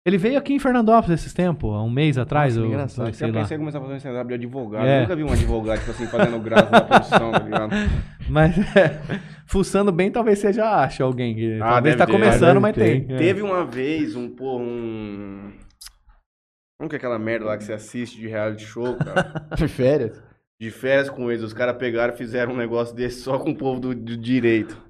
Ele 0.06 0.20
veio 0.20 0.38
aqui 0.38 0.54
em 0.54 0.60
Fernandópolis 0.60 1.20
esses 1.22 1.34
tempos, 1.34 1.74
há 1.74 1.82
um 1.82 1.90
mês 1.90 2.20
atrás. 2.20 2.56
Nossa, 2.56 2.68
eu, 2.68 2.72
engraçado. 2.72 3.06
eu 3.06 3.10
Eu 3.10 3.14
sei 3.16 3.28
lá. 3.32 3.34
pensei 3.42 3.58
em 3.58 3.60
começar 3.60 3.80
a 3.80 3.82
fazer 3.82 3.94
um 3.94 3.98
stand-up 3.98 4.28
de 4.28 4.34
advogado. 4.36 4.86
É. 4.86 4.98
Eu 4.98 5.02
nunca 5.02 5.16
vi 5.16 5.24
um 5.24 5.32
advogado, 5.34 5.80
tipo 5.80 5.90
assim, 5.90 6.06
fazendo 6.06 6.40
graça 6.40 6.70
da 6.70 6.82
profissão, 6.82 7.32
tá 7.32 7.40
ligado? 7.40 7.72
Mas 8.30 8.56
é, 8.78 9.02
fuçando 9.48 9.92
bem, 9.92 10.12
talvez 10.12 10.38
você 10.38 10.54
já 10.54 10.84
ache 10.84 11.02
alguém 11.02 11.34
que 11.34 11.60
Ah, 11.60 11.72
talvez 11.74 11.96
tá 11.96 12.06
ter, 12.06 12.12
começando, 12.12 12.62
mas 12.62 12.76
ter. 12.76 13.06
tem. 13.08 13.16
É. 13.16 13.18
Teve 13.18 13.42
uma 13.42 13.66
vez 13.66 14.16
um, 14.16 14.30
pô, 14.30 14.60
um... 14.60 15.50
Como 16.78 16.90
que 16.90 16.96
é 16.96 16.98
aquela 16.98 17.18
merda 17.20 17.46
lá 17.46 17.58
que 17.58 17.64
você 17.64 17.74
assiste 17.74 18.18
de 18.20 18.28
reality 18.28 18.66
show, 18.66 18.96
cara? 19.00 19.48
De 19.56 19.68
férias. 19.68 20.22
de 20.60 20.70
férias 20.72 21.10
com 21.10 21.32
eles. 21.32 21.44
Os 21.44 21.54
caras 21.54 21.78
pegaram 21.78 22.14
e 22.14 22.18
fizeram 22.18 22.54
um 22.54 22.58
negócio 22.58 22.96
desse 22.96 23.22
só 23.22 23.40
com 23.40 23.52
o 23.52 23.58
povo 23.58 23.80
do, 23.80 23.96
do 23.96 24.18
direito. 24.18 24.84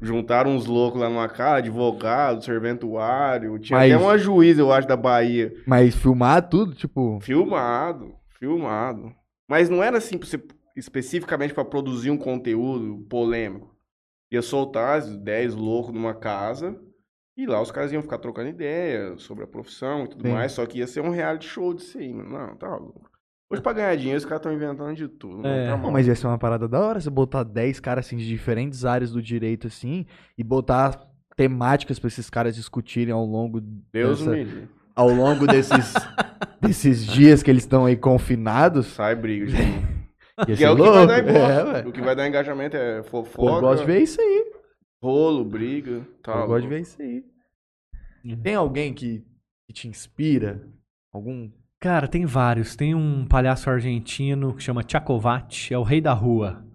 Juntaram 0.00 0.50
uns 0.54 0.66
loucos 0.66 1.00
lá 1.00 1.08
numa 1.08 1.28
casa, 1.28 1.56
advogado, 1.58 2.44
serventuário. 2.44 3.58
Tinha 3.58 3.78
Mas- 3.78 3.92
até 3.94 4.02
uma 4.02 4.18
juíza, 4.18 4.60
eu 4.60 4.72
acho, 4.72 4.86
da 4.86 4.96
Bahia. 4.96 5.54
Mas 5.66 5.94
filmar 5.94 6.46
tudo, 6.48 6.74
tipo. 6.74 7.18
Filmado, 7.22 8.14
filmado. 8.38 9.14
Mas 9.48 9.70
não 9.70 9.82
era 9.82 9.96
assim 9.98 10.18
pra 10.18 10.26
você, 10.28 10.42
especificamente 10.76 11.54
pra 11.54 11.64
produzir 11.64 12.10
um 12.10 12.18
conteúdo 12.18 13.06
polêmico. 13.08 13.74
Ia 14.30 14.42
soltar 14.42 14.98
os 14.98 15.16
10 15.16 15.54
loucos 15.54 15.94
numa 15.94 16.12
casa 16.14 16.76
e 17.36 17.46
lá 17.46 17.60
os 17.60 17.70
caras 17.70 17.92
iam 17.92 18.02
ficar 18.02 18.18
trocando 18.18 18.48
ideia 18.50 19.16
sobre 19.18 19.44
a 19.44 19.46
profissão 19.46 20.04
e 20.04 20.08
tudo 20.08 20.22
Sim. 20.26 20.32
mais. 20.32 20.52
Só 20.52 20.64
que 20.66 20.78
ia 20.78 20.86
ser 20.86 21.00
um 21.00 21.10
reality 21.10 21.46
show 21.46 21.74
disso 21.74 21.98
aí, 21.98 22.12
mano. 22.12 22.30
Não, 22.30 22.56
tá 22.56 22.68
louco. 22.76 23.10
Hoje 23.50 23.60
pra 23.62 23.72
ganhar 23.72 23.94
dinheiro 23.96 24.18
os 24.18 24.24
caras 24.24 24.38
estão 24.40 24.52
inventando 24.52 24.94
de 24.96 25.06
tudo. 25.06 25.46
É. 25.46 25.68
Tá 25.68 25.76
mas 25.76 26.06
ia 26.06 26.14
ser 26.14 26.26
uma 26.26 26.38
parada 26.38 26.66
da 26.66 26.80
hora 26.80 27.00
você 27.00 27.10
botar 27.10 27.42
10 27.42 27.78
caras 27.80 28.06
assim 28.06 28.16
de 28.16 28.26
diferentes 28.26 28.84
áreas 28.84 29.12
do 29.12 29.20
direito, 29.22 29.66
assim, 29.66 30.06
e 30.36 30.42
botar 30.42 30.98
temáticas 31.36 31.98
pra 31.98 32.08
esses 32.08 32.30
caras 32.30 32.54
discutirem 32.54 33.12
ao 33.12 33.24
longo 33.24 33.60
Deus 33.60 34.20
dessa- 34.20 34.30
me 34.30 34.44
livre. 34.44 34.68
ao 34.94 35.08
longo 35.10 35.46
desses 35.46 35.94
desses 36.60 37.04
dias 37.04 37.42
que 37.42 37.50
eles 37.50 37.64
estão 37.64 37.84
aí 37.84 37.96
confinados. 37.96 38.86
Sai 38.86 39.14
briga, 39.14 39.46
gente. 39.50 39.84
Que 40.56 40.64
é 40.64 40.70
o 40.70 40.74
que 40.74 40.82
louco. 40.82 41.06
vai 41.06 41.22
dar 41.22 41.76
É, 41.84 41.86
o 41.86 41.92
que 41.92 42.00
vai 42.00 42.16
dar 42.16 42.26
engajamento 42.26 42.76
é 42.76 43.02
fofoca, 43.04 43.52
eu 43.56 43.60
gosto 43.60 43.80
de 43.82 43.86
ver 43.86 44.00
isso 44.02 44.20
aí. 44.20 44.52
Rolo, 45.04 45.44
briga, 45.44 46.06
tal. 46.22 46.40
eu 46.40 46.46
gosto 46.46 46.62
de 46.62 46.68
ver 46.68 46.80
isso 46.80 47.00
aí. 47.02 47.24
Uhum. 48.24 48.40
Tem 48.42 48.54
alguém 48.54 48.94
que, 48.94 49.22
que 49.66 49.72
te 49.74 49.86
inspira? 49.86 50.66
Algum 51.12 51.50
Cara, 51.78 52.08
tem 52.08 52.24
vários. 52.24 52.74
Tem 52.74 52.94
um 52.94 53.26
palhaço 53.26 53.68
argentino 53.68 54.54
que 54.54 54.62
chama 54.62 54.82
Tchakovat, 54.82 55.70
é 55.74 55.76
o 55.78 55.82
rei 55.82 56.00
da 56.00 56.14
rua. 56.14 56.66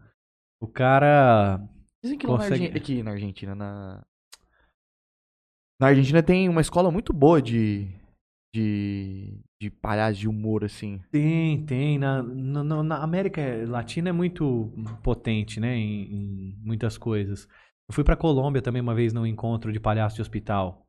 O 0.62 0.68
cara. 0.68 1.60
Dizem 2.04 2.18
que 2.20 2.28
na 2.28 2.34
Consegue- 2.34 2.54
Argentina, 2.66 2.78
aqui 2.78 3.04
na 3.04 3.12
Argentina, 3.12 3.56
na... 3.56 4.06
na 5.82 5.88
Argentina 5.88 6.22
tem 6.22 6.48
uma 6.48 6.62
escola 6.62 6.92
muito 6.92 7.12
boa 7.12 7.42
de, 7.42 7.88
de, 8.54 9.42
de 9.60 9.72
palhaço 9.72 10.20
de 10.20 10.28
humor, 10.30 10.64
assim. 10.64 11.02
Tem, 11.12 11.66
tem. 11.66 11.98
Na, 11.98 12.22
na, 12.22 12.64
na- 12.64 12.84
na 12.84 12.98
América 13.04 13.42
Latina 13.68 14.10
é 14.10 14.14
muito 14.14 14.72
potente, 15.04 15.60
né? 15.60 15.76
Em, 15.76 16.04
em 16.04 16.56
muitas 16.64 17.00
coisas. 17.00 17.48
Eu 17.90 17.94
fui 17.94 18.04
pra 18.04 18.16
Colômbia 18.16 18.62
também 18.62 18.84
uma 18.84 18.94
vez 18.94 19.12
num 19.12 19.26
encontro 19.26 19.74
de 19.74 19.80
palhaço 19.80 20.16
de 20.16 20.22
hospital. 20.22 20.86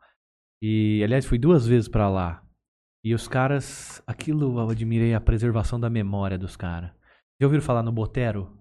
E, 0.62 1.02
aliás, 1.02 1.24
fui 1.24 1.38
duas 1.38 1.66
vezes 1.66 1.88
pra 1.88 2.10
lá. 2.10 2.44
E 3.02 3.14
os 3.14 3.26
caras, 3.26 4.02
aquilo 4.06 4.58
eu 4.58 4.68
admirei 4.68 5.14
a 5.14 5.20
preservação 5.20 5.80
da 5.80 5.88
memória 5.88 6.36
dos 6.36 6.56
caras. 6.56 6.90
Já 7.40 7.46
ouviram 7.46 7.64
falar 7.64 7.82
no 7.82 7.90
Botero? 7.90 8.54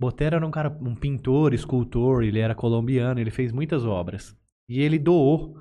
Botero 0.00 0.36
era 0.36 0.46
um 0.46 0.52
cara, 0.52 0.70
um 0.80 0.94
pintor, 0.94 1.52
escultor, 1.52 2.22
ele 2.22 2.38
era 2.38 2.54
colombiano, 2.54 3.18
ele 3.18 3.32
fez 3.32 3.50
muitas 3.50 3.84
obras. 3.84 4.38
E 4.68 4.80
ele 4.80 4.96
doou 4.96 5.58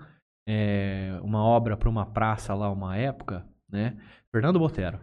é, 0.48 1.20
uma 1.24 1.44
obra 1.44 1.76
para 1.76 1.90
uma 1.90 2.06
praça 2.06 2.54
lá, 2.54 2.72
uma 2.72 2.96
época, 2.96 3.44
né? 3.68 4.00
Fernando 4.32 4.60
Botero. 4.60 5.00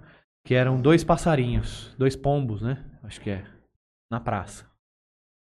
Que 0.46 0.54
eram 0.54 0.80
dois 0.80 1.02
passarinhos, 1.02 1.92
dois 1.98 2.14
pombos, 2.14 2.62
né? 2.62 2.88
Acho 3.02 3.20
que 3.20 3.30
é. 3.30 3.44
Na 4.08 4.20
praça. 4.20 4.64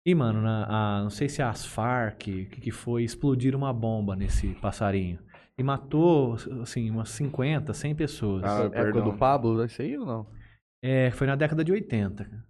E, 0.06 0.14
mano, 0.14 0.40
na, 0.40 0.64
a- 0.98 1.02
não 1.02 1.10
sei 1.10 1.28
se 1.28 1.42
é 1.42 1.44
as 1.44 1.64
Farc, 1.66 2.22
o 2.22 2.46
que, 2.48 2.60
que 2.60 2.70
foi, 2.70 3.04
explodiram 3.04 3.58
uma 3.58 3.72
bomba 3.72 4.16
nesse 4.16 4.54
passarinho. 4.60 5.18
E 5.58 5.62
matou, 5.62 6.34
assim, 6.62 6.90
umas 6.90 7.10
50, 7.10 7.74
100 7.74 7.94
pessoas. 7.94 8.44
Ah, 8.44 8.62
época 8.64 8.82
perdão. 8.82 9.04
do 9.04 9.18
Pablo, 9.18 9.62
isso 9.64 9.82
aí 9.82 9.96
ou 9.98 10.06
não? 10.06 10.26
É, 10.82 11.10
foi 11.10 11.26
na 11.26 11.36
década 11.36 11.62
de 11.62 11.70
80. 11.70 12.24
cara. 12.24 12.46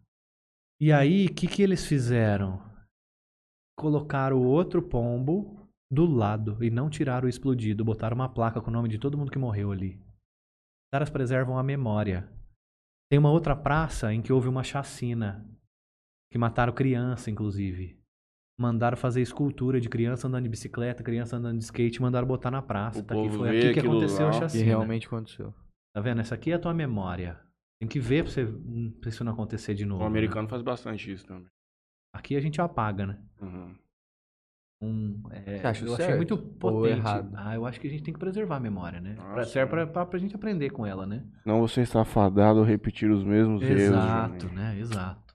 E 0.81 0.93
aí, 0.93 1.27
o 1.27 1.35
que, 1.35 1.49
que 1.49 1.61
eles 1.63 1.85
fizeram? 1.85 2.63
Colocaram 3.77 4.37
o 4.37 4.47
outro 4.47 4.81
pombo 4.81 5.69
do 5.91 6.07
lado 6.07 6.63
e 6.63 6.71
não 6.71 6.89
tiraram 6.89 7.27
o 7.27 7.29
explodido. 7.29 7.85
Botaram 7.85 8.15
uma 8.15 8.29
placa 8.29 8.61
com 8.61 8.71
o 8.71 8.73
nome 8.73 8.89
de 8.89 8.99
todo 8.99 9.19
mundo 9.19 9.33
que 9.33 9.39
morreu 9.39 9.73
ali. 9.73 9.97
Os 9.97 10.93
caras 10.95 11.11
preservam 11.11 11.59
a 11.59 11.63
memória. 11.65 12.31
Tem 13.11 13.19
uma 13.19 13.31
outra 13.33 13.57
praça 13.57 14.15
em 14.15 14.23
que 14.23 14.33
houve 14.33 14.49
uma 14.49 14.63
chacina. 14.63 15.45
Que 16.31 16.39
mataram 16.39 16.73
criança, 16.73 17.31
inclusive. 17.31 17.99
Mandaram 18.59 18.97
fazer 18.97 19.21
escultura 19.23 19.81
de 19.81 19.89
criança 19.89 20.29
andando 20.29 20.45
de 20.45 20.51
bicicleta, 20.51 21.03
criança 21.03 21.37
andando 21.37 21.59
de 21.59 21.65
skate, 21.65 22.01
mandaram 22.01 22.27
botar 22.27 22.51
na 22.51 22.61
praça. 22.63 23.01
O 23.01 23.03
Tá 23.03 23.15
aqui, 23.15 23.31
foi 23.31 23.49
aqui 23.49 23.73
que 23.73 23.81
aconteceu 23.81 24.27
lá. 24.27 24.31
a 24.31 24.33
Que 24.35 24.39
chacina. 24.41 24.65
realmente 24.65 25.07
aconteceu. 25.07 25.55
Tá 25.95 26.01
vendo? 26.01 26.21
Essa 26.21 26.35
aqui 26.35 26.53
é 26.53 26.55
a 26.55 26.59
tua 26.59 26.75
memória. 26.75 27.41
Tem 27.81 27.89
que 27.89 27.99
ver 27.99 28.25
pra, 28.25 28.33
você, 28.33 28.47
pra 29.01 29.09
isso 29.09 29.25
não 29.25 29.33
acontecer 29.33 29.75
de 29.75 29.87
novo. 29.87 30.01
O 30.01 30.05
né? 30.05 30.09
americano 30.09 30.47
faz 30.47 30.63
bastante 30.63 31.11
isso 31.11 31.27
também. 31.27 31.47
Aqui 32.15 32.37
a 32.37 32.41
gente 32.41 32.61
apaga, 32.61 33.07
né? 33.07 33.19
Uhum. 33.41 33.75
Um, 34.83 35.23
é, 35.31 35.61
eu 35.85 35.95
achei 35.95 36.17
muito 36.17 36.35
ou 36.35 36.43
potente. 36.59 36.99
errado? 36.99 37.31
Ah, 37.35 37.55
eu 37.55 37.67
acho 37.67 37.79
que 37.79 37.87
a 37.87 37.91
gente 37.91 38.03
tem 38.03 38.15
que 38.15 38.21
preservar 38.21 38.57
a 38.57 38.61
memória, 38.61 38.99
né? 39.01 39.15
Pra, 39.15 39.45
serve 39.45 39.71
pra, 39.71 39.85
né? 39.85 39.93
pra, 39.93 40.07
pra 40.07 40.19
gente 40.19 40.35
aprender 40.35 40.71
com 40.71 40.87
ela, 40.87 41.07
né? 41.07 41.23
Não 41.45 41.61
você 41.61 41.83
está 41.83 42.03
fadado 42.05 42.63
a 42.63 42.65
repetir 42.65 43.11
os 43.11 43.23
mesmos 43.23 43.63
erros. 43.63 43.81
Exato, 43.81 44.47
né? 44.49 44.79
Exato. 44.79 45.30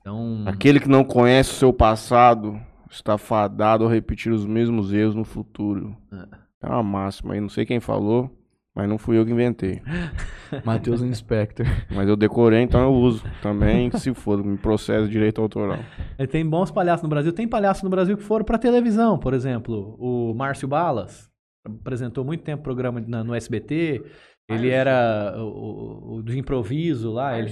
Então, 0.00 0.44
Aquele 0.46 0.80
que 0.80 0.88
não 0.88 1.04
conhece 1.04 1.50
o 1.50 1.54
seu 1.54 1.72
passado 1.72 2.60
está 2.90 3.16
fadado 3.18 3.86
a 3.86 3.90
repetir 3.90 4.32
os 4.32 4.46
mesmos 4.46 4.92
erros 4.92 5.14
no 5.14 5.24
futuro. 5.24 5.96
É. 6.12 6.40
É 6.62 6.68
uma 6.68 6.82
máxima 6.82 7.34
aí, 7.34 7.40
não 7.40 7.48
sei 7.48 7.64
quem 7.64 7.80
falou, 7.80 8.30
mas 8.74 8.88
não 8.88 8.98
fui 8.98 9.16
eu 9.18 9.24
que 9.24 9.32
inventei. 9.32 9.80
Matheus 10.64 11.00
Inspector. 11.02 11.64
Mas 11.94 12.08
eu 12.08 12.16
decorei, 12.16 12.60
então 12.62 12.80
eu 12.82 12.92
uso. 12.92 13.22
Também, 13.42 13.90
se 13.92 14.12
for, 14.12 14.42
me 14.44 14.58
processo 14.58 15.08
direito 15.08 15.40
autoral. 15.40 15.78
é, 16.18 16.26
tem 16.26 16.44
bons 16.46 16.70
palhaços 16.70 17.02
no 17.02 17.08
Brasil. 17.08 17.32
Tem 17.32 17.46
palhaços 17.48 17.82
no 17.82 17.90
Brasil 17.90 18.16
que 18.16 18.22
foram 18.22 18.44
pra 18.44 18.58
televisão, 18.58 19.18
por 19.18 19.32
exemplo. 19.32 19.96
O 19.98 20.34
Márcio 20.34 20.66
Balas 20.68 21.30
apresentou 21.64 22.24
muito 22.24 22.42
tempo 22.42 22.62
programa 22.62 23.02
na- 23.06 23.22
no 23.24 23.34
SBT. 23.34 24.02
Ele 24.48 24.68
Márcio. 24.68 24.70
era 24.72 25.34
o, 25.38 25.42
o- 25.44 26.14
o 26.16 26.22
do 26.22 26.34
improviso 26.36 27.12
lá. 27.12 27.38
Ele, 27.38 27.50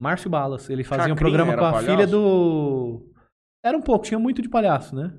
Márcio 0.00 0.30
Balas. 0.30 0.70
Ele 0.70 0.82
fazia 0.82 1.04
um 1.04 1.08
Chacrinha 1.08 1.16
programa 1.30 1.52
era 1.52 1.60
com 1.60 1.66
a 1.66 1.72
palhaço? 1.72 1.90
filha 1.92 2.06
do. 2.06 3.06
Era 3.64 3.76
um 3.76 3.82
pouco, 3.82 4.06
tinha 4.06 4.18
muito 4.18 4.40
de 4.40 4.48
palhaço, 4.48 4.96
né? 4.96 5.12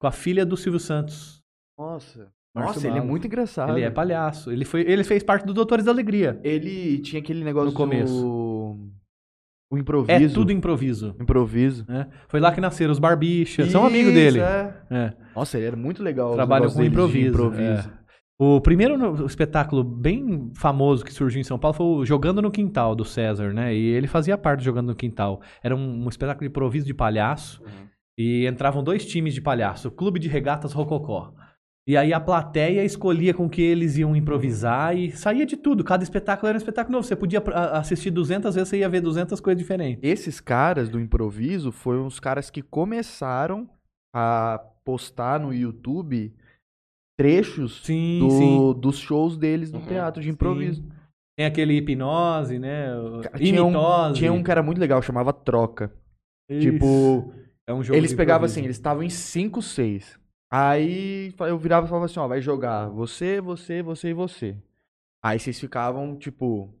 Com 0.00 0.06
a 0.06 0.12
filha 0.12 0.46
do 0.46 0.56
Silvio 0.56 0.80
Santos. 0.80 1.42
Nossa. 1.78 2.32
Márcio 2.56 2.74
Nossa, 2.74 2.88
ele 2.88 2.98
é 2.98 3.02
muito 3.02 3.26
engraçado. 3.26 3.76
Ele 3.76 3.82
é 3.84 3.90
palhaço. 3.90 4.50
Ele, 4.50 4.64
foi, 4.64 4.80
ele 4.80 5.04
fez 5.04 5.22
parte 5.22 5.46
do 5.46 5.52
Doutores 5.52 5.84
da 5.84 5.92
Alegria. 5.92 6.40
Ele 6.42 6.98
tinha 7.00 7.20
aquele 7.20 7.44
negócio 7.44 7.70
No 7.70 7.76
começo. 7.76 8.12
do... 8.12 8.88
O 9.70 9.76
É 9.76 9.80
improviso. 9.80 10.34
tudo 10.34 10.50
improviso. 10.50 11.14
Improviso. 11.20 11.84
né? 11.86 12.08
Foi 12.26 12.40
lá 12.40 12.50
que 12.50 12.60
nasceram 12.60 12.90
os 12.90 12.98
Barbichas. 12.98 13.70
São 13.70 13.84
amigos 13.86 14.14
dele. 14.14 14.40
É. 14.40 14.74
É. 14.90 15.12
Nossa, 15.36 15.58
ele 15.58 15.66
era 15.66 15.76
muito 15.76 16.02
legal. 16.02 16.32
Trabalham 16.32 16.62
negócios 16.68 16.80
com 16.82 16.90
improviso. 16.90 17.28
improviso. 17.28 17.90
O 18.40 18.60
primeiro 18.60 19.26
espetáculo 19.26 19.82
bem 19.82 20.52
famoso 20.54 21.04
que 21.04 21.12
surgiu 21.12 21.40
em 21.40 21.44
São 21.44 21.58
Paulo 21.58 21.76
foi 21.76 21.86
o 21.86 22.04
Jogando 22.04 22.40
no 22.40 22.52
Quintal, 22.52 22.94
do 22.94 23.04
César, 23.04 23.52
né? 23.52 23.74
E 23.74 23.86
ele 23.86 24.06
fazia 24.06 24.38
parte 24.38 24.60
do 24.60 24.64
Jogando 24.64 24.88
no 24.88 24.94
Quintal. 24.94 25.40
Era 25.60 25.74
um, 25.74 26.04
um 26.04 26.08
espetáculo 26.08 26.46
de 26.46 26.50
improviso 26.50 26.86
de 26.86 26.94
palhaço. 26.94 27.60
Uhum. 27.64 27.88
E 28.16 28.46
entravam 28.46 28.82
dois 28.82 29.04
times 29.04 29.34
de 29.34 29.40
palhaço. 29.40 29.88
O 29.88 29.90
Clube 29.90 30.20
de 30.20 30.28
Regatas 30.28 30.72
Rococó. 30.72 31.34
E 31.84 31.96
aí 31.96 32.12
a 32.12 32.20
plateia 32.20 32.84
escolhia 32.84 33.34
com 33.34 33.48
que 33.48 33.62
eles 33.62 33.96
iam 33.96 34.14
improvisar 34.14 34.96
e 34.96 35.10
saía 35.10 35.44
de 35.44 35.56
tudo. 35.56 35.82
Cada 35.82 36.04
espetáculo 36.04 36.48
era 36.48 36.56
um 36.56 36.58
espetáculo 36.58 36.92
novo. 36.92 37.08
Você 37.08 37.16
podia 37.16 37.42
assistir 37.72 38.10
200 38.10 38.54
vezes, 38.54 38.68
você 38.68 38.78
ia 38.78 38.88
ver 38.88 39.00
200 39.00 39.40
coisas 39.40 39.60
diferentes. 39.60 40.00
Esses 40.04 40.38
caras 40.38 40.88
do 40.88 41.00
improviso 41.00 41.72
foram 41.72 42.06
os 42.06 42.20
caras 42.20 42.50
que 42.50 42.62
começaram 42.62 43.68
a 44.14 44.60
postar 44.84 45.40
no 45.40 45.52
YouTube 45.52 46.32
trechos 47.18 47.82
Sim, 47.84 48.20
do- 48.20 48.30
sim. 48.30 48.80
dos 48.80 48.96
shows 48.98 49.36
deles 49.36 49.72
no 49.72 49.80
Uhum. 49.80 49.86
teatro 49.86 50.22
de 50.22 50.30
improviso. 50.30 50.80
Sim. 50.82 50.88
Tem 51.36 51.46
aquele 51.46 51.74
hipnose, 51.76 52.58
né? 52.58 52.88
Tinha 53.36 53.64
um, 53.64 54.12
tinha 54.12 54.32
um 54.32 54.42
que 54.42 54.50
era 54.50 54.62
muito 54.62 54.78
legal, 54.80 55.02
chamava 55.02 55.32
Troca. 55.32 55.92
Isso. 56.48 56.70
Tipo, 56.72 57.32
é 57.66 57.74
um 57.74 57.82
jogo 57.82 57.96
eles 57.98 58.14
pegavam 58.14 58.46
assim, 58.46 58.62
eles 58.64 58.76
estavam 58.76 59.02
em 59.02 59.10
5, 59.10 59.60
6. 59.60 60.18
Aí 60.50 61.34
eu 61.40 61.58
virava 61.58 61.86
e 61.86 61.88
falava 61.88 62.06
assim, 62.06 62.18
ó, 62.18 62.26
vai 62.26 62.40
jogar 62.40 62.88
você, 62.88 63.40
você, 63.40 63.82
você 63.82 64.08
e 64.08 64.14
você. 64.14 64.56
Aí 65.22 65.38
vocês 65.38 65.60
ficavam, 65.60 66.16
tipo, 66.16 66.72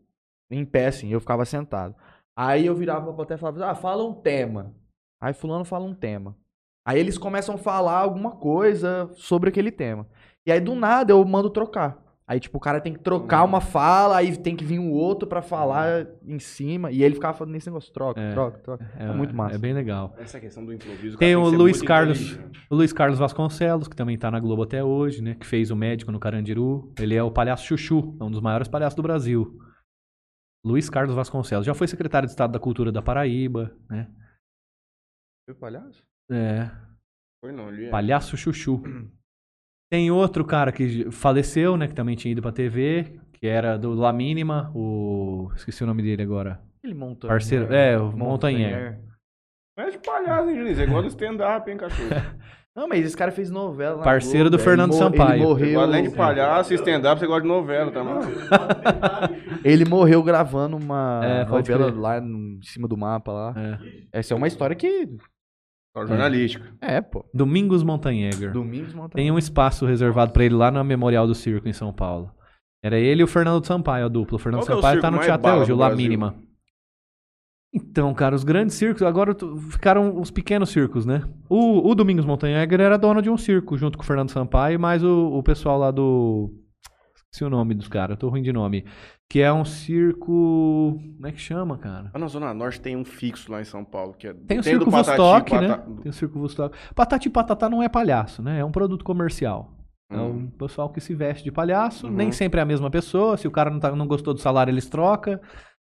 em 0.50 0.64
pé, 0.64 0.86
assim, 0.86 1.08
eu 1.12 1.20
ficava 1.20 1.44
sentado. 1.44 1.94
Aí 2.36 2.64
eu 2.66 2.74
virava 2.74 3.04
pra 3.06 3.12
plateia 3.12 3.36
e 3.36 3.40
falava, 3.40 3.66
ah, 3.70 3.74
fala 3.74 4.04
um 4.04 4.14
tema. 4.14 4.72
Aí 5.20 5.34
fulano 5.34 5.64
fala 5.64 5.84
um 5.84 5.94
tema. 5.94 6.36
Aí 6.86 6.98
eles 6.98 7.18
começam 7.18 7.56
a 7.56 7.58
falar 7.58 7.98
alguma 7.98 8.32
coisa 8.36 9.10
sobre 9.14 9.50
aquele 9.50 9.70
tema. 9.70 10.06
E 10.46 10.52
aí 10.52 10.60
do 10.60 10.74
nada 10.74 11.12
eu 11.12 11.24
mando 11.24 11.50
trocar. 11.50 12.06
Aí, 12.30 12.38
tipo, 12.38 12.58
o 12.58 12.60
cara 12.60 12.78
tem 12.78 12.92
que 12.92 12.98
trocar 12.98 13.42
uma 13.42 13.58
fala, 13.58 14.18
aí 14.18 14.36
tem 14.36 14.54
que 14.54 14.62
vir 14.62 14.78
um 14.78 14.90
outro 14.92 15.26
pra 15.26 15.40
falar 15.40 16.06
em 16.26 16.38
cima. 16.38 16.90
E 16.92 17.02
ele 17.02 17.14
ficava 17.14 17.32
falando 17.32 17.54
nesse 17.54 17.68
negócio, 17.68 17.90
troca, 17.90 18.20
É. 18.20 18.32
troca, 18.32 18.58
troca. 18.58 18.92
É 18.98 19.10
muito 19.14 19.34
massa. 19.34 19.54
É 19.54 19.58
bem 19.58 19.72
legal. 19.72 20.14
Essa 20.18 20.38
questão 20.38 20.62
do 20.62 20.70
improviso. 20.74 21.16
Tem 21.16 21.34
cara, 21.34 21.46
o 21.46 21.48
Luiz 21.48 21.80
Carlos. 21.80 22.38
O 22.68 22.74
Luiz 22.74 22.92
Carlos 22.92 23.18
Vasconcelos, 23.18 23.88
que 23.88 23.96
também 23.96 24.18
tá 24.18 24.30
na 24.30 24.38
Globo 24.40 24.62
até 24.64 24.84
hoje, 24.84 25.22
né? 25.22 25.36
Que 25.36 25.46
fez 25.46 25.70
o 25.70 25.76
médico 25.76 26.12
no 26.12 26.20
Carandiru. 26.20 26.92
Ele 26.98 27.14
é 27.14 27.22
o 27.22 27.30
palhaço 27.30 27.64
Chuchu, 27.64 28.14
é 28.20 28.24
um 28.24 28.30
dos 28.30 28.42
maiores 28.42 28.68
palhaços 28.68 28.94
do 28.94 29.02
Brasil. 29.02 29.58
Luiz 30.62 30.90
Carlos 30.90 31.14
Vasconcelos. 31.14 31.64
Já 31.64 31.72
foi 31.72 31.88
secretário 31.88 32.26
de 32.26 32.32
Estado 32.32 32.52
da 32.52 32.58
Cultura 32.58 32.92
da 32.92 33.00
Paraíba, 33.00 33.74
né? 33.88 34.06
Foi 35.48 35.54
palhaço? 35.54 36.04
É. 36.30 36.70
Foi 37.42 37.52
não, 37.52 37.70
ele 37.70 37.86
é. 37.86 37.90
Palhaço 37.90 38.36
Chuchu. 38.36 38.82
Tem 39.90 40.10
outro 40.10 40.44
cara 40.44 40.70
que 40.72 41.10
faleceu, 41.10 41.76
né? 41.76 41.86
Que 41.88 41.94
também 41.94 42.14
tinha 42.16 42.32
ido 42.32 42.42
pra 42.42 42.52
TV, 42.52 43.18
que 43.32 43.46
era 43.46 43.78
do 43.78 43.94
La 43.94 44.12
Mínima, 44.12 44.70
o. 44.74 45.50
Esqueci 45.56 45.82
o 45.82 45.86
nome 45.86 46.02
dele 46.02 46.22
agora. 46.22 46.60
Ele 46.84 46.94
monta. 46.94 47.26
Parceiro- 47.26 47.72
é, 47.72 47.98
o 47.98 48.12
Montanher. 48.12 48.98
Mas 49.76 49.92
de 49.92 49.98
palhaço, 49.98 50.48
hein, 50.50 50.56
Juninho? 50.56 50.74
Você 50.76 50.86
gosta 50.86 51.02
de 51.02 51.08
stand-up, 51.08 51.70
hein, 51.70 51.76
cachorro? 51.76 52.08
Não, 52.76 52.86
mas 52.86 53.04
esse 53.04 53.16
cara 53.16 53.32
fez 53.32 53.50
novela. 53.50 53.96
na 53.98 54.04
Parceiro 54.04 54.48
do 54.48 54.56
Globo, 54.56 54.62
Fernando 54.70 54.90
ele 54.92 54.98
Sampaio. 54.98 55.34
Ele 55.34 55.42
morreu, 55.44 55.80
além 55.80 56.02
de 56.04 56.10
palhaço 56.14 56.72
e 56.72 56.76
stand-up, 56.76 57.18
você 57.18 57.26
gosta 57.26 57.42
de 57.42 57.48
novela 57.48 57.90
também. 57.90 58.14
ele 59.64 59.84
morreu 59.84 60.22
gravando 60.22 60.76
uma 60.76 61.20
É, 61.24 61.44
novela 61.44 61.90
lá 61.92 62.20
no- 62.20 62.58
em 62.58 62.62
cima 62.62 62.86
do 62.86 62.96
mapa 62.96 63.32
lá. 63.32 63.54
É. 64.12 64.18
Essa 64.20 64.34
é 64.34 64.36
uma 64.36 64.46
história 64.46 64.76
que. 64.76 65.08
Só 66.02 66.06
jornalística. 66.06 66.72
É, 66.80 67.00
pô. 67.00 67.24
Domingos 67.32 67.82
Montanhegger. 67.82 68.52
Domingos 68.52 68.94
Montanha. 68.94 69.24
Tem 69.24 69.30
um 69.30 69.38
espaço 69.38 69.86
reservado 69.86 70.32
pra 70.32 70.44
ele 70.44 70.54
lá 70.54 70.70
no 70.70 70.82
Memorial 70.84 71.26
do 71.26 71.34
Circo 71.34 71.68
em 71.68 71.72
São 71.72 71.92
Paulo. 71.92 72.30
Era 72.82 72.98
ele 72.98 73.22
e 73.22 73.24
o 73.24 73.28
Fernando 73.28 73.64
Sampaio, 73.64 74.06
a 74.06 74.08
dupla. 74.08 74.36
O 74.36 74.38
Fernando 74.38 74.62
Qual 74.62 74.70
é 74.70 74.72
o 74.72 74.76
Sampaio 74.76 75.00
circo 75.00 75.02
tá 75.02 75.10
no 75.10 75.22
teatro 75.22 75.60
hoje, 75.60 75.72
o 75.72 75.76
La 75.76 75.86
Brasil? 75.88 76.04
Mínima. 76.04 76.34
Então, 77.74 78.14
cara, 78.14 78.34
os 78.34 78.44
grandes 78.44 78.76
circos 78.76 79.02
agora 79.02 79.36
ficaram 79.70 80.18
os 80.18 80.30
pequenos 80.30 80.70
circos, 80.70 81.04
né? 81.04 81.22
O, 81.48 81.90
o 81.90 81.94
Domingos 81.94 82.24
Montanhegger 82.24 82.80
era 82.80 82.96
dono 82.96 83.20
de 83.20 83.28
um 83.28 83.36
circo, 83.36 83.76
junto 83.76 83.98
com 83.98 84.04
o 84.04 84.06
Fernando 84.06 84.30
Sampaio, 84.30 84.80
mais 84.80 85.04
o, 85.04 85.32
o 85.34 85.42
pessoal 85.42 85.78
lá 85.78 85.90
do. 85.90 86.50
Esqueci 87.30 87.44
o 87.44 87.50
nome 87.50 87.74
dos 87.74 87.88
caras, 87.88 88.10
eu 88.12 88.16
tô 88.16 88.28
ruim 88.30 88.42
de 88.42 88.52
nome. 88.52 88.84
Que 89.28 89.40
é 89.42 89.52
um 89.52 89.64
circo. 89.64 90.98
Como 91.16 91.26
é 91.26 91.32
que 91.32 91.38
chama, 91.40 91.76
cara? 91.76 92.10
Ah, 92.14 92.18
na 92.18 92.26
Zona 92.26 92.54
Norte 92.54 92.80
tem 92.80 92.96
um 92.96 93.04
fixo 93.04 93.52
lá 93.52 93.60
em 93.60 93.64
São 93.64 93.84
Paulo. 93.84 94.14
Que 94.14 94.28
é... 94.28 94.32
Tem 94.32 94.58
o 94.58 94.62
do 94.62 94.64
Circo 94.64 94.90
Patati, 94.90 95.18
Vostok, 95.18 95.54
né? 95.54 95.68
Pata- 95.68 95.90
Tem 96.02 96.10
o 96.10 96.12
Circo 96.12 96.38
Vostok. 96.38 96.76
Patati 96.94 97.28
Patatá 97.28 97.68
não 97.68 97.82
é 97.82 97.88
palhaço, 97.88 98.42
né? 98.42 98.60
É 98.60 98.64
um 98.64 98.70
produto 98.72 99.04
comercial. 99.04 99.74
É 100.10 100.16
Hum. 100.16 100.30
um 100.30 100.46
pessoal 100.52 100.88
que 100.88 101.00
se 101.02 101.14
veste 101.14 101.44
de 101.44 101.52
palhaço. 101.52 102.06
Uhum. 102.06 102.14
Nem 102.14 102.32
sempre 102.32 102.60
é 102.60 102.62
a 102.62 102.66
mesma 102.66 102.90
pessoa. 102.90 103.36
Se 103.36 103.46
o 103.46 103.50
cara 103.50 103.68
não, 103.68 103.78
tá- 103.78 103.94
não 103.94 104.06
gostou 104.06 104.32
do 104.32 104.40
salário, 104.40 104.70
eles 104.70 104.88
trocam. 104.88 105.38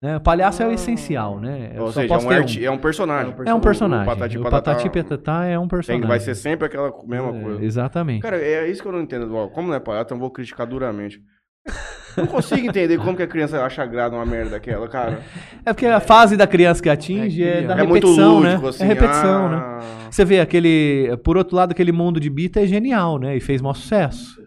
Né? 0.02 0.18
O 0.18 0.20
palhaço 0.22 0.64
é 0.64 0.66
o 0.66 0.70
Ah. 0.70 0.74
essencial, 0.74 1.39
né? 1.39 1.74
Eu 1.76 1.84
Ou 1.84 1.91
só 1.91 2.02
seja, 2.02 2.14
é 2.14 2.18
um, 2.18 2.28
ter 2.28 2.34
arti- 2.36 2.66
é 2.66 2.72
um 2.72 2.78
personagem. 2.80 3.36
É 3.45 3.54
um 3.54 3.60
personagem. 3.60 4.04
O 4.04 4.16
Patati 4.16 4.38
O 4.39 4.41
Patati 4.43 4.89
Patatá 4.89 5.45
é 5.45 5.58
um 5.60 5.62
tem, 5.62 5.70
personagem. 5.70 6.08
vai 6.08 6.20
ser 6.20 6.34
sempre 6.34 6.66
aquela 6.66 6.91
mesma 7.06 7.30
É, 7.38 7.41
coisa. 7.41 7.64
Exatamente. 7.64 8.22
Cara, 8.24 8.38
é 8.41 8.68
isso 8.68 8.82
que 8.82 8.88
eu 8.88 8.91
não 8.91 9.02
entendo. 9.02 9.32
Ó, 9.36 9.47
Como 9.47 9.68
não 9.68 9.76
é 9.76 9.80
palhaço, 9.80 10.06
então 10.06 10.18
eu 10.18 10.22
vou 10.22 10.32
criticar 10.32 10.66
duramente. 10.66 11.20
Não 12.18 12.26
consigo 12.26 12.66
entender 12.68 12.97
como 12.97 13.16
que 13.16 13.22
a 13.24 13.28
criança 13.28 13.64
acha 13.64 13.86
grato 13.86 14.16
uma 14.16 14.26
merda 14.26 14.49
daquela, 14.52 14.88
cara. 14.88 15.20
É 15.64 15.72
porque 15.72 15.86
a 15.86 15.99
fase 15.99 16.36
da 16.36 16.47
criança 16.47 16.82
que 16.82 16.89
atinge 16.89 17.43
é, 17.43 17.60
É 17.60 17.62
da 17.62 17.76
É 17.78 17.84
muito 17.84 18.08
repetição, 18.08 18.39
lúdico, 18.39 18.64
né? 18.64 18.70
assim. 18.70 18.84
é 18.84 18.88
repetição, 18.88 19.49
né? 19.49 19.58
ah, 19.58 19.80
Você 20.10 20.26
vê 20.26 20.39
aquele. 20.39 21.16
Por 21.24 21.38
outro 21.38 21.56
lado, 21.56 21.72
aquele 21.72 21.91
mundo 21.91 22.20
de 22.20 22.30
Bita 22.30 22.60
é 22.62 22.66
genial, 22.66 23.20
né? 23.20 23.38
E 23.38 23.39
fez 23.39 23.62
maior 23.62 23.76
sucesso. 23.76 24.41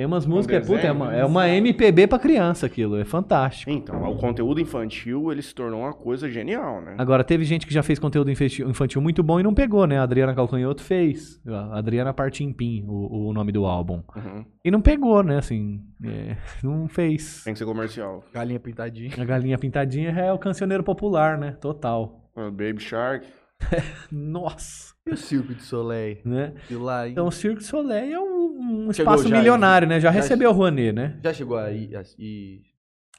Tem 0.00 0.06
umas 0.06 0.24
músicas, 0.24 0.66
puta, 0.66 0.86
é 0.86 0.92
uma, 0.92 1.14
é 1.14 1.22
uma 1.26 1.46
MPB 1.46 2.06
pra 2.06 2.18
criança 2.18 2.64
aquilo, 2.64 2.96
é 2.96 3.04
fantástico. 3.04 3.70
Então, 3.70 4.02
o 4.10 4.16
conteúdo 4.16 4.58
infantil, 4.58 5.30
ele 5.30 5.42
se 5.42 5.54
tornou 5.54 5.80
uma 5.80 5.92
coisa 5.92 6.26
genial, 6.26 6.80
né? 6.80 6.94
Agora, 6.96 7.22
teve 7.22 7.44
gente 7.44 7.66
que 7.66 7.74
já 7.74 7.82
fez 7.82 7.98
conteúdo 7.98 8.30
infantil, 8.30 9.02
muito 9.02 9.22
bom 9.22 9.38
e 9.38 9.42
não 9.42 9.52
pegou, 9.52 9.86
né? 9.86 9.98
A 9.98 10.04
Adriana 10.04 10.34
Calcanhoto 10.34 10.82
fez. 10.82 11.38
A 11.46 11.76
Adriana 11.76 12.14
Partimpim, 12.14 12.82
o, 12.88 13.28
o 13.28 13.32
nome 13.34 13.52
do 13.52 13.66
álbum. 13.66 14.02
Uhum. 14.16 14.42
E 14.64 14.70
não 14.70 14.80
pegou, 14.80 15.22
né? 15.22 15.36
Assim, 15.36 15.82
é, 16.02 16.34
não 16.64 16.88
fez. 16.88 17.44
Tem 17.44 17.52
que 17.52 17.58
ser 17.58 17.66
comercial. 17.66 18.24
Galinha 18.32 18.58
pintadinha. 18.58 19.10
A 19.18 19.24
galinha 19.26 19.58
pintadinha 19.58 20.12
é 20.12 20.32
o 20.32 20.38
cancioneiro 20.38 20.82
popular, 20.82 21.36
né? 21.36 21.58
Total. 21.60 22.30
Ah, 22.34 22.50
Baby 22.50 22.80
Shark. 22.80 23.26
Nossa, 24.10 24.94
E 25.06 25.10
o 25.10 25.16
Circo 25.16 25.54
de 25.54 25.62
Soleil? 25.62 26.18
né? 26.24 26.54
E 26.70 26.74
lá, 26.74 27.06
hein? 27.06 27.12
Então 27.12 27.26
o 27.26 27.30
Cirque 27.30 27.58
du 27.58 27.64
Soleil 27.64 28.14
é 28.14 28.18
um, 28.20 28.29
um 28.60 28.92
Chegou 28.92 29.12
espaço 29.14 29.28
já, 29.28 29.36
milionário, 29.38 29.88
né? 29.88 30.00
Já 30.00 30.08
já- 30.08 30.20
recebeu 30.20 30.50
o 30.50 30.52
Rouanet, 30.52 30.92
né? 30.92 31.18
Já 31.22 31.32
chegou 31.32 31.56
aí 31.58 31.90
e... 32.18 32.62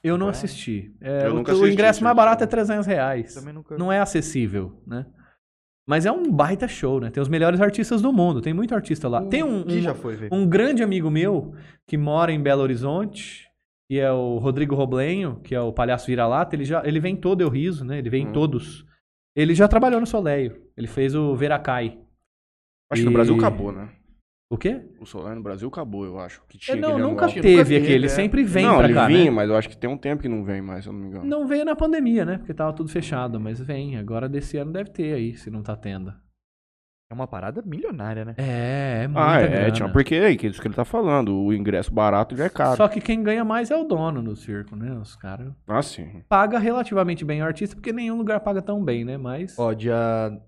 Eu 0.04 0.18
não 0.18 0.26
É. 0.28 0.30
assisti. 0.30 0.92
É, 1.00 1.26
Eu 1.26 1.32
o, 1.32 1.34
nunca 1.36 1.52
o 1.52 1.54
assisti 1.54 1.72
ingresso 1.72 1.94
Cirque 1.98 2.04
mais 2.04 2.16
barato 2.16 2.42
é 2.42 2.46
Soleil. 2.46 2.66
300 2.66 2.86
reais. 2.86 3.34
Também 3.34 3.54
nunca... 3.54 3.76
Não 3.78 3.92
é 3.92 4.00
acessível, 4.00 4.82
né? 4.86 5.06
Mas 5.86 6.06
é 6.06 6.12
um 6.12 6.30
baita 6.30 6.66
show, 6.68 7.00
né? 7.00 7.10
Tem 7.10 7.20
os 7.22 7.28
melhores 7.28 7.60
artistas 7.60 8.00
do 8.02 8.12
mundo. 8.12 8.40
Tem 8.40 8.52
muito 8.54 8.74
artista 8.74 9.08
lá. 9.08 9.24
Tem 9.26 9.42
um, 9.42 9.62
que 9.64 9.78
um, 9.78 9.80
já 9.82 9.94
foi 9.94 10.16
um 10.30 10.46
grande 10.48 10.82
amigo 10.82 11.10
meu 11.10 11.54
que 11.86 11.96
mora 11.96 12.32
em 12.32 12.40
Belo 12.40 12.62
Horizonte, 12.62 13.48
que 13.90 13.98
é 13.98 14.10
o 14.10 14.38
Rodrigo 14.38 14.74
Roblenho, 14.74 15.40
que 15.42 15.54
é 15.54 15.60
o 15.60 15.72
palhaço 15.72 16.06
vira-lata. 16.06 16.54
Ele, 16.56 16.64
já, 16.64 16.82
ele 16.86 16.98
vem 17.00 17.14
todo 17.16 17.40
Eu 17.40 17.48
Riso, 17.48 17.84
né? 17.84 17.98
Ele 17.98 18.10
vem 18.10 18.22
em 18.22 18.26
Uhum. 18.26 18.32
todos. 18.32 18.84
Ele 19.36 19.54
já 19.54 19.66
trabalhou 19.68 20.00
no 20.00 20.06
Soleil. 20.06 20.56
Ele 20.76 20.86
fez 20.86 21.14
o 21.14 21.34
Veracai. 21.34 21.98
Acho 22.90 23.02
que 23.02 23.06
no 23.06 23.10
E- 23.10 23.14
Brasil 23.14 23.34
acabou, 23.36 23.72
né? 23.72 23.88
O 24.52 24.58
quê? 24.58 24.82
O 25.00 25.06
Solar 25.06 25.34
no 25.34 25.42
Brasil 25.42 25.66
acabou, 25.66 26.04
eu 26.04 26.18
acho. 26.20 26.42
Que 26.46 26.56
É, 26.58 26.60
tinha 26.60 26.76
não, 26.76 26.90
aquele 26.90 27.02
nunca 27.02 27.24
anual. 27.24 27.32
teve 27.40 27.48
Nunca 27.52 27.62
aquele. 27.62 27.86
teve, 27.86 28.04
é. 28.06 28.08
sempre 28.08 28.42
vem 28.44 28.66
não, 28.66 28.76
pra 28.76 28.84
ele 28.84 28.92
cá, 28.94 29.06
vinha, 29.06 29.24
né? 29.24 29.30
mas 29.30 29.48
eu 29.48 29.56
acho 29.56 29.68
que 29.68 29.76
tem 29.76 29.88
um 29.88 29.96
tempo 29.96 30.20
que 30.20 30.28
não 30.28 30.44
vem 30.44 30.60
mais, 30.60 30.84
se 30.84 30.90
eu 30.90 30.92
não 30.92 31.00
me 31.00 31.06
engano. 31.08 31.24
Não 31.24 31.46
veio 31.46 31.64
na 31.64 31.74
pandemia, 31.74 32.26
né? 32.26 32.36
Porque 32.36 32.52
tava 32.52 32.72
tudo 32.74 32.90
fechado, 32.90 33.40
mas 33.40 33.58
vem. 33.60 33.96
Agora 33.96 34.28
desse 34.28 34.58
ano 34.58 34.70
deve 34.70 34.90
ter 34.90 35.14
aí, 35.14 35.34
se 35.36 35.50
não 35.50 35.62
tá 35.62 35.74
tendo. 35.74 36.12
É 37.10 37.14
uma 37.14 37.26
parada 37.26 37.62
milionária, 37.62 38.24
né? 38.26 38.34
É, 38.38 39.02
é 39.04 39.08
muita 39.08 39.26
Ah, 39.26 39.40
é, 39.40 39.48
grana. 39.48 39.70
tinha, 39.70 39.88
porque 39.90 40.14
é 40.14 40.30
isso 40.30 40.60
que 40.60 40.66
ele 40.68 40.74
tá 40.74 40.84
falando. 40.84 41.34
O 41.34 41.52
ingresso 41.52 41.92
barato 41.92 42.34
já 42.36 42.44
é 42.44 42.48
caro. 42.50 42.76
Só 42.76 42.88
que 42.88 43.00
quem 43.00 43.22
ganha 43.22 43.44
mais 43.44 43.70
é 43.70 43.76
o 43.76 43.84
dono 43.84 44.22
do 44.22 44.36
circo, 44.36 44.76
né? 44.76 44.92
Os 44.98 45.16
caras 45.16 45.50
Ah, 45.68 45.82
sim. 45.82 46.22
paga 46.28 46.58
relativamente 46.58 47.24
bem 47.24 47.42
o 47.42 47.44
artista, 47.44 47.74
porque 47.76 47.92
nenhum 47.92 48.16
lugar 48.18 48.40
paga 48.40 48.60
tão 48.62 48.82
bem, 48.84 49.04
né? 49.04 49.16
Mas. 49.18 49.58
Ó, 49.58 49.72
dia 49.72 49.96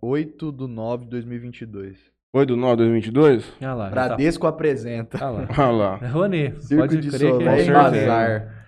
8 0.02 0.52
do 0.52 0.68
9 0.68 1.04
de 1.04 1.10
2022. 1.10 2.13
8 2.34 2.48
do 2.48 2.56
9 2.56 2.72
de 2.72 2.82
2022? 2.90 3.52
Olha 3.60 3.74
lá. 3.74 3.84
tá- 3.84 3.90
Bradesco 3.90 4.46
apresenta. 4.46 5.24
Olha 5.24 5.30
lá. 5.30 5.48
Olha 5.56 5.70
lá. 5.70 5.98
É 6.02 6.06
Rouanet. 6.08 6.64
Circo 6.64 6.82
Pode 6.82 7.00
de 7.00 7.08
crer 7.10 7.38
que 7.38 7.44
é. 7.44 7.72
Bazar. 7.72 8.66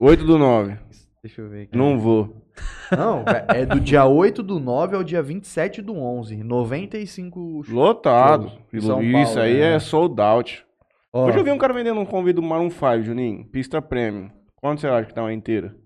8 0.00 0.24
do 0.24 0.36
9. 0.38 0.76
Deixa 1.22 1.40
eu 1.40 1.48
ver 1.48 1.62
aqui. 1.62 1.76
Não 1.76 1.98
vou. 2.00 2.42
Não, 2.90 3.24
é 3.48 3.64
do 3.64 3.78
dia 3.78 4.04
8 4.06 4.42
do 4.42 4.58
9 4.58 4.96
ao 4.96 5.04
dia 5.04 5.22
27 5.22 5.82
do 5.82 5.94
11. 5.94 6.42
95 6.42 7.62
shows. 7.64 7.68
Lotado. 7.68 8.50
Isso 8.72 8.88
Paulo, 8.88 9.04
aí 9.40 9.54
né? 9.58 9.74
é 9.74 9.78
sold 9.78 10.20
out. 10.20 10.64
Ó, 11.12 11.26
Hoje 11.26 11.38
eu 11.38 11.44
vi 11.44 11.50
um 11.50 11.58
cara 11.58 11.72
vendendo 11.72 12.00
um 12.00 12.04
convite 12.06 12.36
do 12.36 12.42
Maroon 12.42 12.70
5, 12.70 13.02
Juninho. 13.02 13.44
Pista 13.46 13.80
premium. 13.80 14.30
Quanto 14.56 14.80
você 14.80 14.88
acha 14.88 15.06
que 15.06 15.14
tá 15.14 15.22
uma 15.22 15.32
inteira? 15.32 15.76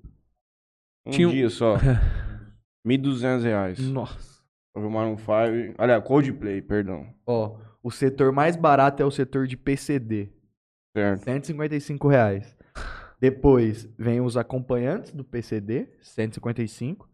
Um 1.06 1.10
Tinha 1.10 1.28
dia 1.28 1.50
só. 1.50 1.76
1.200 2.86 3.42
reais. 3.42 3.78
Nossa. 3.78 4.29
Eu 4.80 4.82
vi 4.82 4.86
o 4.86 4.90
Maroon 4.90 5.16
5. 5.18 5.74
Olha, 5.78 6.00
Coldplay, 6.00 6.62
perdão. 6.62 7.06
ó, 7.26 7.56
o 7.82 7.90
setor 7.90 8.32
mais 8.32 8.56
barato 8.56 9.02
é 9.02 9.06
o 9.06 9.10
setor 9.10 9.46
de 9.46 9.56
PCD. 9.56 10.30
Certo. 10.96 11.22
155 11.22 12.08
reais. 12.08 12.56
Depois 13.20 13.86
vem 13.98 14.20
os 14.22 14.36
acompanhantes 14.38 15.12
do 15.12 15.22
PCD, 15.22 15.88
155. 16.00 17.08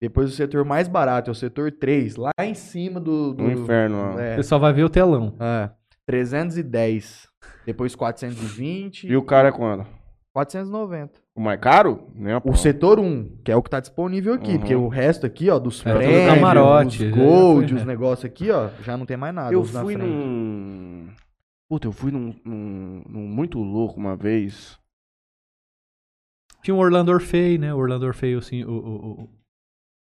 Depois 0.00 0.30
o 0.30 0.34
setor 0.34 0.64
mais 0.64 0.86
barato 0.88 1.30
é 1.30 1.32
o 1.32 1.34
setor 1.34 1.72
3, 1.72 2.16
lá 2.16 2.30
em 2.40 2.54
cima 2.54 2.98
do... 3.00 3.34
do 3.34 3.42
No 3.42 3.50
inferno. 3.52 4.18
É, 4.18 4.36
Você 4.36 4.44
só 4.44 4.58
vai 4.58 4.72
ver 4.72 4.84
o 4.84 4.88
telão. 4.88 5.34
é, 5.40 5.70
310. 6.06 7.28
Depois 7.66 7.94
420. 7.94 9.08
E 9.08 9.16
o 9.16 9.22
cara 9.22 9.48
é 9.48 9.52
quando? 9.52 9.86
490. 10.32 11.19
O 11.34 11.40
mais 11.40 11.60
caro? 11.60 12.08
A 12.44 12.48
O 12.48 12.54
setor 12.56 12.98
1, 12.98 13.38
que 13.44 13.52
é 13.52 13.56
o 13.56 13.62
que 13.62 13.70
tá 13.70 13.80
disponível 13.80 14.34
aqui. 14.34 14.52
Uhum. 14.52 14.58
Porque 14.58 14.74
o 14.74 14.88
resto 14.88 15.24
aqui, 15.26 15.48
ó, 15.48 15.58
dos 15.58 15.84
É, 15.86 15.94
prêmios, 15.94 16.34
camarote, 16.34 17.04
os 17.04 17.10
já 17.10 17.16
gold, 17.16 17.68
foi, 17.68 17.76
os 17.76 17.82
é. 17.82 17.86
negócios 17.86 18.24
aqui, 18.24 18.50
ó, 18.50 18.68
já 18.82 18.96
não 18.96 19.06
tem 19.06 19.16
mais 19.16 19.34
nada. 19.34 19.52
Eu 19.52 19.64
fui 19.64 19.96
num. 19.96 21.08
Puta, 21.68 21.86
eu 21.86 21.92
fui 21.92 22.10
num, 22.10 22.34
num, 22.44 23.02
num 23.08 23.28
muito 23.28 23.58
louco 23.60 23.98
uma 23.98 24.16
vez. 24.16 24.76
Tinha 26.62 26.74
o 26.74 26.78
Orlando 26.78 27.12
Orfei, 27.12 27.56
né? 27.56 27.72
O 27.72 27.78
Orlando 27.78 28.04
Orfei, 28.06 28.34
assim, 28.34 28.64
o, 28.64 28.70
o, 28.70 29.22
o- 29.22 29.30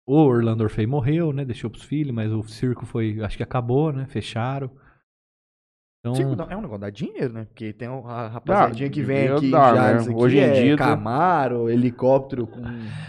o 0.06 0.16
Orlando 0.26 0.62
Orfei 0.62 0.86
morreu, 0.86 1.32
né? 1.32 1.44
Deixou 1.44 1.70
pros 1.70 1.82
filhos, 1.84 2.14
mas 2.14 2.30
o 2.30 2.42
circo 2.44 2.84
foi, 2.84 3.20
acho 3.22 3.36
que 3.38 3.42
acabou, 3.42 3.90
né? 3.92 4.06
Fecharam. 4.06 4.70
Então, 6.04 6.14
Circo 6.14 6.36
dá- 6.36 6.46
é 6.50 6.54
um 6.56 6.60
negócio, 6.60 6.80
dá 6.82 6.90
dinheiro, 6.90 7.32
né? 7.32 7.44
Porque 7.46 7.72
tem 7.72 7.88
a 7.88 8.28
rapaziadinha 8.28 8.90
que 8.90 9.02
vem 9.02 9.26
aqui 9.28 9.50
dar, 9.50 9.74
já, 9.74 10.06
né? 10.10 10.14
Hoje 10.14 10.36
em 10.36 10.40
é 10.40 10.52
dia 10.52 10.76
tá- 10.76 10.88
Camaro, 10.88 11.70
helicóptero 11.70 12.46
com... 12.46 12.60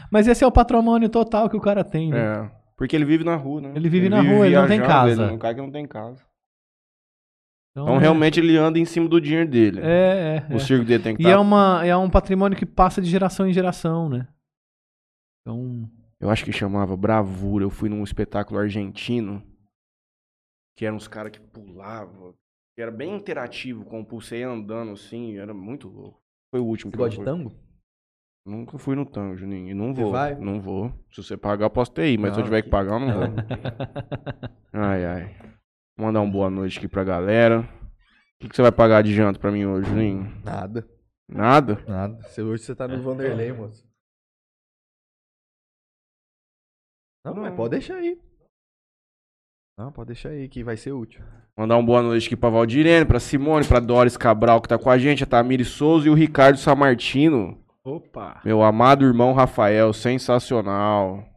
mas 0.10 0.30
esse 0.30 0.46
é 0.46 0.48
o 0.48 0.52
patrimônio 0.52 1.10
total 1.10 1.50
que 1.50 1.58
o 1.58 1.62
cara 1.62 1.84
tem, 1.84 2.10
né? 2.12 2.46
É. 2.46 2.52
Porque 2.78 2.96
ele 2.96 3.04
vive 3.04 3.26
na 3.26 3.36
rua, 3.36 3.60
né? 3.60 3.74
Ele 3.76 3.90
vive 3.90 4.08
na 4.08 4.22
rua, 4.22 4.46
ele 4.46 4.56
não 4.56 4.66
tem 4.68 4.80
casa. 4.80 5.24
Ele 5.24 5.32
é 5.32 5.34
um 5.34 5.38
cara 5.38 5.56
que 5.56 5.62
não 5.62 5.72
tem 5.72 5.86
casa. 5.86 6.24
Então, 7.72 7.84
Então, 7.84 7.96
é- 7.98 8.00
realmente, 8.00 8.40
ele 8.40 8.56
anda 8.56 8.80
em 8.80 8.86
cima 8.86 9.10
do 9.10 9.20
dinheiro 9.20 9.50
dele. 9.50 9.82
É, 9.84 10.46
é. 10.50 10.54
O 10.54 10.56
é. 10.56 10.60
circo 10.60 10.86
dele 10.86 11.04
tem 11.04 11.18
que 11.18 11.22
E 11.22 11.26
estar. 11.26 11.36
é, 11.36 11.38
uma, 11.38 11.86
é 11.86 11.98
um 11.98 12.10
patrimônio 12.10 12.58
que 12.58 12.66
passa 12.66 13.02
de 13.02 13.10
geração 13.10 13.46
em 13.46 13.52
geração, 13.52 14.08
né? 14.08 14.26
Então, 15.42 15.90
Eu 16.18 16.30
acho 16.30 16.46
que 16.46 16.54
chamava 16.54 16.96
Bravura. 16.96 17.66
Eu 17.66 17.70
fui 17.70 17.90
num 17.90 18.04
espetáculo 18.06 18.58
argentino. 18.58 19.44
Que 20.78 20.86
eram 20.86 20.96
uns 20.96 21.10
caras 21.10 21.34
que 21.34 21.40
pulavam. 21.42 22.34
Que 22.76 22.82
era 22.82 22.92
bem 22.92 23.16
interativo 23.16 23.86
com 23.86 24.02
o 24.02 24.06
pulsei 24.06 24.44
andando 24.44 24.92
assim. 24.92 25.38
Era 25.38 25.54
muito 25.54 25.88
louco. 25.88 26.22
Foi 26.52 26.60
o 26.60 26.66
último 26.66 26.92
Você 26.92 26.98
que 26.98 27.02
eu 27.02 27.06
gosta 27.06 27.12
de 27.20 27.24
fui. 27.24 27.26
tango? 27.26 27.66
Nunca 28.46 28.78
fui 28.78 28.96
no 28.96 29.06
tango, 29.06 29.36
Juninho. 29.36 29.70
E 29.72 29.74
não 29.74 29.94
Você 29.96 30.02
vou. 30.04 30.12
vai? 30.12 30.36
Não 30.36 30.62
vou. 30.62 30.90
Se 31.12 31.24
você 31.24 31.36
pagar, 31.38 31.66
eu 31.66 31.70
posso 31.70 31.92
ter 31.92 32.12
ido. 32.12 32.22
Mas 32.22 32.34
se 32.34 32.40
eu 32.40 32.42
Não, 32.42 32.46
tiver 32.46 32.62
que 32.62 32.70
pagar, 32.70 32.94
eu 32.94 33.00
não 33.00 33.08
vou. 33.14 33.24
ai, 34.74 35.06
ai. 35.06 35.38
Vou 35.98 36.08
mandar 36.08 36.22
uma 36.22 36.32
boa 36.32 36.50
noite 36.50 36.78
aqui 36.78 36.88
pra 36.88 37.04
galera. 37.04 37.62
O 37.62 38.40
que, 38.40 38.50
que 38.50 38.56
você 38.56 38.62
vai 38.62 38.72
pagar 38.72 39.02
de 39.02 39.14
janta 39.14 39.40
pra 39.40 39.52
mim 39.52 39.66
hoje, 39.66 39.90
Juninho? 39.90 40.26
Nada, 40.44 40.88
Nada? 41.28 41.84
nada. 41.88 42.22
Você- 42.24 42.42
Hoje 42.44 42.64
você 42.64 42.76
tá 42.76 42.88
no 42.88 43.02
Vanderlei, 43.02 43.52
moço. 43.54 43.84
Não, 47.24 47.34
mas 47.34 47.50
Não. 47.50 47.56
pode 47.56 47.72
deixar 47.72 47.96
aí. 47.96 48.22
Não, 49.78 49.92
pode 49.92 50.08
deixar 50.08 50.30
aí 50.30 50.48
que 50.48 50.64
vai 50.64 50.78
ser 50.78 50.94
útil. 50.94 51.22
Mandar 51.58 51.78
uma 51.78 51.86
boa 51.86 52.02
noite 52.02 52.28
aqui 52.28 52.36
pra 52.36 52.50
Valdirene, 52.50 53.06
pra 53.06 53.20
Simone, 53.20 53.68
pra 53.68 53.80
Doris 53.80 54.16
Cabral 54.16 54.62
que 54.62 54.70
tá 54.70 54.78
com 54.78 54.90
a 54.90 54.98
gente, 54.98 55.24
a 55.24 55.28
Tamiri 55.28 55.66
Souza 55.66 56.08
e 56.08 56.10
o 56.10 56.14
Ricardo 56.14 56.58
Samartino. 56.58 57.62
opa! 57.84 58.42
Meu 58.46 58.62
amado 58.64 59.06
irmão 59.06 59.34
Rafael, 59.34 59.92
sensacional. 59.92 61.28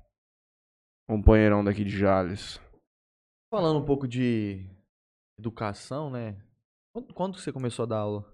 Companheirão 1.09 1.65
daqui 1.65 1.85
de 1.85 1.97
Jales. 1.97 2.61
Falando 3.53 3.81
um 3.81 3.85
pouco 3.85 4.07
de 4.07 4.69
educação, 5.39 6.11
né? 6.11 6.37
Quando, 6.93 7.15
quando 7.15 7.35
que 7.35 7.41
você 7.41 7.53
começou 7.53 7.85
a 7.85 7.87
dar 7.87 7.99
aula? 7.99 8.25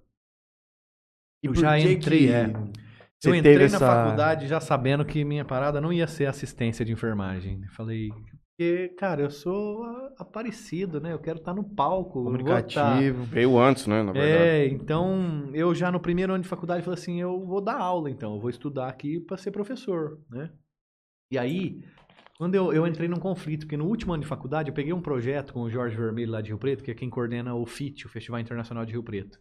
E 1.42 1.46
Eu 1.46 1.54
já 1.54 1.78
entrei, 1.78 2.26
que 2.26 2.32
é. 2.32 2.46
Você 2.48 3.30
eu 3.30 3.34
entrei 3.34 3.58
teve 3.58 3.70
na 3.70 3.76
essa... 3.76 3.86
faculdade 3.86 4.48
já 4.48 4.60
sabendo 4.60 5.04
que 5.04 5.24
minha 5.24 5.44
parada 5.44 5.80
não 5.80 5.92
ia 5.92 6.06
ser 6.06 6.26
assistência 6.26 6.84
de 6.84 6.92
enfermagem. 6.92 7.66
Falei, 7.68 8.10
porque, 8.56 8.90
cara, 8.90 9.20
eu 9.20 9.30
sou 9.30 9.84
aparecido, 10.16 11.00
né? 11.00 11.12
Eu 11.12 11.18
quero 11.18 11.38
estar 11.38 11.52
no 11.52 11.64
palco. 11.64 12.22
vou 12.22 12.32
tá- 12.32 12.38
comunicativo. 12.38 13.24
Veio 13.24 13.58
antes, 13.58 13.88
né, 13.88 14.00
na 14.00 14.12
verdade. 14.12 14.44
É, 14.44 14.68
então 14.68 15.50
eu 15.52 15.74
já 15.74 15.90
no 15.90 15.98
primeiro 15.98 16.32
ano 16.32 16.42
de 16.42 16.48
faculdade 16.48 16.84
falei 16.84 16.98
assim, 16.98 17.20
eu 17.20 17.44
vou 17.44 17.60
dar 17.60 17.76
aula 17.76 18.08
então, 18.08 18.34
eu 18.34 18.40
vou 18.40 18.48
estudar 18.48 18.88
aqui 18.88 19.18
para 19.18 19.36
ser 19.36 19.50
professor, 19.50 20.20
né? 20.30 20.52
E 21.32 21.36
aí, 21.36 21.82
quando 22.38 22.54
eu, 22.54 22.72
eu 22.72 22.86
entrei 22.86 23.08
num 23.08 23.18
conflito, 23.18 23.62
porque 23.62 23.76
no 23.76 23.86
último 23.86 24.12
ano 24.12 24.22
de 24.22 24.28
faculdade 24.28 24.68
eu 24.68 24.74
peguei 24.74 24.92
um 24.92 25.02
projeto 25.02 25.52
com 25.52 25.62
o 25.62 25.70
Jorge 25.70 25.96
Vermelho 25.96 26.30
lá 26.30 26.40
de 26.40 26.50
Rio 26.50 26.58
Preto, 26.58 26.84
que 26.84 26.92
é 26.92 26.94
quem 26.94 27.10
coordena 27.10 27.56
o 27.56 27.66
FIT, 27.66 28.06
o 28.06 28.08
Festival 28.08 28.38
Internacional 28.38 28.86
de 28.86 28.92
Rio 28.92 29.02
Preto. 29.02 29.36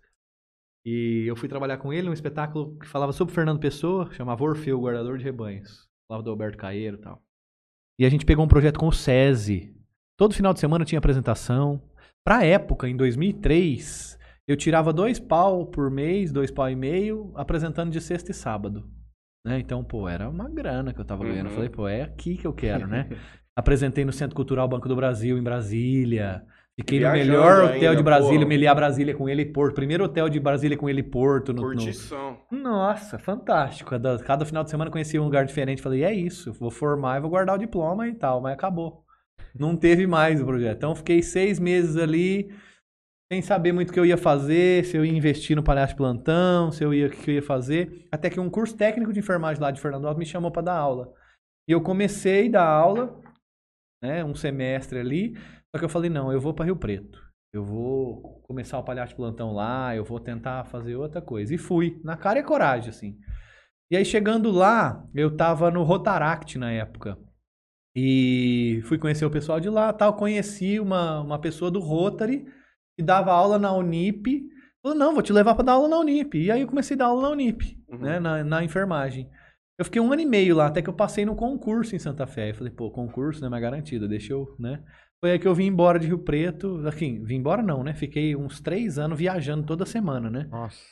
E 0.83 1.25
eu 1.27 1.35
fui 1.35 1.47
trabalhar 1.47 1.77
com 1.77 1.93
ele 1.93 2.07
num 2.07 2.13
espetáculo 2.13 2.77
que 2.79 2.87
falava 2.87 3.13
sobre 3.13 3.33
Fernando 3.33 3.59
Pessoa, 3.59 4.11
chamava 4.11 4.43
Orfeu, 4.43 4.81
Guardador 4.81 5.19
de 5.19 5.23
Rebanhos. 5.23 5.87
Lá 6.09 6.19
do 6.19 6.31
Alberto 6.31 6.57
Caeiro 6.57 6.97
e 6.97 7.01
tal. 7.01 7.22
E 7.99 8.05
a 8.05 8.09
gente 8.09 8.25
pegou 8.25 8.43
um 8.43 8.47
projeto 8.47 8.79
com 8.79 8.87
o 8.87 8.91
SESI. 8.93 9.73
Todo 10.17 10.33
final 10.33 10.53
de 10.53 10.59
semana 10.59 10.85
tinha 10.85 10.99
apresentação. 10.99 11.81
Pra 12.25 12.43
época, 12.45 12.87
em 12.87 12.95
2003, 12.95 14.17
eu 14.47 14.55
tirava 14.55 14.93
dois 14.93 15.19
pau 15.19 15.65
por 15.65 15.89
mês, 15.91 16.31
dois 16.31 16.49
pau 16.51 16.69
e 16.69 16.75
meio, 16.75 17.31
apresentando 17.35 17.91
de 17.91 17.99
sexta 18.01 18.31
e 18.31 18.33
sábado. 18.33 18.89
Né? 19.45 19.59
Então, 19.59 19.83
pô, 19.83 20.07
era 20.07 20.29
uma 20.29 20.49
grana 20.49 20.93
que 20.93 20.99
eu 21.01 21.05
tava 21.05 21.23
ganhando. 21.23 21.47
Eu 21.47 21.49
Uhum. 21.49 21.55
falei, 21.55 21.69
pô, 21.69 21.87
é 21.87 22.01
aqui 22.01 22.37
que 22.37 22.47
eu 22.47 22.53
quero, 22.53 22.87
né? 22.87 23.09
Apresentei 23.55 24.03
no 24.05 24.11
Centro 24.13 24.35
Cultural 24.35 24.67
Banco 24.67 24.87
do 24.87 24.95
Brasil, 24.95 25.37
em 25.37 25.43
Brasília. 25.43 26.43
Fiquei 26.79 26.99
no 26.99 27.11
melhor 27.11 27.65
hotel 27.65 27.73
ainda, 27.73 27.95
de 27.95 28.03
Brasília, 28.03 28.39
porra. 28.39 28.49
Meliá 28.49 28.73
Brasília 28.73 29.15
com 29.15 29.29
heliporto. 29.29 29.75
Primeiro 29.75 30.05
hotel 30.05 30.27
de 30.27 30.39
Brasília 30.39 30.75
com 30.75 30.89
heliporto. 30.89 31.53
No, 31.53 31.61
no... 31.61 31.67
Curtição. 31.67 32.39
Nossa, 32.51 33.19
fantástico. 33.19 33.91
Cada, 33.91 34.45
final 34.45 34.63
de 34.63 34.71
semana 34.71 34.89
conhecia 34.89 35.21
um 35.21 35.25
lugar 35.25 35.45
diferente. 35.45 35.83
Falei, 35.83 36.03
é 36.03 36.11
isso, 36.11 36.51
vou 36.53 36.71
formar 36.71 37.17
e 37.17 37.21
vou 37.21 37.29
guardar 37.29 37.55
o 37.55 37.59
diploma 37.59 38.07
e 38.07 38.15
tal. 38.15 38.41
Mas 38.41 38.53
acabou. 38.53 39.03
Não 39.53 39.77
teve 39.77 40.07
mais 40.07 40.41
o 40.41 40.45
projeto. 40.45 40.77
Então 40.77 40.95
fiquei 40.95 41.21
seis 41.21 41.59
meses 41.59 41.95
ali, 41.95 42.51
sem 43.31 43.39
saber 43.39 43.71
muito 43.71 43.91
o 43.91 43.93
que 43.93 43.99
eu 43.99 44.05
ia 44.05 44.17
fazer, 44.17 44.83
se 44.85 44.97
eu 44.97 45.05
ia 45.05 45.11
investir 45.11 45.55
no 45.55 45.63
palhaço 45.63 45.95
plantão, 45.95 46.71
se 46.71 46.83
eu 46.83 46.91
ia, 46.91 47.05
o 47.05 47.09
que 47.11 47.29
eu 47.29 47.35
ia 47.35 47.41
fazer. 47.43 48.07
Até 48.11 48.31
que 48.31 48.39
um 48.39 48.49
curso 48.49 48.75
técnico 48.75 49.13
de 49.13 49.19
enfermagem 49.19 49.61
lá 49.61 49.69
de 49.69 49.79
Fernando 49.79 50.07
Alves 50.07 50.17
me 50.17 50.25
chamou 50.25 50.49
para 50.49 50.63
dar 50.63 50.77
aula. 50.77 51.13
E 51.69 51.71
eu 51.71 51.81
comecei 51.81 52.47
a 52.47 52.51
dar 52.51 52.67
aula, 52.67 53.21
né, 54.03 54.25
um 54.25 54.33
semestre 54.33 54.97
ali. 54.97 55.37
Só 55.73 55.79
que 55.79 55.85
eu 55.85 55.89
falei, 55.89 56.09
não, 56.09 56.31
eu 56.31 56.39
vou 56.39 56.53
para 56.53 56.65
Rio 56.65 56.75
Preto. 56.75 57.19
Eu 57.53 57.63
vou 57.63 58.41
começar 58.43 58.77
o 58.79 58.83
palhaço 58.83 59.09
de 59.09 59.15
plantão 59.15 59.53
lá, 59.53 59.95
eu 59.95 60.03
vou 60.03 60.19
tentar 60.19 60.63
fazer 60.65 60.95
outra 60.95 61.21
coisa. 61.21 61.53
E 61.53 61.57
fui, 61.57 61.99
na 62.03 62.15
cara 62.17 62.39
e 62.39 62.43
coragem, 62.43 62.89
assim. 62.89 63.17
E 63.91 63.97
aí, 63.97 64.03
chegando 64.05 64.49
lá, 64.51 65.07
eu 65.13 65.35
tava 65.35 65.69
no 65.69 65.83
Rotaract 65.83 66.57
na 66.57 66.71
época. 66.71 67.17
E 67.95 68.81
fui 68.85 68.97
conhecer 68.97 69.25
o 69.25 69.29
pessoal 69.31 69.59
de 69.59 69.69
lá, 69.69 69.93
tal. 69.93 70.15
Conheci 70.15 70.79
uma, 70.79 71.21
uma 71.21 71.39
pessoa 71.39 71.69
do 71.69 71.79
Rotary 71.79 72.45
que 72.97 73.03
dava 73.05 73.31
aula 73.31 73.59
na 73.59 73.71
Unip. 73.71 74.47
Falou, 74.83 74.97
não, 74.97 75.13
vou 75.13 75.21
te 75.21 75.31
levar 75.31 75.53
para 75.55 75.65
dar 75.65 75.71
aula 75.73 75.87
na 75.87 75.99
Unip. 75.99 76.35
E 76.37 76.49
aí 76.51 76.61
eu 76.61 76.67
comecei 76.67 76.95
a 76.95 76.97
dar 76.99 77.05
aula 77.05 77.21
na 77.23 77.29
Unip, 77.29 77.79
Uhum. 77.87 77.99
né, 77.99 78.19
na, 78.19 78.43
na 78.43 78.63
enfermagem. 78.63 79.29
Eu 79.79 79.85
fiquei 79.85 80.01
um 80.01 80.11
ano 80.11 80.21
e 80.21 80.25
meio 80.25 80.55
lá, 80.55 80.67
até 80.67 80.81
que 80.81 80.89
eu 80.89 80.93
passei 80.93 81.25
no 81.25 81.35
concurso 81.35 81.95
em 81.95 81.99
Santa 81.99 82.25
Fé. 82.25 82.49
Eu 82.49 82.55
falei, 82.55 82.71
pô, 82.73 82.89
concurso 82.91 83.41
não 83.41 83.47
é 83.47 83.51
mais 83.51 83.61
garantido, 83.61 84.07
deixa 84.07 84.33
eu, 84.33 84.55
né? 84.59 84.83
Foi 85.23 85.31
aí 85.31 85.39
que 85.39 85.47
eu 85.47 85.55
vim 85.55 85.67
embora 85.67 85.97
de 85.97 86.05
Rio 86.05 86.19
Preto. 86.19 86.85
Assim, 86.85 87.23
vim 87.23 87.35
embora 87.35 87.63
não, 87.63 87.81
né? 87.81 87.93
Fiquei 87.93 88.35
uns 88.35 88.59
três 88.59 88.99
anos 88.99 89.17
viajando 89.17 89.65
toda 89.65 89.85
semana, 89.85 90.29
né? 90.29 90.49
Nossa. 90.51 90.83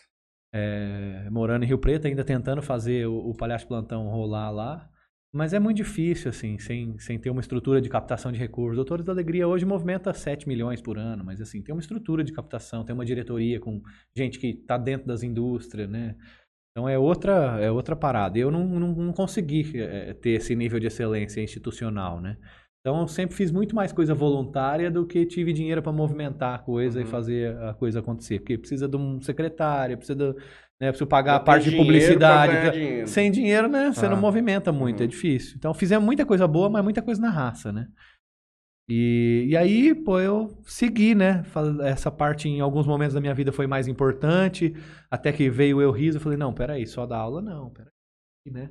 É, 0.55 1.29
morando 1.29 1.65
em 1.65 1.67
Rio 1.67 1.77
Preto, 1.77 2.07
ainda 2.07 2.23
tentando 2.23 2.61
fazer 2.61 3.05
o, 3.07 3.31
o 3.31 3.35
Palhaço 3.35 3.67
Plantão 3.67 4.07
rolar 4.07 4.49
lá. 4.49 4.89
Mas 5.33 5.53
é 5.53 5.59
muito 5.59 5.75
difícil, 5.75 6.29
assim, 6.29 6.57
sem, 6.59 6.97
sem 6.97 7.19
ter 7.19 7.29
uma 7.29 7.41
estrutura 7.41 7.81
de 7.81 7.89
captação 7.89 8.31
de 8.31 8.39
recursos. 8.39 8.77
Doutores 8.77 9.03
da 9.03 9.11
Alegria 9.11 9.45
hoje 9.45 9.65
movimenta 9.65 10.13
7 10.13 10.47
milhões 10.47 10.81
por 10.81 10.97
ano, 10.97 11.25
mas 11.25 11.41
assim, 11.41 11.61
tem 11.61 11.75
uma 11.75 11.81
estrutura 11.81 12.23
de 12.23 12.31
captação, 12.31 12.85
tem 12.85 12.93
uma 12.95 13.03
diretoria 13.03 13.59
com 13.59 13.81
gente 14.15 14.39
que 14.39 14.47
está 14.47 14.77
dentro 14.77 15.07
das 15.07 15.23
indústrias, 15.23 15.89
né? 15.89 16.15
Então 16.71 16.87
é 16.87 16.97
outra, 16.97 17.59
é 17.59 17.69
outra 17.69 17.97
parada. 17.97 18.39
Eu 18.39 18.49
não, 18.49 18.65
não, 18.65 18.95
não 18.95 19.11
consegui 19.11 19.77
eh, 19.77 20.13
ter 20.13 20.31
esse 20.31 20.55
nível 20.55 20.79
de 20.79 20.87
excelência 20.87 21.41
institucional, 21.41 22.21
né? 22.21 22.37
Então 22.81 22.99
eu 23.01 23.07
sempre 23.07 23.35
fiz 23.35 23.51
muito 23.51 23.75
mais 23.75 23.91
coisa 23.93 24.13
voluntária 24.15 24.89
do 24.89 25.05
que 25.05 25.23
tive 25.25 25.53
dinheiro 25.53 25.83
para 25.83 25.91
movimentar 25.91 26.55
a 26.55 26.59
coisa 26.59 26.99
e 26.99 27.03
Uhum. 27.03 27.09
fazer 27.09 27.55
a 27.61 27.73
coisa 27.75 27.99
acontecer. 27.99 28.39
Porque 28.39 28.57
precisa 28.57 28.87
de 28.87 28.97
um 28.97 29.21
secretário, 29.21 29.97
precisa, 29.97 30.15
de, 30.17 30.33
né, 30.79 30.87
precisa 30.89 31.05
pagar 31.05 31.35
a 31.35 31.39
parte 31.39 31.69
de 31.69 31.77
publicidade. 31.77 32.53
ganhar 32.53 32.71
dinheiro. 32.71 33.07
Sem 33.07 33.31
dinheiro, 33.31 33.67
né? 33.67 33.91
Você 33.93 34.07
não 34.09 34.17
Ah. 34.17 34.19
movimenta 34.21 34.71
muito, 34.71 35.01
é 35.01 35.03
Uhum. 35.03 35.09
difícil. 35.09 35.55
Então 35.57 35.73
fizemos 35.75 36.03
muita 36.03 36.25
coisa 36.25 36.47
boa, 36.47 36.69
mas 36.71 36.83
muita 36.83 37.03
coisa 37.03 37.21
na 37.21 37.29
raça, 37.29 37.71
né? 37.71 37.87
E, 38.89 39.45
e 39.49 39.55
aí, 39.55 39.93
pô, 39.93 40.19
eu 40.19 40.57
segui, 40.65 41.13
né? 41.13 41.43
Essa 41.83 42.11
parte 42.11 42.49
em 42.49 42.59
alguns 42.61 42.87
momentos 42.87 43.13
da 43.13 43.21
minha 43.21 43.33
vida 43.33 43.51
foi 43.51 43.67
mais 43.67 43.87
importante, 43.87 44.73
até 45.09 45.31
que 45.31 45.49
veio 45.49 45.77
o 45.77 45.81
eu 45.81 45.91
riso, 45.91 46.17
eu 46.17 46.21
falei, 46.21 46.37
não, 46.37 46.51
peraí, 46.51 46.85
só 46.87 47.05
dar 47.05 47.17
aula 47.17 47.41
não, 47.43 47.69
peraí, 47.69 47.91
né? 48.47 48.69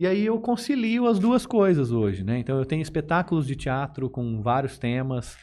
E 0.00 0.06
aí 0.06 0.26
eu 0.26 0.40
concilio 0.40 1.06
as 1.06 1.18
duas 1.18 1.46
coisas 1.46 1.92
hoje, 1.92 2.24
né? 2.24 2.38
Então 2.38 2.58
eu 2.58 2.64
tenho 2.64 2.82
espetáculos 2.82 3.46
de 3.46 3.54
teatro 3.54 4.10
com 4.10 4.42
vários 4.42 4.76
temas, 4.76 5.36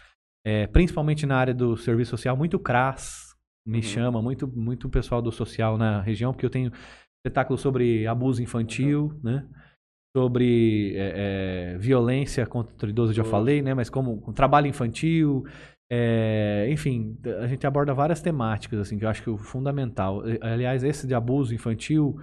é, 0.46 0.68
principalmente 0.68 1.26
na 1.26 1.38
área 1.38 1.54
do 1.54 1.78
serviço 1.78 2.12
social, 2.12 2.36
muito 2.36 2.60
CRAS 2.60 3.32
me 3.66 3.78
Uhum. 3.78 3.84
chama, 3.84 4.22
muito, 4.22 4.48
muito 4.48 4.90
pessoal 4.90 5.22
do 5.22 5.32
social 5.32 5.78
na 5.78 6.02
região, 6.02 6.34
porque 6.34 6.46
eu 6.46 6.50
tenho 6.50 6.72
espetáculo 7.24 7.58
sobre 7.58 8.08
abuso 8.08 8.42
infantil, 8.42 9.18
né? 9.24 9.46
Sobre 10.18 10.94
é, 10.98 11.74
é, 11.76 11.78
violência 11.78 12.46
contra 12.46 12.88
o 12.88 12.90
idoso, 12.90 13.14
já 13.14 13.24
falei, 13.24 13.62
né? 13.62 13.74
Mas 13.74 13.90
como 13.90 14.20
com 14.20 14.34
trabalho 14.34 14.68
infantil, 14.68 15.46
é, 15.90 16.68
enfim, 16.70 17.18
a 17.42 17.48
gente 17.48 17.66
aborda 17.68 17.94
várias 17.94 18.22
temáticas, 18.22 18.80
assim, 18.80 18.98
que 18.98 19.06
eu 19.06 19.10
acho 19.10 19.22
que 19.24 19.30
é 19.30 19.32
o 19.32 19.38
fundamental. 19.38 20.24
Aliás, 20.42 20.84
esse 20.84 21.06
de 21.08 21.14
abuso 21.14 21.54
infantil, 21.54 22.20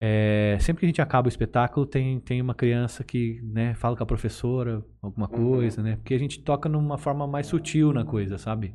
é, 0.00 0.58
sempre 0.60 0.80
que 0.80 0.86
a 0.86 0.88
gente 0.88 1.00
acaba 1.02 1.26
o 1.26 1.28
espetáculo, 1.28 1.86
tem, 1.86 2.20
tem 2.20 2.40
uma 2.42 2.54
criança 2.54 3.02
que 3.02 3.40
né, 3.42 3.74
fala 3.74 3.96
com 3.96 4.02
a 4.02 4.06
professora 4.06 4.84
alguma 5.00 5.28
Uhum. 5.30 5.36
coisa, 5.56 5.82
né? 5.82 5.96
Porque 5.96 6.14
a 6.14 6.18
gente 6.18 6.42
toca 6.42 6.68
numa 6.68 6.98
forma 6.98 7.26
mais 7.26 7.46
sutil 7.46 7.92
na 7.92 8.04
coisa, 8.04 8.36
sabe? 8.38 8.74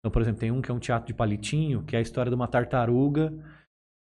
Então, 0.00 0.10
por 0.12 0.22
exemplo, 0.22 0.40
tem 0.40 0.52
um 0.52 0.60
que 0.62 0.70
é 0.70 0.74
um 0.74 0.78
teatro 0.78 1.06
de 1.08 1.14
palitinho, 1.14 1.82
que 1.82 1.96
é 1.96 1.98
a 1.98 2.02
história 2.02 2.30
de 2.30 2.36
uma 2.36 2.46
tartaruga 2.46 3.32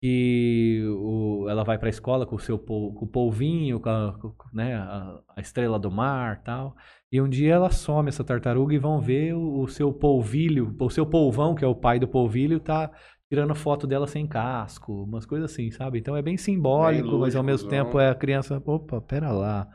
que 0.04 0.84
o- 0.88 1.48
ela 1.48 1.64
vai 1.64 1.78
para 1.78 1.88
a 1.88 1.92
escola 1.92 2.26
com 2.26 2.36
o 2.36 2.40
seu 2.40 2.58
pol- 2.58 2.94
com 2.94 3.06
o 3.06 3.08
polvinho, 3.08 3.80
com, 3.80 3.90
a, 3.90 4.18
com- 4.20 4.34
né, 4.54 4.76
a, 4.76 5.20
a 5.36 5.42
estrela 5.42 5.78
do 5.78 5.92
mar 5.92 6.42
tal. 6.44 6.76
E 7.12 7.22
um 7.22 7.30
dia 7.30 7.54
ela 7.54 7.70
some, 7.70 8.10
essa 8.10 8.24
tartaruga, 8.24 8.74
e 8.74 8.80
vão 8.80 9.00
ver 9.00 9.34
o, 9.36 9.60
o 9.62 9.68
seu 9.68 9.94
polvilho, 9.94 10.76
o 10.80 10.90
seu 10.90 11.06
polvão, 11.06 11.54
que 11.54 11.64
é 11.64 11.68
o 11.68 11.76
pai 11.76 12.00
do 12.00 12.08
polvilho, 12.08 12.60
tá 12.60 12.92
tirando 13.32 13.56
foto 13.56 13.88
dela 13.88 14.08
sem 14.08 14.28
casco, 14.28 15.04
umas 15.06 15.26
coisas 15.26 15.50
assim, 15.50 15.72
sabe? 15.72 15.98
Então 16.00 16.18
é 16.18 16.22
bem 16.22 16.36
simbólico, 16.36 17.18
mas 17.18 17.34
ao 17.34 17.42
mesmo 17.42 17.64
lúdicozão. 17.66 17.86
tempo 17.86 17.98
é 17.98 18.10
a 18.10 18.16
criança, 18.16 18.62
opa, 18.66 19.00
pera 19.00 19.32
lá. 19.32 19.70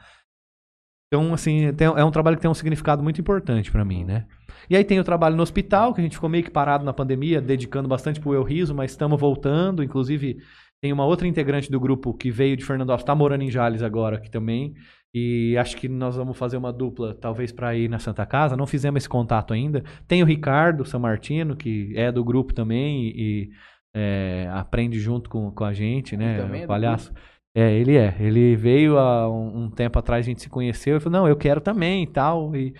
Então, 1.08 1.32
assim, 1.32 1.72
tem- 1.72 1.86
é 1.86 2.04
um 2.04 2.10
trabalho 2.10 2.36
que 2.36 2.42
tem 2.42 2.50
um 2.50 2.54
significado 2.54 3.02
muito 3.02 3.18
importante 3.18 3.72
pra 3.72 3.82
mim, 3.82 4.04
né? 4.04 4.26
E 4.68 4.76
aí 4.76 4.84
tem 4.84 5.00
o 5.00 5.04
trabalho 5.04 5.36
no 5.36 5.42
hospital, 5.42 5.94
que 5.94 6.00
a 6.02 6.04
gente 6.04 6.16
ficou 6.16 6.28
meio 6.28 6.44
que 6.44 6.50
parado 6.50 6.84
na 6.84 6.92
pandemia, 6.92 7.40
dedicando 7.40 7.88
bastante 7.88 8.20
pro 8.20 8.34
Eu 8.34 8.42
Riso, 8.42 8.74
mas 8.74 8.90
estamos 8.90 9.18
voltando. 9.18 9.82
Inclusive, 9.82 10.36
tem 10.82 10.92
uma 10.92 11.06
outra 11.06 11.26
integrante 11.26 11.70
do 11.70 11.80
grupo 11.80 12.12
que 12.12 12.30
veio 12.30 12.56
de 12.58 12.64
Fernando 12.64 12.90
Alves, 12.90 13.04
está 13.04 13.14
morando 13.14 13.42
em 13.42 13.50
Jales 13.50 13.82
agora 13.82 14.16
aqui 14.16 14.30
também. 14.30 14.74
E 15.18 15.56
acho 15.56 15.78
que 15.78 15.88
nós 15.88 16.14
vamos 16.14 16.36
fazer 16.36 16.58
uma 16.58 16.70
dupla, 16.70 17.14
talvez 17.14 17.50
para 17.50 17.74
ir 17.74 17.88
na 17.88 17.98
Santa 17.98 18.26
Casa. 18.26 18.54
Não 18.54 18.66
fizemos 18.66 18.98
esse 18.98 19.08
contato 19.08 19.54
ainda. 19.54 19.82
Tem 20.06 20.22
o 20.22 20.26
Ricardo 20.26 20.84
San 20.84 20.98
Martino, 20.98 21.56
que 21.56 21.90
é 21.96 22.12
do 22.12 22.22
grupo 22.22 22.52
também 22.52 23.06
e 23.16 23.48
é, 23.94 24.46
aprende 24.52 24.98
junto 24.98 25.30
com, 25.30 25.50
com 25.50 25.64
a 25.64 25.72
gente, 25.72 26.18
né? 26.18 26.36
também 26.36 26.60
é 26.60 26.64
o 26.64 26.68
palhaço. 26.68 27.14
É, 27.56 27.72
ele 27.72 27.96
é. 27.96 28.14
Ele 28.20 28.54
veio 28.56 28.98
há 28.98 29.26
um, 29.30 29.64
um 29.64 29.70
tempo 29.70 29.98
atrás, 29.98 30.26
a 30.26 30.28
gente 30.28 30.42
se 30.42 30.50
conheceu 30.50 30.98
e 30.98 31.00
falou: 31.00 31.20
não, 31.20 31.26
eu 31.26 31.36
quero 31.36 31.62
também 31.62 32.02
e 32.02 32.06
tal. 32.06 32.54
E 32.54 32.74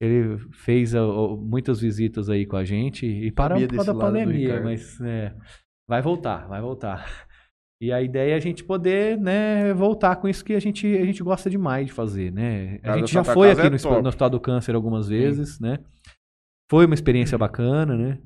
ele 0.00 0.38
fez 0.52 0.94
muitas 1.40 1.80
visitas 1.80 2.30
aí 2.30 2.46
com 2.46 2.54
a 2.54 2.64
gente 2.64 3.04
e 3.04 3.32
paramos 3.32 3.66
por 3.66 3.74
causa 3.74 3.92
da 3.92 3.98
pandemia, 3.98 4.60
mas 4.62 5.00
é, 5.00 5.34
vai 5.88 6.00
voltar, 6.00 6.46
vai 6.46 6.60
voltar. 6.60 7.26
E 7.82 7.90
a 7.90 8.02
ideia 8.02 8.32
é 8.32 8.36
a 8.36 8.40
gente 8.40 8.62
poder, 8.62 9.16
né, 9.18 9.72
voltar 9.72 10.16
com 10.16 10.28
isso 10.28 10.44
que 10.44 10.52
a 10.52 10.60
gente, 10.60 10.86
a 10.86 11.04
gente 11.04 11.22
gosta 11.22 11.48
demais 11.48 11.86
de 11.86 11.92
fazer, 11.92 12.30
né? 12.30 12.78
A 12.82 12.98
gente 12.98 13.10
já 13.12 13.24
foi 13.24 13.50
aqui 13.50 13.62
é 13.62 13.70
no, 13.70 14.02
no 14.02 14.08
Hospital 14.08 14.30
do 14.30 14.38
Câncer 14.40 14.74
algumas 14.74 15.08
vezes, 15.08 15.58
né? 15.58 15.78
Foi 16.70 16.84
uma 16.84 16.94
experiência 16.94 17.38
bacana, 17.38 17.96
né? 17.96 18.18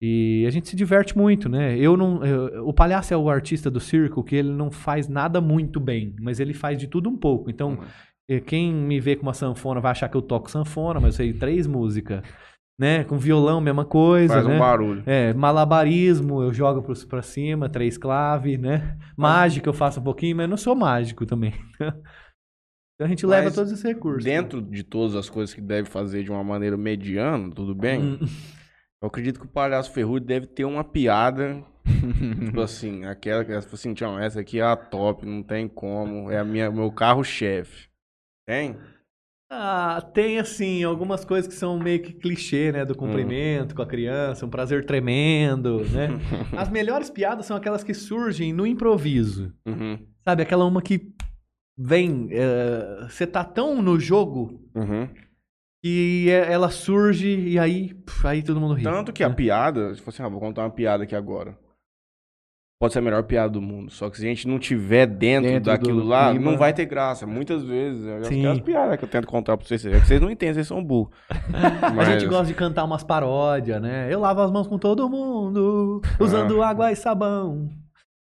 E 0.00 0.44
a 0.46 0.50
gente 0.50 0.68
se 0.68 0.76
diverte 0.76 1.16
muito, 1.18 1.48
né? 1.48 1.76
Eu 1.76 1.96
não, 1.96 2.24
eu- 2.24 2.66
o 2.68 2.72
palhaço 2.72 3.12
é 3.12 3.16
o 3.16 3.28
artista 3.28 3.70
do 3.70 3.80
circo 3.80 4.22
que 4.22 4.36
ele 4.36 4.50
não 4.50 4.70
faz 4.70 5.08
nada 5.08 5.40
muito 5.40 5.80
bem, 5.80 6.14
mas 6.20 6.38
ele 6.38 6.54
faz 6.54 6.78
de 6.78 6.86
tudo 6.86 7.08
um 7.10 7.16
pouco. 7.16 7.50
Então, 7.50 7.70
Uhum. 7.72 7.84
eh, 8.30 8.40
quem 8.40 8.72
me 8.72 9.00
vê 9.00 9.16
com 9.16 9.22
uma 9.22 9.34
sanfona 9.34 9.80
vai 9.80 9.90
achar 9.92 10.08
que 10.08 10.16
eu 10.16 10.22
toco 10.22 10.50
sanfona, 10.50 11.00
mas 11.00 11.14
eu 11.14 11.24
sei 11.24 11.32
três 11.32 11.66
músicas, 11.66 12.22
né? 12.82 13.04
Com 13.04 13.16
violão, 13.16 13.60
mesma 13.60 13.84
coisa, 13.84 14.34
Faz 14.34 14.46
né? 14.46 14.56
um 14.56 14.58
barulho. 14.58 15.02
É, 15.06 15.32
malabarismo, 15.32 16.42
eu 16.42 16.52
jogo 16.52 16.82
pros- 16.82 17.04
pra 17.04 17.22
cima, 17.22 17.68
três 17.68 17.96
clave, 17.96 18.58
né? 18.58 18.98
Mágica 19.16 19.68
eu 19.68 19.72
faço 19.72 20.00
um 20.00 20.02
pouquinho, 20.02 20.36
mas 20.36 20.44
eu 20.44 20.50
não 20.50 20.56
sou 20.56 20.74
mágico 20.74 21.24
também. 21.24 21.54
então 21.80 23.06
a 23.06 23.06
gente 23.06 23.24
leva 23.24 23.44
Mas 23.44 23.54
todos 23.54 23.70
esses 23.72 23.84
recursos. 23.84 24.24
Dentro 24.24 24.60
de 24.60 24.82
todas 24.82 25.14
as 25.14 25.30
coisas 25.30 25.54
que 25.54 25.60
deve 25.60 25.88
fazer 25.88 26.24
de 26.24 26.30
uma 26.30 26.42
maneira 26.42 26.76
mediana, 26.76 27.50
tudo 27.54 27.72
bem? 27.72 28.00
Hum, 28.00 28.18
Eu 29.00 29.06
acredito 29.08 29.38
que 29.40 29.46
o 29.46 29.48
Palhaço 29.48 29.92
Ferrudo 29.92 30.26
deve 30.26 30.46
ter 30.46 30.64
uma 30.64 30.82
piada, 30.84 31.62
tipo 32.46 32.60
assim, 32.60 33.04
aquela 33.04 33.44
que 33.44 33.58
tipo 33.60 33.74
assim, 33.74 33.94
tchau, 33.94 34.18
essa 34.18 34.40
aqui 34.40 34.58
é 34.58 34.62
a 34.62 34.76
top, 34.76 35.24
não 35.24 35.42
tem 35.42 35.68
como, 35.68 36.30
é 36.30 36.38
a 36.38 36.44
minha, 36.44 36.70
meu 36.70 36.90
carro-chefe. 36.92 37.88
Tem? 38.46 38.76
Ah, 39.54 40.00
tem 40.14 40.38
assim, 40.38 40.82
algumas 40.82 41.26
coisas 41.26 41.46
que 41.46 41.54
são 41.54 41.78
meio 41.78 42.00
que 42.02 42.14
clichê, 42.14 42.72
né? 42.72 42.86
Do 42.86 42.94
cumprimento 42.94 43.74
com 43.74 43.82
a 43.82 43.86
criança, 43.86 44.46
um 44.46 44.48
prazer 44.48 44.86
tremendo, 44.86 45.84
né? 45.90 46.08
As 46.56 46.70
melhores 46.70 47.10
piadas 47.10 47.44
são 47.44 47.54
aquelas 47.54 47.84
que 47.84 47.92
surgem 47.92 48.50
no 48.50 48.66
improviso. 48.66 49.52
Uhum. 49.66 49.98
Sabe, 50.24 50.42
aquela 50.42 50.64
uma 50.64 50.80
que 50.80 51.12
vem, 51.76 52.28
é, 52.30 53.06
você 53.10 53.26
tá 53.26 53.44
tão 53.44 53.82
no 53.82 54.00
jogo 54.00 54.58
Uhum. 54.74 55.06
que 55.84 56.30
é- 56.30 56.50
ela 56.50 56.70
surge 56.70 57.28
e 57.28 57.58
aí, 57.58 57.92
pff, 57.92 58.26
aí 58.26 58.42
todo 58.42 58.58
mundo 58.58 58.72
ri. 58.72 58.82
Tanto 58.84 59.12
que 59.12 59.22
a 59.22 59.28
né? 59.28 59.34
piada, 59.34 59.94
se 59.94 60.00
fosse, 60.00 60.22
ah, 60.22 60.28
vou 60.28 60.40
contar 60.40 60.62
uma 60.62 60.70
piada 60.70 61.04
aqui 61.04 61.14
agora. 61.14 61.58
Pode 62.82 62.94
ser 62.94 62.98
a 62.98 63.02
melhor 63.02 63.22
piada 63.22 63.48
do 63.48 63.62
mundo. 63.62 63.92
Só 63.92 64.10
que 64.10 64.16
se 64.18 64.26
a 64.26 64.28
gente 64.28 64.48
não 64.48 64.58
tiver 64.58 65.06
dentro, 65.06 65.48
Dentro 65.48 65.70
daquilo 65.70 66.02
lá, 66.04 66.30
clima. 66.32 66.50
não 66.50 66.58
vai 66.58 66.72
ter 66.72 66.84
graça. 66.84 67.24
Muitas 67.24 67.62
vezes. 67.62 68.04
é 68.04 68.24
Sim. 68.24 68.40
Aquelas 68.40 68.60
piadas 68.60 68.98
que 68.98 69.04
eu 69.04 69.08
tento 69.08 69.28
contar 69.28 69.56
pra 69.56 69.64
vocês. 69.64 69.86
É 69.86 70.00
que 70.00 70.04
vocês 70.08 70.20
não 70.20 70.28
entendem, 70.28 70.54
vocês 70.54 70.66
são 70.66 70.82
burros. 70.82 71.14
A 71.80 71.90
Mas- 71.90 72.08
gente 72.08 72.26
gosta 72.26 72.46
de 72.46 72.54
cantar 72.54 72.82
umas 72.82 73.04
paródias, 73.04 73.80
né? 73.80 74.08
Eu 74.12 74.18
lavo 74.18 74.40
as 74.40 74.50
mãos 74.50 74.66
com 74.66 74.78
todo 74.78 75.08
mundo, 75.08 76.00
usando 76.18 76.60
água 76.60 76.90
e 76.90 76.96
sabão. 76.96 77.68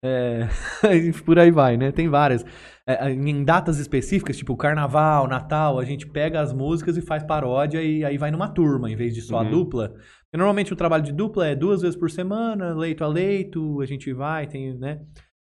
É, 0.06 0.48
por 1.26 1.40
aí 1.40 1.50
vai, 1.50 1.76
né? 1.76 1.92
Tem 1.92 2.08
várias. 2.08 2.46
É, 2.88 3.10
em 3.12 3.44
datas 3.44 3.80
específicas, 3.80 4.38
tipo 4.38 4.56
Carnaval, 4.56 5.28
Natal, 5.28 5.80
a 5.80 5.86
gente 5.86 6.06
pega 6.08 6.40
as 6.40 6.54
músicas 6.54 6.98
e 6.98 7.02
faz 7.02 7.24
paródia 7.24 7.82
e 7.82 8.06
aí 8.06 8.18
vai 8.18 8.30
numa 8.30 8.48
turma, 8.48 8.92
em 8.92 8.96
vez 8.96 9.14
de 9.16 9.22
só 9.22 9.38
a 9.40 9.42
Uhum. 9.42 9.50
dupla. 9.50 9.92
Porque 10.32 10.38
normalmente 10.38 10.72
o 10.72 10.78
trabalho 10.78 11.04
de 11.04 11.12
dupla 11.12 11.48
é 11.48 11.54
duas 11.54 11.82
vezes 11.82 11.98
por 11.98 12.10
semana, 12.10 12.74
leito 12.74 13.04
a 13.04 13.08
leito, 13.08 13.82
a 13.82 13.86
gente 13.86 14.14
vai, 14.14 14.48
tem, 14.48 14.74
né? 14.78 15.02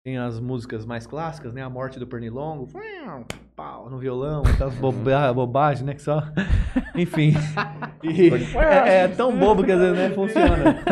Tem 0.04 0.18
as 0.18 0.40
músicas 0.40 0.84
mais 0.84 1.06
clássicas, 1.06 1.54
né? 1.54 1.62
A 1.62 1.70
Morte 1.70 2.00
do 2.00 2.08
Pernilongo, 2.08 2.68
pau 3.56 3.88
no 3.88 4.00
violão, 4.00 4.42
aquelas 4.42 4.74
boba 4.74 5.32
bobagens, 5.32 5.86
né? 5.86 5.94
Que 5.94 6.02
só... 6.02 6.24
Enfim. 6.96 7.34
E 8.04 8.30
é, 8.58 9.04
é 9.04 9.08
tão 9.08 9.34
bobo 9.34 9.64
que 9.64 9.72
às 9.72 9.80
vezes 9.80 9.98
nem 9.98 10.12
funciona. 10.12 10.84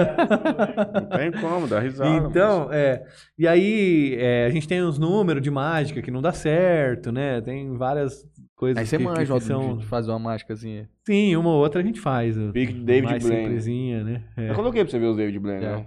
Não 0.93 1.09
tem 1.09 1.29
como, 1.33 1.67
dá 1.67 1.77
risada. 1.81 2.25
Então, 2.25 2.71
é. 2.71 3.03
E 3.37 3.45
aí, 3.45 4.15
é, 4.17 4.45
a 4.45 4.49
gente 4.49 4.65
tem 4.65 4.81
uns 4.81 4.97
números 4.97 5.43
de 5.43 5.51
mágica 5.51 6.01
que 6.01 6.09
não 6.09 6.21
dá 6.21 6.31
certo, 6.31 7.11
né? 7.11 7.41
Tem 7.41 7.75
várias 7.77 8.25
coisas 8.61 8.77
Aí 8.77 8.85
você 8.85 8.97
que, 8.99 9.03
manja 9.03 9.25
que 9.25 9.31
ó, 9.31 9.39
são... 9.39 9.77
de 9.77 9.85
fazer 9.87 10.11
uma 10.11 10.19
mágicazinha. 10.19 10.87
Sim, 11.03 11.35
uma 11.35 11.49
ou 11.49 11.59
outra 11.59 11.81
a 11.81 11.83
gente 11.83 11.99
faz. 11.99 12.37
Pique 12.53 12.73
de 12.73 12.83
David 12.83 13.11
mais 13.11 13.23
Blaine. 13.23 13.41
simplesinha, 13.43 14.03
né? 14.03 14.23
É. 14.37 14.51
Eu 14.51 14.55
coloquei 14.55 14.83
pra 14.83 14.91
você 14.91 14.99
ver 14.99 15.07
os 15.07 15.17
David 15.17 15.39
Blaine, 15.39 15.65
É. 15.65 15.71
não? 15.71 15.85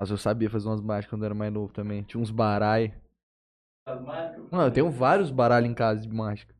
Mas 0.00 0.10
eu 0.10 0.16
sabia 0.16 0.48
fazer 0.48 0.68
umas 0.68 0.80
mágicas 0.80 1.10
quando 1.10 1.22
eu 1.22 1.26
era 1.26 1.34
mais 1.34 1.52
novo 1.52 1.72
também. 1.72 2.02
Tinha 2.04 2.20
uns 2.22 2.30
barai. 2.30 2.94
Não, 4.50 4.62
eu 4.62 4.70
tenho 4.70 4.88
vários 4.90 5.30
baralhos 5.32 5.68
em 5.68 5.74
casa 5.74 6.00
de 6.00 6.08
mágica. 6.08 6.54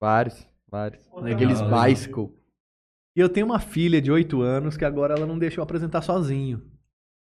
Vários, 0.00 0.48
vários. 0.68 1.06
Aqueles 1.30 1.60
bicycle. 1.60 2.30
E 3.14 3.20
eu 3.20 3.28
tenho 3.28 3.44
uma 3.46 3.60
filha 3.60 4.00
de 4.00 4.10
8 4.10 4.40
anos 4.40 4.76
que 4.76 4.84
agora 4.86 5.14
ela 5.14 5.26
não 5.26 5.38
deixa 5.38 5.60
eu 5.60 5.62
apresentar 5.62 6.00
sozinho. 6.00 6.62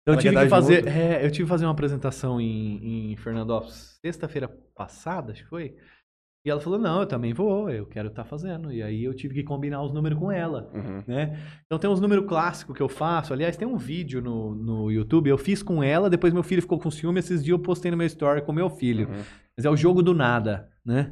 Então 0.05 0.13
eu 0.13 0.19
Ela 0.19 0.21
tive 0.21 0.43
que 0.43 0.49
fazer, 0.49 0.87
é, 0.87 1.25
eu 1.25 1.31
tive 1.31 1.45
que 1.45 1.49
fazer 1.49 1.65
uma 1.65 1.71
apresentação 1.71 2.39
em, 2.39 3.11
em 3.11 3.15
Fernandópolis 3.17 3.97
sexta-feira 4.05 4.47
passada, 4.75 5.31
acho 5.31 5.43
que 5.43 5.49
foi. 5.49 5.75
E 6.45 6.49
ela 6.51 6.61
falou: 6.61 6.77
"Não, 6.77 6.99
eu 7.01 7.07
também 7.07 7.33
vou, 7.33 7.71
eu 7.71 7.87
quero 7.87 8.09
estar 8.09 8.23
fazendo". 8.23 8.71
E 8.71 8.83
aí 8.83 9.03
eu 9.03 9.15
tive 9.15 9.33
que 9.33 9.43
combinar 9.43 9.81
os 9.81 9.91
números 9.91 10.19
com 10.19 10.31
ela. 10.31 10.69
Uhum. 10.75 11.03
né? 11.07 11.39
Então 11.65 11.79
tem 11.79 11.89
uns 11.89 11.99
números 11.99 12.27
clássicos 12.27 12.75
que 12.75 12.83
eu 12.83 12.87
faço. 12.87 13.33
Aliás, 13.33 13.57
tem 13.57 13.67
um 13.67 13.77
vídeo 13.77 14.21
no, 14.21 14.53
no 14.53 14.91
YouTube, 14.91 15.27
eu 15.27 15.39
fiz 15.39 15.63
com 15.63 15.83
ela, 15.83 16.07
depois 16.07 16.31
meu 16.31 16.43
filho 16.43 16.61
ficou 16.61 16.79
com 16.79 16.91
ciúme, 16.91 17.17
esses 17.17 17.43
dias 17.43 17.57
eu 17.57 17.63
postei 17.63 17.89
no 17.89 17.97
meu 17.97 18.05
story 18.05 18.43
com 18.43 18.53
meu 18.53 18.69
filho. 18.69 19.07
Uhum. 19.07 19.23
Mas 19.57 19.65
é 19.65 19.69
o 19.71 19.75
jogo 19.75 20.03
do 20.03 20.13
nada, 20.13 20.69
né? 20.85 21.11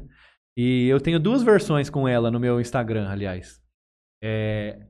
E 0.56 0.86
eu 0.86 1.00
tenho 1.00 1.18
duas 1.18 1.42
versões 1.42 1.90
com 1.90 2.06
ela 2.06 2.30
no 2.30 2.38
meu 2.38 2.60
Instagram, 2.60 3.08
aliás. 3.08 3.60
É, 4.22 4.86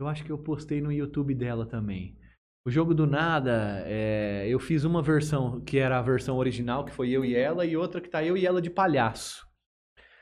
eu 0.00 0.08
acho 0.08 0.24
que 0.24 0.32
eu 0.32 0.38
postei 0.38 0.80
no 0.80 0.90
YouTube 0.90 1.34
dela 1.36 1.64
também. 1.66 2.18
O 2.66 2.70
jogo 2.70 2.94
do 2.94 3.06
nada, 3.06 3.82
é, 3.86 4.46
eu 4.48 4.58
fiz 4.58 4.84
uma 4.84 5.02
versão 5.02 5.60
que 5.60 5.78
era 5.78 5.98
a 5.98 6.02
versão 6.02 6.38
original, 6.38 6.84
que 6.84 6.92
foi 6.92 7.10
eu 7.10 7.22
e 7.22 7.34
ela, 7.34 7.66
e 7.66 7.76
outra 7.76 8.00
que 8.00 8.08
tá 8.08 8.24
eu 8.24 8.38
e 8.38 8.46
ela 8.46 8.62
de 8.62 8.70
palhaço. 8.70 9.46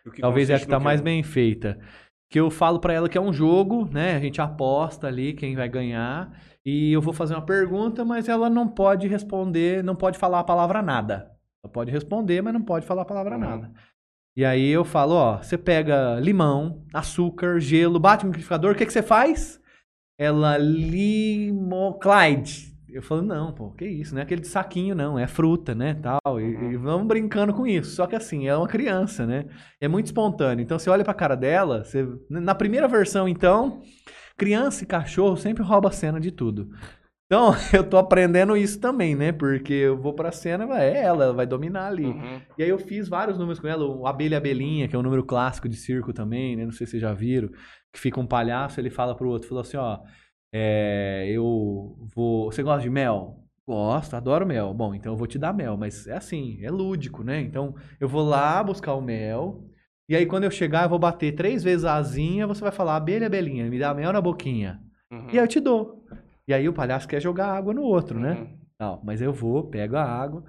O 0.05 0.11
que 0.11 0.21
Talvez 0.21 0.51
é 0.51 0.57
a 0.57 0.59
que 0.59 0.67
tá 0.67 0.79
no 0.79 0.85
mais 0.85 1.01
bem 1.01 1.23
feita. 1.23 1.79
Que 2.29 2.41
eu 2.41 2.51
falo 2.51 2.81
pra 2.81 2.93
ela 2.93 3.09
que 3.09 3.17
é 3.17 3.21
um 3.21 3.33
jogo, 3.33 3.89
né? 3.93 4.17
A 4.17 4.21
gente 4.21 4.41
aposta 4.41 5.07
ali 5.07 5.35
quem 5.35 5.55
vai 5.55 5.69
ganhar. 5.69 6.37
E 6.67 6.93
eu 6.93 7.01
vou 7.01 7.13
fazer 7.13 7.35
uma 7.35 7.47
pergunta, 7.47 8.05
mas 8.05 8.29
ela 8.29 8.51
não 8.51 8.67
pode 8.67 9.07
responder, 9.07 9.85
não 9.85 9.95
pode 9.95 10.19
falar 10.19 10.41
a 10.41 10.45
palavra 10.45 10.83
nada. 10.83 11.31
Ela 11.65 11.73
pode 11.73 11.93
responder, 11.93 12.43
mas 12.43 12.53
não 12.53 12.63
pode 12.63 12.85
falar 12.87 13.03
a 13.03 13.05
palavra 13.07 13.35
Uhum. 13.37 13.41
nada. 13.41 13.73
E 14.37 14.45
aí 14.45 14.69
eu 14.69 14.85
falo, 14.85 15.15
ó, 15.15 15.37
você 15.37 15.57
pega 15.57 16.19
limão, 16.19 16.83
açúcar, 16.93 17.61
gelo, 17.61 18.01
bate 18.01 18.25
no 18.25 18.31
liquidificador, 18.31 18.73
o 18.73 18.75
que, 18.75 18.87
que 18.87 18.93
você 18.93 19.03
faz? 19.03 19.62
Ela 20.19 20.59
limo... 20.59 21.99
Clyde. 22.01 22.73
Eu 22.89 23.01
falo, 23.01 23.23
não, 23.23 23.53
pô, 23.53 23.71
que 23.71 23.87
isso, 23.87 24.13
não 24.15 24.21
é 24.21 24.23
aquele 24.23 24.43
de 24.43 24.49
saquinho, 24.49 24.95
não, 24.95 25.19
é 25.19 25.27
fruta, 25.27 25.75
né, 25.75 25.95
tal. 25.95 26.39
E, 26.39 26.73
e 26.73 26.77
vamos 26.77 27.07
brincando 27.07 27.55
com 27.55 27.67
isso. 27.67 27.97
Só 27.97 28.07
que 28.07 28.15
assim, 28.15 28.47
é 28.47 28.55
uma 28.55 28.69
criança, 28.69 29.27
né? 29.27 29.47
É 29.81 29.89
muito 29.89 30.07
espontâneo. 30.07 30.63
Então 30.63 30.79
você 30.79 30.91
olha 30.91 31.03
pra 31.03 31.15
cara 31.15 31.35
dela, 31.35 31.85
você... 31.85 32.07
na 32.29 32.55
primeira 32.55 32.87
versão, 32.87 33.27
então, 33.27 33.81
criança 34.37 34.85
e 34.85 34.87
cachorro 34.87 35.39
sempre 35.39 35.63
rouba 35.63 35.89
a 35.89 35.93
cena 35.93 36.21
de 36.21 36.31
tudo. 36.31 36.69
Então, 37.33 37.55
eu 37.73 37.83
tô 37.83 37.97
aprendendo 37.97 38.55
isso 38.55 38.79
também, 38.79 39.17
né? 39.17 39.33
Porque 39.33 39.73
eu 39.73 39.97
vou 39.97 40.13
pra 40.13 40.31
cena, 40.31 40.65
é 40.79 41.03
ela, 41.03 41.25
ela 41.25 41.33
vai 41.33 41.47
dominar 41.47 41.87
ali. 41.87 42.05
Uhum. 42.05 42.43
E 42.59 42.63
aí 42.63 42.69
eu 42.69 42.79
fiz 42.79 43.09
vários 43.09 43.39
números 43.39 43.59
com 43.59 43.67
ela, 43.67 43.87
o 43.87 44.07
Abelha 44.07 44.37
Abelhinha, 44.37 44.87
que 44.87 44.95
é 44.95 44.99
um 44.99 45.03
número 45.03 45.25
clássico 45.25 45.67
de 45.67 45.75
circo 45.75 46.13
também, 46.13 46.57
né? 46.57 46.67
Não 46.67 46.73
sei 46.73 46.87
se 46.87 46.91
vocês 46.91 47.01
já 47.01 47.15
viram. 47.15 47.49
Que 47.91 47.99
fica 47.99 48.21
um 48.21 48.27
palhaço, 48.27 48.79
ele 48.79 48.91
fala 48.91 49.17
pro 49.17 49.31
outro, 49.31 49.49
falou 49.49 49.63
assim, 49.63 49.79
ó, 49.79 50.01
é, 50.53 51.27
eu 51.31 51.97
vou... 52.15 52.53
Você 52.53 52.63
gosta 52.63 52.83
de 52.83 52.91
mel? 52.91 53.39
Gosto, 53.67 54.13
adoro 54.13 54.47
mel. 54.47 54.75
Bom, 54.75 54.95
então 54.95 55.15
eu 55.15 55.17
vou 55.17 55.27
te 55.27 55.39
dar 55.39 55.55
mel, 55.55 55.75
mas 55.75 56.07
é 56.07 56.19
assim, 56.19 56.63
é 56.63 56.71
lúdico, 56.71 57.25
né? 57.25 57.41
Então 57.41 57.75
eu 57.99 58.11
vou 58.11 58.23
lá 58.23 58.63
buscar 58.63 58.93
o 58.93 59.01
mel, 59.01 59.65
e 60.07 60.15
aí 60.15 60.27
quando 60.27 60.45
eu 60.45 60.51
chegar 60.51 60.83
eu 60.83 60.91
vou 60.91 60.99
bater 60.99 61.33
três 61.33 61.65
vezes 61.65 61.87
a 61.87 61.95
asinha, 61.95 62.47
você 62.47 62.61
vai 62.61 62.73
falar, 62.73 62.97
abelha, 62.97 63.27
abelhinha, 63.27 63.71
me 63.71 63.79
dá 63.79 63.95
mel 63.95 64.13
na 64.13 64.21
boquinha. 64.21 64.83
Uhum. 65.11 65.29
E 65.33 65.39
aí 65.39 65.45
eu 65.45 65.49
te 65.49 65.61
dou. 65.61 66.05
E 66.53 66.55
aí 66.55 66.69
o 66.69 66.73
palhaço 66.75 67.09
quer 67.09 67.19
jogar 67.19 67.47
água 67.47 67.73
no 67.73 67.81
outro, 67.81 68.21
né? 68.21 68.33
Uhum. 68.33 68.59
Não, 68.79 69.01
mas 69.03 69.23
eu 69.23 69.33
vou, 69.33 69.71
pego 69.71 69.97
a 69.97 70.05
água, 70.05 70.45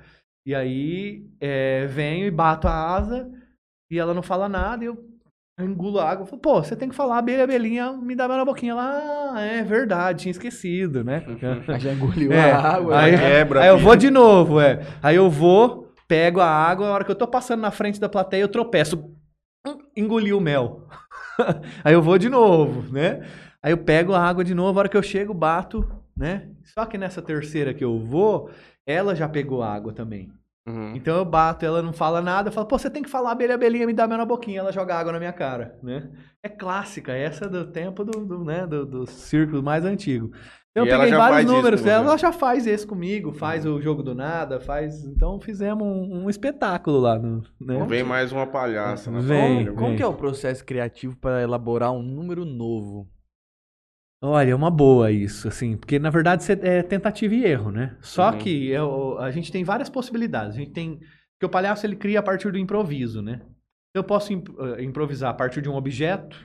e 0.45 0.53
aí 0.53 1.25
é, 1.39 1.85
venho 1.85 2.25
e 2.27 2.31
bato 2.31 2.67
a 2.67 2.93
asa, 2.93 3.31
e 3.89 3.97
ela 3.97 4.13
não 4.13 4.21
fala 4.21 4.49
nada, 4.49 4.83
e 4.83 4.87
eu 4.87 4.97
engulo 5.57 5.99
a 5.99 6.09
água. 6.09 6.25
Falo, 6.25 6.41
Pô, 6.41 6.61
você 6.61 6.75
tem 6.75 6.89
que 6.89 6.95
falar, 6.95 7.19
abelha, 7.19 7.45
abelhinha, 7.45 7.93
me 7.93 8.15
dá 8.15 8.27
na 8.27 8.43
boquinha. 8.43 8.73
Ela, 8.73 9.31
ah, 9.33 9.39
é 9.39 9.63
verdade, 9.63 10.23
tinha 10.23 10.31
esquecido, 10.31 11.05
né? 11.05 11.23
Já 11.79 11.93
engoliu 11.93 12.33
É, 12.33 12.51
a 12.51 12.59
água. 12.59 12.99
aí, 12.99 13.13
né? 13.13 13.17
quebra, 13.17 13.61
aí 13.61 13.69
eu 13.69 13.77
vou 13.79 13.95
de 13.95 14.11
novo, 14.11 14.59
é. 14.59 14.81
Aí 15.01 15.15
eu 15.15 15.29
vou, 15.29 15.93
pego 16.05 16.41
a 16.41 16.47
água, 16.49 16.87
a 16.87 16.91
hora 16.91 17.05
que 17.05 17.11
eu 17.11 17.15
tô 17.15 17.27
passando 17.27 17.61
na 17.61 17.71
frente 17.71 17.97
da 17.97 18.09
plateia, 18.09 18.41
eu 18.41 18.49
tropeço. 18.49 19.09
Hum, 19.65 19.77
Engoli 19.95 20.33
o 20.33 20.41
mel. 20.41 20.85
aí 21.81 21.93
eu 21.93 22.01
vou 22.01 22.17
de 22.17 22.27
novo, 22.27 22.91
né? 22.91 23.21
Aí 23.63 23.71
eu 23.71 23.77
pego 23.77 24.13
a 24.13 24.19
água 24.19 24.43
de 24.43 24.53
novo, 24.53 24.77
a 24.77 24.81
hora 24.81 24.89
que 24.89 24.97
eu 24.97 25.01
chego, 25.01 25.33
bato, 25.33 25.89
né? 26.15 26.49
Só 26.63 26.85
que 26.85 26.97
nessa 26.97 27.21
terceira 27.21 27.73
que 27.73 27.83
eu 27.83 27.97
vou, 27.97 28.49
ela 28.85 29.15
já 29.15 29.29
pegou 29.29 29.63
a 29.63 29.73
água 29.73 29.93
também. 29.93 30.29
Uhum. 30.67 30.95
Então 30.95 31.17
eu 31.17 31.25
bato, 31.25 31.65
ela 31.65 31.81
não 31.81 31.91
fala 31.91 32.21
nada, 32.21 32.49
eu 32.49 32.53
falo, 32.53 32.67
pô, 32.67 32.77
você 32.77 32.89
tem 32.89 33.03
que 33.03 33.09
falar, 33.09 33.31
abelha, 33.31 33.55
abelhinha, 33.55 33.85
me 33.85 33.93
dá 33.93 34.07
mel 34.07 34.17
na 34.17 34.25
boquinha, 34.25 34.59
ela 34.59 34.71
joga 34.71 34.95
água 34.95 35.11
na 35.11 35.19
minha 35.19 35.33
cara, 35.33 35.77
né? 35.81 36.09
É 36.41 36.47
clássica, 36.49 37.13
essa 37.13 37.45
é 37.45 37.49
do 37.49 37.65
tempo 37.65 38.03
do, 38.03 38.25
do, 38.25 38.43
né, 38.43 38.65
do, 38.65 38.85
do 38.85 39.05
círculo 39.05 39.61
mais 39.61 39.83
antigo. 39.83 40.31
Então 40.71 40.85
E 40.85 40.89
eu 40.89 40.93
ela 40.95 41.03
peguei 41.03 41.17
já 41.17 41.17
vários 41.17 41.43
isso 41.43 41.53
números, 41.53 41.85
ela 41.85 42.17
já 42.17 42.31
faz 42.31 42.65
esse 42.65 42.87
comigo, 42.87 43.31
faz 43.31 43.65
o 43.65 43.79
jogo 43.79 44.01
do 44.01 44.15
nada, 44.15 44.59
faz. 44.59 45.05
Então 45.05 45.39
fizemos 45.39 45.85
um, 45.85 46.23
um 46.23 46.29
espetáculo 46.29 46.99
lá 46.99 47.19
no. 47.19 47.43
Né? 47.61 47.85
Vem 47.87 48.03
mais 48.03 48.31
uma 48.31 48.47
palhaça. 48.47 49.11
na 49.11 49.19
Vem. 49.19 49.39
família. 49.39 49.73
Como 49.73 49.89
vem. 49.89 49.97
que 49.97 50.03
é 50.03 50.07
o 50.07 50.13
processo 50.13 50.65
criativo 50.65 51.15
para 51.17 51.43
elaborar 51.43 51.91
um 51.91 52.01
número 52.01 52.43
novo? 52.43 53.07
Olha, 54.25 54.51
é 54.51 54.55
uma 54.55 54.71
boa 54.71 55.11
isso, 55.11 55.49
assim, 55.49 55.75
porque 55.75 55.99
na 55.99 56.09
verdade 56.09 56.45
é 56.61 56.81
tentativa 56.81 57.35
e 57.35 57.43
erro, 57.43 57.71
né? 57.71 57.97
Só 57.99 58.31
Uhum. 58.31 58.37
que 58.37 58.71
é 58.71 58.81
o- 58.81 59.17
a 59.17 59.29
gente 59.31 59.51
tem 59.51 59.65
várias 59.65 59.89
possibilidades. 59.89 60.55
A 60.55 60.59
gente 60.59 60.71
tem. 60.71 60.97
Porque 60.97 61.45
o 61.45 61.49
palhaço 61.49 61.85
ele 61.85 61.97
cria 61.97 62.19
a 62.19 62.23
partir 62.23 62.49
do 62.51 62.57
improviso, 62.57 63.21
né? 63.21 63.41
Eu 63.93 64.01
posso 64.03 64.31
imp- 64.31 64.49
eh, 64.77 64.83
improvisar 64.83 65.31
a 65.31 65.33
partir 65.33 65.61
de 65.61 65.67
um 65.69 65.75
objeto, 65.75 66.37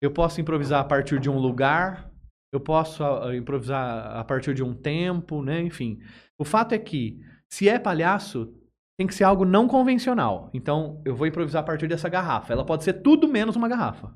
eu 0.00 0.10
posso 0.12 0.40
improvisar 0.40 0.80
a 0.80 0.84
partir 0.84 1.18
de 1.18 1.28
um 1.28 1.36
lugar, 1.36 2.10
eu 2.52 2.60
posso 2.60 3.02
ah, 3.02 3.34
improvisar 3.34 4.16
a 4.16 4.22
partir 4.22 4.54
de 4.54 4.62
um 4.62 4.72
tempo, 4.72 5.42
né? 5.42 5.60
Enfim. 5.62 5.98
O 6.38 6.44
fato 6.44 6.72
é 6.74 6.78
que, 6.78 7.18
se 7.48 7.68
é 7.68 7.76
palhaço, 7.76 8.54
tem 8.96 9.06
que 9.08 9.14
ser 9.14 9.24
algo 9.24 9.44
não 9.44 9.66
convencional. 9.66 10.48
Então, 10.54 11.02
eu 11.04 11.16
vou 11.16 11.26
improvisar 11.26 11.62
a 11.62 11.66
partir 11.66 11.88
dessa 11.88 12.08
garrafa. 12.08 12.52
Ela 12.52 12.64
pode 12.64 12.84
ser 12.84 12.92
tudo 13.02 13.26
menos 13.26 13.56
uma 13.56 13.68
garrafa. 13.68 14.14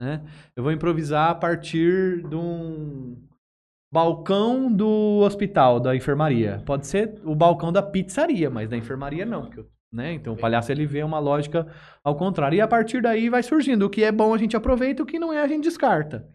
Né? 0.00 0.22
Eu 0.54 0.62
vou 0.62 0.72
improvisar 0.72 1.30
a 1.30 1.34
partir 1.34 2.22
de 2.28 2.34
um 2.36 3.16
balcão 3.92 4.70
do 4.72 5.20
hospital, 5.20 5.80
da 5.80 5.96
enfermaria. 5.96 6.62
Pode 6.64 6.86
ser 6.86 7.20
o 7.24 7.34
balcão 7.34 7.72
da 7.72 7.82
pizzaria, 7.82 8.50
mas 8.50 8.68
da 8.68 8.76
enfermaria 8.76 9.24
não. 9.24 9.42
porque 9.42 9.60
eu- 9.60 9.68
né? 9.92 10.12
Então 10.12 10.34
o 10.34 10.36
palhaço 10.36 10.70
ele 10.70 10.84
vê 10.84 11.02
uma 11.02 11.18
lógica 11.18 11.66
ao 12.04 12.14
contrário. 12.14 12.56
E 12.56 12.60
a 12.60 12.68
partir 12.68 13.00
daí 13.00 13.30
vai 13.30 13.42
surgindo. 13.42 13.86
O 13.86 13.90
que 13.90 14.04
é 14.04 14.12
bom 14.12 14.34
a 14.34 14.38
gente 14.38 14.56
aproveita, 14.56 15.02
o 15.02 15.06
que 15.06 15.18
não 15.18 15.32
é 15.32 15.40
a 15.40 15.48
gente 15.48 15.64
descarta. 15.64 16.28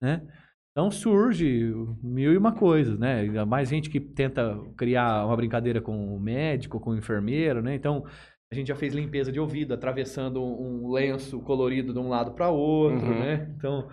Né? 0.00 0.22
Então 0.70 0.88
surge 0.90 1.74
mil 2.00 2.32
e 2.32 2.36
uma 2.36 2.52
coisas, 2.52 2.96
né? 2.96 3.24
Mais 3.44 3.68
gente 3.68 3.90
que 3.90 3.98
tenta 3.98 4.56
criar 4.76 5.26
uma 5.26 5.36
brincadeira 5.36 5.80
com 5.80 6.14
o 6.14 6.20
médico, 6.20 6.78
com 6.78 6.90
o 6.90 6.96
enfermeiro, 6.96 7.60
né? 7.60 7.74
Então 7.74 8.04
a 8.52 8.54
gente 8.56 8.68
já 8.68 8.74
fez 8.74 8.92
limpeza 8.94 9.30
de 9.30 9.38
ouvido, 9.38 9.74
atravessando 9.74 10.42
um 10.42 10.90
lenço 10.90 11.38
colorido 11.40 11.92
de 11.92 11.98
um 11.98 12.08
lado 12.08 12.32
para 12.32 12.48
outro, 12.50 12.98
Uhum. 13.06 13.20
né? 13.20 13.54
Então 13.56 13.88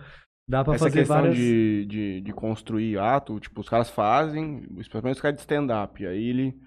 dá 0.48 0.64
para 0.64 0.78
fazer 0.78 0.98
questão 1.00 1.16
várias. 1.18 1.36
de, 1.36 1.86
de, 1.86 2.20
de 2.22 2.32
construir 2.32 2.98
ato, 2.98 3.38
tipo, 3.38 3.60
os 3.60 3.68
caras 3.68 3.88
fazem, 3.90 4.64
especialmente 4.78 5.16
os 5.16 5.20
caras 5.20 5.36
de 5.36 5.42
stand-up. 5.42 6.04
Aí 6.04 6.28
ele, 6.30 6.58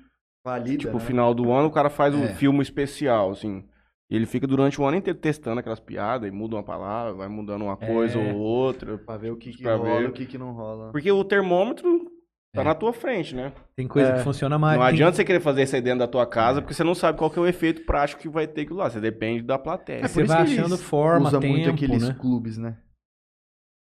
Valida, 0.45 0.77
tipo, 0.77 0.93
né? 0.93 0.99
final 0.99 1.33
do 1.33 1.51
ano, 1.51 1.67
o 1.67 1.71
cara 1.71 1.89
faz 1.89 2.15
um 2.15 2.23
É. 2.23 2.33
filme 2.35 2.61
especial, 2.61 3.31
assim. 3.31 3.65
E 4.09 4.15
ele 4.15 4.25
fica 4.25 4.45
durante 4.45 4.79
o 4.79 4.85
ano 4.85 4.97
inteiro 4.97 5.17
testando 5.19 5.59
aquelas 5.59 5.79
piadas 5.79 6.27
e 6.27 6.31
muda 6.33 6.55
uma 6.57 6.63
palavra, 6.63 7.13
vai 7.13 7.27
mudando 7.29 7.63
uma 7.63 7.77
coisa 7.77 8.19
É. 8.19 8.33
ou 8.33 8.39
outra. 8.39 8.97
Pra 8.99 9.17
ver 9.17 9.31
o 9.31 9.37
que, 9.37 9.51
que 9.51 9.63
Pra 9.63 9.75
rola 9.75 9.99
ver. 9.99 10.03
e 10.03 10.07
o 10.07 10.11
que, 10.13 10.25
que 10.25 10.37
não 10.37 10.51
rola. 10.53 10.91
Porque 10.91 11.09
o 11.11 11.23
termômetro 11.23 12.10
tá 12.53 12.61
É. 12.61 12.63
na 12.65 12.75
tua 12.75 12.91
frente, 12.93 13.35
né? 13.35 13.53
Tem 13.75 13.87
coisa 13.87 14.09
É. 14.09 14.17
que 14.17 14.23
funciona 14.23 14.57
mais. 14.59 14.77
não 14.77 14.85
tem- 14.85 14.93
adianta 14.95 15.15
você 15.15 15.23
querer 15.23 15.39
fazer 15.39 15.63
isso 15.63 15.75
aí 15.75 15.81
dentro 15.81 15.99
da 15.99 16.07
tua 16.07 16.25
casa, 16.27 16.61
porque 16.61 16.73
você 16.73 16.83
não 16.83 16.93
sabe 16.95 17.17
qual 17.17 17.29
que 17.31 17.39
é 17.39 17.41
o 17.41 17.47
efeito 17.47 17.85
prático 17.85 18.21
que 18.21 18.29
vai 18.29 18.47
ter 18.47 18.61
aquilo 18.61 18.77
lá. 18.79 18.89
Você 18.89 18.99
depende 18.99 19.43
da 19.43 19.57
plateia. 19.57 19.99
É, 20.03 20.07
Você 20.07 20.13
por 20.15 20.23
isso 20.25 20.33
vai 20.33 20.43
achando 20.43 20.77
forma, 20.77 21.27
Usa 21.29 21.39
tempo, 21.39 21.53
muito 21.53 21.69
aqueles 21.69 22.07
né? 22.07 22.13
clubes, 22.19 22.57
né? 22.57 22.77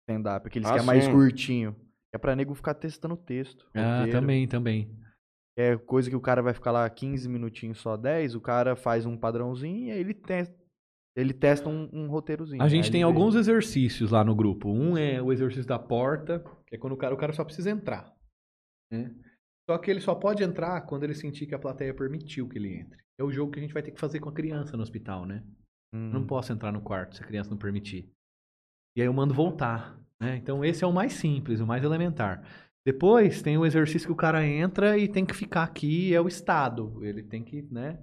Stand-up, 0.08 0.46
aqueles 0.46 0.68
Ah, 0.68 0.74
que 0.74 0.78
é 0.80 0.82
mais 0.82 1.04
sim. 1.04 1.12
curtinho. 1.12 1.76
É 2.12 2.18
pra 2.18 2.34
nego 2.34 2.54
ficar 2.54 2.74
testando 2.74 3.14
o 3.14 3.16
texto. 3.16 3.66
Ah, 3.74 3.98
roteiro. 4.00 4.20
também, 4.20 4.48
também. 4.48 4.96
É 5.56 5.76
coisa 5.76 6.08
que 6.10 6.16
o 6.16 6.20
cara 6.20 6.42
vai 6.42 6.52
ficar 6.54 6.72
lá 6.72 6.88
15 6.90 7.28
minutinhos 7.28 7.78
só 7.78 7.96
10, 7.96 8.34
o 8.34 8.40
cara 8.40 8.74
faz 8.74 9.06
um 9.06 9.16
padrãozinho 9.16 9.86
e 9.86 9.90
aí 9.92 10.00
ele 10.00 10.14
testa, 10.14 10.54
ele 11.16 11.32
testa 11.32 11.68
um, 11.68 11.88
um 11.92 12.08
roteirozinho. 12.08 12.62
A 12.62 12.68
gente 12.68 12.86
Aí 12.86 12.90
tem 12.92 13.00
ele 13.02 13.04
alguns 13.06 13.34
exercícios 13.34 14.10
lá 14.10 14.24
no 14.24 14.34
grupo. 14.34 14.68
Um 14.70 14.96
é 14.96 15.20
o 15.22 15.32
exercício 15.32 15.66
da 15.68 15.78
porta, 15.78 16.42
que 16.66 16.74
é 16.74 16.78
quando 16.78 16.94
o 16.94 16.96
cara, 16.96 17.14
o 17.14 17.18
cara 17.18 17.32
só 17.32 17.44
precisa 17.44 17.70
entrar. 17.70 18.12
Né? 18.90 19.14
Só 19.68 19.78
que 19.78 19.90
ele 19.90 20.00
só 20.00 20.14
pode 20.14 20.42
entrar 20.42 20.80
quando 20.82 21.04
ele 21.04 21.14
sentir 21.14 21.46
que 21.46 21.54
a 21.54 21.58
plateia 21.58 21.94
permitiu 21.94 22.48
que 22.48 22.58
ele 22.58 22.74
entre. 22.74 22.98
É 23.18 23.22
o 23.22 23.30
jogo 23.30 23.52
que 23.52 23.58
a 23.58 23.62
gente 23.62 23.74
vai 23.74 23.82
ter 23.82 23.92
que 23.92 24.00
fazer 24.00 24.18
com 24.18 24.28
a 24.28 24.32
criança 24.32 24.76
no 24.76 24.82
hospital, 24.82 25.24
né? 25.24 25.44
Hum. 25.94 26.10
Não 26.10 26.26
posso 26.26 26.52
entrar 26.52 26.72
no 26.72 26.80
quarto 26.80 27.16
se 27.16 27.22
a 27.22 27.26
criança 27.26 27.50
não 27.50 27.58
permitir. 27.58 28.10
E 28.96 29.00
aí 29.00 29.06
eu 29.06 29.12
mando 29.12 29.34
voltar. 29.34 29.98
Né? 30.18 30.36
Então 30.36 30.64
esse 30.64 30.82
é 30.82 30.86
o 30.86 30.92
mais 30.92 31.12
simples, 31.12 31.60
o 31.60 31.66
mais 31.66 31.84
elementar. 31.84 32.42
Depois 32.84 33.42
tem 33.42 33.58
o 33.58 33.66
exercício 33.66 34.08
que 34.08 34.12
o 34.12 34.16
cara 34.16 34.44
entra 34.46 34.96
e 34.98 35.06
tem 35.06 35.24
que 35.24 35.34
ficar 35.34 35.62
aqui, 35.62 36.14
é 36.14 36.20
o 36.20 36.28
estado. 36.28 37.04
Ele 37.04 37.22
tem 37.22 37.44
que, 37.44 37.62
né? 37.70 37.98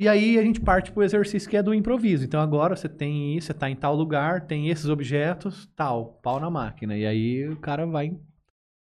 E 0.00 0.08
aí 0.08 0.38
a 0.38 0.42
gente 0.42 0.60
parte 0.60 0.90
pro 0.90 1.02
exercício 1.02 1.48
que 1.48 1.56
é 1.56 1.62
do 1.62 1.74
improviso. 1.74 2.24
Então 2.24 2.40
agora 2.40 2.74
você 2.74 2.88
tem 2.88 3.36
isso, 3.36 3.46
você 3.48 3.54
tá 3.54 3.70
em 3.70 3.76
tal 3.76 3.94
lugar, 3.94 4.46
tem 4.46 4.68
esses 4.68 4.88
objetos, 4.88 5.66
tal, 5.76 6.14
pau 6.22 6.40
na 6.40 6.50
máquina. 6.50 6.96
E 6.96 7.06
aí 7.06 7.48
o 7.48 7.56
cara 7.60 7.86
vai 7.86 8.18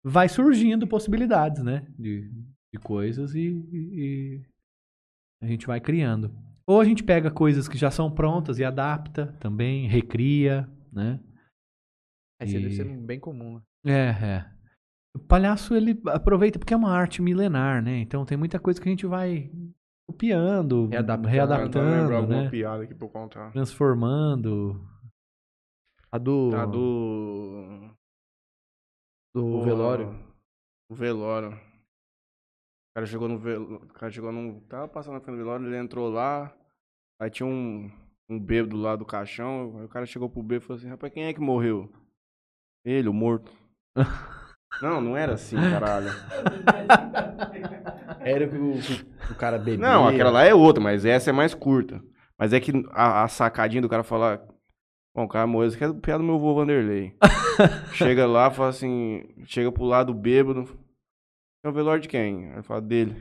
vai 0.04 0.28
surgindo 0.28 0.86
possibilidades, 0.86 1.62
né? 1.62 1.86
De, 1.98 2.30
de 2.72 2.78
coisas 2.78 3.34
e, 3.34 3.40
e- 3.72 3.94
e 3.96 4.42
a 5.42 5.46
gente 5.46 5.66
vai 5.66 5.80
criando. 5.80 6.30
Ou 6.66 6.80
a 6.80 6.84
gente 6.84 7.02
pega 7.02 7.30
coisas 7.30 7.68
que 7.68 7.76
já 7.78 7.90
são 7.90 8.10
prontas 8.10 8.58
e 8.58 8.64
adapta 8.64 9.36
também, 9.40 9.86
recria, 9.88 10.68
né? 10.92 11.20
É, 12.40 12.44
isso 12.46 12.56
aí 12.56 12.62
deve 12.62 12.74
E- 12.74 12.76
ser 12.76 12.84
bem 13.00 13.18
comum, 13.20 13.54
né? 13.56 13.62
É, 13.86 14.08
é. 14.26 14.50
O 15.14 15.18
palhaço, 15.18 15.74
ele 15.74 16.00
aproveita 16.08 16.58
porque 16.58 16.74
é 16.74 16.76
uma 16.76 16.90
arte 16.90 17.22
milenar, 17.22 17.82
né? 17.82 17.98
Então 17.98 18.24
tem 18.24 18.36
muita 18.36 18.58
coisa 18.58 18.80
que 18.80 18.88
a 18.88 18.90
gente 18.90 19.06
vai 19.06 19.50
copiando, 20.08 20.88
Readaptando. 20.88 21.28
readaptando, 21.28 22.26
né? 22.26 22.50
piada 22.50 22.82
aqui 22.84 22.94
pra 22.94 23.06
eu 23.06 23.10
contar. 23.10 23.50
Transformando. 23.52 24.84
A 26.10 26.18
do, 26.18 26.50
Tá 26.50 26.66
do... 26.66 27.93
do 29.34 29.42
Porra, 29.42 29.64
velório. 29.64 30.18
O 30.88 30.94
velório. 30.94 31.50
O 31.50 32.94
cara 32.94 33.06
chegou 33.06 33.28
no 33.28 33.38
velório. 33.38 33.76
O 33.76 33.92
cara 33.92 34.12
chegou 34.12 34.32
num. 34.32 34.60
Tava 34.60 34.86
passando 34.86 35.14
na 35.14 35.20
frente 35.20 35.36
do 35.36 35.44
velório, 35.44 35.66
ele 35.66 35.76
entrou 35.76 36.08
lá. 36.08 36.54
Aí 37.20 37.28
tinha 37.28 37.46
um, 37.46 37.90
um 38.28 38.38
bêbado 38.38 38.76
lá 38.76 38.94
do 38.94 39.04
caixão. 39.04 39.76
Aí 39.78 39.84
o 39.84 39.88
cara 39.88 40.06
chegou 40.06 40.30
pro 40.30 40.42
bêbado 40.42 40.64
e 40.64 40.66
falou 40.66 40.78
assim: 40.78 40.88
Rapaz, 40.88 41.12
quem 41.12 41.24
é 41.24 41.34
que 41.34 41.40
morreu? 41.40 41.92
Ele, 42.84 43.08
o 43.08 43.12
morto. 43.12 43.52
não, 44.80 45.00
não 45.00 45.16
era 45.16 45.34
assim, 45.34 45.56
caralho. 45.56 46.10
Era 48.20 48.48
que 48.48 48.56
o, 48.56 48.72
que 49.26 49.32
o 49.32 49.36
cara 49.36 49.58
bebia. 49.58 49.86
Não, 49.86 50.08
aquela 50.08 50.30
lá 50.30 50.44
é 50.44 50.54
outra, 50.54 50.82
mas 50.82 51.04
essa 51.04 51.28
é 51.28 51.32
mais 51.32 51.52
curta. 51.52 52.02
Mas 52.38 52.54
é 52.54 52.60
que 52.60 52.72
a, 52.90 53.24
a 53.24 53.28
sacadinha 53.28 53.82
do 53.82 53.88
cara 53.88 54.02
falar. 54.02 54.40
Bom, 55.14 55.64
isso 55.64 55.76
aqui 55.76 55.84
é 55.84 55.88
do 55.88 55.94
piada 55.94 56.18
do 56.18 56.24
meu 56.24 56.34
avô 56.34 56.54
Vanderlei. 56.54 57.14
chega 57.94 58.26
lá, 58.26 58.50
fala 58.50 58.70
assim. 58.70 59.22
Chega 59.44 59.70
pro 59.70 59.84
lado 59.84 60.12
bêbado. 60.12 60.68
É 61.64 61.68
o 61.68 61.72
velório 61.72 62.02
de 62.02 62.08
quem? 62.08 62.52
Aí 62.52 62.62
fala 62.62 62.80
dele. 62.80 63.14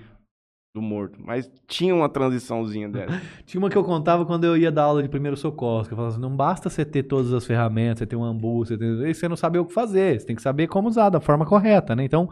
Do 0.75 0.81
morto. 0.81 1.19
Mas 1.23 1.51
tinha 1.67 1.93
uma 1.93 2.09
transiçãozinha 2.09 2.89
dessa. 2.89 3.21
Tinha 3.45 3.61
uma 3.61 3.69
que 3.69 3.77
eu 3.77 3.83
contava 3.83 4.25
quando 4.25 4.43
eu 4.45 4.57
ia 4.57 4.71
dar 4.71 4.85
aula 4.85 5.03
de 5.03 5.07
primeiro 5.07 5.37
socorro, 5.37 5.85
que 5.85 5.93
eu 5.93 5.95
falava 5.95 6.15
assim, 6.15 6.21
não 6.21 6.35
basta 6.35 6.67
você 6.67 6.83
ter 6.83 7.03
todas 7.03 7.31
as 7.31 7.45
ferramentas, 7.45 7.99
você 7.99 8.07
ter 8.07 8.15
um 8.15 8.23
ambu, 8.23 8.65
você, 8.65 8.75
ter... 8.75 9.13
você 9.13 9.27
não 9.27 9.35
saber 9.35 9.59
o 9.59 9.65
que 9.65 9.71
fazer, 9.71 10.19
você 10.19 10.25
tem 10.25 10.35
que 10.35 10.41
saber 10.41 10.65
como 10.65 10.87
usar 10.87 11.11
da 11.11 11.21
forma 11.21 11.45
correta, 11.45 11.95
né? 11.95 12.03
Então, 12.03 12.27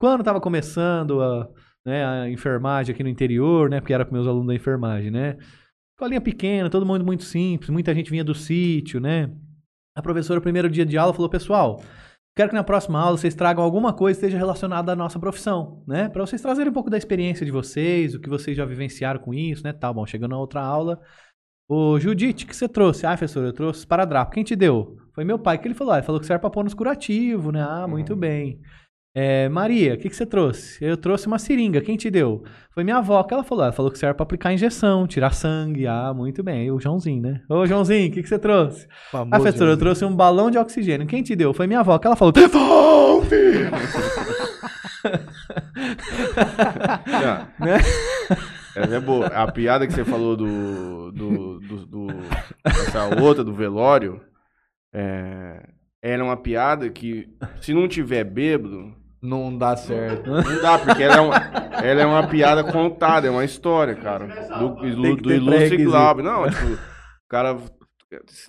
quando 0.00 0.20
estava 0.20 0.40
começando 0.40 1.20
a, 1.20 1.48
né, 1.84 2.06
a 2.06 2.30
enfermagem 2.30 2.94
aqui 2.94 3.02
no 3.02 3.08
interior, 3.08 3.68
né, 3.68 3.80
porque 3.80 3.92
era 3.92 4.04
para 4.04 4.14
meus 4.14 4.28
alunos 4.28 4.46
da 4.46 4.54
enfermagem, 4.54 5.10
né? 5.10 5.36
Escolinha 5.94 6.20
pequena, 6.20 6.68
todo 6.68 6.84
mundo 6.84 7.04
muito 7.04 7.22
simples, 7.22 7.70
muita 7.70 7.94
gente 7.94 8.10
vinha 8.10 8.24
do 8.24 8.34
sítio, 8.34 8.98
né? 9.00 9.30
A 9.96 10.02
professora, 10.02 10.40
primeiro 10.40 10.68
dia 10.68 10.84
de 10.84 10.98
aula, 10.98 11.14
falou, 11.14 11.30
pessoal, 11.30 11.80
quero 12.36 12.48
que 12.48 12.54
na 12.56 12.64
próxima 12.64 13.00
aula 13.00 13.16
vocês 13.16 13.32
tragam 13.32 13.62
alguma 13.62 13.92
coisa 13.92 14.18
que 14.18 14.26
esteja 14.26 14.36
relacionada 14.36 14.90
à 14.92 14.96
nossa 14.96 15.20
profissão, 15.20 15.84
né? 15.86 16.08
Para 16.08 16.26
vocês 16.26 16.42
trazerem 16.42 16.70
um 16.70 16.74
pouco 16.74 16.90
da 16.90 16.98
experiência 16.98 17.46
de 17.46 17.52
vocês, 17.52 18.12
o 18.12 18.20
que 18.20 18.28
vocês 18.28 18.56
já 18.56 18.64
vivenciaram 18.64 19.20
com 19.20 19.32
isso, 19.32 19.62
né? 19.62 19.72
Tá 19.72 19.92
bom, 19.92 20.04
chegando 20.04 20.32
na 20.32 20.38
outra 20.38 20.60
aula. 20.62 21.00
Ô, 21.68 21.98
Judite, 22.00 22.44
o 22.44 22.48
que 22.48 22.56
você 22.56 22.68
trouxe? 22.68 23.06
Ah, 23.06 23.10
professor, 23.10 23.44
eu 23.44 23.52
trouxe 23.52 23.78
esparadrapo. 23.80 24.32
Quem 24.32 24.42
te 24.42 24.56
deu? 24.56 24.96
Foi 25.14 25.24
meu 25.24 25.38
pai 25.38 25.58
que 25.58 25.68
ele 25.68 25.74
falou. 25.74 25.94
Ah, 25.94 25.98
ele 25.98 26.04
falou 26.06 26.20
que 26.20 26.26
serve 26.26 26.40
pra 26.40 26.50
pôr 26.50 26.64
nos 26.64 26.74
curativos, 26.74 27.52
né? 27.52 27.62
Ah, 27.62 27.86
muito 27.86 28.14
Uhum. 28.14 28.18
bem. 28.18 28.60
É, 29.16 29.48
Maria, 29.48 29.94
o 29.94 29.96
que, 29.96 30.08
que 30.08 30.16
você 30.16 30.26
trouxe? 30.26 30.84
Eu 30.84 30.96
trouxe 30.96 31.28
uma 31.28 31.38
seringa. 31.38 31.80
Quem 31.80 31.96
te 31.96 32.10
deu? 32.10 32.42
Foi 32.72 32.82
minha 32.82 32.96
avó 32.96 33.22
que 33.22 33.32
ela 33.32 33.44
falou. 33.44 33.62
Ela 33.62 33.72
falou 33.72 33.88
que 33.90 33.96
serve 33.98 34.14
pra 34.14 34.24
aplicar 34.24 34.52
injeção, 34.52 35.06
tirar 35.06 35.30
sangue. 35.32 35.86
Ah, 35.86 36.12
muito 36.12 36.42
bem. 36.42 36.66
E 36.66 36.70
o 36.72 36.80
Joãozinho, 36.80 37.22
né? 37.22 37.40
Ô, 37.48 37.64
Joãozinho, 37.64 38.08
o 38.08 38.12
que, 38.12 38.22
que 38.24 38.28
você 38.28 38.38
trouxe? 38.40 38.88
Famoso 39.12 39.30
Ah, 39.32 39.38
professor, 39.38 39.68
eu 39.68 39.76
trouxe 39.76 40.04
um 40.04 40.14
balão 40.16 40.50
de 40.50 40.58
oxigênio. 40.58 41.06
Quem 41.06 41.22
te 41.22 41.36
deu? 41.36 41.54
Foi 41.54 41.68
minha 41.68 41.78
avó 41.80 41.96
que 41.96 42.08
ela 42.08 42.16
falou. 42.16 42.32
Devolve! 42.32 43.36
Não. 47.06 47.44
Né? 47.66 47.76
Essa 48.74 48.96
é 48.96 49.00
boa. 49.00 49.26
A 49.28 49.50
piada 49.52 49.86
que 49.86 49.92
você 49.92 50.04
falou 50.04 50.36
do. 50.36 51.12
do, 51.12 51.60
do, 51.60 51.86
do- 51.86 52.06
essa 52.64 53.20
outra 53.22 53.44
do 53.44 53.54
velório. 53.54 54.20
É, 54.92 55.62
ela 56.02 56.22
é 56.22 56.24
uma 56.26 56.36
piada 56.36 56.88
que, 56.90 57.28
se 57.60 57.72
não 57.72 57.86
tiver 57.86 58.24
bêbado, 58.24 58.92
Não 59.24 59.56
dá 59.56 59.74
certo. 59.76 60.30
não 60.30 60.62
dá, 60.62 60.78
porque 60.78 61.02
ela 61.02 61.16
é 61.16 61.20
uma, 61.20 61.36
ela 61.82 62.02
é 62.02 62.06
uma 62.06 62.26
piada 62.28 62.62
contada, 62.62 63.26
é 63.26 63.30
uma 63.30 63.44
história, 63.44 63.94
cara. 63.94 64.26
Do, 64.58 64.74
do, 64.74 65.16
do 65.16 65.32
ilustre. 65.32 65.84
Glauber. 65.84 66.22
Não, 66.22 66.48
tipo, 66.48 66.74
o 66.74 66.78
cara. 67.28 67.56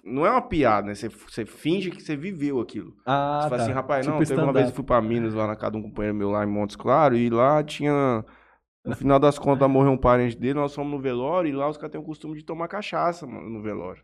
Não 0.04 0.26
é 0.26 0.30
uma 0.30 0.42
piada, 0.42 0.88
né? 0.88 0.94
Você, 0.94 1.10
você 1.10 1.46
finge 1.46 1.90
que 1.90 2.02
você 2.04 2.16
viveu 2.16 2.60
aquilo. 2.60 2.94
Ah, 3.06 3.40
Você 3.42 3.50
fala 3.50 3.62
assim, 3.64 3.72
rapaz, 3.72 4.06
Tipo 4.06 4.20
não, 4.20 4.24
teve 4.24 4.40
uma 4.40 4.54
vez 4.54 4.68
eu 4.68 4.76
fui 4.76 4.84
pra 4.84 5.02
Minas 5.02 5.34
lá 5.34 5.48
na 5.48 5.56
casa 5.56 5.72
de 5.72 5.78
um 5.78 5.82
companheiro 5.82 6.16
meu 6.16 6.30
lá 6.30 6.44
em 6.44 6.48
Montes 6.48 6.76
Claros 6.76 7.18
e 7.18 7.30
lá 7.30 7.64
tinha. 7.64 8.24
No 8.86 8.96
final 8.96 9.18
das 9.18 9.40
contas, 9.40 9.68
morreu 9.68 9.92
um 9.92 9.98
parente 9.98 10.38
dele, 10.38 10.54
nós 10.60 10.76
fomos 10.76 10.92
no 10.92 11.00
velório 11.02 11.50
e 11.50 11.52
lá 11.52 11.68
os 11.68 11.78
caras 11.78 11.92
têm 11.94 12.00
o 12.00 12.04
costume 12.04 12.36
de 12.38 12.46
tomar 12.46 12.68
cachaça, 12.68 13.26
mano, 13.26 13.50
no 13.50 13.64
velório. 13.64 14.04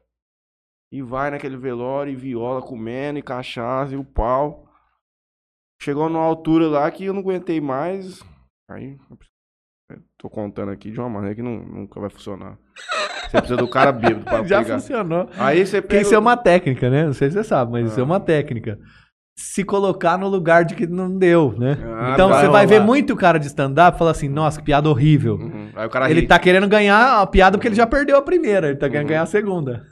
E 0.91 1.03
vai 1.03 1.29
naquele 1.29 1.55
velório 1.57 2.11
e 2.11 2.15
viola 2.15 2.61
comendo 2.63 3.19
e 3.19 3.21
cachaça 3.21 3.93
e 3.93 3.97
o 3.97 4.03
pau. 4.03 4.70
Chegou 5.81 6.07
numa 6.09 6.23
altura 6.23 6.67
lá 6.67 6.89
que 6.91 7.05
eu 7.05 7.13
não 7.13 7.21
aguentei 7.21 7.59
mais. 7.59 8.21
Aí, 8.69 8.97
eu 9.89 9.97
tô 10.17 10.29
contando 10.29 10.71
aqui 10.71 10.91
de 10.91 10.99
uma 10.99 11.09
maneira 11.09 11.35
que 11.35 11.41
não, 11.41 11.57
nunca 11.57 11.99
vai 11.99 12.09
funcionar. 12.09 12.57
Você 13.23 13.37
precisa 13.37 13.57
do 13.57 13.67
cara 13.67 13.91
bêbado 13.91 14.23
pra 14.25 14.43
Já 14.45 14.61
pegar. 14.61 14.79
funcionou. 14.79 15.29
Aí 15.37 15.65
você 15.65 15.81
pega. 15.81 16.01
isso 16.01 16.13
é 16.13 16.19
uma 16.19 16.37
técnica, 16.37 16.89
né? 16.89 17.05
Não 17.05 17.13
sei 17.13 17.29
se 17.29 17.33
você 17.37 17.43
sabe, 17.43 17.71
mas 17.71 17.87
isso 17.89 17.99
é 17.99 18.03
Ah. 18.03 18.05
uma 18.05 18.19
técnica. 18.19 18.77
Se 19.37 19.63
colocar 19.63 20.17
no 20.17 20.27
lugar 20.27 20.65
de 20.65 20.75
que 20.75 20.85
não 20.85 21.17
deu, 21.17 21.53
né? 21.57 21.77
Ah, 21.83 22.11
então 22.13 22.29
vai 22.29 22.41
você 22.41 22.47
vai 22.49 22.65
rolar. 22.65 22.79
ver 22.79 22.85
muito 22.85 23.15
cara 23.15 23.39
de 23.39 23.47
stand-up 23.47 23.95
e 23.95 23.97
fala 23.97 24.11
assim, 24.11 24.29
nossa, 24.29 24.59
que 24.59 24.65
piada 24.65 24.87
horrível. 24.89 25.35
Uhum. 25.35 25.71
Aí 25.75 25.87
o 25.87 25.89
cara 25.89 26.11
Ele 26.11 26.21
ri. 26.21 26.27
tá 26.27 26.37
querendo 26.37 26.67
ganhar 26.67 27.21
a 27.21 27.25
piada 27.25 27.57
porque 27.57 27.67
ele 27.69 27.75
já 27.75 27.87
perdeu 27.87 28.17
a 28.17 28.21
primeira, 28.21 28.67
ele 28.67 28.77
tá 28.77 28.87
querendo 28.87 29.03
Uhum. 29.05 29.09
ganhar 29.09 29.23
a 29.23 29.25
segunda. 29.25 29.83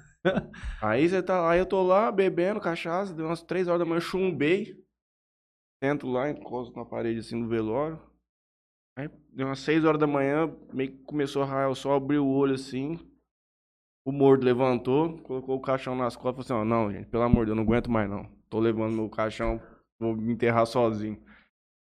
Aí 0.82 1.08
você 1.10 1.24
tá, 1.24 1.50
aí 1.50 1.58
eu 1.60 1.66
tô 1.66 1.82
lá 1.82 2.12
bebendo 2.12 2.60
cachaça, 2.60 3.14
deu 3.14 3.26
umas 3.26 3.42
três 3.42 3.68
horas 3.68 3.80
da 3.80 3.86
manhã, 3.86 4.00
chumbei. 4.02 4.76
Entro 5.82 6.10
lá, 6.10 6.30
encosto 6.30 6.78
na 6.78 6.86
parede 6.86 7.20
assim 7.20 7.36
no 7.36 7.48
velório. 7.48 8.00
Aí 8.98 9.10
deu 9.32 9.48
umas 9.48 9.60
seis 9.60 9.86
horas 9.86 10.00
da 10.00 10.08
manhã, 10.08 10.54
meio 10.74 10.92
que 10.92 11.04
começou 11.04 11.42
a 11.42 11.46
raiar 11.46 11.70
o 11.70 11.76
sol, 11.76 11.94
abriu 11.94 12.26
o 12.26 12.36
olho 12.36 12.56
assim. 12.56 13.00
O 14.06 14.12
morto 14.12 14.44
levantou, 14.44 15.18
colocou 15.20 15.56
o 15.56 15.62
caixão 15.62 15.96
nas 15.96 16.16
costas 16.16 16.46
e 16.46 16.48
falou 16.48 16.64
assim, 16.64 16.70
ó, 16.72 16.76
não, 16.76 16.92
gente, 16.92 17.08
pelo 17.08 17.24
amor 17.24 17.46
de 17.46 17.48
Deus, 17.48 17.50
eu 17.50 17.56
não 17.56 17.64
aguento 17.64 17.90
mais 17.90 18.10
não. 18.10 18.30
Tô 18.50 18.60
levando 18.60 18.96
meu 18.96 19.10
caixão 19.10 19.62
vou 20.00 20.16
me 20.16 20.34
enterrar 20.34 20.66
sozinho. 20.66 21.22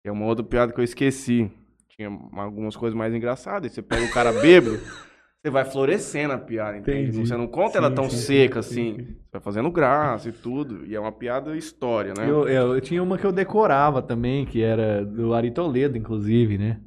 É 0.05 0.13
uma 0.13 0.27
outra 0.27 0.45
piada 0.45 0.73
que 0.73 0.79
eu 0.79 0.85
esqueci. 0.85 1.51
Tinha 1.89 2.09
algumas 2.09 2.77
coisas 2.77 2.97
mais 2.97 3.15
engraçadas. 3.15 3.73
Você 3.73 3.81
pega 3.81 4.05
o 4.05 4.13
cara 4.13 4.33
bêbado, 4.33 4.79
você 5.45 5.51
vai 5.51 5.65
florescendo 5.67 6.33
a 6.33 6.39
piada, 6.39 6.79
entende? 6.79 7.11
Entendi. 7.11 7.29
Você 7.29 7.37
não 7.37 7.47
conta 7.47 7.77
ela 7.77 7.91
Sim, 7.91 7.95
tão 7.95 8.09
sim, 8.09 8.17
seca 8.17 8.63
sim, 8.63 8.71
assim. 8.71 8.97
sim, 8.97 9.05
sim. 9.05 9.05
Você 9.05 9.31
vai 9.33 9.43
fazendo 9.43 9.71
graça 9.71 10.31
e 10.31 10.33
tudo. 10.33 10.87
E 10.87 10.95
é 10.95 11.01
uma 11.01 11.13
piada 11.13 11.55
história, 11.55 12.15
né? 12.17 12.25
Eu, 12.27 12.49
eu, 12.49 12.75
eu 12.75 12.81
tinha 12.81 13.03
uma 13.03 13.19
que 13.19 13.27
eu 13.27 13.33
decorava 13.33 14.01
também, 14.01 14.47
que 14.47 14.63
era 14.63 15.05
do 15.05 15.35
Ari 15.35 15.51
Toledo, 15.51 15.99
inclusive, 15.99 16.57
né? 16.57 16.81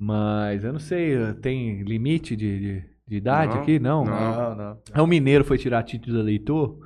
Mas 0.00 0.64
eu 0.64 0.72
não 0.72 0.80
sei, 0.80 1.34
tem 1.42 1.82
limite 1.82 2.34
de, 2.34 2.58
de, 2.58 2.84
de 3.06 3.16
idade 3.16 3.54
Não, 3.54 3.62
aqui? 3.62 3.78
Não. 3.78 4.04
não. 4.04 4.14
Não, 4.14 4.54
não. 4.54 4.78
Aí 4.90 5.02
o 5.02 5.06
mineiro 5.06 5.44
foi 5.44 5.58
tirar 5.58 5.82
título 5.82 6.16
de 6.16 6.20
eleitor 6.20 6.78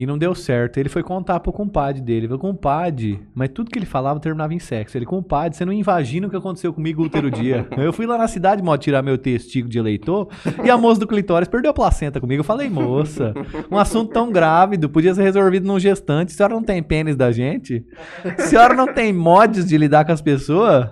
e 0.00 0.06
não 0.06 0.16
deu 0.16 0.34
certo. 0.34 0.78
Ele 0.78 0.88
foi 0.88 1.02
contar 1.02 1.38
pro 1.40 1.52
compadre 1.52 2.00
dele. 2.00 2.26
Falou, 2.26 2.40
compadre, 2.40 3.20
mas 3.34 3.50
tudo 3.50 3.70
que 3.70 3.78
ele 3.78 3.84
falava 3.84 4.18
terminava 4.18 4.54
em 4.54 4.58
sexo. 4.58 4.96
Ele, 4.96 5.04
compadre, 5.04 5.54
você 5.54 5.64
não 5.66 5.74
imagina 5.74 6.26
o 6.26 6.30
que 6.30 6.36
aconteceu 6.36 6.72
comigo 6.72 7.02
o 7.02 7.04
último 7.04 7.30
dia. 7.30 7.68
Eu 7.76 7.92
fui 7.92 8.06
lá 8.06 8.16
na 8.16 8.26
cidade, 8.26 8.62
modo, 8.62 8.80
tirar 8.80 9.02
meu 9.02 9.18
testigo 9.18 9.68
de 9.68 9.78
eleitor 9.78 10.28
e 10.64 10.70
a 10.70 10.78
moça 10.78 10.98
do 10.98 11.06
clitóris 11.06 11.48
perdeu 11.48 11.70
a 11.70 11.74
placenta 11.74 12.18
comigo. 12.18 12.40
Eu 12.40 12.44
falei, 12.44 12.70
moça, 12.70 13.34
um 13.70 13.76
assunto 13.76 14.10
tão 14.10 14.32
grávido 14.32 14.88
podia 14.88 15.14
ser 15.14 15.22
resolvido 15.22 15.66
num 15.66 15.78
gestante. 15.78 16.32
A 16.32 16.36
senhora 16.36 16.54
não 16.54 16.62
tem 16.62 16.82
pênis 16.82 17.14
da 17.14 17.30
gente? 17.30 17.84
A 18.24 18.40
senhora 18.40 18.74
não 18.74 18.86
tem 18.86 19.12
mods 19.12 19.66
de 19.66 19.76
lidar 19.76 20.06
com 20.06 20.12
as 20.12 20.22
pessoas? 20.22 20.88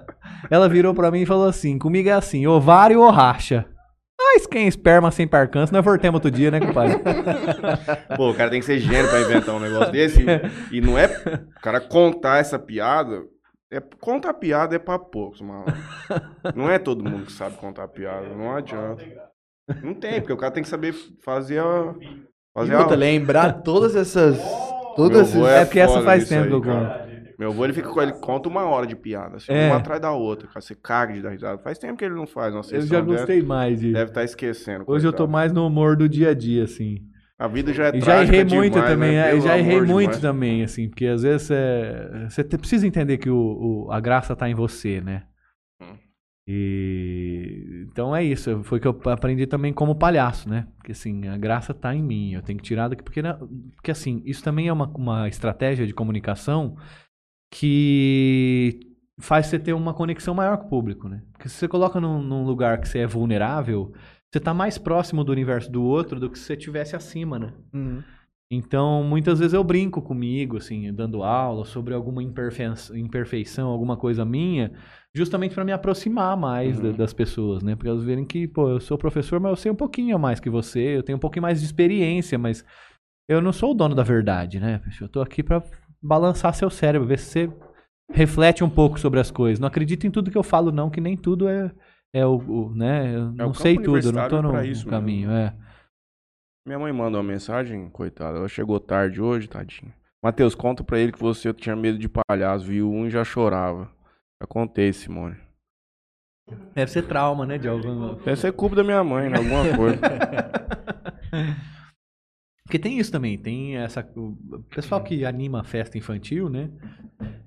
Ela 0.51 0.69
virou 0.69 0.93
pra 0.93 1.11
mim 1.11 1.23
e 1.23 1.27
falou 1.27 1.49
assim, 1.49 1.79
comigo 1.79 2.11
é 2.11 2.13
assim, 2.13 2.47
ovário 2.47 3.01
ou 3.01 3.11
racha? 3.11 3.65
Mas 4.21 4.47
quem 4.47 4.65
é 4.65 4.69
esperma 4.69 5.11
sem 5.11 5.27
percance, 5.29 5.73
nós 5.73 5.85
voltemos 5.85 6.15
outro 6.17 6.31
dia, 6.31 6.51
né, 6.51 6.61
compadre? 6.61 6.99
Pô, 8.17 8.31
o 8.31 8.35
cara 8.35 8.51
tem 8.51 8.61
que 8.61 8.67
ser 8.67 8.79
gênio 8.79 9.09
pra 9.09 9.21
inventar 9.21 9.55
um 9.55 9.61
negócio 9.61 9.93
desse. 9.93 10.25
E 10.73 10.81
não 10.81 10.99
é. 10.99 11.07
O 11.57 11.61
cara 11.61 11.81
contar 11.81 12.39
essa 12.39 12.59
piada. 12.59 13.23
É, 13.71 13.81
contar 14.01 14.35
piada 14.35 14.75
é 14.75 14.79
pra 14.79 14.99
poucos, 14.99 15.41
mano. 15.41 15.65
Não 16.55 16.71
é 16.71 16.79
todo 16.79 17.05
mundo 17.05 17.27
que 17.27 17.33
sabe 17.33 17.57
contar 17.57 17.87
piada. 17.89 18.29
Não 18.35 18.55
adianta. 18.55 19.05
Não 19.83 19.95
tem, 19.95 20.21
porque 20.21 20.33
o 20.33 20.37
cara 20.37 20.53
tem 20.53 20.63
que 20.63 20.69
saber 20.69 20.95
fazer 21.23 21.61
a. 21.61 21.95
E 22.01 22.29
Fazer 22.55 22.75
outra, 22.75 22.95
a. 22.95 22.99
lembrar 22.99 23.53
todas 23.63 23.95
essas. 23.95 24.39
Todas 24.97 25.29
essas. 25.29 25.49
É 25.49 25.65
porque 25.65 25.81
essa 25.81 26.03
faz 26.03 26.29
tempo 26.29 26.45
aí, 26.45 26.49
que 26.49 26.55
eu 26.55 26.63
conto. 26.63 27.08
Meu 27.39 27.51
avô, 27.51 27.65
ele 27.65 27.73
fica 27.73 27.89
com 27.89 28.03
ele 28.03 28.13
conta 28.15 28.49
uma 28.49 28.65
hora 28.65 28.85
de 28.87 28.97
piada, 28.97 29.37
assim, 29.37 29.53
É. 29.53 29.69
uma 29.69 29.77
atrás 29.77 30.01
da 30.01 30.11
outra, 30.13 30.49
cara. 30.49 30.61
Você 30.61 30.75
caga 30.75 31.15
de 31.15 31.23
dar 31.23 31.31
risada. 31.31 31.59
Faz 31.63 31.79
tempo 31.79 31.97
que 31.97 32.05
ele 32.05 32.15
não 32.15 32.27
faz 32.27 32.53
uma 32.53 32.63
Eu 32.71 32.81
já 32.83 33.01
gostei 33.01 33.43
mais 33.43 33.81
de. 33.81 33.93
Deve 33.93 34.11
estar 34.11 34.25
esquecendo. 34.25 34.85
Hoje 34.89 35.07
eu 35.07 35.13
tô 35.13 35.27
mais 35.29 35.53
no 35.53 35.65
humor 35.67 35.97
do 35.97 36.09
dia 36.09 36.31
a 36.31 36.35
dia, 36.35 36.65
assim. 36.65 36.99
A 37.39 37.47
vida 37.47 37.73
já 37.73 37.87
é 37.87 37.97
E 37.97 38.01
já 38.01 38.21
errei 38.21 38.43
muito 38.45 38.73
demais, 38.75 38.91
também, 38.93 39.13
né? 39.13 39.37
é, 39.37 39.41
já 39.41 39.57
errei 39.57 39.75
amor 39.77 39.87
de 39.87 39.93
muito 39.93 40.11
Deus. 40.11 40.21
também, 40.21 40.65
assim, 40.65 40.89
porque 40.89 41.07
às 41.07 41.23
vezes 41.23 41.49
é, 41.53 42.27
você 42.29 42.43
precisa 42.43 42.85
entender 42.85 43.19
que 43.19 43.31
o, 43.31 43.85
o- 43.87 43.93
a 43.93 44.01
graça 44.01 44.35
tá 44.35 44.51
em 44.51 44.55
você, 44.57 45.01
né? 45.01 45.23
Hum. 45.81 45.95
E 46.49 47.87
então 47.93 48.15
é 48.17 48.25
isso, 48.25 48.63
foi 48.65 48.81
que 48.81 48.89
eu 48.89 49.01
aprendi 49.05 49.47
também 49.47 49.73
como 49.73 49.95
palhaço, 49.95 50.49
né? 50.49 50.67
Porque 50.77 50.93
assim, 50.93 51.29
a 51.29 51.37
graça 51.37 51.73
tá 51.73 51.95
em 51.95 52.03
mim, 52.03 52.33
eu 52.33 52.43
tenho 52.43 52.59
que 52.59 52.65
tirar 52.65 52.89
daqui, 52.89 53.03
porque, 53.05 53.23
porque 53.77 53.91
assim, 53.93 54.21
isso 54.25 54.43
também 54.43 54.67
é 54.67 54.73
uma, 54.73 54.87
uma 54.97 55.29
estratégia 55.29 55.87
de 55.87 55.95
comunicação 55.95 56.77
que 57.51 58.81
faz 59.19 59.47
você 59.47 59.59
ter 59.59 59.73
uma 59.73 59.95
conexão 59.95 60.35
maior 60.35 60.59
com 60.59 60.67
o 60.67 60.69
público, 60.69 61.09
né? 61.09 61.23
Porque 61.33 61.49
se 61.49 61.57
você 61.57 61.69
coloca 61.69 62.01
num, 62.01 62.23
num 62.23 62.45
lugar 62.45 62.81
que 62.81 62.89
você 62.89 63.01
é 63.01 63.07
vulnerável, 63.07 63.93
você 64.31 64.39
tá 64.41 64.53
mais 64.55 64.79
próximo 64.79 65.25
do 65.25 65.33
universo 65.33 65.71
do 65.71 65.83
outro 65.83 66.21
do 66.21 66.31
que 66.31 66.39
se 66.39 66.45
você 66.45 66.55
estivesse 66.55 66.95
acima, 66.95 67.39
né? 67.39 67.53
Uhum. 67.73 68.03
Então, 68.51 69.05
muitas 69.05 69.41
vezes 69.41 69.53
eu 69.53 69.63
brinco 69.63 70.01
comigo, 70.01 70.57
assim, 70.57 70.91
dando 70.95 71.23
aula 71.23 71.67
sobre 71.67 71.93
alguma 71.93 72.23
imperfe- 72.23 72.65
imperfeição, 72.99 73.69
alguma 73.69 73.95
coisa 73.95 74.25
minha, 74.25 74.73
justamente 75.15 75.55
para 75.55 75.65
me 75.67 75.73
aproximar 75.73 76.35
mais 76.35 76.79
Uhum. 76.81 76.93
das 76.93 77.13
pessoas, 77.13 77.63
né? 77.63 77.75
Porque 77.77 77.89
elas 77.89 78.05
verem 78.05 78.25
que, 78.25 78.49
pô, 78.49 78.71
eu 78.71 78.81
sou 78.81 78.97
professor, 78.97 79.39
mas 79.39 79.51
eu 79.51 79.57
sei 79.57 79.71
um 79.73 79.75
pouquinho 79.77 80.19
mais 80.19 80.41
que 80.41 80.49
você, 80.49 80.97
eu 80.97 81.03
tenho 81.03 81.17
um 81.17 81.21
pouquinho 81.21 81.43
mais 81.43 81.61
de 81.61 81.67
experiência, 81.67 82.39
mas 82.39 82.65
eu 83.29 83.43
não 83.43 83.53
sou 83.53 83.73
o 83.73 83.75
dono 83.75 83.95
da 83.95 84.03
verdade, 84.03 84.59
né? 84.59 84.81
Eu 84.99 85.09
tô 85.11 85.21
aqui 85.21 85.43
para 85.43 85.63
balançar 86.03 86.55
seu 86.55 86.71
cérebro, 86.71 87.07
ver 87.09 87.19
se 87.19 87.47
você 87.47 87.53
reflete 88.11 88.65
um 88.65 88.71
pouco 88.71 88.99
sobre 88.99 89.21
as 89.21 89.31
coisas. 89.31 89.59
Não 89.59 89.69
acredita 89.69 90.07
em 90.07 90.11
tudo 90.11 90.31
que 90.31 90.39
eu 90.39 90.43
falo, 90.43 90.73
não, 90.73 90.91
que 90.91 91.01
nem 91.01 91.17
tudo 91.17 91.49
é, 91.49 91.71
é 92.13 92.27
o, 92.27 92.37
o, 92.37 92.75
né? 92.75 93.15
Eu 93.15 93.33
não 93.33 93.33
É 93.33 93.49
campo 93.49 93.55
sei 93.55 93.77
tudo, 93.77 94.09
eu 94.09 94.13
não 94.13 94.29
tô 94.29 94.43
no, 94.43 94.53
no 94.53 94.87
caminho, 94.87 95.31
é. 95.31 95.55
Minha 96.67 96.79
mãe 96.79 96.93
mandou 96.93 97.21
uma 97.21 97.27
mensagem, 97.27 97.89
coitada. 97.89 98.39
Ela 98.39 98.49
chegou 98.49 98.79
tarde 98.79 99.23
hoje, 99.23 99.49
tadinha. 99.49 99.95
Matheus, 100.23 100.55
conta 100.55 100.85
pra 100.85 100.99
ele 100.99 101.13
que 101.13 101.19
você 101.19 101.53
tinha 101.55 101.75
medo 101.75 101.99
de 101.99 102.09
palhaço, 102.09 102.67
viu 102.67 102.91
um 102.91 103.07
e 103.07 103.11
já 103.11 103.25
chorava. 103.25 103.91
Já 104.41 104.47
contei, 104.47 104.93
Simone. 104.93 105.37
Deve 106.75 106.91
ser 106.91 107.03
trauma, 107.03 107.47
né, 107.47 107.59
de 107.59 107.69
algum... 107.69 108.15
Deve 108.17 108.37
ser 108.37 108.53
culpa 108.53 108.77
da 108.77 108.85
minha 108.85 109.03
mãe, 109.05 109.29
né? 109.29 109.39
Alguma 109.39 109.77
coisa. 109.77 110.01
Porque 112.69 112.79
tem 112.79 112.99
isso 112.99 113.11
também, 113.11 113.39
tem 113.39 113.79
essa. 113.79 114.07
O 114.15 114.37
pessoal 114.69 115.03
que 115.03 115.25
anima 115.25 115.61
a 115.61 115.65
festa 115.65 115.97
infantil, 115.97 116.51
né? 116.51 116.69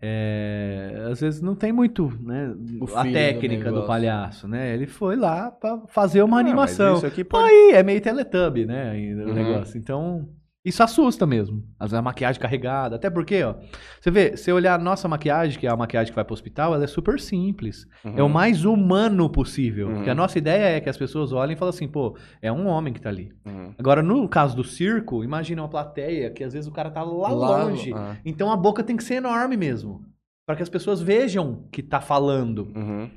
é, 0.02 1.07
às 1.11 1.22
vezes 1.22 1.41
não 1.41 1.53
tem 1.53 1.72
muito, 1.72 2.11
né? 2.23 2.48
A 2.95 3.03
do 3.03 3.11
técnica 3.14 3.65
do, 3.65 3.65
negócio. 3.65 3.88
palhaço, 3.88 4.48
né? 4.48 4.73
Ele 4.73 4.88
foi 4.88 5.15
lá 5.15 5.52
pra 5.52 5.80
fazer 5.89 6.23
uma 6.23 6.38
Ah, 6.38 6.39
animação. 6.39 6.95
Isso 6.98 7.06
aqui 7.06 7.23
pode... 7.23 7.48
Aí 7.48 7.72
é 7.76 7.84
meio 7.84 8.02
Teletubby, 8.02 8.65
né? 8.65 8.93
O 8.93 9.27
Uhum. 9.30 9.34
negócio. 9.35 9.77
Então, 9.77 10.27
isso 10.64 10.84
assusta 10.84 11.26
mesmo. 11.26 11.64
Às 11.80 11.88
vezes 11.92 12.00
a 12.00 12.02
maquiagem 12.02 12.40
carregada. 12.42 12.96
Até 12.96 13.10
porque, 13.10 13.42
ó, 13.44 13.56
você 14.00 14.12
vê, 14.12 14.38
se 14.38 14.52
olhar 14.52 14.76
a 14.80 14.84
nossa 14.84 15.08
maquiagem, 15.08 15.60
que 15.60 15.66
é 15.66 15.70
a 15.72 15.76
maquiagem 15.76 16.12
que 16.12 16.16
vai 16.16 16.24
pro 16.24 16.34
hospital, 16.34 16.74
ela 16.76 16.84
é 16.84 16.88
super 16.88 17.20
simples. 17.20 17.88
É 18.04 18.22
o 18.22 18.26
Uhum. 18.26 18.32
mais 18.32 18.64
humano 18.64 19.30
possível. 19.30 19.88
Uhum. 19.88 19.96
Porque 19.96 20.10
a 20.10 20.16
nossa 20.16 20.38
ideia 20.38 20.78
é 20.78 20.80
que 20.80 20.90
as 20.90 20.98
pessoas 20.98 21.32
olhem 21.32 21.56
e 21.56 21.58
falem 21.58 21.70
assim, 21.74 21.88
pô, 21.88 22.16
é 22.42 22.52
um 22.52 22.68
homem 22.68 22.94
que 22.94 23.02
tá 23.02 23.10
ali. 23.10 23.32
Uhum. 23.46 23.74
Agora, 23.78 24.04
no 24.04 24.28
caso 24.30 24.56
do 24.56 24.64
circo, 24.64 25.24
imagina 25.24 25.62
uma 25.64 25.70
plateia 25.70 26.30
que 26.30 26.44
às 26.44 26.54
vezes 26.54 26.68
o 26.70 26.72
cara 26.74 26.92
tá 26.92 27.02
lá, 27.02 27.30
longe. 27.30 27.92
ah. 27.96 28.18
Então 28.24 28.52
a 28.52 28.56
boca 28.58 28.84
tem 28.84 28.96
que 28.96 29.04
ser 29.04 29.16
enorme 29.16 29.58
mesmo. 29.58 30.06
Para 30.46 30.56
que 30.58 30.64
as 30.64 30.70
pessoas 30.70 31.02
vejam 31.02 31.66
que 31.72 31.82
tá 31.82 32.02
falando. 32.02 32.72
Uhum. 32.76 33.10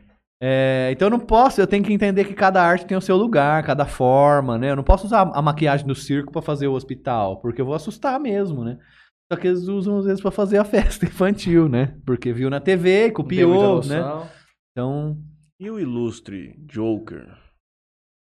É, 0.42 0.90
então 0.92 1.06
eu 1.06 1.10
não 1.10 1.20
posso, 1.20 1.60
eu 1.60 1.66
tenho 1.66 1.82
que 1.84 1.92
entender 1.92 2.24
que 2.24 2.34
cada 2.34 2.62
arte 2.62 2.84
tem 2.86 2.96
o 2.96 3.00
seu 3.00 3.16
lugar, 3.16 3.62
cada 3.64 3.86
forma, 3.86 4.58
né? 4.58 4.70
Eu 4.70 4.76
não 4.76 4.84
posso 4.84 5.06
usar 5.06 5.22
a 5.32 5.40
maquiagem 5.40 5.86
do 5.86 5.94
circo 5.94 6.32
pra 6.32 6.42
fazer 6.42 6.66
o 6.66 6.72
hospital, 6.74 7.40
porque 7.40 7.60
eu 7.60 7.66
vou 7.66 7.74
assustar 7.74 8.18
mesmo, 8.20 8.64
né? 8.64 8.78
Só 9.32 9.38
que 9.38 9.46
eles 9.46 9.62
usam 9.68 9.98
às 9.98 10.04
vezes 10.04 10.20
pra 10.20 10.30
fazer 10.30 10.58
a 10.58 10.64
festa 10.66 11.06
infantil, 11.06 11.68
né? 11.68 11.98
Porque 12.04 12.32
viu 12.32 12.50
na 12.50 12.60
TV, 12.60 13.10
copiou, 13.12 13.82
né? 13.84 14.00
Então, 14.72 15.18
E 15.58 15.70
o 15.70 15.78
ilustre 15.78 16.54
Joker 16.66 17.34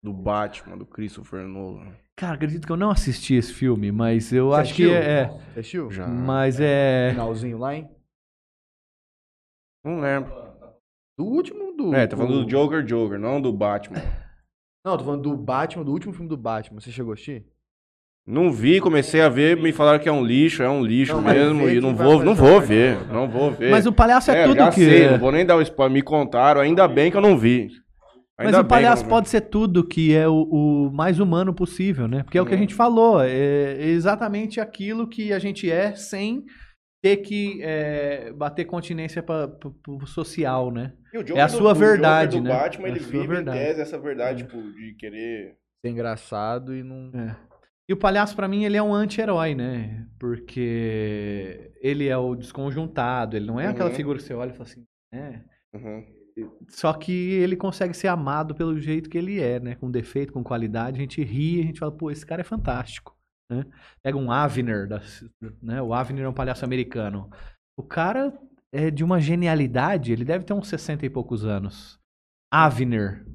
do 0.05 0.13
Batman, 0.13 0.77
do 0.79 0.87
Christopher 0.87 1.47
Nolan? 1.47 1.93
cara, 2.15 2.35
acredito 2.35 2.67
que 2.67 2.73
eu 2.73 2.77
não 2.77 2.91
assisti 2.91 3.35
esse 3.35 3.53
filme, 3.53 3.91
mas 3.91 4.33
eu 4.33 4.51
Você 4.51 4.61
acho 4.61 4.75
que 4.75 4.83
assistiu? 4.85 4.97
é, 5.03 5.21
é. 5.23 5.27
Você 5.29 5.59
assistiu? 5.61 5.91
Já. 5.91 6.07
Mas 6.07 6.61
é. 6.61 7.11
Finalzinho 7.11 7.59
lá, 7.59 7.75
hein? 7.75 7.89
Não 9.85 10.01
lembro. 10.01 10.42
Do 11.19 11.25
último 11.25 11.77
do. 11.77 11.95
É, 11.95 12.07
tá 12.07 12.17
falando 12.17 12.45
do 12.45 12.49
Joker 12.51 12.83
Joker, 12.85 13.19
não 13.19 13.41
do 13.41 13.53
Batman. 13.53 13.99
Não, 14.85 14.99
tô 14.99 15.05
falando 15.05 15.23
do 15.23 15.37
Batman, 15.37 15.85
do 15.85 15.93
último 15.93 16.13
filme 16.13 16.29
do 16.29 16.37
Batman. 16.37 16.81
Você 16.81 16.91
chegou 16.91 17.13
a 17.13 17.15
assistir? 17.15 17.45
Não 18.27 18.51
vi, 18.51 18.81
comecei 18.81 19.21
a 19.21 19.29
ver, 19.29 19.57
me 19.57 19.73
falaram 19.73 20.01
que 20.01 20.09
é 20.09 20.13
um 20.13 20.25
lixo, 20.25 20.61
é 20.61 20.69
um 20.69 20.85
lixo 20.85 21.15
Não, 21.15 21.23
mas 21.23 21.35
mesmo, 21.35 21.65
vê 21.67 21.71
e 21.71 21.75
que 21.77 21.81
não 21.81 21.95
vai 21.95 22.07
vou, 22.09 22.25
não 22.25 22.35
vou 22.35 22.61
ver, 22.61 23.07
não 23.07 23.29
vou 23.29 23.53
ver. 23.53 23.71
Mas 23.71 23.87
o 23.87 23.93
palhaço 23.93 24.33
é, 24.33 24.39
É, 24.43 24.45
tudo 24.45 24.57
já 24.57 24.71
que. 24.71 24.85
sei, 24.85 25.09
não 25.09 25.19
vou 25.21 25.31
nem 25.31 25.47
dar 25.47 25.55
o 25.57 25.63
spoiler, 25.63 25.93
me 25.95 26.03
contaram, 26.03 26.61
ainda 26.61 26.89
bem 26.89 27.13
que 27.13 27.17
eu 27.17 27.21
não 27.21 27.39
vi. 27.39 27.69
Mas 28.37 28.47
Ainda 28.49 28.59
o 28.59 28.63
bem 28.63 28.69
que 28.69 28.75
eu 28.75 28.77
palhaço 28.77 29.03
não 29.03 29.09
vi. 29.09 29.11
pode 29.11 29.29
ser 29.29 29.41
tudo 29.43 29.87
que 29.87 30.13
é 30.13 30.27
o, 30.29 30.35
o 30.43 30.91
mais 30.93 31.21
humano 31.21 31.55
possível, 31.55 32.09
né? 32.09 32.25
Porque 32.25 32.37
é 32.39 32.43
o 32.43 32.47
que 32.47 32.53
a 32.53 32.57
Uhum. 32.57 32.61
gente 32.63 32.75
falou, 32.75 33.21
é 33.23 33.77
exatamente 33.81 34.61
aquilo 34.61 35.07
que 35.09 35.33
a 35.33 35.39
gente 35.39 35.71
é 35.71 35.95
sem 35.95 36.45
ter 37.03 37.17
que 37.19 37.61
é, 37.63 38.33
bater 38.33 38.65
continência 38.65 39.23
para 39.23 39.51
o 39.89 40.07
social, 40.07 40.71
né? 40.71 40.93
E 41.13 41.19
Joker 41.19 41.37
é 41.37 41.41
a 41.43 41.47
do- 41.47 41.53
sua 41.53 41.73
o 41.73 41.75
Joker 41.75 41.89
verdade, 41.89 42.37
do 42.39 42.45
né? 42.45 42.51
Batman, 42.51 42.87
É 42.87 42.91
ele 42.93 43.01
vive 43.01 43.27
verdade. 43.27 43.59
em 43.59 43.61
tese 43.61 43.81
essa 43.81 43.99
verdade, 43.99 44.45
tipo, 44.45 44.63
de 44.73 44.95
querer... 44.95 45.57
Ser 45.85 45.91
engraçado 45.91 46.75
e 46.77 46.83
não. 46.85 47.11
É. 47.13 47.37
E 47.89 47.93
o 47.93 47.97
palhaço, 47.97 48.37
pra 48.37 48.47
mim, 48.47 48.65
ele 48.65 48.77
é 48.77 48.83
um 48.83 48.95
anti-herói, 48.95 49.53
né? 49.55 50.07
Porque 50.19 51.73
ele 51.81 52.07
é 52.09 52.17
o 52.17 52.35
desconjuntado, 52.37 53.37
ele 53.37 53.47
não 53.47 53.61
é 53.61 53.67
aquela 53.67 53.91
Uhum. 53.91 53.97
figura 53.97 54.19
que 54.19 54.25
você 54.25 54.33
olha 54.35 54.51
e 54.51 54.53
fala 54.53 54.69
assim, 54.69 54.85
né? 55.13 55.45
Uhum. 55.75 56.05
Só 56.69 56.93
que 56.95 57.13
ele 57.13 57.57
consegue 57.57 57.93
ser 57.95 58.09
amado 58.09 58.55
pelo 58.55 58.79
jeito 58.79 59.11
que 59.11 59.19
ele 59.19 59.41
é, 59.41 59.59
né? 59.61 59.75
Com 59.75 59.91
defeito, 59.91 60.33
com 60.33 60.43
qualidade. 60.43 60.97
A 60.99 61.01
gente 61.01 61.23
ri, 61.23 61.61
a 61.61 61.65
gente 61.65 61.81
fala, 61.81 61.93
pô, 61.93 62.11
esse 62.11 62.25
cara 62.25 62.41
é 62.41 62.45
fantástico. 62.45 63.15
Né? 63.53 63.67
Pega 64.03 64.17
um 64.19 64.31
Avner, 64.33 64.89
da- 64.89 65.01
né? 65.63 65.81
o 65.83 65.93
Avner 65.93 66.25
é 66.25 66.29
um 66.29 66.33
palhaço 66.35 66.65
americano. 66.65 67.31
O 67.77 67.83
cara 67.83 68.33
é 68.73 68.91
de 68.91 69.05
uma 69.05 69.21
genialidade, 69.21 70.13
ele 70.13 70.25
deve 70.25 70.45
ter 70.45 70.53
uns 70.55 70.69
60 70.69 71.05
e 71.05 71.11
poucos 71.11 71.45
anos. 71.45 71.99
Avner. 72.53 73.27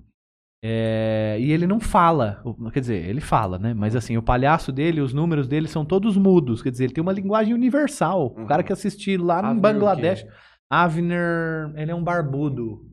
É, 0.64 1.38
e 1.39 1.52
ele 1.52 1.68
não 1.68 1.80
fala, 1.80 2.41
o- 2.44 2.72
quer 2.72 2.80
dizer, 2.80 3.06
ele 3.07 3.22
fala, 3.22 3.60
né? 3.60 3.73
Mas 3.76 3.95
assim, 3.95 4.18
o 4.18 4.23
palhaço 4.23 4.72
dele, 4.72 5.02
os 5.02 5.14
números 5.14 5.48
dele 5.48 5.68
são 5.68 5.85
todos 5.85 6.18
mudos, 6.18 6.64
quer 6.64 6.72
dizer, 6.72 6.85
ele 6.85 6.94
tem 6.94 7.02
uma 7.02 7.14
linguagem 7.14 7.53
universal. 7.53 8.34
O 8.35 8.39
Uhum. 8.39 8.48
cara 8.48 8.64
que 8.64 8.73
assistir 8.73 9.18
lá 9.22 9.41
no 9.41 9.49
Avner 9.49 9.57
o 9.57 9.61
Bangladesh? 9.61 10.26
Avner, 10.69 11.72
ele 11.76 11.91
é 11.91 11.95
um 11.95 12.03
barbudo. 12.03 12.85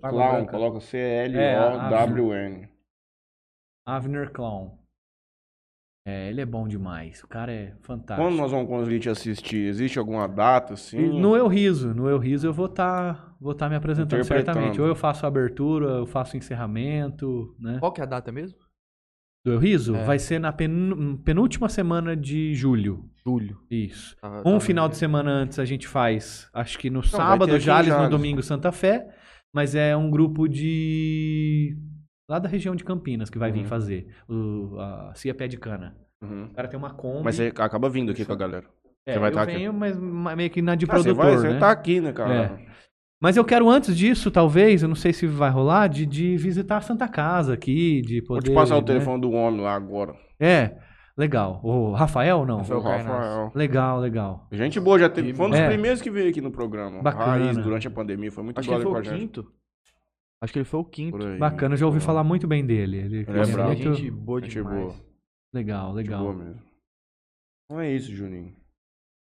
Barba 0.00 0.08
Clown, 0.08 0.46
coloca 0.46 0.78
É, 0.78 0.80
C-L-O-W-N. 0.80 2.68
Avner 3.86 4.32
Clown. 4.32 4.78
É, 6.06 6.28
ele 6.28 6.40
é 6.42 6.44
bom 6.44 6.68
demais. 6.68 7.22
O 7.22 7.26
cara 7.28 7.50
é 7.50 7.72
fantástico. 7.80 8.28
Quando 8.28 8.36
nós 8.36 8.50
vamos 8.50 8.68
conseguir 8.68 9.00
te 9.00 9.08
assistir? 9.08 9.66
Existe 9.68 9.98
alguma 9.98 10.28
data, 10.28 10.74
assim? 10.74 10.98
No 11.18 11.34
Eu 11.34 11.48
Riso, 11.48 11.94
no 11.94 12.08
Eu 12.08 12.18
Riso 12.18 12.46
eu 12.46 12.52
vou 12.52 12.66
estar 12.66 13.34
vou 13.40 13.54
tá 13.54 13.68
me 13.70 13.74
apresentando 13.76 14.22
certamente. 14.22 14.78
Ou 14.80 14.86
eu 14.86 14.94
faço 14.94 15.24
a 15.24 15.28
abertura, 15.28 15.86
eu 15.86 16.06
faço 16.06 16.34
o 16.34 16.36
encerramento, 16.36 17.54
né? 17.58 17.78
Qual 17.80 17.90
que 17.92 18.02
é 18.02 18.04
a 18.04 18.06
data 18.06 18.30
mesmo? 18.30 18.58
Do 19.46 19.52
Eu 19.52 19.58
Riso 19.58 19.94
É. 19.96 20.04
vai 20.04 20.18
ser 20.18 20.38
na 20.38 20.52
pen- 20.52 21.16
penúltima 21.24 21.68
semana 21.70 22.14
de 22.14 22.54
julho. 22.54 23.08
Julho. 23.26 23.58
Isso. 23.70 24.14
Tá- 24.20 24.40
Um 24.44 24.54
tá 24.58 24.60
final 24.60 24.84
vendo? 24.84 24.92
de 24.92 24.98
semana 24.98 25.30
antes 25.30 25.58
a 25.58 25.64
gente 25.64 25.88
faz, 25.88 26.50
acho 26.52 26.78
que 26.78 26.90
no 26.90 27.00
ter 27.00 27.08
sábado 27.08 27.56
em 27.56 27.60
Jales, 27.60 27.88
no 27.88 27.94
Jales. 27.94 28.10
domingo 28.10 28.42
Santa 28.42 28.70
Fé, 28.72 29.08
mas 29.54 29.74
é 29.74 29.96
um 29.96 30.10
grupo 30.10 30.46
de 30.48 31.78
lá 32.28 32.38
da 32.38 32.48
região 32.48 32.74
de 32.74 32.84
Campinas 32.84 33.28
que 33.30 33.38
vai 33.38 33.50
vir 33.52 33.60
Uhum. 33.60 33.66
fazer 33.66 34.06
o 34.28 34.78
a 34.78 35.12
Cia 35.14 35.34
Pé 35.34 35.46
de 35.48 35.56
Cana. 35.58 35.96
Uhum. 36.22 36.44
O 36.46 36.54
cara 36.54 36.68
tem 36.68 36.78
uma 36.78 36.90
Kombi. 36.90 37.24
Mas 37.24 37.36
você 37.36 37.52
acaba 37.58 37.88
vindo 37.88 38.10
aqui 38.12 38.24
com 38.24 38.32
a 38.32 38.36
galera. 38.36 38.64
é, 39.06 39.12
você 39.12 39.18
vai 39.18 39.30
eu 39.30 39.34
tá 39.34 39.42
aqui. 39.42 39.52
venho, 39.54 39.72
mas 39.72 39.96
ma- 39.98 40.34
meio 40.34 40.48
que 40.50 40.62
na 40.62 40.74
de 40.74 40.86
Ah, 40.86 40.96
você 40.96 41.02
produtor, 41.12 41.24
vai, 41.26 41.36
você 41.36 41.48
né? 41.54 41.58
tá 41.58 41.70
aqui, 41.70 42.00
né, 42.00 42.12
cara? 42.12 42.58
Mas 43.20 43.36
eu 43.36 43.44
quero 43.44 43.68
antes 43.70 43.96
disso, 43.96 44.30
talvez, 44.30 44.82
eu 44.82 44.88
não 44.88 44.94
sei 44.96 45.12
se 45.12 45.26
vai 45.26 45.50
rolar, 45.50 45.86
de, 45.88 46.04
de 46.04 46.36
visitar 46.36 46.78
a 46.78 46.80
Santa 46.80 47.06
Casa 47.08 47.54
aqui, 47.54 48.02
de 48.02 48.20
Vou 48.20 48.36
poder... 48.36 48.50
te 48.50 48.54
passar 48.54 48.76
o 48.76 48.80
né? 48.80 48.86
telefone 48.86 49.20
do 49.20 49.30
homem 49.30 49.60
lá 49.62 49.74
agora. 49.74 50.14
É, 50.38 50.76
legal. 51.16 51.60
O 51.62 51.92
Rafael, 51.92 52.44
não? 52.44 52.58
Rafael 52.58 52.80
o. 52.80 52.82
Rafael. 52.82 53.52
Legal, 53.54 54.00
legal. 54.00 54.46
Gente 54.52 54.78
boa, 54.80 54.98
já 54.98 55.08
teve. 55.08 55.32
Foi 55.32 55.46
um 55.46 55.50
dos 55.50 55.58
É. 55.58 55.68
primeiros 55.68 56.02
que 56.02 56.10
veio 56.10 56.28
aqui 56.28 56.40
no 56.40 56.50
programa. 56.50 57.00
Bacana. 57.02 57.44
Raiz, 57.44 57.56
durante 57.58 57.86
a 57.86 57.90
pandemia. 57.90 58.30
Foi 58.32 58.42
muito 58.44 58.58
Acho 58.58 58.68
que 58.68 58.74
ele 58.74 58.82
brother 58.82 59.02
foi 59.02 59.02
com 59.02 59.08
o 59.08 59.14
a 59.14 59.18
gente. 59.18 59.28
quinto. 59.42 59.52
Acho 60.44 60.52
que 60.52 60.58
ele 60.58 60.64
foi 60.66 60.80
o 60.80 60.84
quinto. 60.84 61.24
Aí. 61.26 61.38
Bacana, 61.38 61.74
eu 61.74 61.78
já 61.78 61.86
ouvi 61.86 62.00
falar 62.00 62.22
muito 62.22 62.46
bem 62.46 62.64
dele. 62.64 62.98
Ele, 62.98 63.16
Ele 63.18 63.40
é 63.40 63.46
bravo. 63.46 63.68
muito... 63.72 63.94
Gente 63.94 64.10
boa 64.10 64.40
Gente 64.40 64.52
demais. 64.52 64.80
boa. 64.82 64.94
Legal, 65.54 65.86
Gente 65.88 65.96
legal. 65.96 66.20
boa 66.22 66.34
mesmo. 66.34 66.62
Então 67.64 67.80
é 67.80 67.90
isso, 67.90 68.12
Juninho. 68.14 68.54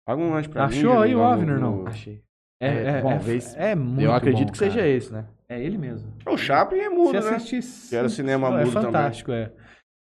Paga 0.06 0.22
um 0.22 0.32
lanche 0.32 0.50
pra 0.50 0.68
mim. 0.68 0.76
Achou 0.78 1.00
aí 1.02 1.16
o 1.16 1.24
Avner, 1.24 1.60
não? 1.60 1.86
Achei. 1.88 2.22
É, 2.62 2.68
É, 2.68 2.84
é, 2.98 3.02
bom, 3.02 3.12
é, 3.12 3.18
vez- 3.20 3.56
é 3.56 3.76
muito 3.76 4.02
Eu 4.02 4.14
acredito 4.14 4.48
bom, 4.48 4.52
que 4.54 4.58
seja 4.58 4.88
esse, 4.88 5.12
né? 5.14 5.28
É 5.48 5.62
ele 5.62 5.78
mesmo. 5.78 6.12
O 6.28 6.36
Chaplin 6.38 6.80
é 6.80 6.90
mudo, 6.90 7.12
Você 7.22 7.30
né? 7.30 7.36
assiste... 7.36 7.90
Que 7.90 7.96
era 7.96 8.10
cinema 8.10 8.48
é 8.48 8.64
mudo 8.64 8.74
também. 8.74 8.86
fantástico, 8.92 9.32
é. 9.32 9.52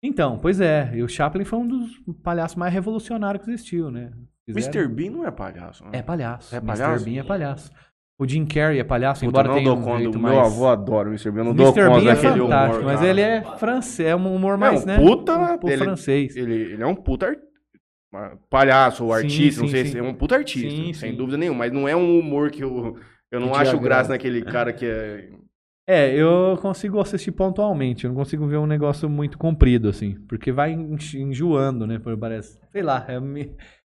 Então, 0.03 0.37
pois 0.39 0.61
é. 0.61 0.91
E 0.95 1.01
o 1.03 1.07
Chaplin 1.09 1.43
foi 1.43 1.59
um 1.59 1.67
dos 1.67 1.99
palhaços 2.23 2.55
mais 2.55 2.73
revolucionários 2.73 3.43
que 3.43 3.51
existiu, 3.51 3.89
né? 3.89 4.11
Fizeram- 4.45 4.79
Mr. 4.81 4.87
Bean 4.93 5.11
não 5.11 5.25
é 5.25 5.31
palhaço. 5.31 5.83
né? 5.85 5.91
É 5.93 6.01
palhaço. 6.01 6.53
É 6.55 6.59
Mr. 6.59 6.67
palhaço? 6.79 7.05
Bean 7.05 7.19
é 7.19 7.23
palhaço. 7.23 7.71
O 8.19 8.27
Jim 8.27 8.45
Carrey 8.45 8.79
é 8.79 8.83
palhaço, 8.83 9.21
Puta, 9.23 9.29
embora 9.29 9.47
não 9.47 9.55
tenha 9.55 9.65
dou 9.69 9.77
um 9.77 9.81
conta. 9.81 9.99
jeito 10.03 10.19
mais... 10.19 10.35
meu 10.35 10.43
avô 10.45 10.67
adora 10.67 11.07
o 11.07 11.11
Mr. 11.13 11.31
Bean. 11.31 11.43
Não 11.45 11.53
dou 11.55 11.67
Mr. 11.67 11.87
conta 11.87 12.01
Bean 12.01 12.11
é 12.11 12.15
daquele 12.15 12.41
humor, 12.41 12.83
mas 12.83 12.95
cara. 12.99 13.07
ele 13.09 13.21
é 13.21 13.41
francês, 13.57 14.07
é 14.09 14.15
um 14.15 14.35
humor 14.35 14.53
É 14.55 14.57
mais, 14.57 14.83
um 14.83 14.85
né? 14.85 14.97
puta, 14.99 15.37
um, 15.37 15.67
Ele- 15.69 15.77
francês. 15.77 16.35
Ele, 16.35 16.53
ele 16.53 16.83
é 16.83 16.85
um 16.85 16.95
puta 16.95 17.27
ar- 17.27 18.37
palhaço 18.49 19.05
ou 19.05 19.11
Sim, 19.15 19.23
artista, 19.23 19.61
não 19.61 19.67
sim, 19.69 19.73
sei 19.73 19.85
sim. 19.85 19.91
se 19.93 19.97
é 19.99 20.03
um 20.03 20.13
puta 20.13 20.35
artista, 20.35 20.69
Sim, 20.69 20.93
sem 20.93 21.15
dúvida 21.15 21.37
nenhuma. 21.37 21.59
Mas 21.59 21.71
não 21.71 21.87
é 21.87 21.95
um 21.95 22.19
humor 22.19 22.51
que 22.51 22.61
eu, 22.63 22.97
eu 23.31 23.39
não 23.39 23.51
Que 23.51 23.57
acho 23.59 23.79
graça 23.79 24.09
naquele 24.09 24.41
cara 24.41 24.73
que 24.73 24.85
é... 24.85 25.29
É, 25.87 26.13
eu 26.13 26.57
consigo 26.61 26.99
assistir 26.99 27.31
pontualmente, 27.31 28.03
eu 28.05 28.09
não 28.09 28.15
consigo 28.15 28.45
ver 28.45 28.57
um 28.57 28.67
negócio 28.67 29.09
muito 29.09 29.37
comprido, 29.39 29.89
assim, 29.89 30.17
porque 30.27 30.51
vai 30.51 30.71
enjoando, 30.73 31.87
né, 31.87 31.99
parece. 32.19 32.59
Sei 32.71 32.83
lá, 32.83 33.05
é, 33.07 33.15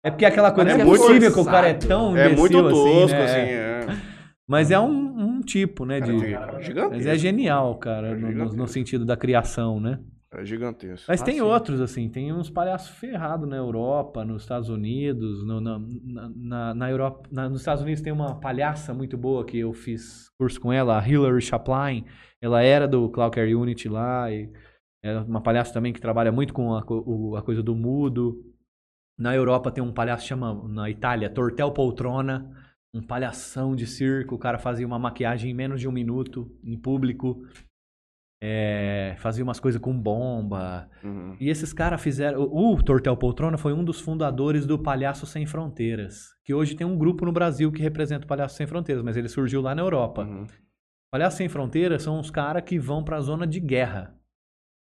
é 0.05 0.09
porque 0.11 0.23
é 0.23 0.27
aquela 0.29 0.51
coisa, 0.51 0.69
É 0.71 0.77
não 0.77 0.81
é 0.81 0.85
possível 0.97 1.33
que 1.33 1.39
o 1.39 1.43
cara 1.45 1.67
é 1.67 1.73
tão 1.73 2.15
É 2.15 2.27
imbecil 2.27 2.39
muito 2.39 2.69
tosco, 2.69 3.17
né? 3.17 3.23
assim. 3.25 3.37
É. 3.39 3.85
é. 4.05 4.18
Mas 4.49 4.71
é 4.71 4.79
um, 4.79 5.19
um 5.37 5.41
tipo, 5.41 5.85
né, 5.85 6.01
de... 6.01 6.09
É 6.09 6.61
gigantesco. 6.63 6.89
Mas 6.89 7.05
é 7.05 7.15
genial, 7.15 7.77
cara, 7.77 8.07
É 8.07 8.15
no- 8.15 8.51
no, 8.51 8.67
sentido 8.67 9.05
da 9.05 9.15
criação, 9.15 9.79
né? 9.79 9.99
É 10.33 10.43
gigantesco. 10.43 11.05
Mas 11.07 11.21
Ah, 11.21 11.25
tem 11.25 11.35
sim. 11.35 11.41
outros, 11.41 11.79
assim, 11.79 12.09
tem 12.09 12.33
uns 12.33 12.49
palhaços 12.49 12.89
ferrados 12.97 13.47
na 13.47 13.55
Europa, 13.57 14.25
nos 14.25 14.41
Estados 14.41 14.67
Unidos, 14.69 15.45
no- 15.45 15.61
na, 15.61 15.79
na, 16.35 16.73
na- 16.73 16.89
Europa. 16.89 17.29
na- 17.31 17.47
nos 17.47 17.61
Estados 17.61 17.83
Unidos 17.83 18.01
tem 18.01 18.11
uma 18.11 18.39
palhaça 18.39 18.91
muito 18.91 19.15
boa 19.15 19.45
que 19.45 19.59
eu 19.59 19.71
fiz 19.71 20.29
curso 20.39 20.59
com 20.59 20.73
ela, 20.73 20.97
a 20.99 21.07
Hilary 21.07 21.41
Chaplin. 21.41 22.05
Ela 22.41 22.63
era 22.63 22.87
do 22.87 23.07
Cloudcare 23.09 23.53
Unity 23.53 23.87
lá, 23.87 24.31
e 24.31 24.51
é 25.03 25.19
uma 25.19 25.41
palhaça 25.41 25.71
também 25.73 25.93
que 25.93 26.01
trabalha 26.01 26.31
muito 26.31 26.55
com 26.55 26.73
a, 26.73 26.83
o- 26.89 27.35
a 27.35 27.41
coisa 27.43 27.61
do 27.61 27.75
mudo. 27.75 28.43
Na 29.17 29.35
Europa 29.35 29.69
tem 29.71 29.83
um 29.83 29.91
palhaço 29.93 30.23
que 30.23 30.29
chama, 30.29 30.67
na 30.69 30.89
Itália, 30.89 31.29
Tortel 31.29 31.71
Poltrona, 31.71 32.49
um 32.93 33.01
palhação 33.01 33.75
de 33.75 33.85
circo. 33.85 34.35
O 34.35 34.39
cara 34.39 34.57
fazia 34.57 34.85
uma 34.85 34.99
maquiagem 34.99 35.51
em 35.51 35.53
menos 35.53 35.79
de 35.79 35.87
um 35.87 35.91
minuto, 35.91 36.51
em 36.63 36.77
público. 36.77 37.43
É, 38.41 39.15
fazia 39.19 39.43
umas 39.43 39.59
coisas 39.59 39.81
com 39.81 39.93
bomba. 39.93 40.89
Uhum. 41.03 41.35
E 41.39 41.49
esses 41.49 41.73
caras 41.73 42.01
fizeram. 42.01 42.41
O 42.41 42.81
Tortel 42.81 43.17
Poltrona 43.17 43.57
foi 43.57 43.73
um 43.73 43.83
dos 43.83 43.99
fundadores 43.99 44.65
do 44.65 44.79
Palhaço 44.79 45.25
Sem 45.25 45.45
Fronteiras. 45.45 46.29
Que 46.45 46.53
hoje 46.53 46.75
tem 46.75 46.87
um 46.87 46.97
grupo 46.97 47.25
no 47.25 47.33
Brasil 47.33 47.71
que 47.71 47.81
representa 47.81 48.25
o 48.25 48.27
Palhaço 48.27 48.55
Sem 48.55 48.65
Fronteiras, 48.65 49.03
mas 49.03 49.17
ele 49.17 49.27
surgiu 49.27 49.61
lá 49.61 49.75
na 49.75 49.81
Europa. 49.81 50.23
Uhum. 50.23 50.47
Palhaço 51.11 51.37
Sem 51.37 51.49
Fronteiras 51.49 52.03
são 52.03 52.19
os 52.19 52.31
caras 52.31 52.63
que 52.63 52.79
vão 52.79 53.03
pra 53.03 53.19
zona 53.19 53.45
de 53.45 53.59
guerra. 53.59 54.15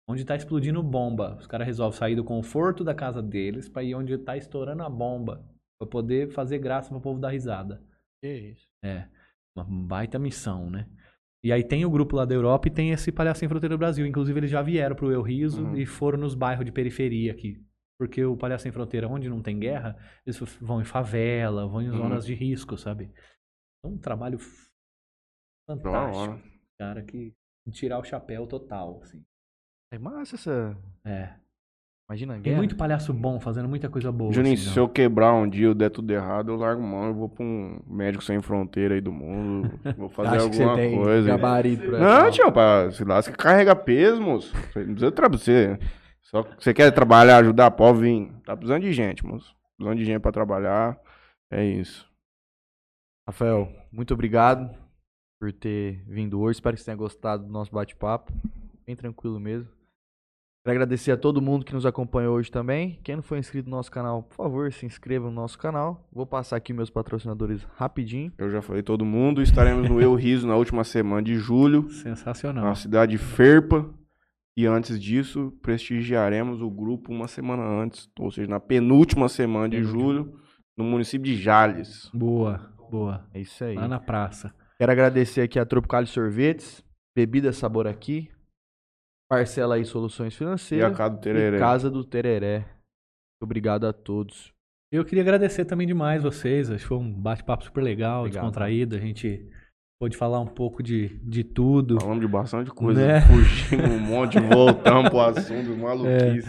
Onde 0.08 0.26
tá 0.26 0.36
explodindo 0.36 0.82
bomba. 0.82 1.36
Os 1.40 1.48
caras 1.48 1.68
resolvem 1.68 1.98
sair 1.98 2.16
do 2.16 2.24
conforto 2.24 2.84
da 2.84 2.96
casa 2.96 3.22
deles 3.22 3.70
pra 3.70 3.84
ir 3.84 3.96
onde 3.96 4.18
tá 4.18 4.36
estourando 4.38 4.84
a 4.84 4.90
bomba. 4.90 5.44
Pra 5.80 5.88
poder 5.88 6.30
fazer 6.32 6.60
graça 6.60 6.90
pro 6.90 7.02
povo 7.02 7.20
dar 7.20 7.30
risada. 7.32 7.84
Que 8.22 8.34
isso. 8.52 8.68
É, 8.84 9.08
uma 9.56 9.66
baita 9.66 10.18
missão, 10.20 10.70
né? 10.70 10.88
E 11.44 11.52
aí 11.52 11.64
tem 11.64 11.86
o 11.86 11.90
grupo 11.92 12.16
lá 12.16 12.26
da 12.26 12.34
Europa 12.34 12.68
e 12.68 12.72
tem 12.72 12.92
esse 12.92 13.12
Palhaço 13.12 13.42
Sem 13.42 13.50
Fronteira 13.50 13.76
do 13.76 13.80
Brasil. 13.80 14.06
Inclusive, 14.06 14.40
eles 14.40 14.50
já 14.50 14.62
vieram 14.62 14.96
pro 14.96 15.12
Eu 15.12 15.22
Riso 15.22 15.64
Uhum. 15.64 15.76
e 15.78 15.86
foram 15.86 16.18
nos 16.18 16.34
bairros 16.34 16.66
de 16.66 16.72
periferia 16.72 17.32
aqui. 17.32 17.64
Porque 18.00 18.24
o 18.26 18.36
Palhaço 18.36 18.64
Sem 18.64 18.72
Fronteira, 18.72 19.08
onde 19.08 19.30
não 19.30 19.42
tem 19.44 19.60
guerra, 19.60 19.96
eles 20.26 20.40
vão 20.60 20.82
em 20.82 20.86
favela, 20.86 21.68
vão 21.68 21.82
em 21.82 21.90
Uhum. 21.90 21.98
zonas 21.98 22.26
de 22.26 22.34
risco, 22.34 22.78
sabe? 22.78 23.12
É 23.84 23.88
um 23.88 23.98
trabalho 23.98 24.40
fantástico, 25.70 26.42
cara, 26.80 27.04
que 27.04 27.34
tirar 27.72 28.00
o 28.00 28.04
chapéu 28.04 28.48
total, 28.48 29.02
assim. 29.04 29.24
É 29.92 29.98
massa 30.00 30.36
essa. 30.36 30.78
É. 31.06 31.36
Imagina 32.08 32.34
a 32.34 32.36
Tem 32.36 32.44
guerra. 32.44 32.58
muito 32.58 32.76
palhaço 32.76 33.12
bom 33.12 33.40
fazendo 33.40 33.68
muita 33.68 33.90
coisa 33.90 34.12
boa. 34.12 34.32
Juninho, 34.32 34.54
assim, 34.54 34.70
se 34.70 34.76
não. 34.76 34.84
eu 34.84 34.90
quebrar 34.90 35.34
um 35.34 35.50
dia, 35.50 35.66
eu 35.66 35.74
der 35.74 35.90
tudo 35.90 36.12
errado, 36.12 36.52
eu 36.52 36.56
largo 36.56 36.82
mão, 36.84 37.08
eu 37.08 37.14
vou 37.16 37.28
pra 37.28 37.44
um 37.44 37.80
médico 37.88 38.24
sem 38.24 38.40
fronteira 38.44 38.94
aí 38.94 39.02
do 39.02 39.12
mundo, 39.12 39.72
vou 39.98 40.08
fazer 40.10 40.38
Acho 40.38 40.50
que 40.52 40.56
você 40.58 40.64
alguma 40.64 40.78
tem 40.80 40.96
coisa. 40.96 41.28
gabarito 41.30 41.88
pra 41.88 42.00
Não, 42.00 42.32
tio, 42.32 42.52
pra, 42.52 42.92
se 42.92 43.04
você 43.04 43.32
carrega 43.32 43.76
peso, 43.76 44.22
moço. 44.22 44.54
Não 44.56 44.62
precisa 44.94 45.12
trabalhar. 45.12 45.40
Você, 45.40 45.80
só 46.22 46.44
que 46.44 46.64
você 46.64 46.74
quer 46.76 46.92
trabalhar, 46.92 47.38
ajudar, 47.38 47.72
pode 47.72 48.00
vir. 48.00 48.32
Tá 48.46 48.56
precisando 48.56 48.82
de 48.84 48.94
gente, 48.94 49.26
moço. 49.26 49.56
Precisando 49.76 49.98
de 49.98 50.06
gente 50.06 50.20
pra 50.20 50.32
trabalhar. 50.32 51.00
É 51.52 51.66
isso. 51.66 52.08
Rafael, 53.28 53.68
muito 53.92 54.14
obrigado 54.14 54.70
por 55.40 55.52
ter 55.52 56.04
vindo 56.08 56.40
hoje. 56.40 56.58
Espero 56.58 56.76
que 56.76 56.82
você 56.82 56.86
tenha 56.86 56.98
gostado 56.98 57.44
do 57.46 57.52
nosso 57.52 57.72
bate-papo. 57.72 58.32
Bem 58.86 58.96
tranquilo 58.96 59.40
mesmo. 59.40 59.68
Quero 60.66 60.78
agradecer 60.78 61.12
a 61.12 61.18
todo 61.18 61.40
mundo 61.44 61.64
que 61.64 61.76
nos 61.76 61.86
acompanhou 61.86 62.38
hoje 62.38 62.50
também. 62.50 63.00
Quem 63.04 63.18
não 63.18 63.22
foi 63.22 63.38
inscrito 63.38 63.70
no 63.70 63.76
nosso 63.76 63.92
canal, 63.92 64.24
por 64.24 64.36
favor, 64.36 64.74
se 64.74 64.84
inscreva 64.84 65.26
no 65.28 65.32
nosso 65.32 65.60
canal. 65.60 66.10
Vou 66.12 66.26
passar 66.26 66.56
aqui 66.56 66.74
meus 66.74 66.90
patrocinadores 66.90 67.62
rapidinho. 67.76 68.34
Eu 68.36 68.50
já 68.50 68.64
falei 68.64 68.82
todo 68.82 69.06
mundo. 69.06 69.44
Estaremos 69.44 69.88
no 69.88 70.02
Eu 70.02 70.16
Riso 70.16 70.48
na 70.48 70.56
última 70.56 70.84
semana 70.84 71.22
de 71.22 71.36
julho, 71.36 71.88
Sensacional. 71.92 72.66
na 72.66 72.74
cidade 72.74 73.12
de 73.12 73.20
Ferpa. 73.20 73.88
E 74.58 74.66
antes 74.66 75.00
disso, 75.00 75.54
prestigiaremos 75.62 76.64
o 76.64 76.70
grupo 76.72 77.14
uma 77.14 77.28
semana 77.28 77.62
antes, 77.62 78.10
ou 78.20 78.32
seja, 78.32 78.50
na 78.50 78.60
penúltima 78.60 79.30
semana 79.30 79.70
de 79.70 79.84
julho, 79.84 80.34
no 80.76 80.84
município 80.84 81.32
de 81.32 81.40
Jales. 81.40 82.10
Boa, 82.12 82.74
boa. 82.90 83.24
É 83.36 83.40
isso 83.40 83.64
aí. 83.64 83.76
Lá 83.76 83.88
na 83.88 84.00
praça. 84.00 84.52
Quero 84.80 84.92
agradecer 84.92 85.42
aqui 85.42 85.60
a 85.60 85.66
Tropical 85.66 86.08
Sorvetes, 86.08 86.84
Bebida 87.16 87.54
Sabor 87.54 87.86
Aqui, 87.86 88.32
Parcela 89.30 89.76
aí 89.76 89.86
Soluções 89.86 90.34
E 90.34 90.36
a 90.36 90.38
Financeiras 90.38 90.98
casa 90.98 91.10
do 91.16 91.18
e 91.18 91.22
Tereré. 91.22 91.58
Casa 91.60 91.90
do 91.90 92.04
Tereré. 92.04 92.58
Muito 92.60 93.44
obrigado 93.44 93.86
a 93.86 93.94
todos. 93.94 94.54
Eu 94.92 95.04
queria 95.04 95.24
agradecer 95.24 95.66
também 95.66 95.88
demais 95.88 96.24
vocês. 96.24 96.70
Acho 96.70 96.84
que 96.84 96.88
foi 96.88 96.98
um 96.98 97.12
bate-papo 97.12 97.64
super 97.64 97.82
legal, 97.84 98.24
Legal. 98.24 98.44
descontraído. 98.44 98.96
A 98.96 99.00
gente 99.00 99.46
pôde 100.00 100.16
falar 100.16 100.40
um 100.40 100.48
pouco 100.48 100.84
de, 100.84 101.18
de 101.24 101.44
tudo. 101.44 102.00
Falamos 102.00 102.22
de 102.22 102.28
bastante 102.28 102.70
coisa, 102.72 103.06
Né? 103.06 103.22
fugimos 103.22 103.90
um 103.90 104.00
monte, 104.00 104.40
voltamos 104.40 105.10
pro 105.10 105.20
assunto, 105.20 105.76
maluquice. 105.76 106.48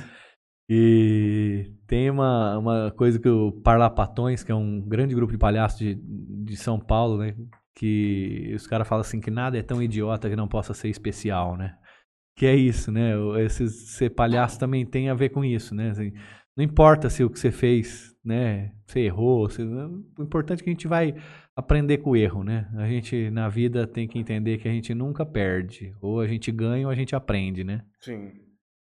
E 0.68 1.72
tem 1.86 2.10
uma, 2.10 2.58
uma 2.58 2.90
coisa 2.90 3.18
que 3.18 3.28
o 3.28 3.52
Parlapatões, 3.52 4.42
que 4.42 4.50
é 4.50 4.54
um 4.54 4.80
grande 4.80 5.14
grupo 5.14 5.32
de 5.32 5.38
palhaços 5.38 5.78
de, 5.78 5.94
de 5.94 6.56
São 6.56 6.78
Paulo, 6.78 7.18
né? 7.18 7.34
Que 7.74 8.52
os 8.54 8.66
caras 8.66 8.86
falam 8.88 9.02
assim 9.02 9.20
que 9.20 9.30
nada 9.30 9.56
é 9.56 9.62
tão 9.62 9.80
idiota 9.82 10.28
que 10.28 10.36
não 10.36 10.48
possa 10.48 10.74
ser 10.74 10.88
especial, 10.88 11.56
né? 11.56 11.76
Que 12.36 12.46
é 12.46 12.54
isso, 12.54 12.92
né? 12.92 13.12
Esse 13.44 13.68
ser 13.68 14.10
palhaço 14.10 14.58
também 14.58 14.84
tem 14.84 15.08
a 15.08 15.14
ver 15.14 15.30
com 15.30 15.44
isso, 15.44 15.74
né? 15.74 15.90
Assim, 15.90 16.12
não 16.56 16.64
importa 16.64 17.08
se 17.08 17.24
o 17.24 17.30
que 17.30 17.38
você 17.40 17.50
fez, 17.50 18.14
né? 18.24 18.72
Você 18.86 19.00
errou, 19.00 19.48
você- 19.48 19.62
o 19.64 20.22
importante 20.22 20.60
é 20.60 20.64
que 20.64 20.70
a 20.70 20.72
gente 20.72 20.86
vai 20.86 21.14
aprender 21.56 21.98
com 21.98 22.10
o 22.10 22.16
erro, 22.16 22.44
né? 22.44 22.68
A 22.76 22.86
gente 22.86 23.30
na 23.30 23.48
vida 23.48 23.86
tem 23.86 24.06
que 24.06 24.18
entender 24.18 24.58
que 24.58 24.68
a 24.68 24.70
gente 24.70 24.94
nunca 24.94 25.24
perde, 25.24 25.94
ou 26.00 26.20
a 26.20 26.26
gente 26.26 26.52
ganha 26.52 26.86
ou 26.86 26.92
a 26.92 26.94
gente 26.94 27.16
aprende, 27.16 27.64
né? 27.64 27.80
Sim. 28.00 28.30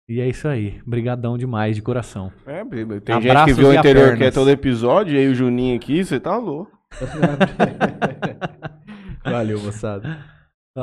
E 0.10 0.20
é 0.20 0.28
isso 0.28 0.48
aí. 0.48 0.82
Brigadão 0.86 1.38
demais 1.38 1.76
de 1.76 1.82
coração. 1.82 2.32
É, 2.46 2.66
tem 2.66 2.80
gente 2.80 3.02
que 3.04 3.12
Abraços 3.12 3.58
viu 3.58 3.70
o 3.70 3.74
interior 3.74 4.18
que 4.18 4.24
é 4.24 4.32
todo 4.32 4.50
episódio, 4.50 5.16
e 5.16 5.20
aí 5.20 5.28
o 5.28 5.36
Juninho 5.36 5.76
aqui, 5.78 6.04
você 6.04 6.20
tá 6.20 6.36
louco. 6.36 6.78
Valeu, 9.24 9.62
moçada. 9.62 10.18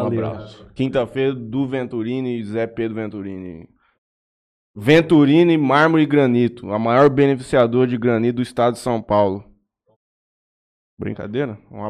Um 0.01 0.05
Valeu. 0.05 0.27
abraço. 0.27 0.67
Quinta-feira 0.75 1.35
do 1.35 1.67
Venturini 1.67 2.39
e 2.39 2.45
Zé 2.45 2.67
Pedro 2.67 2.95
Venturini. 2.95 3.69
Venturini 4.75 5.57
Mármore 5.57 6.03
e 6.03 6.07
Granito, 6.07 6.71
a 6.71 6.79
maior 6.79 7.09
beneficiador 7.09 7.87
de 7.87 7.97
granito 7.97 8.37
do 8.37 8.43
estado 8.43 8.75
de 8.75 8.81
São 8.81 9.01
Paulo. 9.01 9.45
Brincadeira? 10.99 11.59
Um 11.71 11.83